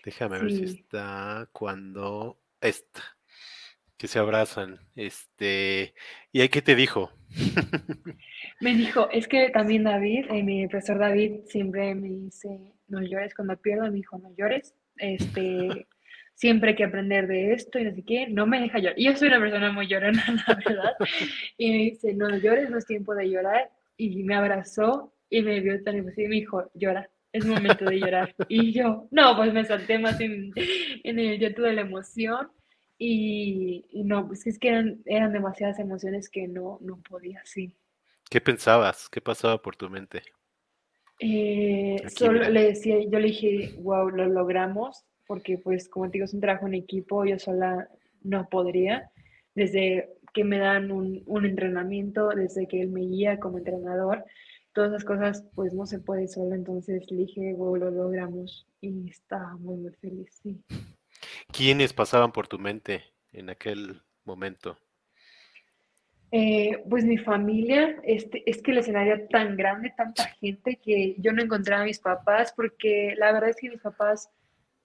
Déjame 0.06 0.40
ver 0.40 0.52
si 0.52 0.64
está 0.64 1.50
cuando. 1.52 2.40
Esta. 2.62 3.02
Que 3.98 4.08
se 4.08 4.20
abrazan. 4.20 4.80
Este. 4.96 5.96
¿Y 6.32 6.42
ahí 6.42 6.50
qué 6.50 6.62
te 6.62 6.76
dijo? 6.76 7.12
Me 8.62 8.76
dijo, 8.76 9.10
es 9.12 9.28
que 9.28 9.50
también 9.50 9.84
David, 9.84 10.26
eh, 10.30 10.44
mi 10.44 10.68
profesor 10.68 11.00
David 11.00 11.42
siempre 11.48 11.94
me 11.94 12.08
dice, 12.08 12.74
no 12.88 13.02
llores 13.02 13.34
cuando 13.34 13.58
pierdo, 13.58 13.84
me 13.84 13.92
dijo, 13.92 14.18
no 14.18 14.34
llores, 14.38 14.74
este, 14.96 15.88
siempre 16.34 16.70
hay 16.70 16.76
que 16.76 16.86
aprender 16.86 17.28
de 17.28 17.54
esto 17.54 17.80
y 17.80 17.84
no 17.84 17.94
sé 17.94 18.04
qué, 18.04 18.28
no 18.28 18.48
me 18.48 18.62
deja 18.62 18.80
llorar. 18.80 18.98
Y 18.98 19.06
yo 19.06 19.16
soy 19.18 19.28
una 19.28 19.40
persona 19.40 19.72
muy 19.72 19.88
llorona, 19.88 20.24
la 20.48 20.56
verdad, 20.56 20.94
y 21.58 21.72
me 21.72 21.78
dice, 21.78 22.14
no 22.14 22.30
llores, 22.38 22.70
no 22.70 22.78
es 22.78 22.86
tiempo 22.86 23.14
de 23.14 23.30
llorar, 23.30 23.70
y 23.98 24.24
me 24.24 24.36
abrazó 24.36 25.14
y 25.30 25.42
me 25.42 25.60
vio 25.60 25.84
tan 25.84 25.96
emocionada 25.96 26.24
y 26.24 26.30
me 26.30 26.36
dijo, 26.36 26.72
llora, 26.74 27.10
es 27.38 27.46
momento 27.46 27.86
de 27.86 28.00
llorar. 28.00 28.36
Y 28.48 28.72
yo, 28.74 29.08
no, 29.12 29.36
pues 29.36 29.54
me 29.54 29.66
salté 29.66 30.00
más 30.00 30.20
en, 30.22 30.52
en 31.04 31.20
el 31.20 31.40
llanto 31.40 31.62
de 31.64 31.74
la 31.74 31.82
emoción. 31.82 32.52
Y, 32.98 33.86
y 33.92 34.04
no, 34.04 34.28
pues 34.28 34.48
es 34.48 34.58
que 34.58 34.70
eran, 34.70 35.02
eran 35.06 35.34
demasiadas 35.34 35.80
emociones 35.80 36.30
que 36.30 36.48
no, 36.48 36.78
no 36.82 37.02
podía, 37.02 37.42
sí. 37.46 37.76
¿Qué 38.30 38.42
pensabas? 38.42 39.10
¿Qué 39.10 39.22
pasaba 39.22 39.62
por 39.62 39.76
tu 39.76 39.90
mente? 39.90 40.24
Eh, 41.20 41.98
Aquí, 42.04 42.14
solo 42.18 42.40
mira. 42.40 42.50
le 42.50 42.64
decía, 42.64 42.98
yo 43.00 43.20
le 43.20 43.28
dije, 43.28 43.74
wow, 43.80 44.10
lo 44.10 44.28
logramos, 44.28 45.06
porque 45.28 45.58
pues 45.58 45.90
como 45.90 46.06
te 46.08 46.14
digo, 46.14 46.26
es 46.26 46.34
un 46.34 46.42
trabajo 46.42 46.68
en 46.68 46.74
equipo, 46.76 47.26
yo 47.26 47.40
sola 47.40 47.90
no 48.22 48.50
podría. 48.50 49.10
Desde 49.56 50.10
que 50.34 50.44
me 50.44 50.60
dan 50.60 50.92
un, 50.92 51.24
un 51.26 51.46
entrenamiento, 51.46 52.30
desde 52.30 52.68
que 52.68 52.82
él 52.82 52.90
me 52.90 53.02
guía 53.02 53.40
como 53.40 53.58
entrenador, 53.58 54.26
todas 54.76 54.92
esas 54.92 55.06
cosas 55.06 55.46
pues 55.56 55.74
no 55.74 55.86
se 55.86 56.00
puede 56.00 56.28
sola, 56.28 56.54
entonces 56.54 57.10
le 57.10 57.18
dije, 57.18 57.54
wow, 57.54 57.78
lo 57.78 57.90
logramos 57.90 58.68
y 58.82 59.10
estaba 59.10 59.56
muy, 59.58 59.78
muy 59.78 59.94
feliz, 59.94 60.30
sí. 60.44 60.62
¿Quiénes 61.52 61.94
pasaban 61.94 62.34
por 62.34 62.48
tu 62.48 62.60
mente 62.60 63.02
en 63.32 63.50
aquel 63.50 64.02
momento? 64.26 64.78
Eh, 66.32 66.84
pues 66.90 67.06
mi 67.06 67.18
familia, 67.18 67.96
este, 68.04 68.44
es 68.50 68.62
que 68.62 68.72
el 68.72 68.80
escenario 68.80 69.28
tan 69.30 69.56
grande, 69.56 69.94
tanta 69.96 70.26
gente, 70.26 70.78
que 70.84 71.16
yo 71.20 71.32
no 71.32 71.42
encontraba 71.42 71.84
a 71.84 71.86
mis 71.86 72.00
papás, 72.00 72.54
porque 72.54 73.16
la 73.18 73.32
verdad 73.32 73.52
es 73.52 73.56
que 73.56 73.70
mis 73.70 73.82
papás 73.82 74.30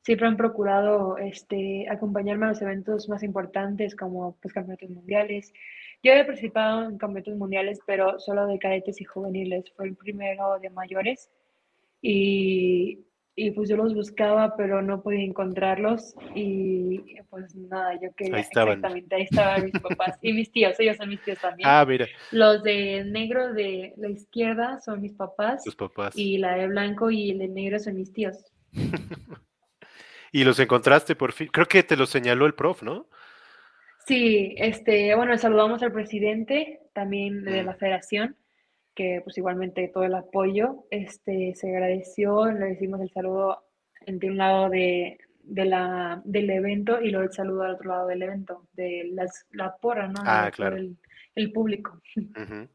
siempre 0.02 0.28
han 0.28 0.36
procurado 0.36 1.18
este, 1.18 1.88
acompañarme 1.90 2.46
a 2.46 2.50
los 2.50 2.62
eventos 2.62 3.08
más 3.08 3.24
importantes, 3.24 3.96
como 3.96 4.36
pues, 4.40 4.54
campeonatos 4.54 4.90
mundiales. 4.90 5.52
Yo 6.02 6.12
he 6.12 6.24
participado 6.24 6.88
en 6.88 6.98
campeonatos 6.98 7.36
mundiales, 7.36 7.80
pero 7.86 8.18
solo 8.18 8.46
de 8.46 8.58
cadetes 8.58 9.00
y 9.00 9.04
juveniles. 9.04 9.70
Fue 9.76 9.86
el 9.86 9.96
primero 9.96 10.58
de 10.58 10.70
mayores. 10.70 11.30
Y, 12.00 13.04
y 13.36 13.50
pues 13.52 13.68
yo 13.68 13.76
los 13.76 13.94
buscaba, 13.94 14.56
pero 14.56 14.82
no 14.82 15.02
podía 15.02 15.24
encontrarlos 15.24 16.14
y 16.34 17.16
pues 17.30 17.54
nada, 17.54 17.94
yo 17.94 18.12
quería 18.14 18.36
ahí 18.36 18.42
estaban. 18.42 18.74
exactamente, 18.74 19.14
ahí 19.14 19.22
estaban 19.22 19.64
mis 19.64 19.80
papás 19.80 20.18
y 20.20 20.32
mis 20.32 20.50
tíos, 20.50 20.78
ellos 20.78 20.96
son 20.96 21.08
mis 21.08 21.22
tíos 21.22 21.38
también. 21.38 21.68
Ah, 21.68 21.84
mira. 21.86 22.06
Los 22.32 22.62
de 22.62 23.04
negro 23.04 23.54
de 23.54 23.94
la 23.96 24.08
izquierda 24.10 24.80
son 24.80 25.00
mis 25.00 25.14
papás. 25.14 25.62
Tus 25.64 25.76
papás. 25.76 26.16
Y 26.16 26.38
la 26.38 26.54
de 26.56 26.66
blanco 26.66 27.10
y 27.10 27.30
el 27.30 27.38
de 27.38 27.48
negro 27.48 27.78
son 27.78 27.94
mis 27.94 28.12
tíos. 28.12 28.36
y 30.32 30.44
los 30.44 30.58
encontraste 30.58 31.16
por 31.16 31.32
fin. 31.32 31.48
Creo 31.52 31.66
que 31.66 31.82
te 31.82 31.96
lo 31.96 32.06
señaló 32.06 32.46
el 32.46 32.54
prof, 32.54 32.82
¿no? 32.82 33.08
Sí, 34.06 34.54
este, 34.58 35.14
bueno, 35.14 35.36
saludamos 35.38 35.82
al 35.82 35.92
presidente 35.92 36.80
también 36.92 37.44
de 37.44 37.62
mm. 37.62 37.66
la 37.66 37.74
federación 37.74 38.36
que 38.94 39.20
pues 39.22 39.38
igualmente 39.38 39.88
todo 39.88 40.04
el 40.04 40.14
apoyo, 40.14 40.84
este, 40.90 41.54
se 41.54 41.70
agradeció, 41.70 42.46
le 42.46 42.66
decimos 42.66 43.00
el 43.00 43.10
saludo 43.10 43.64
entre 44.06 44.30
un 44.30 44.36
lado 44.36 44.68
de, 44.68 45.18
de 45.42 45.64
la, 45.64 46.20
del 46.24 46.50
evento 46.50 47.00
y 47.00 47.10
luego 47.10 47.26
el 47.26 47.32
saludo 47.32 47.62
al 47.62 47.74
otro 47.74 47.90
lado 47.90 48.08
del 48.08 48.22
evento, 48.22 48.68
de 48.72 49.08
las, 49.12 49.46
la 49.52 49.76
porra, 49.76 50.08
¿no? 50.08 50.20
Ah, 50.24 50.50
claro. 50.52 50.76
El, 50.76 50.98
el 51.34 51.52
público. 51.52 52.00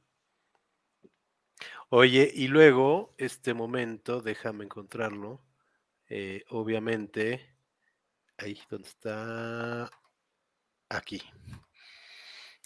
Oye, 1.90 2.32
y 2.34 2.48
luego, 2.48 3.14
este 3.18 3.54
momento, 3.54 4.22
déjame 4.22 4.64
encontrarlo, 4.66 5.42
eh, 6.10 6.44
obviamente, 6.50 7.42
ahí 8.38 8.58
donde 8.70 8.88
está, 8.88 9.90
aquí. 10.90 11.22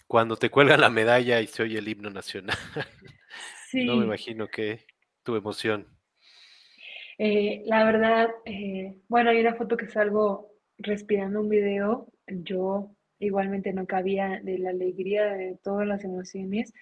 Cuando 0.06 0.36
te 0.36 0.50
cuelgan 0.50 0.80
la 0.80 0.90
medalla 0.90 1.40
y 1.40 1.46
se 1.46 1.62
oye 1.62 1.78
el 1.78 1.88
himno 1.88 2.10
nacional. 2.10 2.56
No 3.72 3.94
me 3.94 4.04
imagino 4.04 4.48
que 4.48 4.84
tu 5.22 5.36
emoción. 5.36 5.86
Eh, 7.18 7.62
la 7.66 7.84
verdad, 7.84 8.30
eh, 8.44 8.96
bueno, 9.08 9.30
hay 9.30 9.40
una 9.40 9.54
foto 9.54 9.76
que 9.76 9.86
salgo 9.86 10.50
respirando 10.78 11.40
un 11.40 11.48
video. 11.48 12.08
Yo 12.26 12.90
igualmente 13.20 13.72
no 13.72 13.86
cabía 13.86 14.40
de 14.42 14.58
la 14.58 14.70
alegría 14.70 15.26
de 15.34 15.56
todas 15.62 15.86
las 15.86 16.02
emociones. 16.02 16.72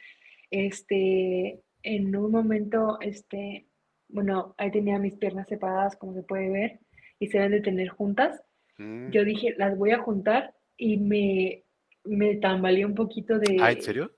Este, 0.51 1.61
en 1.83 2.17
un 2.17 2.31
momento, 2.31 2.99
este, 3.01 3.67
bueno, 4.09 4.55
ahí 4.57 4.71
tenía 4.71 4.99
mis 4.99 5.15
piernas 5.15 5.49
separadas, 5.49 5.97
como 5.97 6.15
se 6.15 6.23
puede 6.23 6.49
ver, 6.51 6.81
y 7.19 7.27
se 7.27 7.39
deben 7.39 7.53
de 7.53 7.61
tener 7.61 7.89
juntas. 7.89 8.41
Mm. 8.79 9.11
Yo 9.11 9.25
dije, 9.25 9.55
las 9.59 9.77
voy 9.77 9.91
a 9.91 9.99
juntar 9.99 10.55
y 10.79 10.97
me, 10.97 11.65
me 12.05 12.37
tambaleé 12.37 12.87
un 12.87 12.95
poquito 12.95 13.39
de... 13.39 13.59
¿Ah, 13.61 13.73
en 13.73 13.83
serio? 13.83 14.13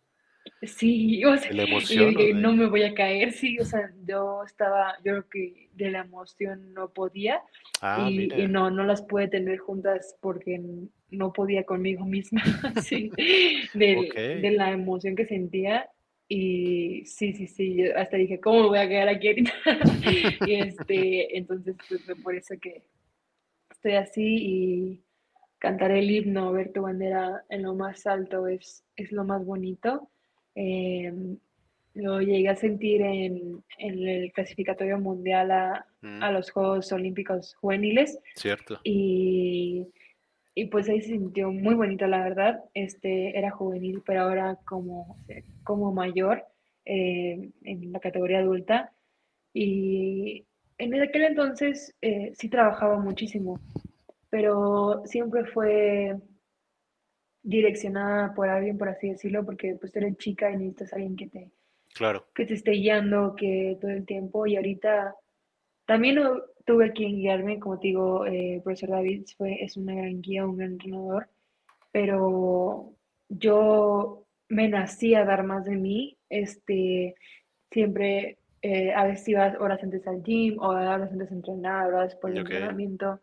Sí, 0.63 1.25
o 1.25 1.37
sea, 1.37 1.53
la 1.53 1.65
emoción, 1.65 2.15
no 2.41 2.53
me 2.53 2.67
voy 2.67 2.83
a 2.83 2.95
caer, 2.95 3.33
sí, 3.33 3.59
o 3.59 3.65
sea, 3.65 3.93
yo 4.07 4.43
estaba, 4.45 4.95
yo 4.99 5.13
creo 5.13 5.29
que 5.29 5.69
de 5.75 5.91
la 5.91 6.01
emoción 6.01 6.73
no 6.75 6.93
podía 6.93 7.43
ah, 7.81 8.09
y, 8.11 8.29
no, 8.47 8.71
no 8.71 8.85
las 8.85 9.03
pude 9.03 9.29
tener 9.29 9.59
juntas 9.59 10.17
porque 10.21 10.61
no 11.11 11.33
podía 11.33 11.65
conmigo 11.65 12.05
misma, 12.05 12.43
sí, 12.83 13.11
de, 13.75 14.39
de 14.43 14.51
la 14.53 14.71
emoción 14.71 15.17
que 15.17 15.27
sentía 15.27 15.89
y 16.33 17.05
sí, 17.07 17.33
sí, 17.33 17.49
sí, 17.49 17.83
hasta 17.91 18.17
dije, 18.17 18.39
¿cómo 18.39 18.63
me 18.63 18.69
voy 18.69 18.79
a 18.79 18.89
quedar 18.89 19.09
aquí 19.09 19.29
ahorita? 19.29 19.53
y 20.47 20.55
este, 20.55 21.37
entonces, 21.37 21.75
pues 21.89 22.05
fue 22.05 22.15
por 22.15 22.37
eso 22.37 22.55
que 22.61 22.85
estoy 23.69 23.95
así 23.95 24.37
y 24.37 25.05
cantar 25.61 25.93
el 25.93 26.11
himno, 26.11 26.51
ver 26.53 26.73
tu 26.73 26.83
bandera 26.83 27.45
en 27.51 27.63
lo 27.63 27.75
más 27.75 28.07
alto 28.07 28.49
es, 28.49 28.83
es 28.97 29.13
lo 29.13 29.25
más 29.25 29.45
bonito. 29.45 30.11
Em, 30.57 31.37
lo 31.95 32.21
llegué 32.21 32.49
a 32.49 32.57
sentir 32.57 33.03
en, 33.03 33.63
el 33.79 34.33
clasificatorio 34.33 34.99
mundial 34.99 35.51
a, 35.51 35.87
mm. 36.01 36.33
los 36.33 36.51
Juegos 36.51 36.91
Olímpicos 36.93 37.55
Juveniles. 37.55 38.19
Cierto. 38.35 38.81
Y, 38.85 39.87
y, 40.55 40.65
pues 40.67 40.89
ahí 40.89 41.01
se 41.03 41.11
sintió 41.11 41.53
muy 41.53 41.75
bonito, 41.75 42.07
la 42.07 42.25
verdad. 42.25 42.65
Este, 42.75 43.39
era 43.39 43.51
juvenil, 43.51 44.03
pero 44.05 44.23
ahora 44.23 44.59
como, 44.65 45.17
como 45.63 45.93
mayor 45.93 46.45
eh, 46.87 47.51
en 47.65 47.93
la 47.93 48.01
categoría 48.01 48.39
adulta. 48.39 48.93
Y 49.53 50.47
en 50.79 51.03
aquel 51.03 51.23
entonces 51.23 51.95
eh, 52.01 52.33
sí 52.35 52.49
trabajaba 52.49 52.99
muchísimo, 52.99 53.61
pero 54.31 55.03
siempre 55.05 55.45
fue 55.45 56.17
direccionada 57.43 58.33
por 58.35 58.49
alguien, 58.49 58.79
por 58.79 58.89
así 58.89 59.11
decirlo, 59.11 59.45
porque 59.45 59.77
pues 59.79 59.95
eres 59.97 60.17
chica 60.17 60.51
y 60.51 60.57
necesitas 60.57 60.93
a 60.93 60.97
alguien 60.97 61.17
que 61.17 61.29
te, 61.29 61.51
claro. 61.95 62.27
que 62.35 62.47
te 62.47 62.55
esté 62.55 62.73
guiando 62.73 63.35
que 63.35 63.77
todo 63.81 63.91
el 63.91 64.07
tiempo. 64.07 64.47
Y 64.47 64.57
ahorita 64.57 65.15
también 65.85 66.19
tuve 66.65 66.93
quien 66.93 67.17
guiarme, 67.17 67.59
como 67.59 67.79
te 67.79 67.89
digo, 67.89 68.27
eh, 68.27 68.55
el 68.57 68.63
profesor 68.63 68.91
David 68.91 69.27
fue, 69.37 69.63
es 69.63 69.77
una 69.77 69.95
gran 69.95 70.21
guía, 70.21 70.47
un 70.47 70.57
gran 70.57 70.73
entrenador, 70.73 71.29
pero 71.91 72.95
yo 73.29 74.27
me 74.49 74.69
nací 74.69 75.15
a 75.15 75.25
dar 75.25 75.43
más 75.45 75.65
de 75.65 75.77
mí, 75.77 76.19
este, 76.29 77.15
siempre, 77.71 78.39
eh, 78.63 78.93
a 78.93 79.05
veces 79.05 79.29
iba 79.29 79.57
horas 79.59 79.83
antes 79.83 80.07
al 80.07 80.23
gym, 80.23 80.59
o 80.59 80.69
horas 80.69 81.11
antes 81.11 81.31
a 81.31 81.35
entrenar, 81.35 81.89
horas 81.89 82.11
después 82.11 82.35
del 82.35 82.43
entrenamiento, 82.43 83.21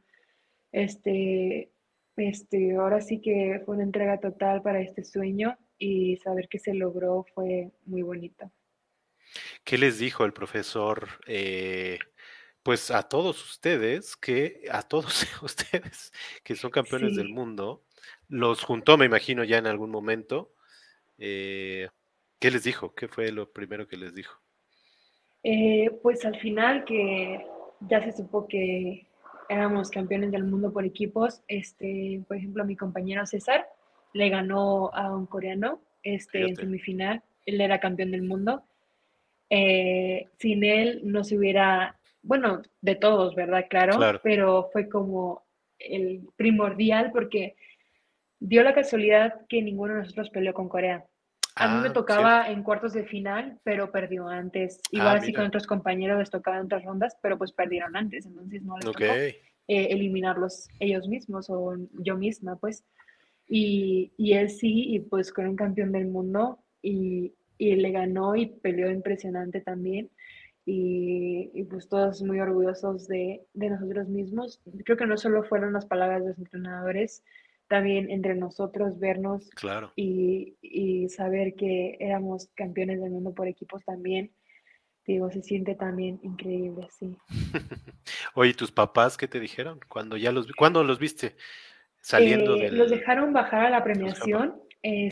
este, 0.71 1.71
este, 2.15 2.75
ahora 2.75 3.01
sí 3.01 3.21
que 3.21 3.61
fue 3.65 3.75
una 3.75 3.83
entrega 3.83 4.19
total 4.19 4.61
para 4.61 4.81
este 4.81 5.03
sueño 5.03 5.57
y 5.77 6.17
saber 6.17 6.47
que 6.49 6.59
se 6.59 6.73
logró 6.73 7.25
fue 7.33 7.71
muy 7.85 8.01
bonito. 8.01 8.51
¿Qué 9.63 9.77
les 9.77 9.99
dijo 9.99 10.25
el 10.25 10.33
profesor? 10.33 11.07
Eh, 11.27 11.99
pues 12.63 12.91
a 12.91 13.03
todos 13.03 13.43
ustedes, 13.49 14.15
que 14.17 14.63
a 14.71 14.81
todos 14.81 15.25
ustedes 15.41 16.11
que 16.43 16.55
son 16.55 16.71
campeones 16.71 17.15
del 17.15 17.29
mundo, 17.29 17.83
los 18.27 18.63
juntó, 18.63 18.97
me 18.97 19.05
imagino, 19.05 19.43
ya 19.43 19.57
en 19.57 19.67
algún 19.67 19.89
momento. 19.89 20.53
Eh, 21.17 21.87
¿Qué 22.39 22.51
les 22.51 22.63
dijo? 22.63 22.93
¿Qué 22.93 23.07
fue 23.07 23.31
lo 23.31 23.51
primero 23.51 23.87
que 23.87 23.97
les 23.97 24.13
dijo? 24.13 24.39
Eh, 25.43 25.89
pues 26.03 26.25
al 26.25 26.39
final 26.39 26.83
que 26.85 27.45
ya 27.81 28.03
se 28.03 28.11
supo 28.11 28.47
que 28.47 29.06
éramos 29.49 29.89
campeones 29.89 30.31
del 30.31 30.43
mundo 30.43 30.71
por 30.71 30.85
equipos. 30.85 31.41
Este, 31.47 32.21
por 32.27 32.37
ejemplo, 32.37 32.65
mi 32.65 32.75
compañero 32.75 33.25
César 33.25 33.67
le 34.13 34.29
ganó 34.29 34.93
a 34.93 35.15
un 35.15 35.25
coreano 35.25 35.81
este, 36.03 36.41
en 36.41 36.55
semifinal. 36.55 37.23
Él 37.45 37.61
era 37.61 37.79
campeón 37.79 38.11
del 38.11 38.23
mundo. 38.23 38.63
Eh, 39.49 40.25
sin 40.39 40.63
él 40.63 41.01
no 41.03 41.23
se 41.23 41.37
hubiera, 41.37 41.97
bueno, 42.21 42.61
de 42.81 42.95
todos, 42.95 43.35
¿verdad? 43.35 43.65
Claro, 43.69 44.19
pero 44.21 44.69
fue 44.71 44.89
como 44.89 45.45
el 45.79 46.27
primordial 46.35 47.11
porque 47.11 47.55
dio 48.39 48.63
la 48.63 48.73
casualidad 48.73 49.45
que 49.47 49.61
ninguno 49.61 49.93
de 49.93 49.99
nosotros 50.01 50.29
peleó 50.29 50.53
con 50.53 50.69
Corea. 50.69 51.05
A 51.59 51.67
mí 51.67 51.81
me 51.81 51.89
ah, 51.89 51.93
tocaba 51.93 52.49
en 52.49 52.63
cuartos 52.63 52.93
de 52.93 53.03
final, 53.03 53.59
pero 53.63 53.91
perdió 53.91 54.27
antes. 54.27 54.79
Ah, 54.85 54.89
Igual 54.91 55.17
así 55.17 55.33
con 55.33 55.45
otros 55.45 55.65
compañeros 55.65 56.19
les 56.19 56.29
tocaba 56.29 56.57
en 56.57 56.65
otras 56.65 56.83
rondas, 56.83 57.17
pero 57.21 57.37
pues 57.37 57.51
perdieron 57.51 57.95
antes, 57.95 58.25
entonces 58.25 58.61
no 58.63 58.75
les 58.77 58.85
tocó 58.85 59.03
eh, 59.03 59.39
eliminarlos 59.67 60.69
ellos 60.79 61.07
mismos 61.07 61.49
o 61.49 61.75
yo 61.99 62.15
misma, 62.15 62.55
pues. 62.57 62.85
Y, 63.49 64.11
y, 64.17 64.33
él 64.33 64.49
sí, 64.49 64.93
y 64.93 64.99
pues 64.99 65.31
con 65.31 65.47
un 65.47 65.55
campeón 65.55 65.91
del 65.91 66.07
mundo 66.07 66.59
y, 66.81 67.33
y 67.57 67.75
le 67.75 67.91
ganó 67.91 68.35
y 68.35 68.47
peleó 68.47 68.91
impresionante 68.91 69.61
también. 69.61 70.09
Y, 70.65 71.49
y, 71.53 71.63
pues 71.63 71.87
todos 71.87 72.21
muy 72.21 72.41
orgullosos 72.41 73.07
de, 73.07 73.45
de 73.53 73.69
nosotros 73.69 74.09
mismos. 74.09 74.61
Creo 74.83 74.97
que 74.97 75.05
no 75.05 75.17
solo 75.17 75.43
fueron 75.43 75.73
las 75.73 75.85
palabras 75.85 76.23
de 76.23 76.29
los 76.29 76.37
entrenadores, 76.39 77.23
también 77.67 78.09
entre 78.09 78.35
nosotros 78.35 78.99
vernos 78.99 79.49
claro. 79.51 79.91
y, 79.95 80.55
y, 80.61 81.09
saber 81.09 81.55
que 81.55 81.97
éramos 81.99 82.49
campeones 82.55 83.01
del 83.01 83.11
mundo 83.11 83.33
por 83.33 83.47
equipos 83.47 83.83
también, 83.83 84.31
digo, 85.05 85.29
se 85.31 85.41
siente 85.41 85.75
también 85.75 86.19
increíble, 86.23 86.87
sí. 86.91 87.17
Oye, 88.35 88.53
¿tus 88.53 88.71
papás 88.71 89.17
qué 89.17 89.27
te 89.27 89.39
dijeron? 89.39 89.79
cuando 89.87 90.17
ya 90.17 90.31
los, 90.31 90.47
¿Cuándo 90.53 90.83
los 90.83 90.99
viste? 90.99 91.35
Saliendo 92.01 92.55
eh, 92.55 92.71
Los 92.71 92.89
dejaron 92.89 93.33
bajar 93.33 93.65
a 93.65 93.69
la 93.69 93.83
premiación. 93.83 94.55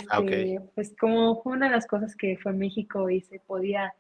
Ah, 0.10 0.22
este, 0.22 0.62
Pues 0.76 0.96
como 0.98 1.42
fue 1.42 1.54
una 1.54 1.68
de 1.68 1.74
las 1.74 1.88
cosas 1.88 2.16
que 2.16 2.38
fue 2.38 2.54
en 2.54 2.60
México 2.60 3.10
y 3.10 3.22
se 3.22 3.40
podía 3.40 3.94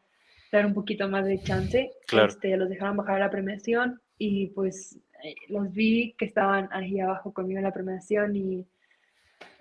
dar 0.52 0.66
un 0.66 0.74
poquito 0.74 1.10
más 1.10 1.26
de 1.26 1.42
chance, 1.42 1.92
este, 2.10 2.56
los 2.56 2.70
dejaron 2.70 2.96
bajar 2.96 3.16
a 3.16 3.20
la 3.20 3.30
premiación 3.30 4.00
y 4.18 4.48
pues 4.48 4.98
eh, 5.24 5.36
los 5.50 5.72
vi 5.72 6.14
que 6.18 6.26
estaban 6.26 6.70
ahí 6.72 7.00
abajo 7.00 7.34
conmigo 7.34 7.58
en 7.58 7.64
la 7.64 7.74
premiación 7.74 8.36
y 8.36 8.66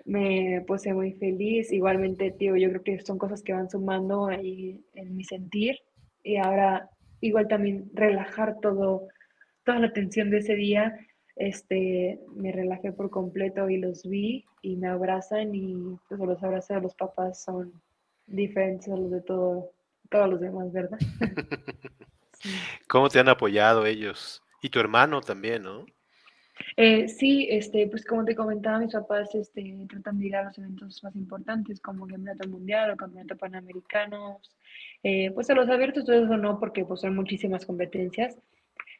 me 0.05 0.63
puse 0.67 0.93
muy 0.93 1.13
feliz. 1.13 1.71
Igualmente, 1.71 2.31
tío, 2.31 2.55
yo 2.55 2.69
creo 2.69 2.83
que 2.83 2.99
son 3.01 3.17
cosas 3.17 3.41
que 3.41 3.53
van 3.53 3.69
sumando 3.69 4.27
ahí 4.27 4.83
en 4.93 5.15
mi 5.15 5.23
sentir. 5.23 5.79
Y 6.23 6.37
ahora, 6.37 6.89
igual 7.21 7.47
también 7.47 7.89
relajar 7.93 8.57
todo, 8.61 9.07
toda 9.63 9.79
la 9.79 9.93
tensión 9.93 10.29
de 10.29 10.37
ese 10.37 10.55
día. 10.55 10.95
Este, 11.35 12.19
me 12.33 12.51
relajé 12.51 12.93
por 12.93 13.09
completo 13.09 13.69
y 13.69 13.77
los 13.77 14.03
vi 14.07 14.45
y 14.61 14.77
me 14.77 14.87
abrazan 14.87 15.53
y 15.53 15.97
pues 16.07 16.19
los 16.21 16.41
abrazos 16.41 16.77
de 16.77 16.81
los 16.81 16.95
papás 16.95 17.43
son 17.43 17.73
diferentes 18.25 18.87
a 18.87 18.95
los 18.95 19.11
de 19.11 19.21
todo, 19.21 19.71
todos 20.09 20.29
los 20.29 20.39
demás, 20.39 20.71
¿verdad? 20.71 20.97
¿Cómo 22.87 23.09
te 23.09 23.19
han 23.19 23.27
apoyado 23.27 23.85
ellos? 23.85 24.44
Y 24.65 24.69
tu 24.69 24.79
hermano 24.79 25.21
también, 25.21 25.61
¿no? 25.61 25.85
Eh, 26.75 27.07
sí, 27.07 27.47
este, 27.51 27.85
pues 27.85 28.03
como 28.03 28.25
te 28.25 28.35
comentaba, 28.35 28.79
mis 28.79 28.93
papás 28.93 29.35
este, 29.35 29.77
tratan 29.87 30.17
de 30.17 30.25
ir 30.25 30.35
a 30.35 30.45
los 30.45 30.57
eventos 30.57 31.03
más 31.03 31.15
importantes 31.15 31.79
como 31.79 32.07
Campeonato 32.07 32.49
Mundial 32.49 32.89
o 32.89 32.97
Campeonato 32.97 33.37
Panamericano, 33.37 34.41
eh, 35.03 35.29
pues 35.35 35.51
a 35.51 35.53
los 35.53 35.69
abiertos 35.69 36.05
todo 36.05 36.15
eso 36.15 36.35
no, 36.37 36.59
porque 36.59 36.83
pues 36.83 37.01
son 37.01 37.15
muchísimas 37.15 37.63
competencias, 37.63 38.39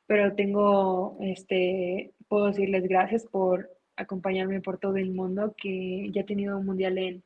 pero 0.05 0.35
tengo, 0.35 1.17
este, 1.21 2.13
puedo 2.27 2.45
decirles 2.45 2.83
gracias 2.87 3.25
por 3.25 3.67
acompañarme 3.95 4.61
por 4.61 4.77
todo 4.77 4.97
el 4.97 5.09
mundo, 5.09 5.55
que 5.57 6.11
ya 6.11 6.21
he 6.21 6.25
tenido 6.25 6.59
un 6.59 6.67
mundial 6.67 6.99
en 6.99 7.23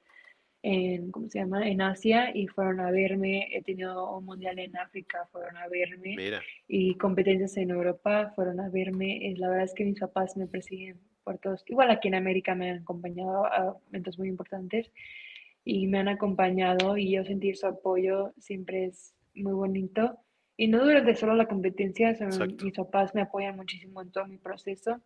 en, 0.62 1.12
¿cómo 1.12 1.30
se 1.30 1.40
llama? 1.40 1.68
En 1.68 1.82
Asia 1.82 2.32
y 2.36 2.48
fueron 2.48 2.80
a 2.80 2.92
verme. 2.92 3.48
He 3.52 3.62
tenido 3.62 4.18
un 4.18 4.26
mundial 4.26 4.60
en 4.60 4.76
África, 4.78 5.28
fueron 5.32 5.58
a 5.58 5.68
verme. 5.68 6.16
Y 6.68 6.96
competencias 6.96 7.58
en 7.58 7.70
Europa, 7.70 8.32
fueron 8.36 8.60
a 8.60 8.70
verme. 8.70 9.34
La 9.38 9.50
verdad 9.50 9.66
es 9.66 9.74
que 9.74 9.86
mis 9.86 10.00
papás 10.00 10.36
me 10.38 10.48
persiguen 10.48 11.00
por 11.24 11.38
todos. 11.38 11.64
Igual 11.68 11.92
aquí 11.92 12.08
en 12.08 12.16
América 12.16 12.56
me 12.56 12.72
han 12.72 12.80
acompañado 12.80 13.46
a 13.46 13.78
eventos 13.90 14.18
muy 14.18 14.28
importantes 14.28 14.92
y 15.64 15.88
me 15.88 16.00
han 16.00 16.08
acompañado 16.08 16.98
y 16.98 17.12
yo 17.12 17.24
sentir 17.24 17.56
su 17.56 17.68
apoyo 17.68 18.34
siempre 18.38 18.86
es 18.86 19.14
muy 19.36 19.54
bonito. 19.54 20.18
Y 20.58 20.68
no 20.68 20.84
durante 20.84 21.16
solo 21.16 21.36
la 21.36 21.48
competencia, 21.48 22.18
mis 22.64 22.74
papás 22.74 23.16
me 23.16 23.22
apoyan 23.22 23.56
muchísimo 23.56 24.02
en 24.02 24.12
todo 24.12 24.28
mi 24.28 24.38
proceso 24.38 25.02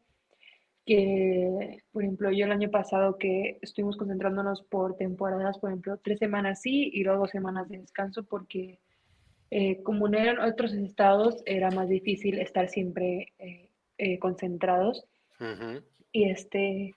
que, 0.85 1.79
por 1.91 2.03
ejemplo, 2.03 2.31
yo 2.31 2.45
el 2.45 2.51
año 2.51 2.69
pasado 2.69 3.17
que 3.17 3.57
estuvimos 3.61 3.97
concentrándonos 3.97 4.63
por 4.63 4.97
temporadas, 4.97 5.57
por 5.59 5.69
ejemplo, 5.69 5.97
tres 6.03 6.19
semanas 6.19 6.61
sí 6.61 6.89
y 6.93 7.03
luego 7.03 7.21
dos 7.21 7.31
semanas 7.31 7.69
de 7.69 7.79
descanso, 7.79 8.23
porque 8.23 8.79
eh, 9.51 9.81
como 9.83 10.07
no 10.07 10.17
eran 10.17 10.39
otros 10.39 10.73
estados, 10.73 11.41
era 11.45 11.69
más 11.71 11.87
difícil 11.87 12.39
estar 12.39 12.67
siempre 12.69 13.33
eh, 13.39 13.69
eh, 13.97 14.19
concentrados. 14.19 15.05
Y 16.11 16.29
este, 16.29 16.95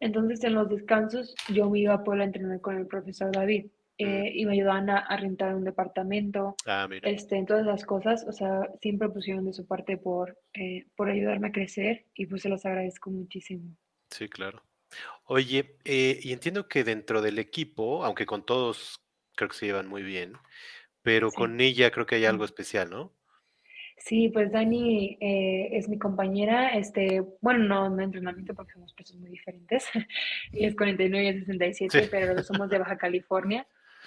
entonces 0.00 0.44
en 0.44 0.54
los 0.54 0.68
descansos 0.68 1.34
yo 1.52 1.68
me 1.68 1.80
iba 1.80 1.94
a 1.94 2.04
poder 2.04 2.22
entrenar 2.22 2.60
con 2.60 2.76
el 2.76 2.86
profesor 2.86 3.32
David. 3.32 3.66
Eh, 3.96 4.32
y 4.34 4.44
me 4.44 4.54
ayudaban 4.54 4.90
a, 4.90 5.16
rentar 5.16 5.54
un 5.54 5.62
departamento, 5.62 6.56
ah, 6.66 6.88
este, 7.02 7.36
en 7.36 7.46
todas 7.46 7.64
las 7.64 7.84
cosas, 7.84 8.26
o 8.26 8.32
sea, 8.32 8.68
siempre 8.80 9.08
pusieron 9.08 9.44
de 9.44 9.52
su 9.52 9.68
parte 9.68 9.96
por, 9.96 10.36
eh, 10.52 10.86
por 10.96 11.08
ayudarme 11.08 11.48
a 11.48 11.52
crecer 11.52 12.04
y 12.12 12.26
pues 12.26 12.42
se 12.42 12.48
los 12.48 12.66
agradezco 12.66 13.10
muchísimo. 13.10 13.76
Sí, 14.10 14.28
claro. 14.28 14.64
Oye, 15.26 15.76
eh, 15.84 16.18
y 16.20 16.32
entiendo 16.32 16.66
que 16.66 16.82
dentro 16.82 17.22
del 17.22 17.38
equipo, 17.38 18.04
aunque 18.04 18.26
con 18.26 18.44
todos 18.44 19.00
creo 19.36 19.48
que 19.48 19.56
se 19.56 19.66
llevan 19.66 19.86
muy 19.86 20.02
bien, 20.02 20.32
pero 21.02 21.30
con 21.30 21.60
ella 21.60 21.92
creo 21.92 22.06
que 22.06 22.16
hay 22.16 22.24
algo 22.24 22.44
especial, 22.44 22.90
¿no? 22.90 23.12
Sí, 23.96 24.28
pues 24.28 24.50
Dani 24.50 25.16
es 25.20 25.88
mi 25.88 25.98
compañera, 25.98 26.70
este, 26.76 27.22
bueno, 27.40 27.60
no, 27.60 27.90
no 27.90 28.02
entrenamiento 28.02 28.54
porque 28.54 28.72
somos 28.72 28.92
pesos 28.92 29.16
muy 29.16 29.30
diferentes, 29.30 29.84
y 30.52 30.64
es 30.64 30.74
49 30.74 31.28
y 31.28 31.40
67, 31.44 32.08
pero 32.10 32.42
somos 32.42 32.68
de 32.68 32.78
Baja 32.78 32.98
California. 32.98 33.64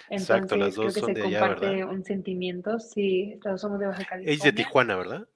Entonces, 0.09 0.57
las 0.57 0.75
dos 0.75 0.93
creo 0.93 1.07
que 1.07 1.15
se 1.15 1.21
comparte 1.21 1.85
un 1.85 2.03
sentimiento. 2.03 2.79
Sí, 2.79 3.39
todos 3.41 3.61
somos 3.61 3.79
de 3.79 3.87
Baja 3.87 4.05
California. 4.05 4.33
Es 4.33 4.43
de 4.43 4.51
Tijuana, 4.53 4.95
¿verdad? 4.95 5.27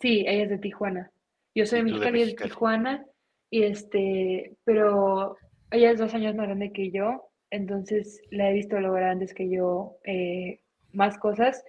Sí, 0.00 0.24
ella 0.26 0.44
es 0.44 0.50
de 0.50 0.58
Tijuana. 0.58 1.12
Yo 1.54 1.66
soy 1.66 1.80
de 1.80 1.84
Mexicali, 1.84 2.24
de 2.24 2.34
Tijuana, 2.34 3.06
y 3.50 3.62
este, 3.64 4.56
pero 4.64 5.36
ella 5.70 5.90
es 5.90 5.98
dos 5.98 6.14
años 6.14 6.34
más 6.34 6.46
grande 6.46 6.72
que 6.72 6.90
yo, 6.90 7.30
entonces 7.50 8.20
la 8.30 8.50
he 8.50 8.54
visto 8.54 8.80
lograr 8.80 9.10
antes 9.10 9.34
que 9.34 9.50
yo 9.50 9.98
eh, 10.04 10.60
más 10.92 11.18
cosas. 11.18 11.64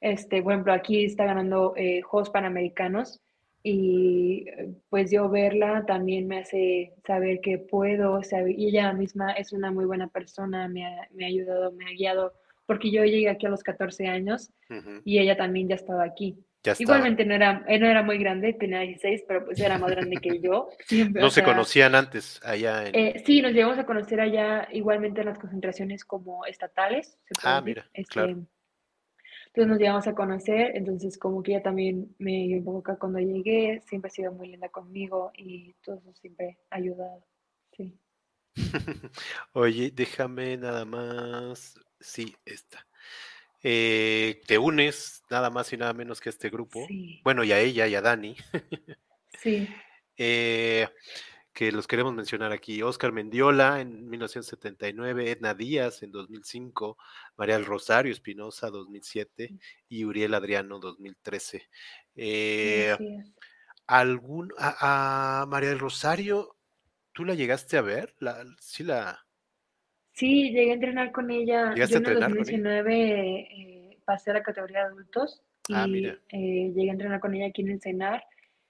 Este, 0.00 0.42
por 0.42 0.52
ejemplo, 0.52 0.72
aquí 0.72 1.04
está 1.04 1.24
ganando 1.26 1.74
eh, 1.76 2.00
Juegos 2.02 2.30
Panamericanos 2.30 3.20
y 3.68 4.44
pues 4.90 5.10
yo 5.10 5.28
verla 5.28 5.84
también 5.86 6.28
me 6.28 6.38
hace 6.38 6.94
saber 7.04 7.40
que 7.40 7.58
puedo, 7.58 8.20
y 8.46 8.68
ella 8.68 8.92
misma 8.92 9.32
es 9.32 9.52
una 9.52 9.72
muy 9.72 9.86
buena 9.86 10.06
persona, 10.06 10.68
me 10.68 10.86
ha, 10.86 11.08
me 11.12 11.24
ha, 11.24 11.26
ayudado, 11.26 11.72
me 11.72 11.84
ha 11.84 11.90
guiado, 11.90 12.32
porque 12.64 12.92
yo 12.92 13.04
llegué 13.04 13.28
aquí 13.28 13.44
a 13.44 13.48
los 13.48 13.64
14 13.64 14.06
años 14.06 14.52
y 15.04 15.18
ella 15.18 15.36
también 15.36 15.68
ya 15.68 15.74
estaba 15.74 16.04
aquí. 16.04 16.38
Igualmente 16.78 17.24
no 17.24 17.34
era, 17.34 17.64
no 17.66 17.86
era 17.86 18.04
muy 18.04 18.18
grande, 18.18 18.52
tenía 18.52 18.80
16, 18.80 19.24
pero 19.26 19.44
pues 19.44 19.58
era 19.58 19.78
más 19.78 19.90
grande 19.90 20.16
que 20.18 20.40
yo. 20.40 20.68
¿No 21.14 21.30
se 21.30 21.42
conocían 21.42 21.96
antes 21.96 22.40
allá? 22.44 22.86
En... 22.86 22.94
Eh, 22.94 23.22
sí, 23.26 23.42
nos 23.42 23.52
llegamos 23.52 23.78
a 23.78 23.86
conocer 23.86 24.20
allá 24.20 24.68
igualmente 24.70 25.22
en 25.22 25.26
las 25.26 25.38
concentraciones 25.38 26.04
como 26.04 26.46
estatales. 26.46 27.18
ah, 27.42 27.60
mira, 27.64 27.88
este, 27.92 28.12
claro. 28.12 28.46
Entonces 29.56 29.70
nos 29.70 29.78
llegamos 29.78 30.06
a 30.06 30.14
conocer, 30.14 30.76
entonces 30.76 31.16
como 31.16 31.42
que 31.42 31.52
ella 31.52 31.62
también 31.62 32.14
me 32.18 32.60
poco 32.62 32.98
cuando 32.98 33.18
llegué, 33.20 33.80
siempre 33.86 34.10
ha 34.10 34.12
sido 34.12 34.30
muy 34.30 34.48
linda 34.48 34.68
conmigo 34.68 35.32
y 35.34 35.72
todo 35.82 35.96
eso 35.96 36.12
siempre 36.12 36.58
ha 36.68 36.76
ayudado, 36.76 37.24
sí. 37.74 37.98
Oye, 39.54 39.90
déjame 39.94 40.58
nada 40.58 40.84
más, 40.84 41.80
sí, 41.98 42.36
esta. 42.44 42.86
Eh, 43.62 44.42
te 44.46 44.58
unes 44.58 45.22
nada 45.30 45.48
más 45.48 45.72
y 45.72 45.78
nada 45.78 45.94
menos 45.94 46.20
que 46.20 46.28
a 46.28 46.32
este 46.32 46.50
grupo. 46.50 46.86
Bueno, 47.24 47.42
y 47.42 47.52
a 47.52 47.58
ella 47.58 47.86
y 47.86 47.94
a 47.94 48.02
Dani. 48.02 48.36
sí. 49.40 49.66
Eh, 50.18 50.86
que 51.56 51.72
los 51.72 51.86
queremos 51.86 52.12
mencionar 52.12 52.52
aquí. 52.52 52.82
Oscar 52.82 53.12
Mendiola 53.12 53.80
en 53.80 54.10
1979, 54.10 55.30
Edna 55.30 55.54
Díaz 55.54 56.02
en 56.02 56.12
2005, 56.12 56.98
María 57.38 57.54
del 57.54 57.64
Rosario 57.64 58.12
Espinosa 58.12 58.68
2007 58.68 59.54
y 59.88 60.04
Uriel 60.04 60.34
Adriano 60.34 60.78
2013. 60.78 61.62
Eh, 62.14 62.94
¿algún, 63.86 64.52
a, 64.58 65.46
María 65.48 65.70
del 65.70 65.78
Rosario, 65.78 66.58
tú 67.14 67.24
la 67.24 67.32
llegaste 67.32 67.78
a 67.78 67.82
ver? 67.82 68.14
La, 68.18 68.44
¿Sí 68.60 68.84
la...? 68.84 69.24
Sí, 70.12 70.50
llegué 70.50 70.72
a 70.72 70.74
entrenar 70.74 71.10
con 71.10 71.30
ella. 71.30 71.74
Yo 71.74 71.84
en 71.84 72.02
2019 72.02 73.40
eh, 73.40 73.98
pasé 74.04 74.30
a 74.30 74.34
la 74.34 74.42
categoría 74.42 74.80
de 74.80 74.86
adultos 74.88 75.42
ah, 75.72 75.86
y 75.88 76.04
eh, 76.06 76.18
llegué 76.74 76.90
a 76.90 76.92
entrenar 76.92 77.20
con 77.20 77.34
ella 77.34 77.46
aquí 77.46 77.62
en 77.62 77.70
Encenar 77.70 78.22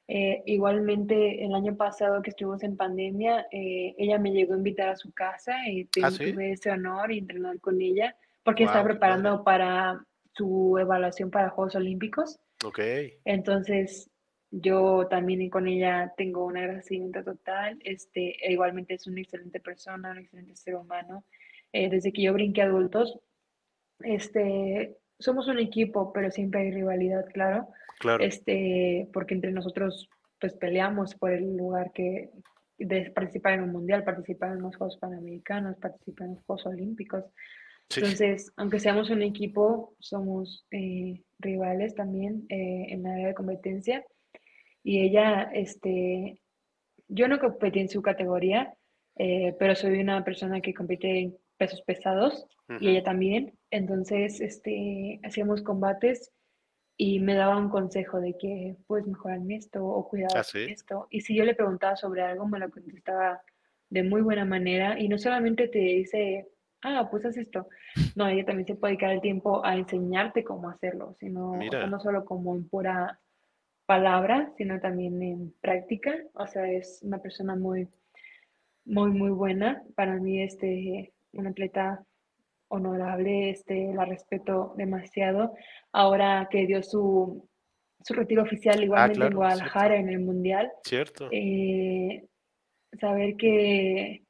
eh, 0.08 0.42
igualmente, 0.46 1.44
el 1.44 1.54
año 1.54 1.76
pasado 1.76 2.22
que 2.22 2.30
estuvimos 2.30 2.62
en 2.62 2.76
pandemia, 2.76 3.46
eh, 3.50 3.94
ella 3.98 4.18
me 4.18 4.30
llegó 4.30 4.54
a 4.54 4.58
invitar 4.58 4.88
a 4.88 4.96
su 4.96 5.12
casa 5.12 5.68
y 5.68 5.88
¿Ah, 6.02 6.10
tuve 6.10 6.52
ese 6.52 6.70
honor 6.70 7.10
y 7.10 7.18
entrenar 7.18 7.58
con 7.60 7.80
ella 7.80 8.16
porque 8.44 8.64
estaba 8.64 8.84
preparando 8.84 9.42
para 9.42 10.00
su 10.32 10.78
evaluación 10.78 11.30
para 11.30 11.50
Juegos 11.50 11.74
Olímpicos. 11.74 12.38
Ok. 12.64 12.78
Entonces, 13.24 14.08
yo 14.52 15.08
también 15.08 15.50
con 15.50 15.66
ella 15.66 16.12
tengo 16.16 16.44
un 16.44 16.56
agradecimiento 16.56 17.24
total. 17.24 17.78
Este, 17.82 18.36
e 18.46 18.52
igualmente 18.52 18.94
es 18.94 19.08
una 19.08 19.20
excelente 19.20 19.58
persona, 19.58 20.12
un 20.12 20.18
excelente 20.18 20.54
ser 20.54 20.76
humano. 20.76 21.24
Eh, 21.72 21.90
desde 21.90 22.12
que 22.12 22.22
yo 22.22 22.32
brinqué 22.32 22.62
adultos, 22.62 23.18
este, 24.00 24.96
somos 25.18 25.48
un 25.48 25.58
equipo, 25.58 26.12
pero 26.12 26.30
siempre 26.30 26.60
hay 26.60 26.70
rivalidad, 26.70 27.26
claro. 27.32 27.68
Claro. 27.98 28.22
Este, 28.22 29.08
porque 29.12 29.34
entre 29.34 29.52
nosotros 29.52 30.08
pues 30.40 30.54
peleamos 30.54 31.14
por 31.14 31.32
el 31.32 31.56
lugar 31.56 31.92
que 31.92 32.30
de 32.78 33.10
participar 33.10 33.54
en 33.54 33.62
un 33.62 33.72
mundial, 33.72 34.04
participar 34.04 34.52
en 34.52 34.62
los 34.62 34.76
Juegos 34.76 34.98
Panamericanos, 34.98 35.76
participar 35.78 36.28
en 36.28 36.34
los 36.34 36.44
Juegos 36.44 36.66
Olímpicos. 36.66 37.24
Entonces, 37.94 38.52
aunque 38.56 38.80
seamos 38.80 39.10
un 39.10 39.22
equipo, 39.22 39.94
somos 39.98 40.66
eh, 40.70 41.22
rivales 41.38 41.94
también 41.94 42.44
eh, 42.48 42.86
en 42.90 43.02
la 43.02 43.12
área 43.12 43.28
de 43.28 43.34
competencia. 43.34 44.04
Y 44.82 45.00
ella, 45.00 45.50
este, 45.54 46.40
yo 47.08 47.28
no 47.28 47.38
competí 47.38 47.80
en 47.80 47.88
su 47.88 48.02
categoría, 48.02 48.74
eh, 49.16 49.54
pero 49.58 49.74
soy 49.74 49.98
una 50.00 50.24
persona 50.24 50.60
que 50.60 50.74
compite 50.74 51.20
en 51.20 51.36
pesos 51.56 51.80
pesados 51.82 52.46
y 52.80 52.88
ella 52.88 53.04
también. 53.04 53.56
Entonces, 53.70 54.40
este, 54.40 55.20
hacíamos 55.22 55.62
combates 55.62 56.32
y 56.96 57.20
me 57.20 57.34
daba 57.34 57.58
un 57.58 57.68
consejo 57.68 58.20
de 58.20 58.36
que 58.38 58.76
puedes 58.86 59.06
mejorar 59.06 59.38
en 59.38 59.52
esto 59.52 59.84
o 59.84 60.08
cuidar 60.08 60.30
¿Ah, 60.34 60.42
esto. 60.54 61.06
Y 61.10 61.20
si 61.20 61.34
yo 61.36 61.44
le 61.44 61.54
preguntaba 61.54 61.96
sobre 61.96 62.22
algo, 62.22 62.46
me 62.46 62.58
lo 62.58 62.70
contestaba 62.70 63.42
de 63.90 64.02
muy 64.02 64.22
buena 64.22 64.44
manera 64.44 64.98
y 64.98 65.08
no 65.08 65.18
solamente 65.18 65.68
te 65.68 65.78
dice, 65.78 66.48
ah, 66.82 67.08
pues 67.10 67.24
haz 67.24 67.36
esto. 67.36 67.68
No, 68.16 68.28
ella 68.28 68.44
también 68.44 68.66
se 68.66 68.74
puede 68.74 68.92
dedicar 68.92 69.12
el 69.12 69.20
tiempo 69.20 69.64
a 69.64 69.76
enseñarte 69.76 70.42
cómo 70.42 70.70
hacerlo, 70.70 71.14
sino 71.20 71.54
no 71.56 72.00
solo 72.00 72.24
como 72.24 72.54
en 72.54 72.68
pura 72.68 73.20
palabra, 73.84 74.52
sino 74.56 74.80
también 74.80 75.22
en 75.22 75.54
práctica. 75.60 76.14
O 76.34 76.46
sea, 76.46 76.70
es 76.70 77.00
una 77.02 77.18
persona 77.18 77.56
muy, 77.56 77.88
muy, 78.84 79.10
muy 79.10 79.30
buena. 79.30 79.82
Para 79.94 80.16
mí, 80.16 80.42
este, 80.42 81.12
una 81.32 81.50
atleta 81.50 82.04
honorable, 82.68 83.50
este, 83.50 83.92
la 83.94 84.04
respeto 84.04 84.74
demasiado. 84.76 85.54
Ahora 85.92 86.48
que 86.50 86.66
dio 86.66 86.82
su, 86.82 87.48
su 88.02 88.14
retiro 88.14 88.42
oficial 88.42 88.78
Ah, 88.80 88.84
igualmente 88.84 89.14
en 89.14 89.20
claro, 89.20 89.36
Guadalajara 89.36 89.94
cierto, 89.94 90.08
en 90.08 90.14
el 90.14 90.20
Mundial, 90.20 90.72
cierto. 90.84 91.28
eh, 91.32 92.24
saber 93.00 93.36
que, 93.36 94.22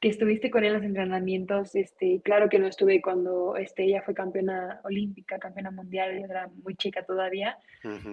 que 0.00 0.08
estuviste 0.08 0.50
con 0.50 0.64
él 0.64 0.68
en 0.68 0.74
los 0.74 0.84
entrenamientos, 0.84 1.74
este, 1.74 2.20
claro 2.22 2.48
que 2.48 2.58
no 2.58 2.66
estuve 2.66 3.00
cuando 3.00 3.56
este, 3.56 3.84
ella 3.84 4.02
fue 4.02 4.14
campeona 4.14 4.80
olímpica, 4.84 5.38
campeona 5.38 5.70
mundial, 5.70 6.10
era 6.18 6.48
muy 6.64 6.74
chica 6.74 7.04
todavía, 7.04 7.56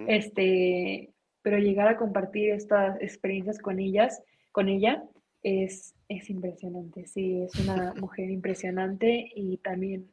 este, 0.06 1.10
pero 1.42 1.58
llegar 1.58 1.88
a 1.88 1.96
compartir 1.96 2.50
estas 2.50 3.00
experiencias 3.00 3.58
con 3.58 3.78
ellas, 3.80 4.22
con 4.52 4.68
ella, 4.68 5.02
es, 5.42 5.94
es 6.10 6.28
impresionante, 6.28 7.06
sí, 7.06 7.42
es 7.44 7.54
una 7.56 7.94
mujer 7.94 8.30
impresionante 8.30 9.30
y 9.34 9.56
también 9.58 10.10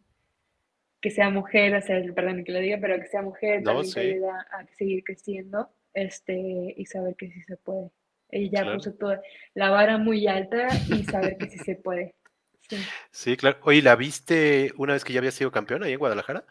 que 1.02 1.11
sea 1.11 1.30
mujer, 1.30 1.76
o 1.76 1.82
sea, 1.82 2.02
perdón 2.14 2.44
que 2.44 2.52
lo 2.52 2.60
diga, 2.60 2.78
pero 2.82 2.99
que 2.99 3.07
sea 3.07 3.22
mujer 3.22 3.64
No, 3.64 3.74
también 3.74 3.94
te 3.94 3.99
ayuda 4.02 4.48
a 4.52 4.65
seguir 4.78 5.03
creciendo, 5.03 5.69
este, 5.94 6.74
y 6.78 6.86
saber 6.86 7.15
que 7.15 7.32
sí 7.32 7.41
se 7.44 7.57
puede. 7.57 7.91
Ella 8.30 8.61
claro. 8.64 8.78
puso 8.78 8.94
toda 8.94 9.22
la 9.53 9.69
vara 9.72 9.98
muy 9.98 10.28
alta 10.28 10.86
y 10.90 11.03
saber 11.06 11.38
que 11.38 11.49
sí 11.49 11.60
se 11.60 11.76
puede. 11.76 12.15
Sí. 12.69 12.94
Sí, 13.11 13.38
claro. 13.38 13.60
Oye, 13.64 13.82
¿la 13.82 13.95
viste 13.95 14.74
una 14.78 14.94
vez 14.94 15.03
que 15.06 15.14
ya 15.14 15.19
había 15.19 15.32
sido 15.32 15.52
campeona 15.52 15.86
ahí 15.88 15.94
en 15.94 15.99
Guadalajara? 15.99 16.45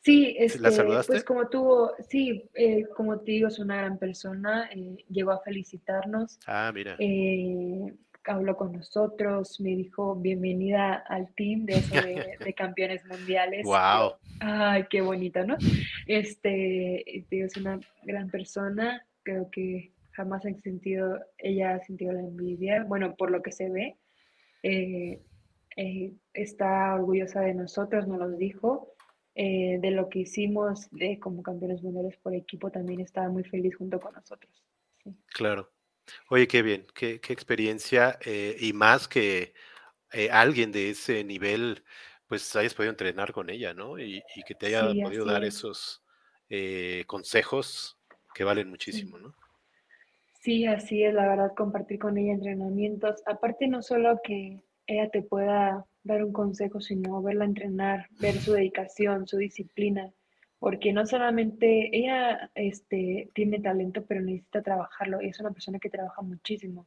Sí, 0.00 0.36
¿Sí 0.46 0.58
¿La 0.58 0.70
este, 0.70 1.04
pues 1.06 1.24
saludaste? 1.24 1.24
como 1.24 1.48
tuvo, 1.48 1.92
sí, 2.08 2.48
eh, 2.54 2.86
como 2.96 3.20
te 3.20 3.32
digo, 3.32 3.48
es 3.48 3.58
una 3.58 3.76
gran 3.76 3.98
persona, 3.98 4.70
eh, 4.72 5.04
llegó 5.10 5.32
a 5.32 5.40
felicitarnos, 5.42 6.40
Ah, 6.46 6.72
mira. 6.74 6.96
eh, 6.98 7.94
habló 8.28 8.56
con 8.56 8.72
nosotros, 8.72 9.60
me 9.60 9.70
dijo 9.70 10.14
bienvenida 10.16 10.94
al 11.08 11.32
team 11.34 11.64
de 11.64 11.74
eso 11.74 11.94
de, 11.94 12.36
de 12.44 12.54
campeones 12.54 13.04
mundiales. 13.06 13.64
Wow, 13.64 14.14
ay, 14.40 14.84
qué 14.90 15.00
bonito, 15.00 15.44
¿no? 15.44 15.56
Este, 16.06 17.24
es 17.30 17.56
una 17.56 17.80
gran 18.04 18.30
persona, 18.30 19.06
creo 19.22 19.50
que 19.50 19.92
jamás 20.12 20.44
ha 20.46 20.52
sentido, 20.60 21.20
ella 21.38 21.74
ha 21.74 21.84
sentido 21.84 22.12
la 22.12 22.20
envidia, 22.20 22.84
bueno, 22.84 23.14
por 23.14 23.30
lo 23.30 23.42
que 23.42 23.52
se 23.52 23.70
ve, 23.70 23.96
eh, 24.62 25.22
eh, 25.76 26.12
está 26.34 26.94
orgullosa 26.94 27.40
de 27.40 27.54
nosotros, 27.54 28.08
nos 28.08 28.18
lo 28.18 28.30
dijo, 28.30 28.94
eh, 29.34 29.78
de 29.80 29.92
lo 29.92 30.08
que 30.08 30.20
hicimos 30.20 30.88
de, 30.90 31.20
como 31.20 31.42
campeones 31.44 31.82
mundiales 31.82 32.16
por 32.16 32.34
equipo, 32.34 32.70
también 32.70 33.00
estaba 33.00 33.28
muy 33.28 33.44
feliz 33.44 33.76
junto 33.76 34.00
con 34.00 34.12
nosotros. 34.12 34.52
Sí, 35.04 35.14
claro. 35.28 35.70
Oye, 36.28 36.48
qué 36.48 36.62
bien, 36.62 36.86
qué, 36.94 37.20
qué 37.20 37.32
experiencia 37.32 38.18
eh, 38.24 38.56
y 38.60 38.72
más 38.72 39.08
que 39.08 39.54
eh, 40.12 40.30
alguien 40.30 40.72
de 40.72 40.90
ese 40.90 41.24
nivel, 41.24 41.84
pues 42.28 42.54
hayas 42.56 42.74
podido 42.74 42.90
entrenar 42.92 43.32
con 43.32 43.50
ella, 43.50 43.74
¿no? 43.74 43.98
Y, 43.98 44.24
y 44.36 44.44
que 44.44 44.54
te 44.54 44.66
haya 44.66 44.94
sí 44.94 45.00
podido 45.02 45.24
dar 45.26 45.44
es. 45.44 45.54
esos 45.54 46.02
eh, 46.50 47.04
consejos 47.06 47.98
que 48.34 48.44
valen 48.44 48.68
muchísimo, 48.70 49.18
¿no? 49.18 49.34
Sí, 50.40 50.64
así 50.66 51.04
es, 51.04 51.12
la 51.12 51.28
verdad, 51.28 51.52
compartir 51.56 51.98
con 51.98 52.16
ella 52.16 52.32
entrenamientos. 52.32 53.22
Aparte, 53.26 53.68
no 53.68 53.82
solo 53.82 54.20
que 54.24 54.62
ella 54.86 55.10
te 55.10 55.22
pueda 55.22 55.84
dar 56.02 56.24
un 56.24 56.32
consejo, 56.32 56.80
sino 56.80 57.22
verla 57.22 57.44
entrenar, 57.44 58.08
ver 58.18 58.34
su 58.40 58.52
dedicación, 58.52 59.26
su 59.26 59.36
disciplina, 59.36 60.10
porque 60.58 60.92
no 60.92 61.06
solamente 61.06 61.90
ella 61.96 62.50
este, 62.54 63.30
tiene 63.34 63.60
talento, 63.60 64.04
pero 64.06 64.20
necesita 64.20 64.62
trabajarlo, 64.62 65.22
y 65.22 65.28
es 65.28 65.40
una 65.40 65.50
persona 65.50 65.78
que 65.78 65.90
trabaja 65.90 66.22
muchísimo. 66.22 66.86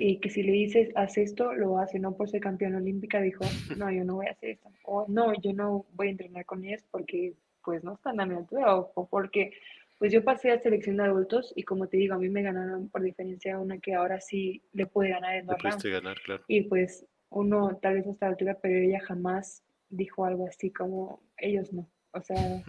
Y 0.00 0.20
que 0.20 0.30
si 0.30 0.42
le 0.42 0.52
dices, 0.52 0.90
haz 0.94 1.18
esto, 1.18 1.52
lo 1.52 1.78
hace, 1.78 1.98
no 1.98 2.16
por 2.16 2.30
ser 2.30 2.40
campeona 2.40 2.78
olímpica, 2.78 3.20
dijo, 3.20 3.44
no, 3.78 3.90
yo 3.90 4.04
no 4.04 4.16
voy 4.16 4.26
a 4.26 4.32
hacer 4.32 4.50
esto, 4.50 4.70
o 4.84 5.06
no, 5.08 5.32
yo 5.40 5.52
no 5.52 5.86
voy 5.92 6.08
a 6.08 6.10
entrenar 6.10 6.46
con 6.46 6.64
ellas 6.64 6.84
porque 6.90 7.34
pues 7.62 7.84
no 7.84 7.94
están 7.94 8.20
a 8.20 8.26
mi 8.26 8.36
altura, 8.36 8.76
o, 8.76 8.90
o 8.94 9.06
porque 9.06 9.52
pues 10.00 10.12
yo 10.12 10.24
pasé 10.24 10.50
a 10.50 10.58
selección 10.58 10.96
de 10.96 11.02
adultos 11.02 11.52
y 11.54 11.62
como 11.62 11.86
te 11.86 11.98
digo, 11.98 12.14
a 12.14 12.18
mí 12.18 12.30
me 12.30 12.40
ganaron 12.40 12.88
por 12.88 13.02
diferencia 13.02 13.58
una 13.58 13.78
que 13.78 13.94
ahora 13.94 14.18
sí 14.18 14.62
le 14.72 14.86
pude 14.86 15.10
ganar 15.10 15.36
en 15.36 15.46
dos 15.46 15.58
ganar, 15.84 16.18
claro. 16.24 16.42
Y 16.48 16.62
pues 16.62 17.06
uno 17.28 17.78
tal 17.82 17.96
vez 17.96 18.06
a 18.06 18.10
esta 18.10 18.26
altura, 18.28 18.56
pero 18.62 18.78
ella 18.78 18.98
jamás 19.00 19.62
dijo 19.90 20.24
algo 20.24 20.46
así 20.46 20.70
como 20.70 21.20
ellos 21.36 21.70
no. 21.74 21.86
O 22.12 22.22
sea, 22.22 22.62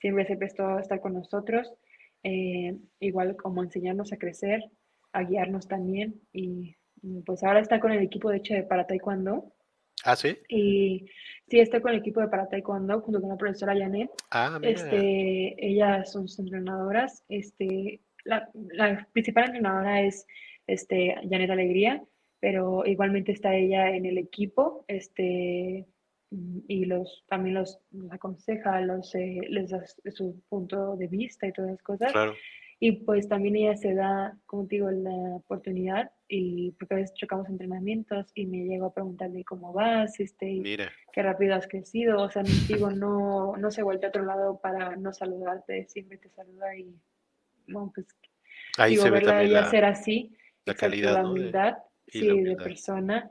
siempre 0.00 0.26
se 0.26 0.36
prestó 0.36 0.66
a 0.68 0.80
estar 0.80 1.00
con 1.00 1.14
nosotros, 1.14 1.72
eh, 2.22 2.76
igual 3.00 3.36
como 3.36 3.62
enseñarnos 3.62 4.12
a 4.12 4.18
crecer, 4.18 4.62
a 5.12 5.22
guiarnos 5.22 5.68
también. 5.68 6.20
Y 6.32 6.76
pues 7.24 7.42
ahora 7.44 7.60
está 7.60 7.80
con 7.80 7.92
el 7.92 8.02
equipo, 8.02 8.30
de 8.30 8.38
hecho, 8.38 8.54
de 8.54 8.64
para 8.64 8.86
taekwondo. 8.86 9.52
Ah, 10.04 10.16
sí. 10.16 10.36
Y 10.48 11.06
sí, 11.48 11.58
está 11.58 11.80
con 11.80 11.92
el 11.92 11.98
equipo 11.98 12.20
de 12.20 12.28
para 12.28 12.48
taekwondo 12.48 13.00
junto 13.00 13.20
con 13.20 13.30
la 13.30 13.36
profesora 13.36 13.76
Janet. 13.76 14.10
Ah, 14.30 14.58
mira, 14.60 14.72
Este, 14.72 15.66
ellas 15.66 16.12
son 16.12 16.28
sus 16.28 16.38
entrenadoras. 16.38 17.24
Este, 17.28 18.00
la, 18.24 18.48
la 18.54 19.08
principal 19.12 19.46
entrenadora 19.46 20.02
es 20.02 20.26
este, 20.66 21.14
Janet 21.28 21.50
Alegría, 21.50 22.02
pero 22.40 22.84
igualmente 22.86 23.32
está 23.32 23.54
ella 23.54 23.90
en 23.90 24.06
el 24.06 24.18
equipo. 24.18 24.84
Este, 24.86 25.86
y 26.30 26.84
los, 26.84 27.24
también 27.28 27.54
los, 27.54 27.80
los 27.92 28.12
aconseja, 28.12 28.80
los, 28.82 29.14
eh, 29.14 29.40
les 29.48 29.70
da 29.70 29.82
su 30.12 30.40
punto 30.48 30.96
de 30.96 31.06
vista 31.06 31.46
y 31.46 31.52
todas 31.52 31.70
las 31.72 31.82
cosas. 31.82 32.12
claro. 32.12 32.34
Y 32.80 32.92
pues 32.92 33.28
también 33.28 33.56
ella 33.56 33.76
se 33.76 33.92
da, 33.92 34.38
como 34.46 34.68
te 34.68 34.76
digo, 34.76 34.88
la 34.88 35.10
oportunidad 35.34 36.12
y 36.28 36.70
porque 36.78 36.94
a 36.94 36.98
veces 36.98 37.12
chocamos 37.14 37.48
entrenamientos 37.48 38.30
y 38.36 38.46
me 38.46 38.58
llego 38.66 38.86
a 38.86 38.94
preguntarle 38.94 39.42
cómo 39.44 39.72
vas, 39.72 40.20
este, 40.20 40.48
y 40.48 40.62
qué 41.12 41.22
rápido 41.22 41.56
has 41.56 41.66
crecido. 41.66 42.22
O 42.22 42.30
sea, 42.30 42.44
digo, 42.68 42.90
no, 42.92 43.56
no 43.56 43.70
se 43.72 43.82
vuelve 43.82 44.06
a 44.06 44.10
otro 44.10 44.24
lado 44.24 44.60
para 44.60 44.94
no 44.94 45.12
saludarte, 45.12 45.86
siempre 45.88 46.18
te 46.18 46.28
saluda 46.30 46.76
y, 46.76 46.94
bueno, 47.66 47.90
pues, 47.92 48.06
ahí 48.76 48.92
digo, 48.92 49.02
se 49.02 49.10
ve 49.10 49.14
verla 49.16 49.32
también 49.32 49.52
la, 49.54 49.70
ser 49.70 49.84
así, 49.84 50.36
la 50.64 50.74
calidad, 50.74 51.14
la 51.14 51.22
¿no? 51.24 51.34
De- 51.34 51.40
humildad, 51.40 51.78
sí, 52.06 52.20
la 52.20 52.26
de 52.26 52.32
humildad. 52.34 52.62
persona. 52.64 53.30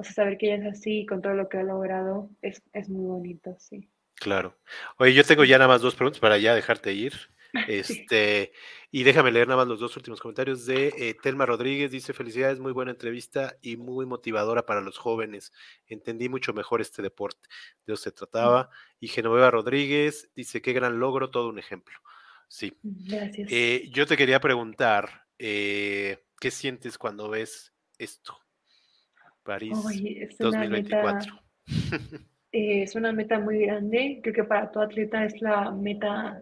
O 0.00 0.04
sea, 0.04 0.12
saber 0.14 0.38
que 0.38 0.46
ella 0.54 0.68
es 0.68 0.78
así 0.78 1.04
con 1.06 1.20
todo 1.22 1.34
lo 1.34 1.48
que 1.48 1.58
ha 1.58 1.62
logrado 1.62 2.30
es, 2.42 2.62
es 2.72 2.88
muy 2.88 3.04
bonito, 3.06 3.54
sí. 3.58 3.90
Claro. 4.14 4.58
Oye, 4.98 5.14
yo 5.14 5.24
tengo 5.24 5.44
ya 5.44 5.58
nada 5.58 5.68
más 5.68 5.80
dos 5.82 5.94
preguntas 5.94 6.20
para 6.20 6.38
ya 6.38 6.54
dejarte 6.54 6.92
ir. 6.92 7.12
sí. 7.84 8.02
Este, 8.08 8.52
y 8.90 9.02
déjame 9.02 9.32
leer 9.32 9.48
nada 9.48 9.58
más 9.58 9.68
los 9.68 9.80
dos 9.80 9.96
últimos 9.96 10.20
comentarios 10.20 10.66
de 10.66 10.88
eh, 10.96 11.14
Telma 11.22 11.46
Rodríguez. 11.46 11.90
Dice: 11.90 12.12
Felicidades, 12.12 12.60
muy 12.60 12.72
buena 12.72 12.92
entrevista 12.92 13.56
y 13.62 13.76
muy 13.76 14.06
motivadora 14.06 14.66
para 14.66 14.80
los 14.80 14.98
jóvenes. 14.98 15.52
Entendí 15.86 16.28
mucho 16.28 16.52
mejor 16.52 16.80
este 16.80 17.02
deporte. 17.02 17.48
De 17.86 17.94
eso 17.94 18.02
se 18.02 18.10
Mm, 18.10 18.14
trataba. 18.14 18.70
Y 19.00 19.08
Genoveva 19.08 19.50
Rodríguez 19.50 20.30
dice: 20.34 20.62
Qué 20.62 20.72
gran 20.72 20.98
logro, 21.00 21.30
todo 21.30 21.48
un 21.48 21.58
ejemplo. 21.58 21.98
Sí. 22.48 22.78
mm, 22.82 23.08
Gracias. 23.08 23.48
Eh, 23.50 23.88
yo 23.92 24.06
te 24.06 24.16
quería 24.16 24.40
preguntar: 24.40 25.26
eh, 25.38 26.24
¿qué 26.40 26.50
sientes 26.50 26.98
cuando 26.98 27.28
ves 27.30 27.74
esto? 27.98 28.38
París 29.50 29.76
Oye, 29.84 30.22
es 30.22 30.38
una 30.38 30.60
2024. 30.60 31.34
meta, 31.34 31.44
eh, 32.52 32.82
es 32.82 32.94
una 32.94 33.10
meta 33.10 33.40
muy 33.40 33.58
grande. 33.66 34.20
Creo 34.22 34.32
que 34.32 34.44
para 34.44 34.70
todo 34.70 34.84
atleta 34.84 35.24
es 35.24 35.42
la 35.42 35.72
meta 35.72 36.40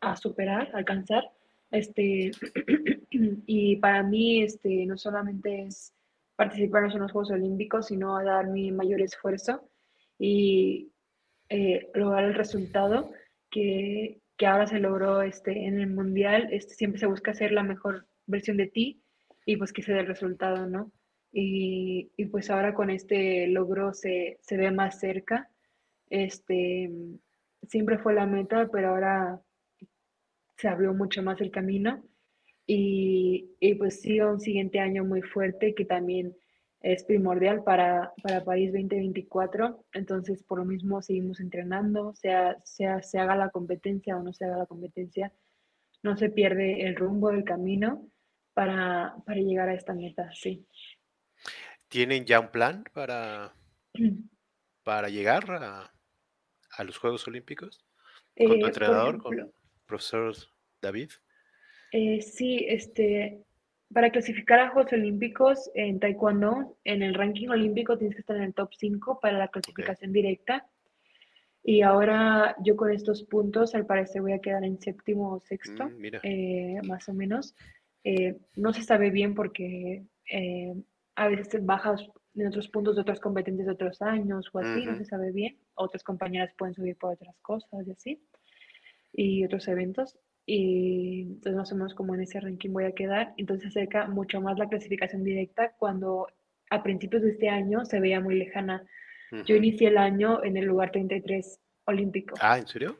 a 0.00 0.16
superar, 0.16 0.68
alcanzar. 0.74 1.22
Este, 1.70 2.32
y 3.46 3.76
para 3.76 4.02
mí, 4.02 4.42
este, 4.42 4.84
no 4.84 4.98
solamente 4.98 5.62
es 5.62 5.94
participar 6.34 6.90
en 6.90 6.98
los 6.98 7.12
Juegos 7.12 7.30
Olímpicos, 7.30 7.86
sino 7.86 8.20
dar 8.24 8.48
mi 8.48 8.72
mayor 8.72 9.00
esfuerzo 9.00 9.70
y 10.18 10.90
eh, 11.50 11.88
lograr 11.94 12.24
el 12.24 12.34
resultado 12.34 13.12
que, 13.48 14.22
que 14.36 14.46
ahora 14.46 14.66
se 14.66 14.80
logró 14.80 15.22
este, 15.22 15.66
en 15.66 15.78
el 15.78 15.90
Mundial. 15.90 16.48
Este, 16.50 16.74
siempre 16.74 16.98
se 16.98 17.06
busca 17.06 17.32
ser 17.32 17.52
la 17.52 17.62
mejor 17.62 18.08
versión 18.26 18.56
de 18.56 18.66
ti 18.66 19.04
y 19.46 19.56
pues 19.56 19.72
que 19.72 19.82
se 19.82 19.92
dé 19.92 20.00
el 20.00 20.08
resultado, 20.08 20.66
¿no? 20.66 20.90
Y, 21.32 22.10
y 22.16 22.24
pues 22.26 22.50
ahora 22.50 22.74
con 22.74 22.90
este 22.90 23.46
logro 23.48 23.92
se, 23.94 24.38
se 24.42 24.56
ve 24.56 24.70
más 24.70 24.98
cerca. 25.00 25.50
Este, 26.08 26.90
siempre 27.68 27.98
fue 27.98 28.14
la 28.14 28.26
meta, 28.26 28.68
pero 28.72 28.90
ahora 28.90 29.40
se 30.56 30.68
abrió 30.68 30.92
mucho 30.92 31.22
más 31.22 31.40
el 31.40 31.50
camino 31.50 32.02
y, 32.72 33.56
y 33.58 33.74
pues 33.74 34.00
sí, 34.00 34.20
un 34.20 34.38
siguiente 34.38 34.78
año 34.78 35.04
muy 35.04 35.22
fuerte 35.22 35.74
que 35.74 35.84
también 35.84 36.36
es 36.80 37.02
primordial 37.04 37.64
para, 37.64 38.12
para 38.22 38.44
París 38.44 38.72
2024. 38.72 39.84
Entonces, 39.92 40.42
por 40.44 40.58
lo 40.60 40.64
mismo, 40.64 41.02
seguimos 41.02 41.40
entrenando, 41.40 42.14
sea, 42.14 42.56
sea 42.64 43.02
se 43.02 43.18
haga 43.18 43.34
la 43.34 43.50
competencia 43.50 44.16
o 44.16 44.22
no 44.22 44.32
se 44.32 44.44
haga 44.44 44.58
la 44.58 44.66
competencia, 44.66 45.32
no 46.04 46.16
se 46.16 46.30
pierde 46.30 46.86
el 46.86 46.94
rumbo 46.94 47.30
del 47.30 47.42
camino 47.42 48.06
para, 48.54 49.16
para 49.26 49.40
llegar 49.40 49.68
a 49.68 49.74
esta 49.74 49.92
meta, 49.92 50.30
sí. 50.32 50.64
¿Tienen 51.88 52.24
ya 52.24 52.40
un 52.40 52.50
plan 52.50 52.84
para, 52.92 53.52
para 54.84 55.08
llegar 55.08 55.50
a, 55.50 55.92
a 56.70 56.84
los 56.84 56.98
Juegos 56.98 57.26
Olímpicos? 57.28 57.84
¿Con 58.36 58.58
tu 58.58 58.66
Eh, 58.66 58.68
entrenador, 58.68 59.18
ejemplo, 59.18 59.44
con 59.46 59.52
profesor 59.86 60.34
David? 60.80 61.10
eh, 61.92 62.22
sí, 62.22 62.64
este, 62.68 63.42
para 63.92 64.10
clasificar 64.10 64.60
a 64.60 64.70
Juegos 64.70 64.92
Olímpicos 64.92 65.70
en 65.74 65.98
Taekwondo, 65.98 66.78
en 66.84 67.02
el 67.02 67.14
ranking 67.14 67.48
olímpico 67.48 67.98
tienes 67.98 68.14
que 68.14 68.20
estar 68.20 68.36
en 68.36 68.44
el 68.44 68.54
top 68.54 68.70
5 68.78 69.18
para 69.20 69.38
la 69.38 69.48
clasificación 69.48 70.12
directa. 70.12 70.66
Y 71.62 71.82
ahora 71.82 72.56
yo 72.64 72.76
con 72.76 72.90
estos 72.90 73.24
puntos, 73.24 73.74
al 73.74 73.84
parecer 73.84 74.22
voy 74.22 74.32
a 74.32 74.40
quedar 74.40 74.64
en 74.64 74.80
séptimo 74.80 75.34
o 75.34 75.40
sexto, 75.40 75.84
Mm, 75.88 76.04
eh, 76.22 76.80
más 76.84 77.08
o 77.08 77.12
menos. 77.14 77.54
Eh, 78.04 78.38
no 78.56 78.72
se 78.72 78.82
sabe 78.82 79.10
bien 79.10 79.34
porque 79.34 80.04
eh, 80.30 80.74
a 81.20 81.28
veces 81.28 81.66
bajas 81.66 82.00
en 82.34 82.46
otros 82.46 82.68
puntos 82.68 82.94
de 82.96 83.02
otras 83.02 83.20
competencias 83.20 83.66
de 83.66 83.74
otros 83.74 84.00
años 84.00 84.48
o 84.54 84.58
así, 84.58 84.86
no 84.86 84.92
Ujú. 84.92 85.00
se 85.00 85.04
sabe 85.04 85.32
bien. 85.32 85.58
Otras 85.74 86.02
compañeras 86.02 86.50
pueden 86.56 86.74
subir 86.74 86.96
por 86.96 87.12
otras 87.12 87.36
cosas 87.42 87.86
y 87.86 87.90
así, 87.90 88.22
y 89.12 89.44
otros 89.44 89.68
eventos. 89.68 90.18
Y 90.46 91.22
entonces 91.22 91.56
más 91.56 91.72
o 91.72 91.76
menos 91.76 91.94
como 91.94 92.14
en 92.14 92.22
ese 92.22 92.40
ranking 92.40 92.70
voy 92.72 92.84
a 92.84 92.92
quedar. 92.92 93.34
Entonces 93.36 93.70
se 93.70 93.80
acerca 93.80 94.06
mucho 94.08 94.40
más 94.40 94.58
la 94.58 94.66
clasificación 94.70 95.22
directa 95.22 95.74
cuando 95.78 96.26
a 96.70 96.82
principios 96.82 97.22
de 97.22 97.32
este 97.32 97.50
año 97.50 97.84
se 97.84 98.00
veía 98.00 98.20
muy 98.20 98.36
lejana. 98.36 98.82
Yo 99.30 99.40
Ujú. 99.40 99.56
inicié 99.56 99.88
el 99.88 99.98
año 99.98 100.42
en 100.42 100.56
el 100.56 100.64
lugar 100.64 100.90
33 100.90 101.60
olímpico. 101.84 102.34
Ah, 102.40 102.56
¿en 102.56 102.66
serio? 102.66 102.96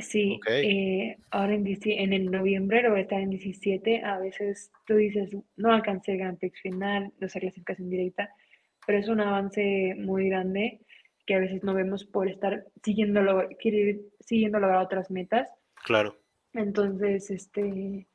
Sí, 0.00 0.40
eh, 0.48 1.16
ahora 1.30 1.54
en, 1.54 1.66
en 1.66 2.12
el 2.12 2.30
noviembre 2.30 2.82
lo 2.82 2.90
voy 2.90 3.00
a 3.00 3.02
estar 3.02 3.20
en 3.20 3.30
17. 3.30 4.02
A 4.04 4.18
veces 4.18 4.70
tú 4.86 4.96
dices, 4.96 5.30
no 5.56 5.72
alcancé 5.72 6.12
el 6.12 6.18
Grand 6.18 6.38
Prix 6.38 6.60
final, 6.60 7.12
no 7.20 7.28
sé, 7.28 7.40
clasificación 7.40 7.88
directa, 7.90 8.30
pero 8.86 8.98
es 8.98 9.08
un 9.08 9.20
avance 9.20 9.94
muy 9.98 10.28
grande 10.28 10.80
que 11.26 11.34
a 11.34 11.38
veces 11.38 11.62
no 11.62 11.74
vemos 11.74 12.04
por 12.04 12.28
estar 12.28 12.64
siguiendo, 12.82 13.22
lo- 13.22 13.48
querer- 13.58 14.00
siguiendo 14.20 14.58
lograr 14.58 14.82
otras 14.84 15.10
metas. 15.10 15.48
Claro. 15.84 16.16
Entonces, 16.52 17.30
este, 17.30 18.06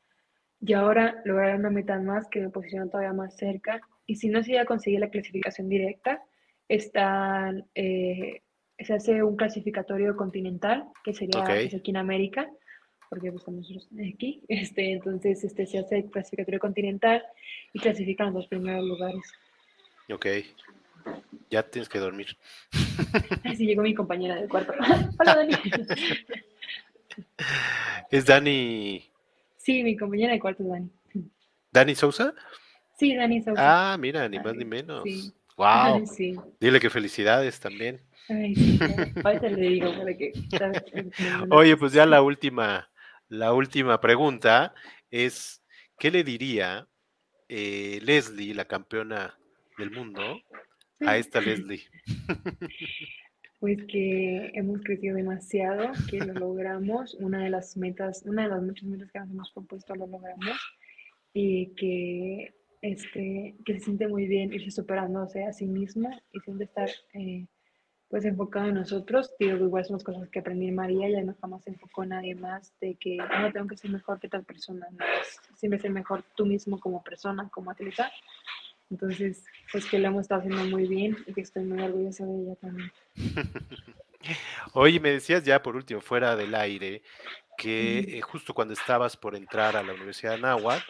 y 0.62 0.74
ahora 0.74 1.22
lograr 1.26 1.56
una 1.58 1.70
meta 1.70 2.00
más 2.00 2.28
que 2.30 2.42
me 2.42 2.50
posiciona 2.50 2.88
todavía 2.90 3.14
más 3.14 3.36
cerca. 3.38 3.82
Y 4.06 4.16
si 4.16 4.30
no 4.30 4.44
se 4.44 4.52
llega 4.52 4.64
a 4.64 4.66
conseguir 4.66 5.00
la 5.00 5.10
clasificación 5.10 5.70
directa, 5.70 6.22
están, 6.68 7.66
eh, 7.76 8.42
se 8.86 8.94
hace 8.94 9.24
un 9.24 9.36
clasificatorio 9.36 10.16
continental, 10.16 10.86
que 11.04 11.14
sería 11.14 11.42
Ok. 11.42 11.48
pues, 11.48 11.74
aquí 11.76 11.92
en 11.92 11.98
América, 11.98 12.50
porque 13.10 13.32
pues, 13.32 13.42
estamos 13.42 13.62
nosotros 13.70 13.90
aquí. 14.14 14.44
Este, 14.48 14.92
entonces, 14.94 15.44
este, 15.44 15.66
se 15.66 15.80
hace 15.80 15.98
el 15.98 16.06
clasificatorio 16.12 16.60
continental 16.60 17.24
y 17.74 17.80
clasifican 17.80 18.28
los 18.28 18.36
dos 18.36 18.48
primeros 18.48 18.86
lugares. 18.86 19.22
Ok. 20.12 20.26
Ya 21.50 21.64
tienes 21.64 21.90
que 21.90 22.00
dormir. 22.00 22.38
Así 23.44 23.66
llegó 23.66 23.82
mi 23.82 23.94
compañera 23.94 24.36
del 24.36 24.50
cuarto. 24.50 24.74
Hola, 25.20 25.36
Dani. 25.36 25.54
¿Es 28.12 28.26
Dani, 28.26 29.06
Sí, 29.58 29.84
mi 29.84 29.96
compañera 29.98 30.34
de 30.34 30.40
cuarto 30.40 30.64
es 30.64 30.70
Dani. 30.70 30.90
Dani 31.72 31.96
Sousa? 31.96 32.34
Sí, 32.98 33.16
Dani 33.16 33.42
Sousa. 33.42 33.94
Ah, 33.94 33.98
mira, 33.98 34.28
ni 34.28 34.40
más 34.40 34.56
ni 34.56 34.66
menos. 34.66 35.04
sí. 35.04 35.32
Wow. 35.58 36.08
Sí. 36.08 36.38
Dile 36.62 36.80
que 36.80 36.90
felicidades 36.90 37.60
también. 37.60 38.00
Ay, 38.30 38.56
sí. 38.56 38.80
Ahorita 39.24 39.50
le 39.50 39.70
digo 39.70 39.92
para 39.98 40.16
que. 40.16 40.32
Oye, 41.50 41.76
pues 41.78 41.94
ya 41.94 42.06
la 42.06 42.22
última, 42.22 42.90
la 43.28 43.54
última 43.54 44.00
pregunta 44.00 44.74
es, 45.10 45.64
¿qué 45.98 46.12
le 46.12 46.24
diría 46.24 46.88
eh, 47.48 48.00
Leslie, 48.04 48.54
la 48.54 48.66
campeona 48.66 49.38
del 49.78 49.92
mundo, 49.92 50.42
a 51.02 51.18
esta 51.18 51.42
Leslie? 51.42 51.84
Pues 53.60 53.78
que 53.90 54.52
hemos 54.54 54.80
crecido 54.84 55.18
demasiado, 55.18 55.92
que 56.10 56.20
lo 56.20 56.34
logramos. 56.34 57.14
Una 57.16 57.44
de 57.44 57.50
las 57.50 57.76
metas, 57.76 58.24
una 58.26 58.44
de 58.44 58.50
las 58.50 58.62
muchas 58.62 58.86
metas 58.86 59.12
que 59.12 59.20
nos 59.20 59.30
hemos 59.32 59.52
propuesto 59.52 59.96
lo 59.96 60.08
logramos. 60.08 60.58
Y 61.34 61.74
que, 61.76 62.54
este, 62.82 63.56
que 63.66 63.74
se 63.74 63.80
siente 63.82 64.08
muy 64.08 64.28
bien 64.28 64.54
irse 64.54 64.72
superándose 64.72 65.44
a 65.44 65.52
sí 65.52 65.66
mismo 65.66 66.10
y 66.32 66.40
siempre 66.40 66.68
estar 66.68 66.90
eh, 67.14 67.48
pues 68.10 68.26
enfocado 68.26 68.68
en 68.68 68.76
nosotros. 68.76 69.34
Digo, 69.40 69.66
igual 69.66 69.86
son 69.86 69.96
las 69.98 70.04
cosas 70.04 70.28
que 70.30 70.40
aprendí 70.40 70.68
en 70.68 70.76
María, 70.76 71.10
ya 71.10 71.24
no 71.24 71.36
jamás 71.40 71.64
se 71.64 71.70
enfocó 71.70 72.04
en 72.04 72.10
nadie 72.10 72.36
más, 72.36 72.74
de 72.82 72.96
que 72.96 73.18
no 73.18 73.52
tengo 73.52 73.68
que 73.68 73.78
ser 73.78 73.92
mejor 73.92 74.20
que 74.20 74.28
tal 74.28 74.44
persona, 74.44 74.88
no, 74.92 75.06
es 75.22 75.40
siempre 75.56 75.80
ser 75.80 75.92
mejor 75.92 76.24
tú 76.36 76.46
mismo 76.46 76.80
como 76.80 77.04
persona, 77.04 77.48
como 77.50 77.72
atleta. 77.72 78.12
Entonces, 78.90 79.46
pues 79.72 79.86
que 79.86 80.00
lo 80.00 80.08
hemos 80.08 80.22
estado 80.22 80.42
haciendo 80.42 80.66
muy 80.66 80.88
bien 80.88 81.16
y 81.28 81.34
que 81.34 81.42
estoy 81.42 81.64
muy 81.64 81.82
orgullosa 81.82 82.26
de 82.26 82.42
ella 82.42 82.56
también. 82.56 82.92
Oye, 84.74 85.00
me 85.00 85.12
decías 85.12 85.44
ya 85.44 85.62
por 85.62 85.76
último, 85.76 86.02
fuera 86.02 86.36
del 86.36 86.56
aire, 86.56 87.04
que 87.58 88.00
eh, 88.00 88.22
justo 88.22 88.54
cuando 88.54 88.74
estabas 88.74 89.16
por 89.16 89.36
entrar 89.36 89.78
a 89.78 89.84
la 89.84 89.94
Universidad 89.94 90.32
de 90.32 90.38
Anáhuac, 90.38 90.84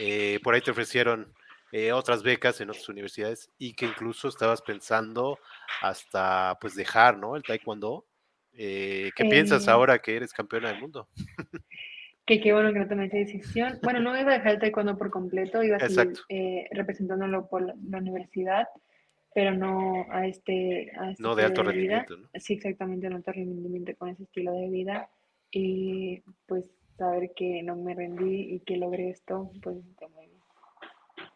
eh, 0.00 0.38
por 0.42 0.54
ahí 0.54 0.60
te 0.60 0.70
ofrecieron 0.70 1.32
eh, 1.72 1.92
otras 1.92 2.22
becas 2.22 2.60
en 2.60 2.70
otras 2.70 2.88
universidades 2.88 3.50
y 3.58 3.74
que 3.74 3.86
incluso 3.86 4.28
estabas 4.28 4.62
pensando 4.62 5.38
hasta 5.82 6.58
pues 6.60 6.74
dejar, 6.74 7.16
¿no? 7.16 7.36
El 7.36 7.42
taekwondo. 7.42 8.06
Eh, 8.52 9.10
¿Qué 9.14 9.24
piensas 9.26 9.66
Eh, 9.66 9.70
ahora 9.70 10.00
que 10.00 10.16
eres 10.16 10.32
campeona 10.32 10.68
del 10.70 10.80
mundo? 10.80 11.08
Que 12.26 12.40
qué 12.40 12.52
bueno 12.52 12.72
que 12.72 12.78
no 12.78 12.86
tomé 12.86 13.06
esa 13.06 13.16
decisión. 13.16 13.78
Bueno, 13.82 13.98
no 13.98 14.16
iba 14.20 14.30
a 14.30 14.34
dejar 14.34 14.52
el 14.52 14.60
taekwondo 14.60 14.96
por 14.96 15.10
completo, 15.10 15.64
iba 15.64 15.78
a 15.78 15.88
seguir 15.88 16.16
eh, 16.28 16.68
representándolo 16.70 17.48
por 17.48 17.62
la, 17.62 17.74
universidad, 17.98 18.68
pero 19.34 19.52
no 19.52 20.06
a 20.10 20.28
este, 20.28 20.92
a 20.96 21.10
este 21.10 21.22
No 21.22 21.34
de 21.34 21.44
alto 21.44 21.62
vida. 21.62 21.72
rendimiento, 21.72 22.16
¿no? 22.18 22.28
Sí, 22.34 22.52
exactamente, 22.52 23.08
un 23.08 23.14
alto 23.14 23.32
rendimiento 23.32 23.96
con 23.96 24.10
ese 24.10 24.24
estilo 24.24 24.52
de 24.52 24.68
vida. 24.68 25.10
Y 25.50 26.22
pues 26.46 26.66
saber 26.96 27.32
que 27.34 27.62
no 27.62 27.74
me 27.74 27.94
rendí 27.94 28.54
y 28.54 28.60
que 28.60 28.76
logré 28.76 29.10
esto, 29.10 29.50
pues 29.62 29.76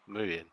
muy 0.07 0.25
bien. 0.25 0.47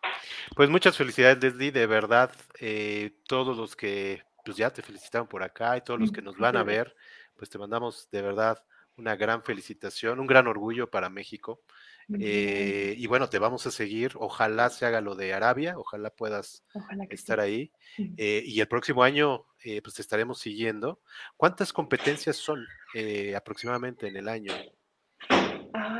Pues 0.54 0.68
muchas 0.70 0.96
felicidades, 0.96 1.42
Leslie. 1.42 1.72
De 1.72 1.86
verdad, 1.86 2.32
eh, 2.60 3.16
todos 3.26 3.56
los 3.56 3.76
que 3.76 4.22
pues 4.44 4.56
ya 4.56 4.70
te 4.70 4.82
felicitaron 4.82 5.28
por 5.28 5.42
acá 5.42 5.76
y 5.76 5.82
todos 5.82 6.00
los 6.00 6.10
que 6.10 6.22
nos 6.22 6.36
van 6.36 6.56
a 6.56 6.64
ver, 6.64 6.96
pues 7.36 7.48
te 7.48 7.58
mandamos 7.58 8.08
de 8.10 8.22
verdad 8.22 8.64
una 8.96 9.16
gran 9.16 9.42
felicitación, 9.42 10.20
un 10.20 10.26
gran 10.26 10.46
orgullo 10.46 10.90
para 10.90 11.08
México. 11.08 11.62
Eh, 12.18 12.94
y 12.98 13.06
bueno, 13.06 13.28
te 13.28 13.38
vamos 13.38 13.66
a 13.66 13.70
seguir. 13.70 14.12
Ojalá 14.16 14.68
se 14.70 14.84
haga 14.84 15.00
lo 15.00 15.14
de 15.14 15.32
Arabia, 15.32 15.78
ojalá 15.78 16.10
puedas. 16.10 16.64
Ojalá 16.74 17.04
estar 17.10 17.38
sí. 17.38 17.44
ahí. 17.44 17.72
Eh, 18.16 18.42
y 18.44 18.60
el 18.60 18.68
próximo 18.68 19.02
año, 19.02 19.46
eh, 19.64 19.80
pues 19.82 19.94
te 19.94 20.02
estaremos 20.02 20.38
siguiendo. 20.38 21.00
¿Cuántas 21.36 21.72
competencias 21.72 22.36
son 22.36 22.66
eh, 22.94 23.34
aproximadamente 23.34 24.08
en 24.08 24.16
el 24.16 24.28
año? 24.28 24.52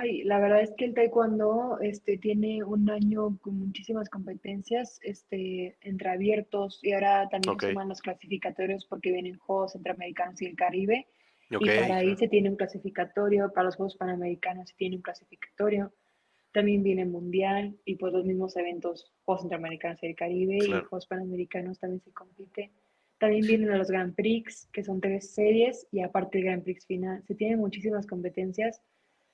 Ay, 0.03 0.24
la 0.24 0.41
verdad 0.41 0.62
es 0.62 0.73
que 0.77 0.85
el 0.85 0.95
taekwondo 0.95 1.79
este, 1.81 2.19
tiene 2.19 2.65
un 2.65 2.91
año 2.91 3.39
con 3.41 3.57
muchísimas 3.57 4.09
competencias 4.09 4.99
este, 5.05 5.77
entre 5.81 6.09
abiertos 6.09 6.81
y 6.83 6.93
ahora 6.93 7.29
también 7.29 7.55
Ok. 7.55 7.66
suman 7.66 7.89
los 7.89 8.03
clasificatorios 8.03 8.85
porque 8.85 9.12
vienen 9.12 9.39
Juegos 9.39 9.73
Centroamericanos 9.73 10.43
y 10.43 10.47
el 10.47 10.57
Caribe 10.57 11.07
Ok, 11.55 11.62
y 11.62 11.66
para 11.66 11.97
ahí 11.99 12.16
se 12.16 12.27
tiene 12.27 12.51
un 12.51 12.57
clasificatorio, 12.57 13.53
para 13.53 13.66
los 13.66 13.77
Juegos 13.77 13.97
Panamericanos 13.97 14.70
se 14.70 14.74
tiene 14.74 14.97
un 14.97 15.03
clasificatorio, 15.03 15.93
también 16.51 16.83
viene 16.83 17.05
Mundial 17.05 17.77
y 17.85 17.95
pues 17.95 18.12
los 18.12 18.24
mismos 18.24 18.57
eventos 18.57 19.12
Juegos 19.24 19.43
Centroamericanos 19.43 20.03
y 20.03 20.07
el 20.07 20.16
Caribe 20.16 20.57
y 20.57 20.66
Claro. 20.66 20.89
Juegos 20.89 21.07
Panamericanos 21.07 21.79
también 21.79 22.01
se 22.01 22.11
compite. 22.11 22.73
También 23.19 23.47
vienen 23.47 23.79
los 23.79 23.89
Grand 23.89 24.16
Prix, 24.16 24.69
que 24.73 24.83
son 24.83 25.01
tres 25.01 25.31
series, 25.31 25.87
y 25.93 26.01
aparte 26.01 26.39
el 26.39 26.45
Grand 26.45 26.65
Prix 26.65 26.85
final. 26.87 27.23
Se 27.23 27.37
tienen 27.37 27.61
muchísimas 27.61 28.05
competencias 28.05 28.83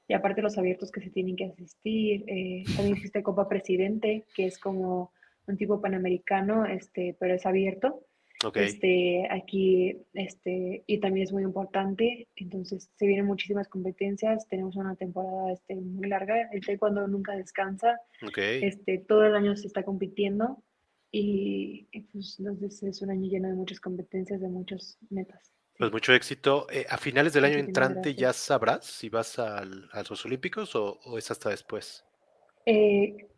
y 0.09 0.15
aparte 0.15 0.41
los 0.43 0.57
abiertos 0.57 0.91
que 0.91 1.03
se 1.03 1.11
tienen 1.11 1.37
que 1.37 1.45
asistir. 1.45 2.25
eh, 2.27 2.65
también 2.75 2.97
existe 2.97 3.23
Copa 3.23 3.49
Presidente, 3.49 4.25
que 4.35 4.47
es 4.47 4.59
como 4.59 5.13
un 5.47 5.57
tipo 5.57 5.81
panamericano, 5.81 6.65
este, 6.67 7.15
pero 7.21 7.35
es 7.35 7.45
abierto. 7.45 8.05
Ok, 8.45 8.57
Este, 8.59 9.27
aquí, 9.31 9.99
este, 10.15 10.85
y 10.87 10.99
también 10.99 11.25
es 11.25 11.33
muy 11.33 11.43
importante. 11.43 12.29
Entonces, 12.37 12.89
se 12.97 13.07
vienen 13.07 13.27
muchísimas 13.27 13.69
competencias. 13.69 14.47
Tenemos 14.49 14.77
una 14.77 14.95
temporada 14.95 15.53
este, 15.53 15.75
muy 15.75 16.09
larga. 16.09 16.49
El 16.53 16.65
taekwondo 16.65 17.07
nunca 17.09 17.37
descansa. 17.37 18.01
ok. 18.27 18.39
Este, 18.39 18.99
todo 18.99 19.25
el 19.27 19.35
año 19.35 19.57
se 19.57 19.67
está 19.67 19.83
compitiendo. 19.83 20.63
Y, 21.11 21.89
y, 21.91 22.01
pues, 22.13 22.39
entonces 22.39 22.83
es 22.83 23.03
un 23.03 23.11
año 23.11 23.29
lleno 23.29 23.49
de 23.49 23.55
muchas 23.55 23.81
competencias, 23.81 24.41
de 24.41 24.49
muchas 24.49 24.99
metas. 25.11 25.53
Pues 25.79 25.93
mucho 25.93 26.13
éxito. 26.13 26.67
Eh, 26.71 26.87
a 26.89 26.99
finales 26.99 27.33
del 27.33 27.45
año 27.45 27.59
Muchísimas 27.59 27.69
entrante 27.69 28.15
ya 28.15 28.33
sabrás 28.33 28.85
si 28.85 29.09
vas 29.09 29.39
al- 29.39 29.89
a 29.93 30.03
los 30.09 30.25
Olímpicos 30.27 30.75
o, 30.75 30.99
o 31.05 31.19
es 31.19 31.31
hasta 31.31 31.51
después. 31.51 32.05
Eh, 32.67 33.29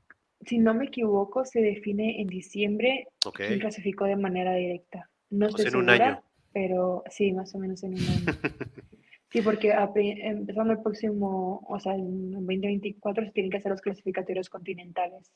si 0.47 0.59
no 0.59 0.73
me 0.73 0.87
equivoco, 0.87 1.45
se 1.45 1.61
define 1.61 2.21
en 2.21 2.29
diciembre 2.29 3.09
Ok, 3.27 3.37
quién 3.37 3.59
clasificó 3.61 4.07
de 4.07 4.17
manera 4.17 4.55
directa. 4.55 5.11
No 5.29 5.47
estoy 5.49 5.67
en 5.67 5.77
un 5.77 5.85
segura, 5.87 6.07
año. 6.07 6.23
pero 6.53 7.05
sí, 7.11 7.31
más 7.33 7.55
o 7.55 7.59
menos 7.59 7.83
en 7.85 7.95
un 7.95 8.01
año. 8.01 8.25
Sí, 9.33 9.43
porque 9.43 9.73
a 9.73 9.89
empezando 9.95 10.73
el 10.73 10.83
próximo, 10.83 11.65
o 11.69 11.79
sea, 11.79 11.95
en 11.95 12.33
2024 12.33 13.27
se 13.27 13.31
tienen 13.31 13.49
que 13.53 13.59
hacer 13.59 13.71
los 13.71 13.81
clasificatorios 13.81 14.49
continentales 14.49 15.31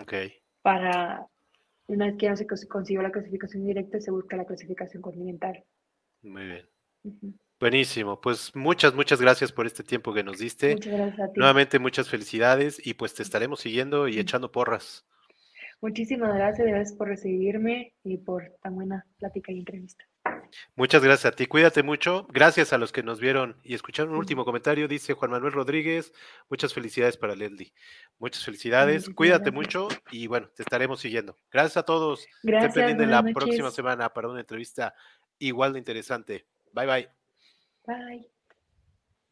ok. 0.00 0.14
para, 0.62 1.24
una 1.86 2.06
vez 2.06 2.16
que 2.18 2.28
no 2.28 2.36
se 2.36 2.44
cons- 2.44 2.66
consiguió 2.66 3.02
la 3.02 3.12
clasificación 3.12 3.64
directa, 3.64 4.00
se 4.00 4.10
busca 4.10 4.36
la 4.36 4.46
clasificación 4.46 5.00
continental. 5.00 5.62
Muy 6.22 6.44
bien. 6.44 6.68
Buenísimo, 7.58 8.20
pues 8.20 8.54
muchas, 8.54 8.94
muchas 8.94 9.20
gracias 9.20 9.50
por 9.50 9.66
este 9.66 9.82
tiempo 9.82 10.12
que 10.12 10.22
nos 10.22 10.38
diste. 10.38 10.74
Muchas 10.74 10.92
gracias 10.92 11.20
a 11.20 11.32
ti. 11.32 11.38
Nuevamente 11.38 11.78
muchas 11.78 12.10
felicidades 12.10 12.84
y 12.84 12.94
pues 12.94 13.14
te 13.14 13.22
estaremos 13.22 13.60
siguiendo 13.60 14.08
y 14.08 14.18
echando 14.18 14.52
porras. 14.52 15.06
Muchísimas 15.80 16.34
gracias, 16.34 16.66
gracias 16.66 16.96
por 16.96 17.08
recibirme 17.08 17.94
y 18.02 18.18
por 18.18 18.52
tan 18.62 18.74
buena 18.74 19.06
plática 19.18 19.52
y 19.52 19.58
entrevista. 19.58 20.04
Muchas 20.74 21.02
gracias 21.02 21.32
a 21.32 21.36
ti, 21.36 21.46
cuídate 21.46 21.82
mucho. 21.82 22.26
Gracias 22.30 22.72
a 22.72 22.78
los 22.78 22.92
que 22.92 23.02
nos 23.02 23.20
vieron 23.20 23.56
y 23.62 23.74
escucharon 23.74 24.12
un 24.12 24.18
último 24.18 24.44
comentario. 24.44 24.88
Dice 24.88 25.14
Juan 25.14 25.30
Manuel 25.30 25.52
Rodríguez, 25.52 26.12
muchas 26.48 26.72
felicidades 26.72 27.16
para 27.16 27.34
Leslie. 27.34 27.72
Muchas 28.18 28.44
felicidades, 28.44 29.08
cuídate 29.10 29.50
mucho 29.50 29.88
y 30.10 30.26
bueno, 30.26 30.48
te 30.48 30.62
estaremos 30.62 31.00
siguiendo. 31.00 31.36
Gracias 31.50 31.76
a 31.76 31.82
todos. 31.84 32.26
Gracias. 32.42 32.76
Estén 32.76 33.10
la 33.10 33.22
próxima 33.22 33.70
semana 33.70 34.12
para 34.12 34.28
una 34.28 34.40
entrevista 34.40 34.94
igual 35.38 35.72
de 35.72 35.78
interesante. 35.78 36.46
Bye 36.72 36.86
bye. 36.86 37.08
Bye. 37.86 38.30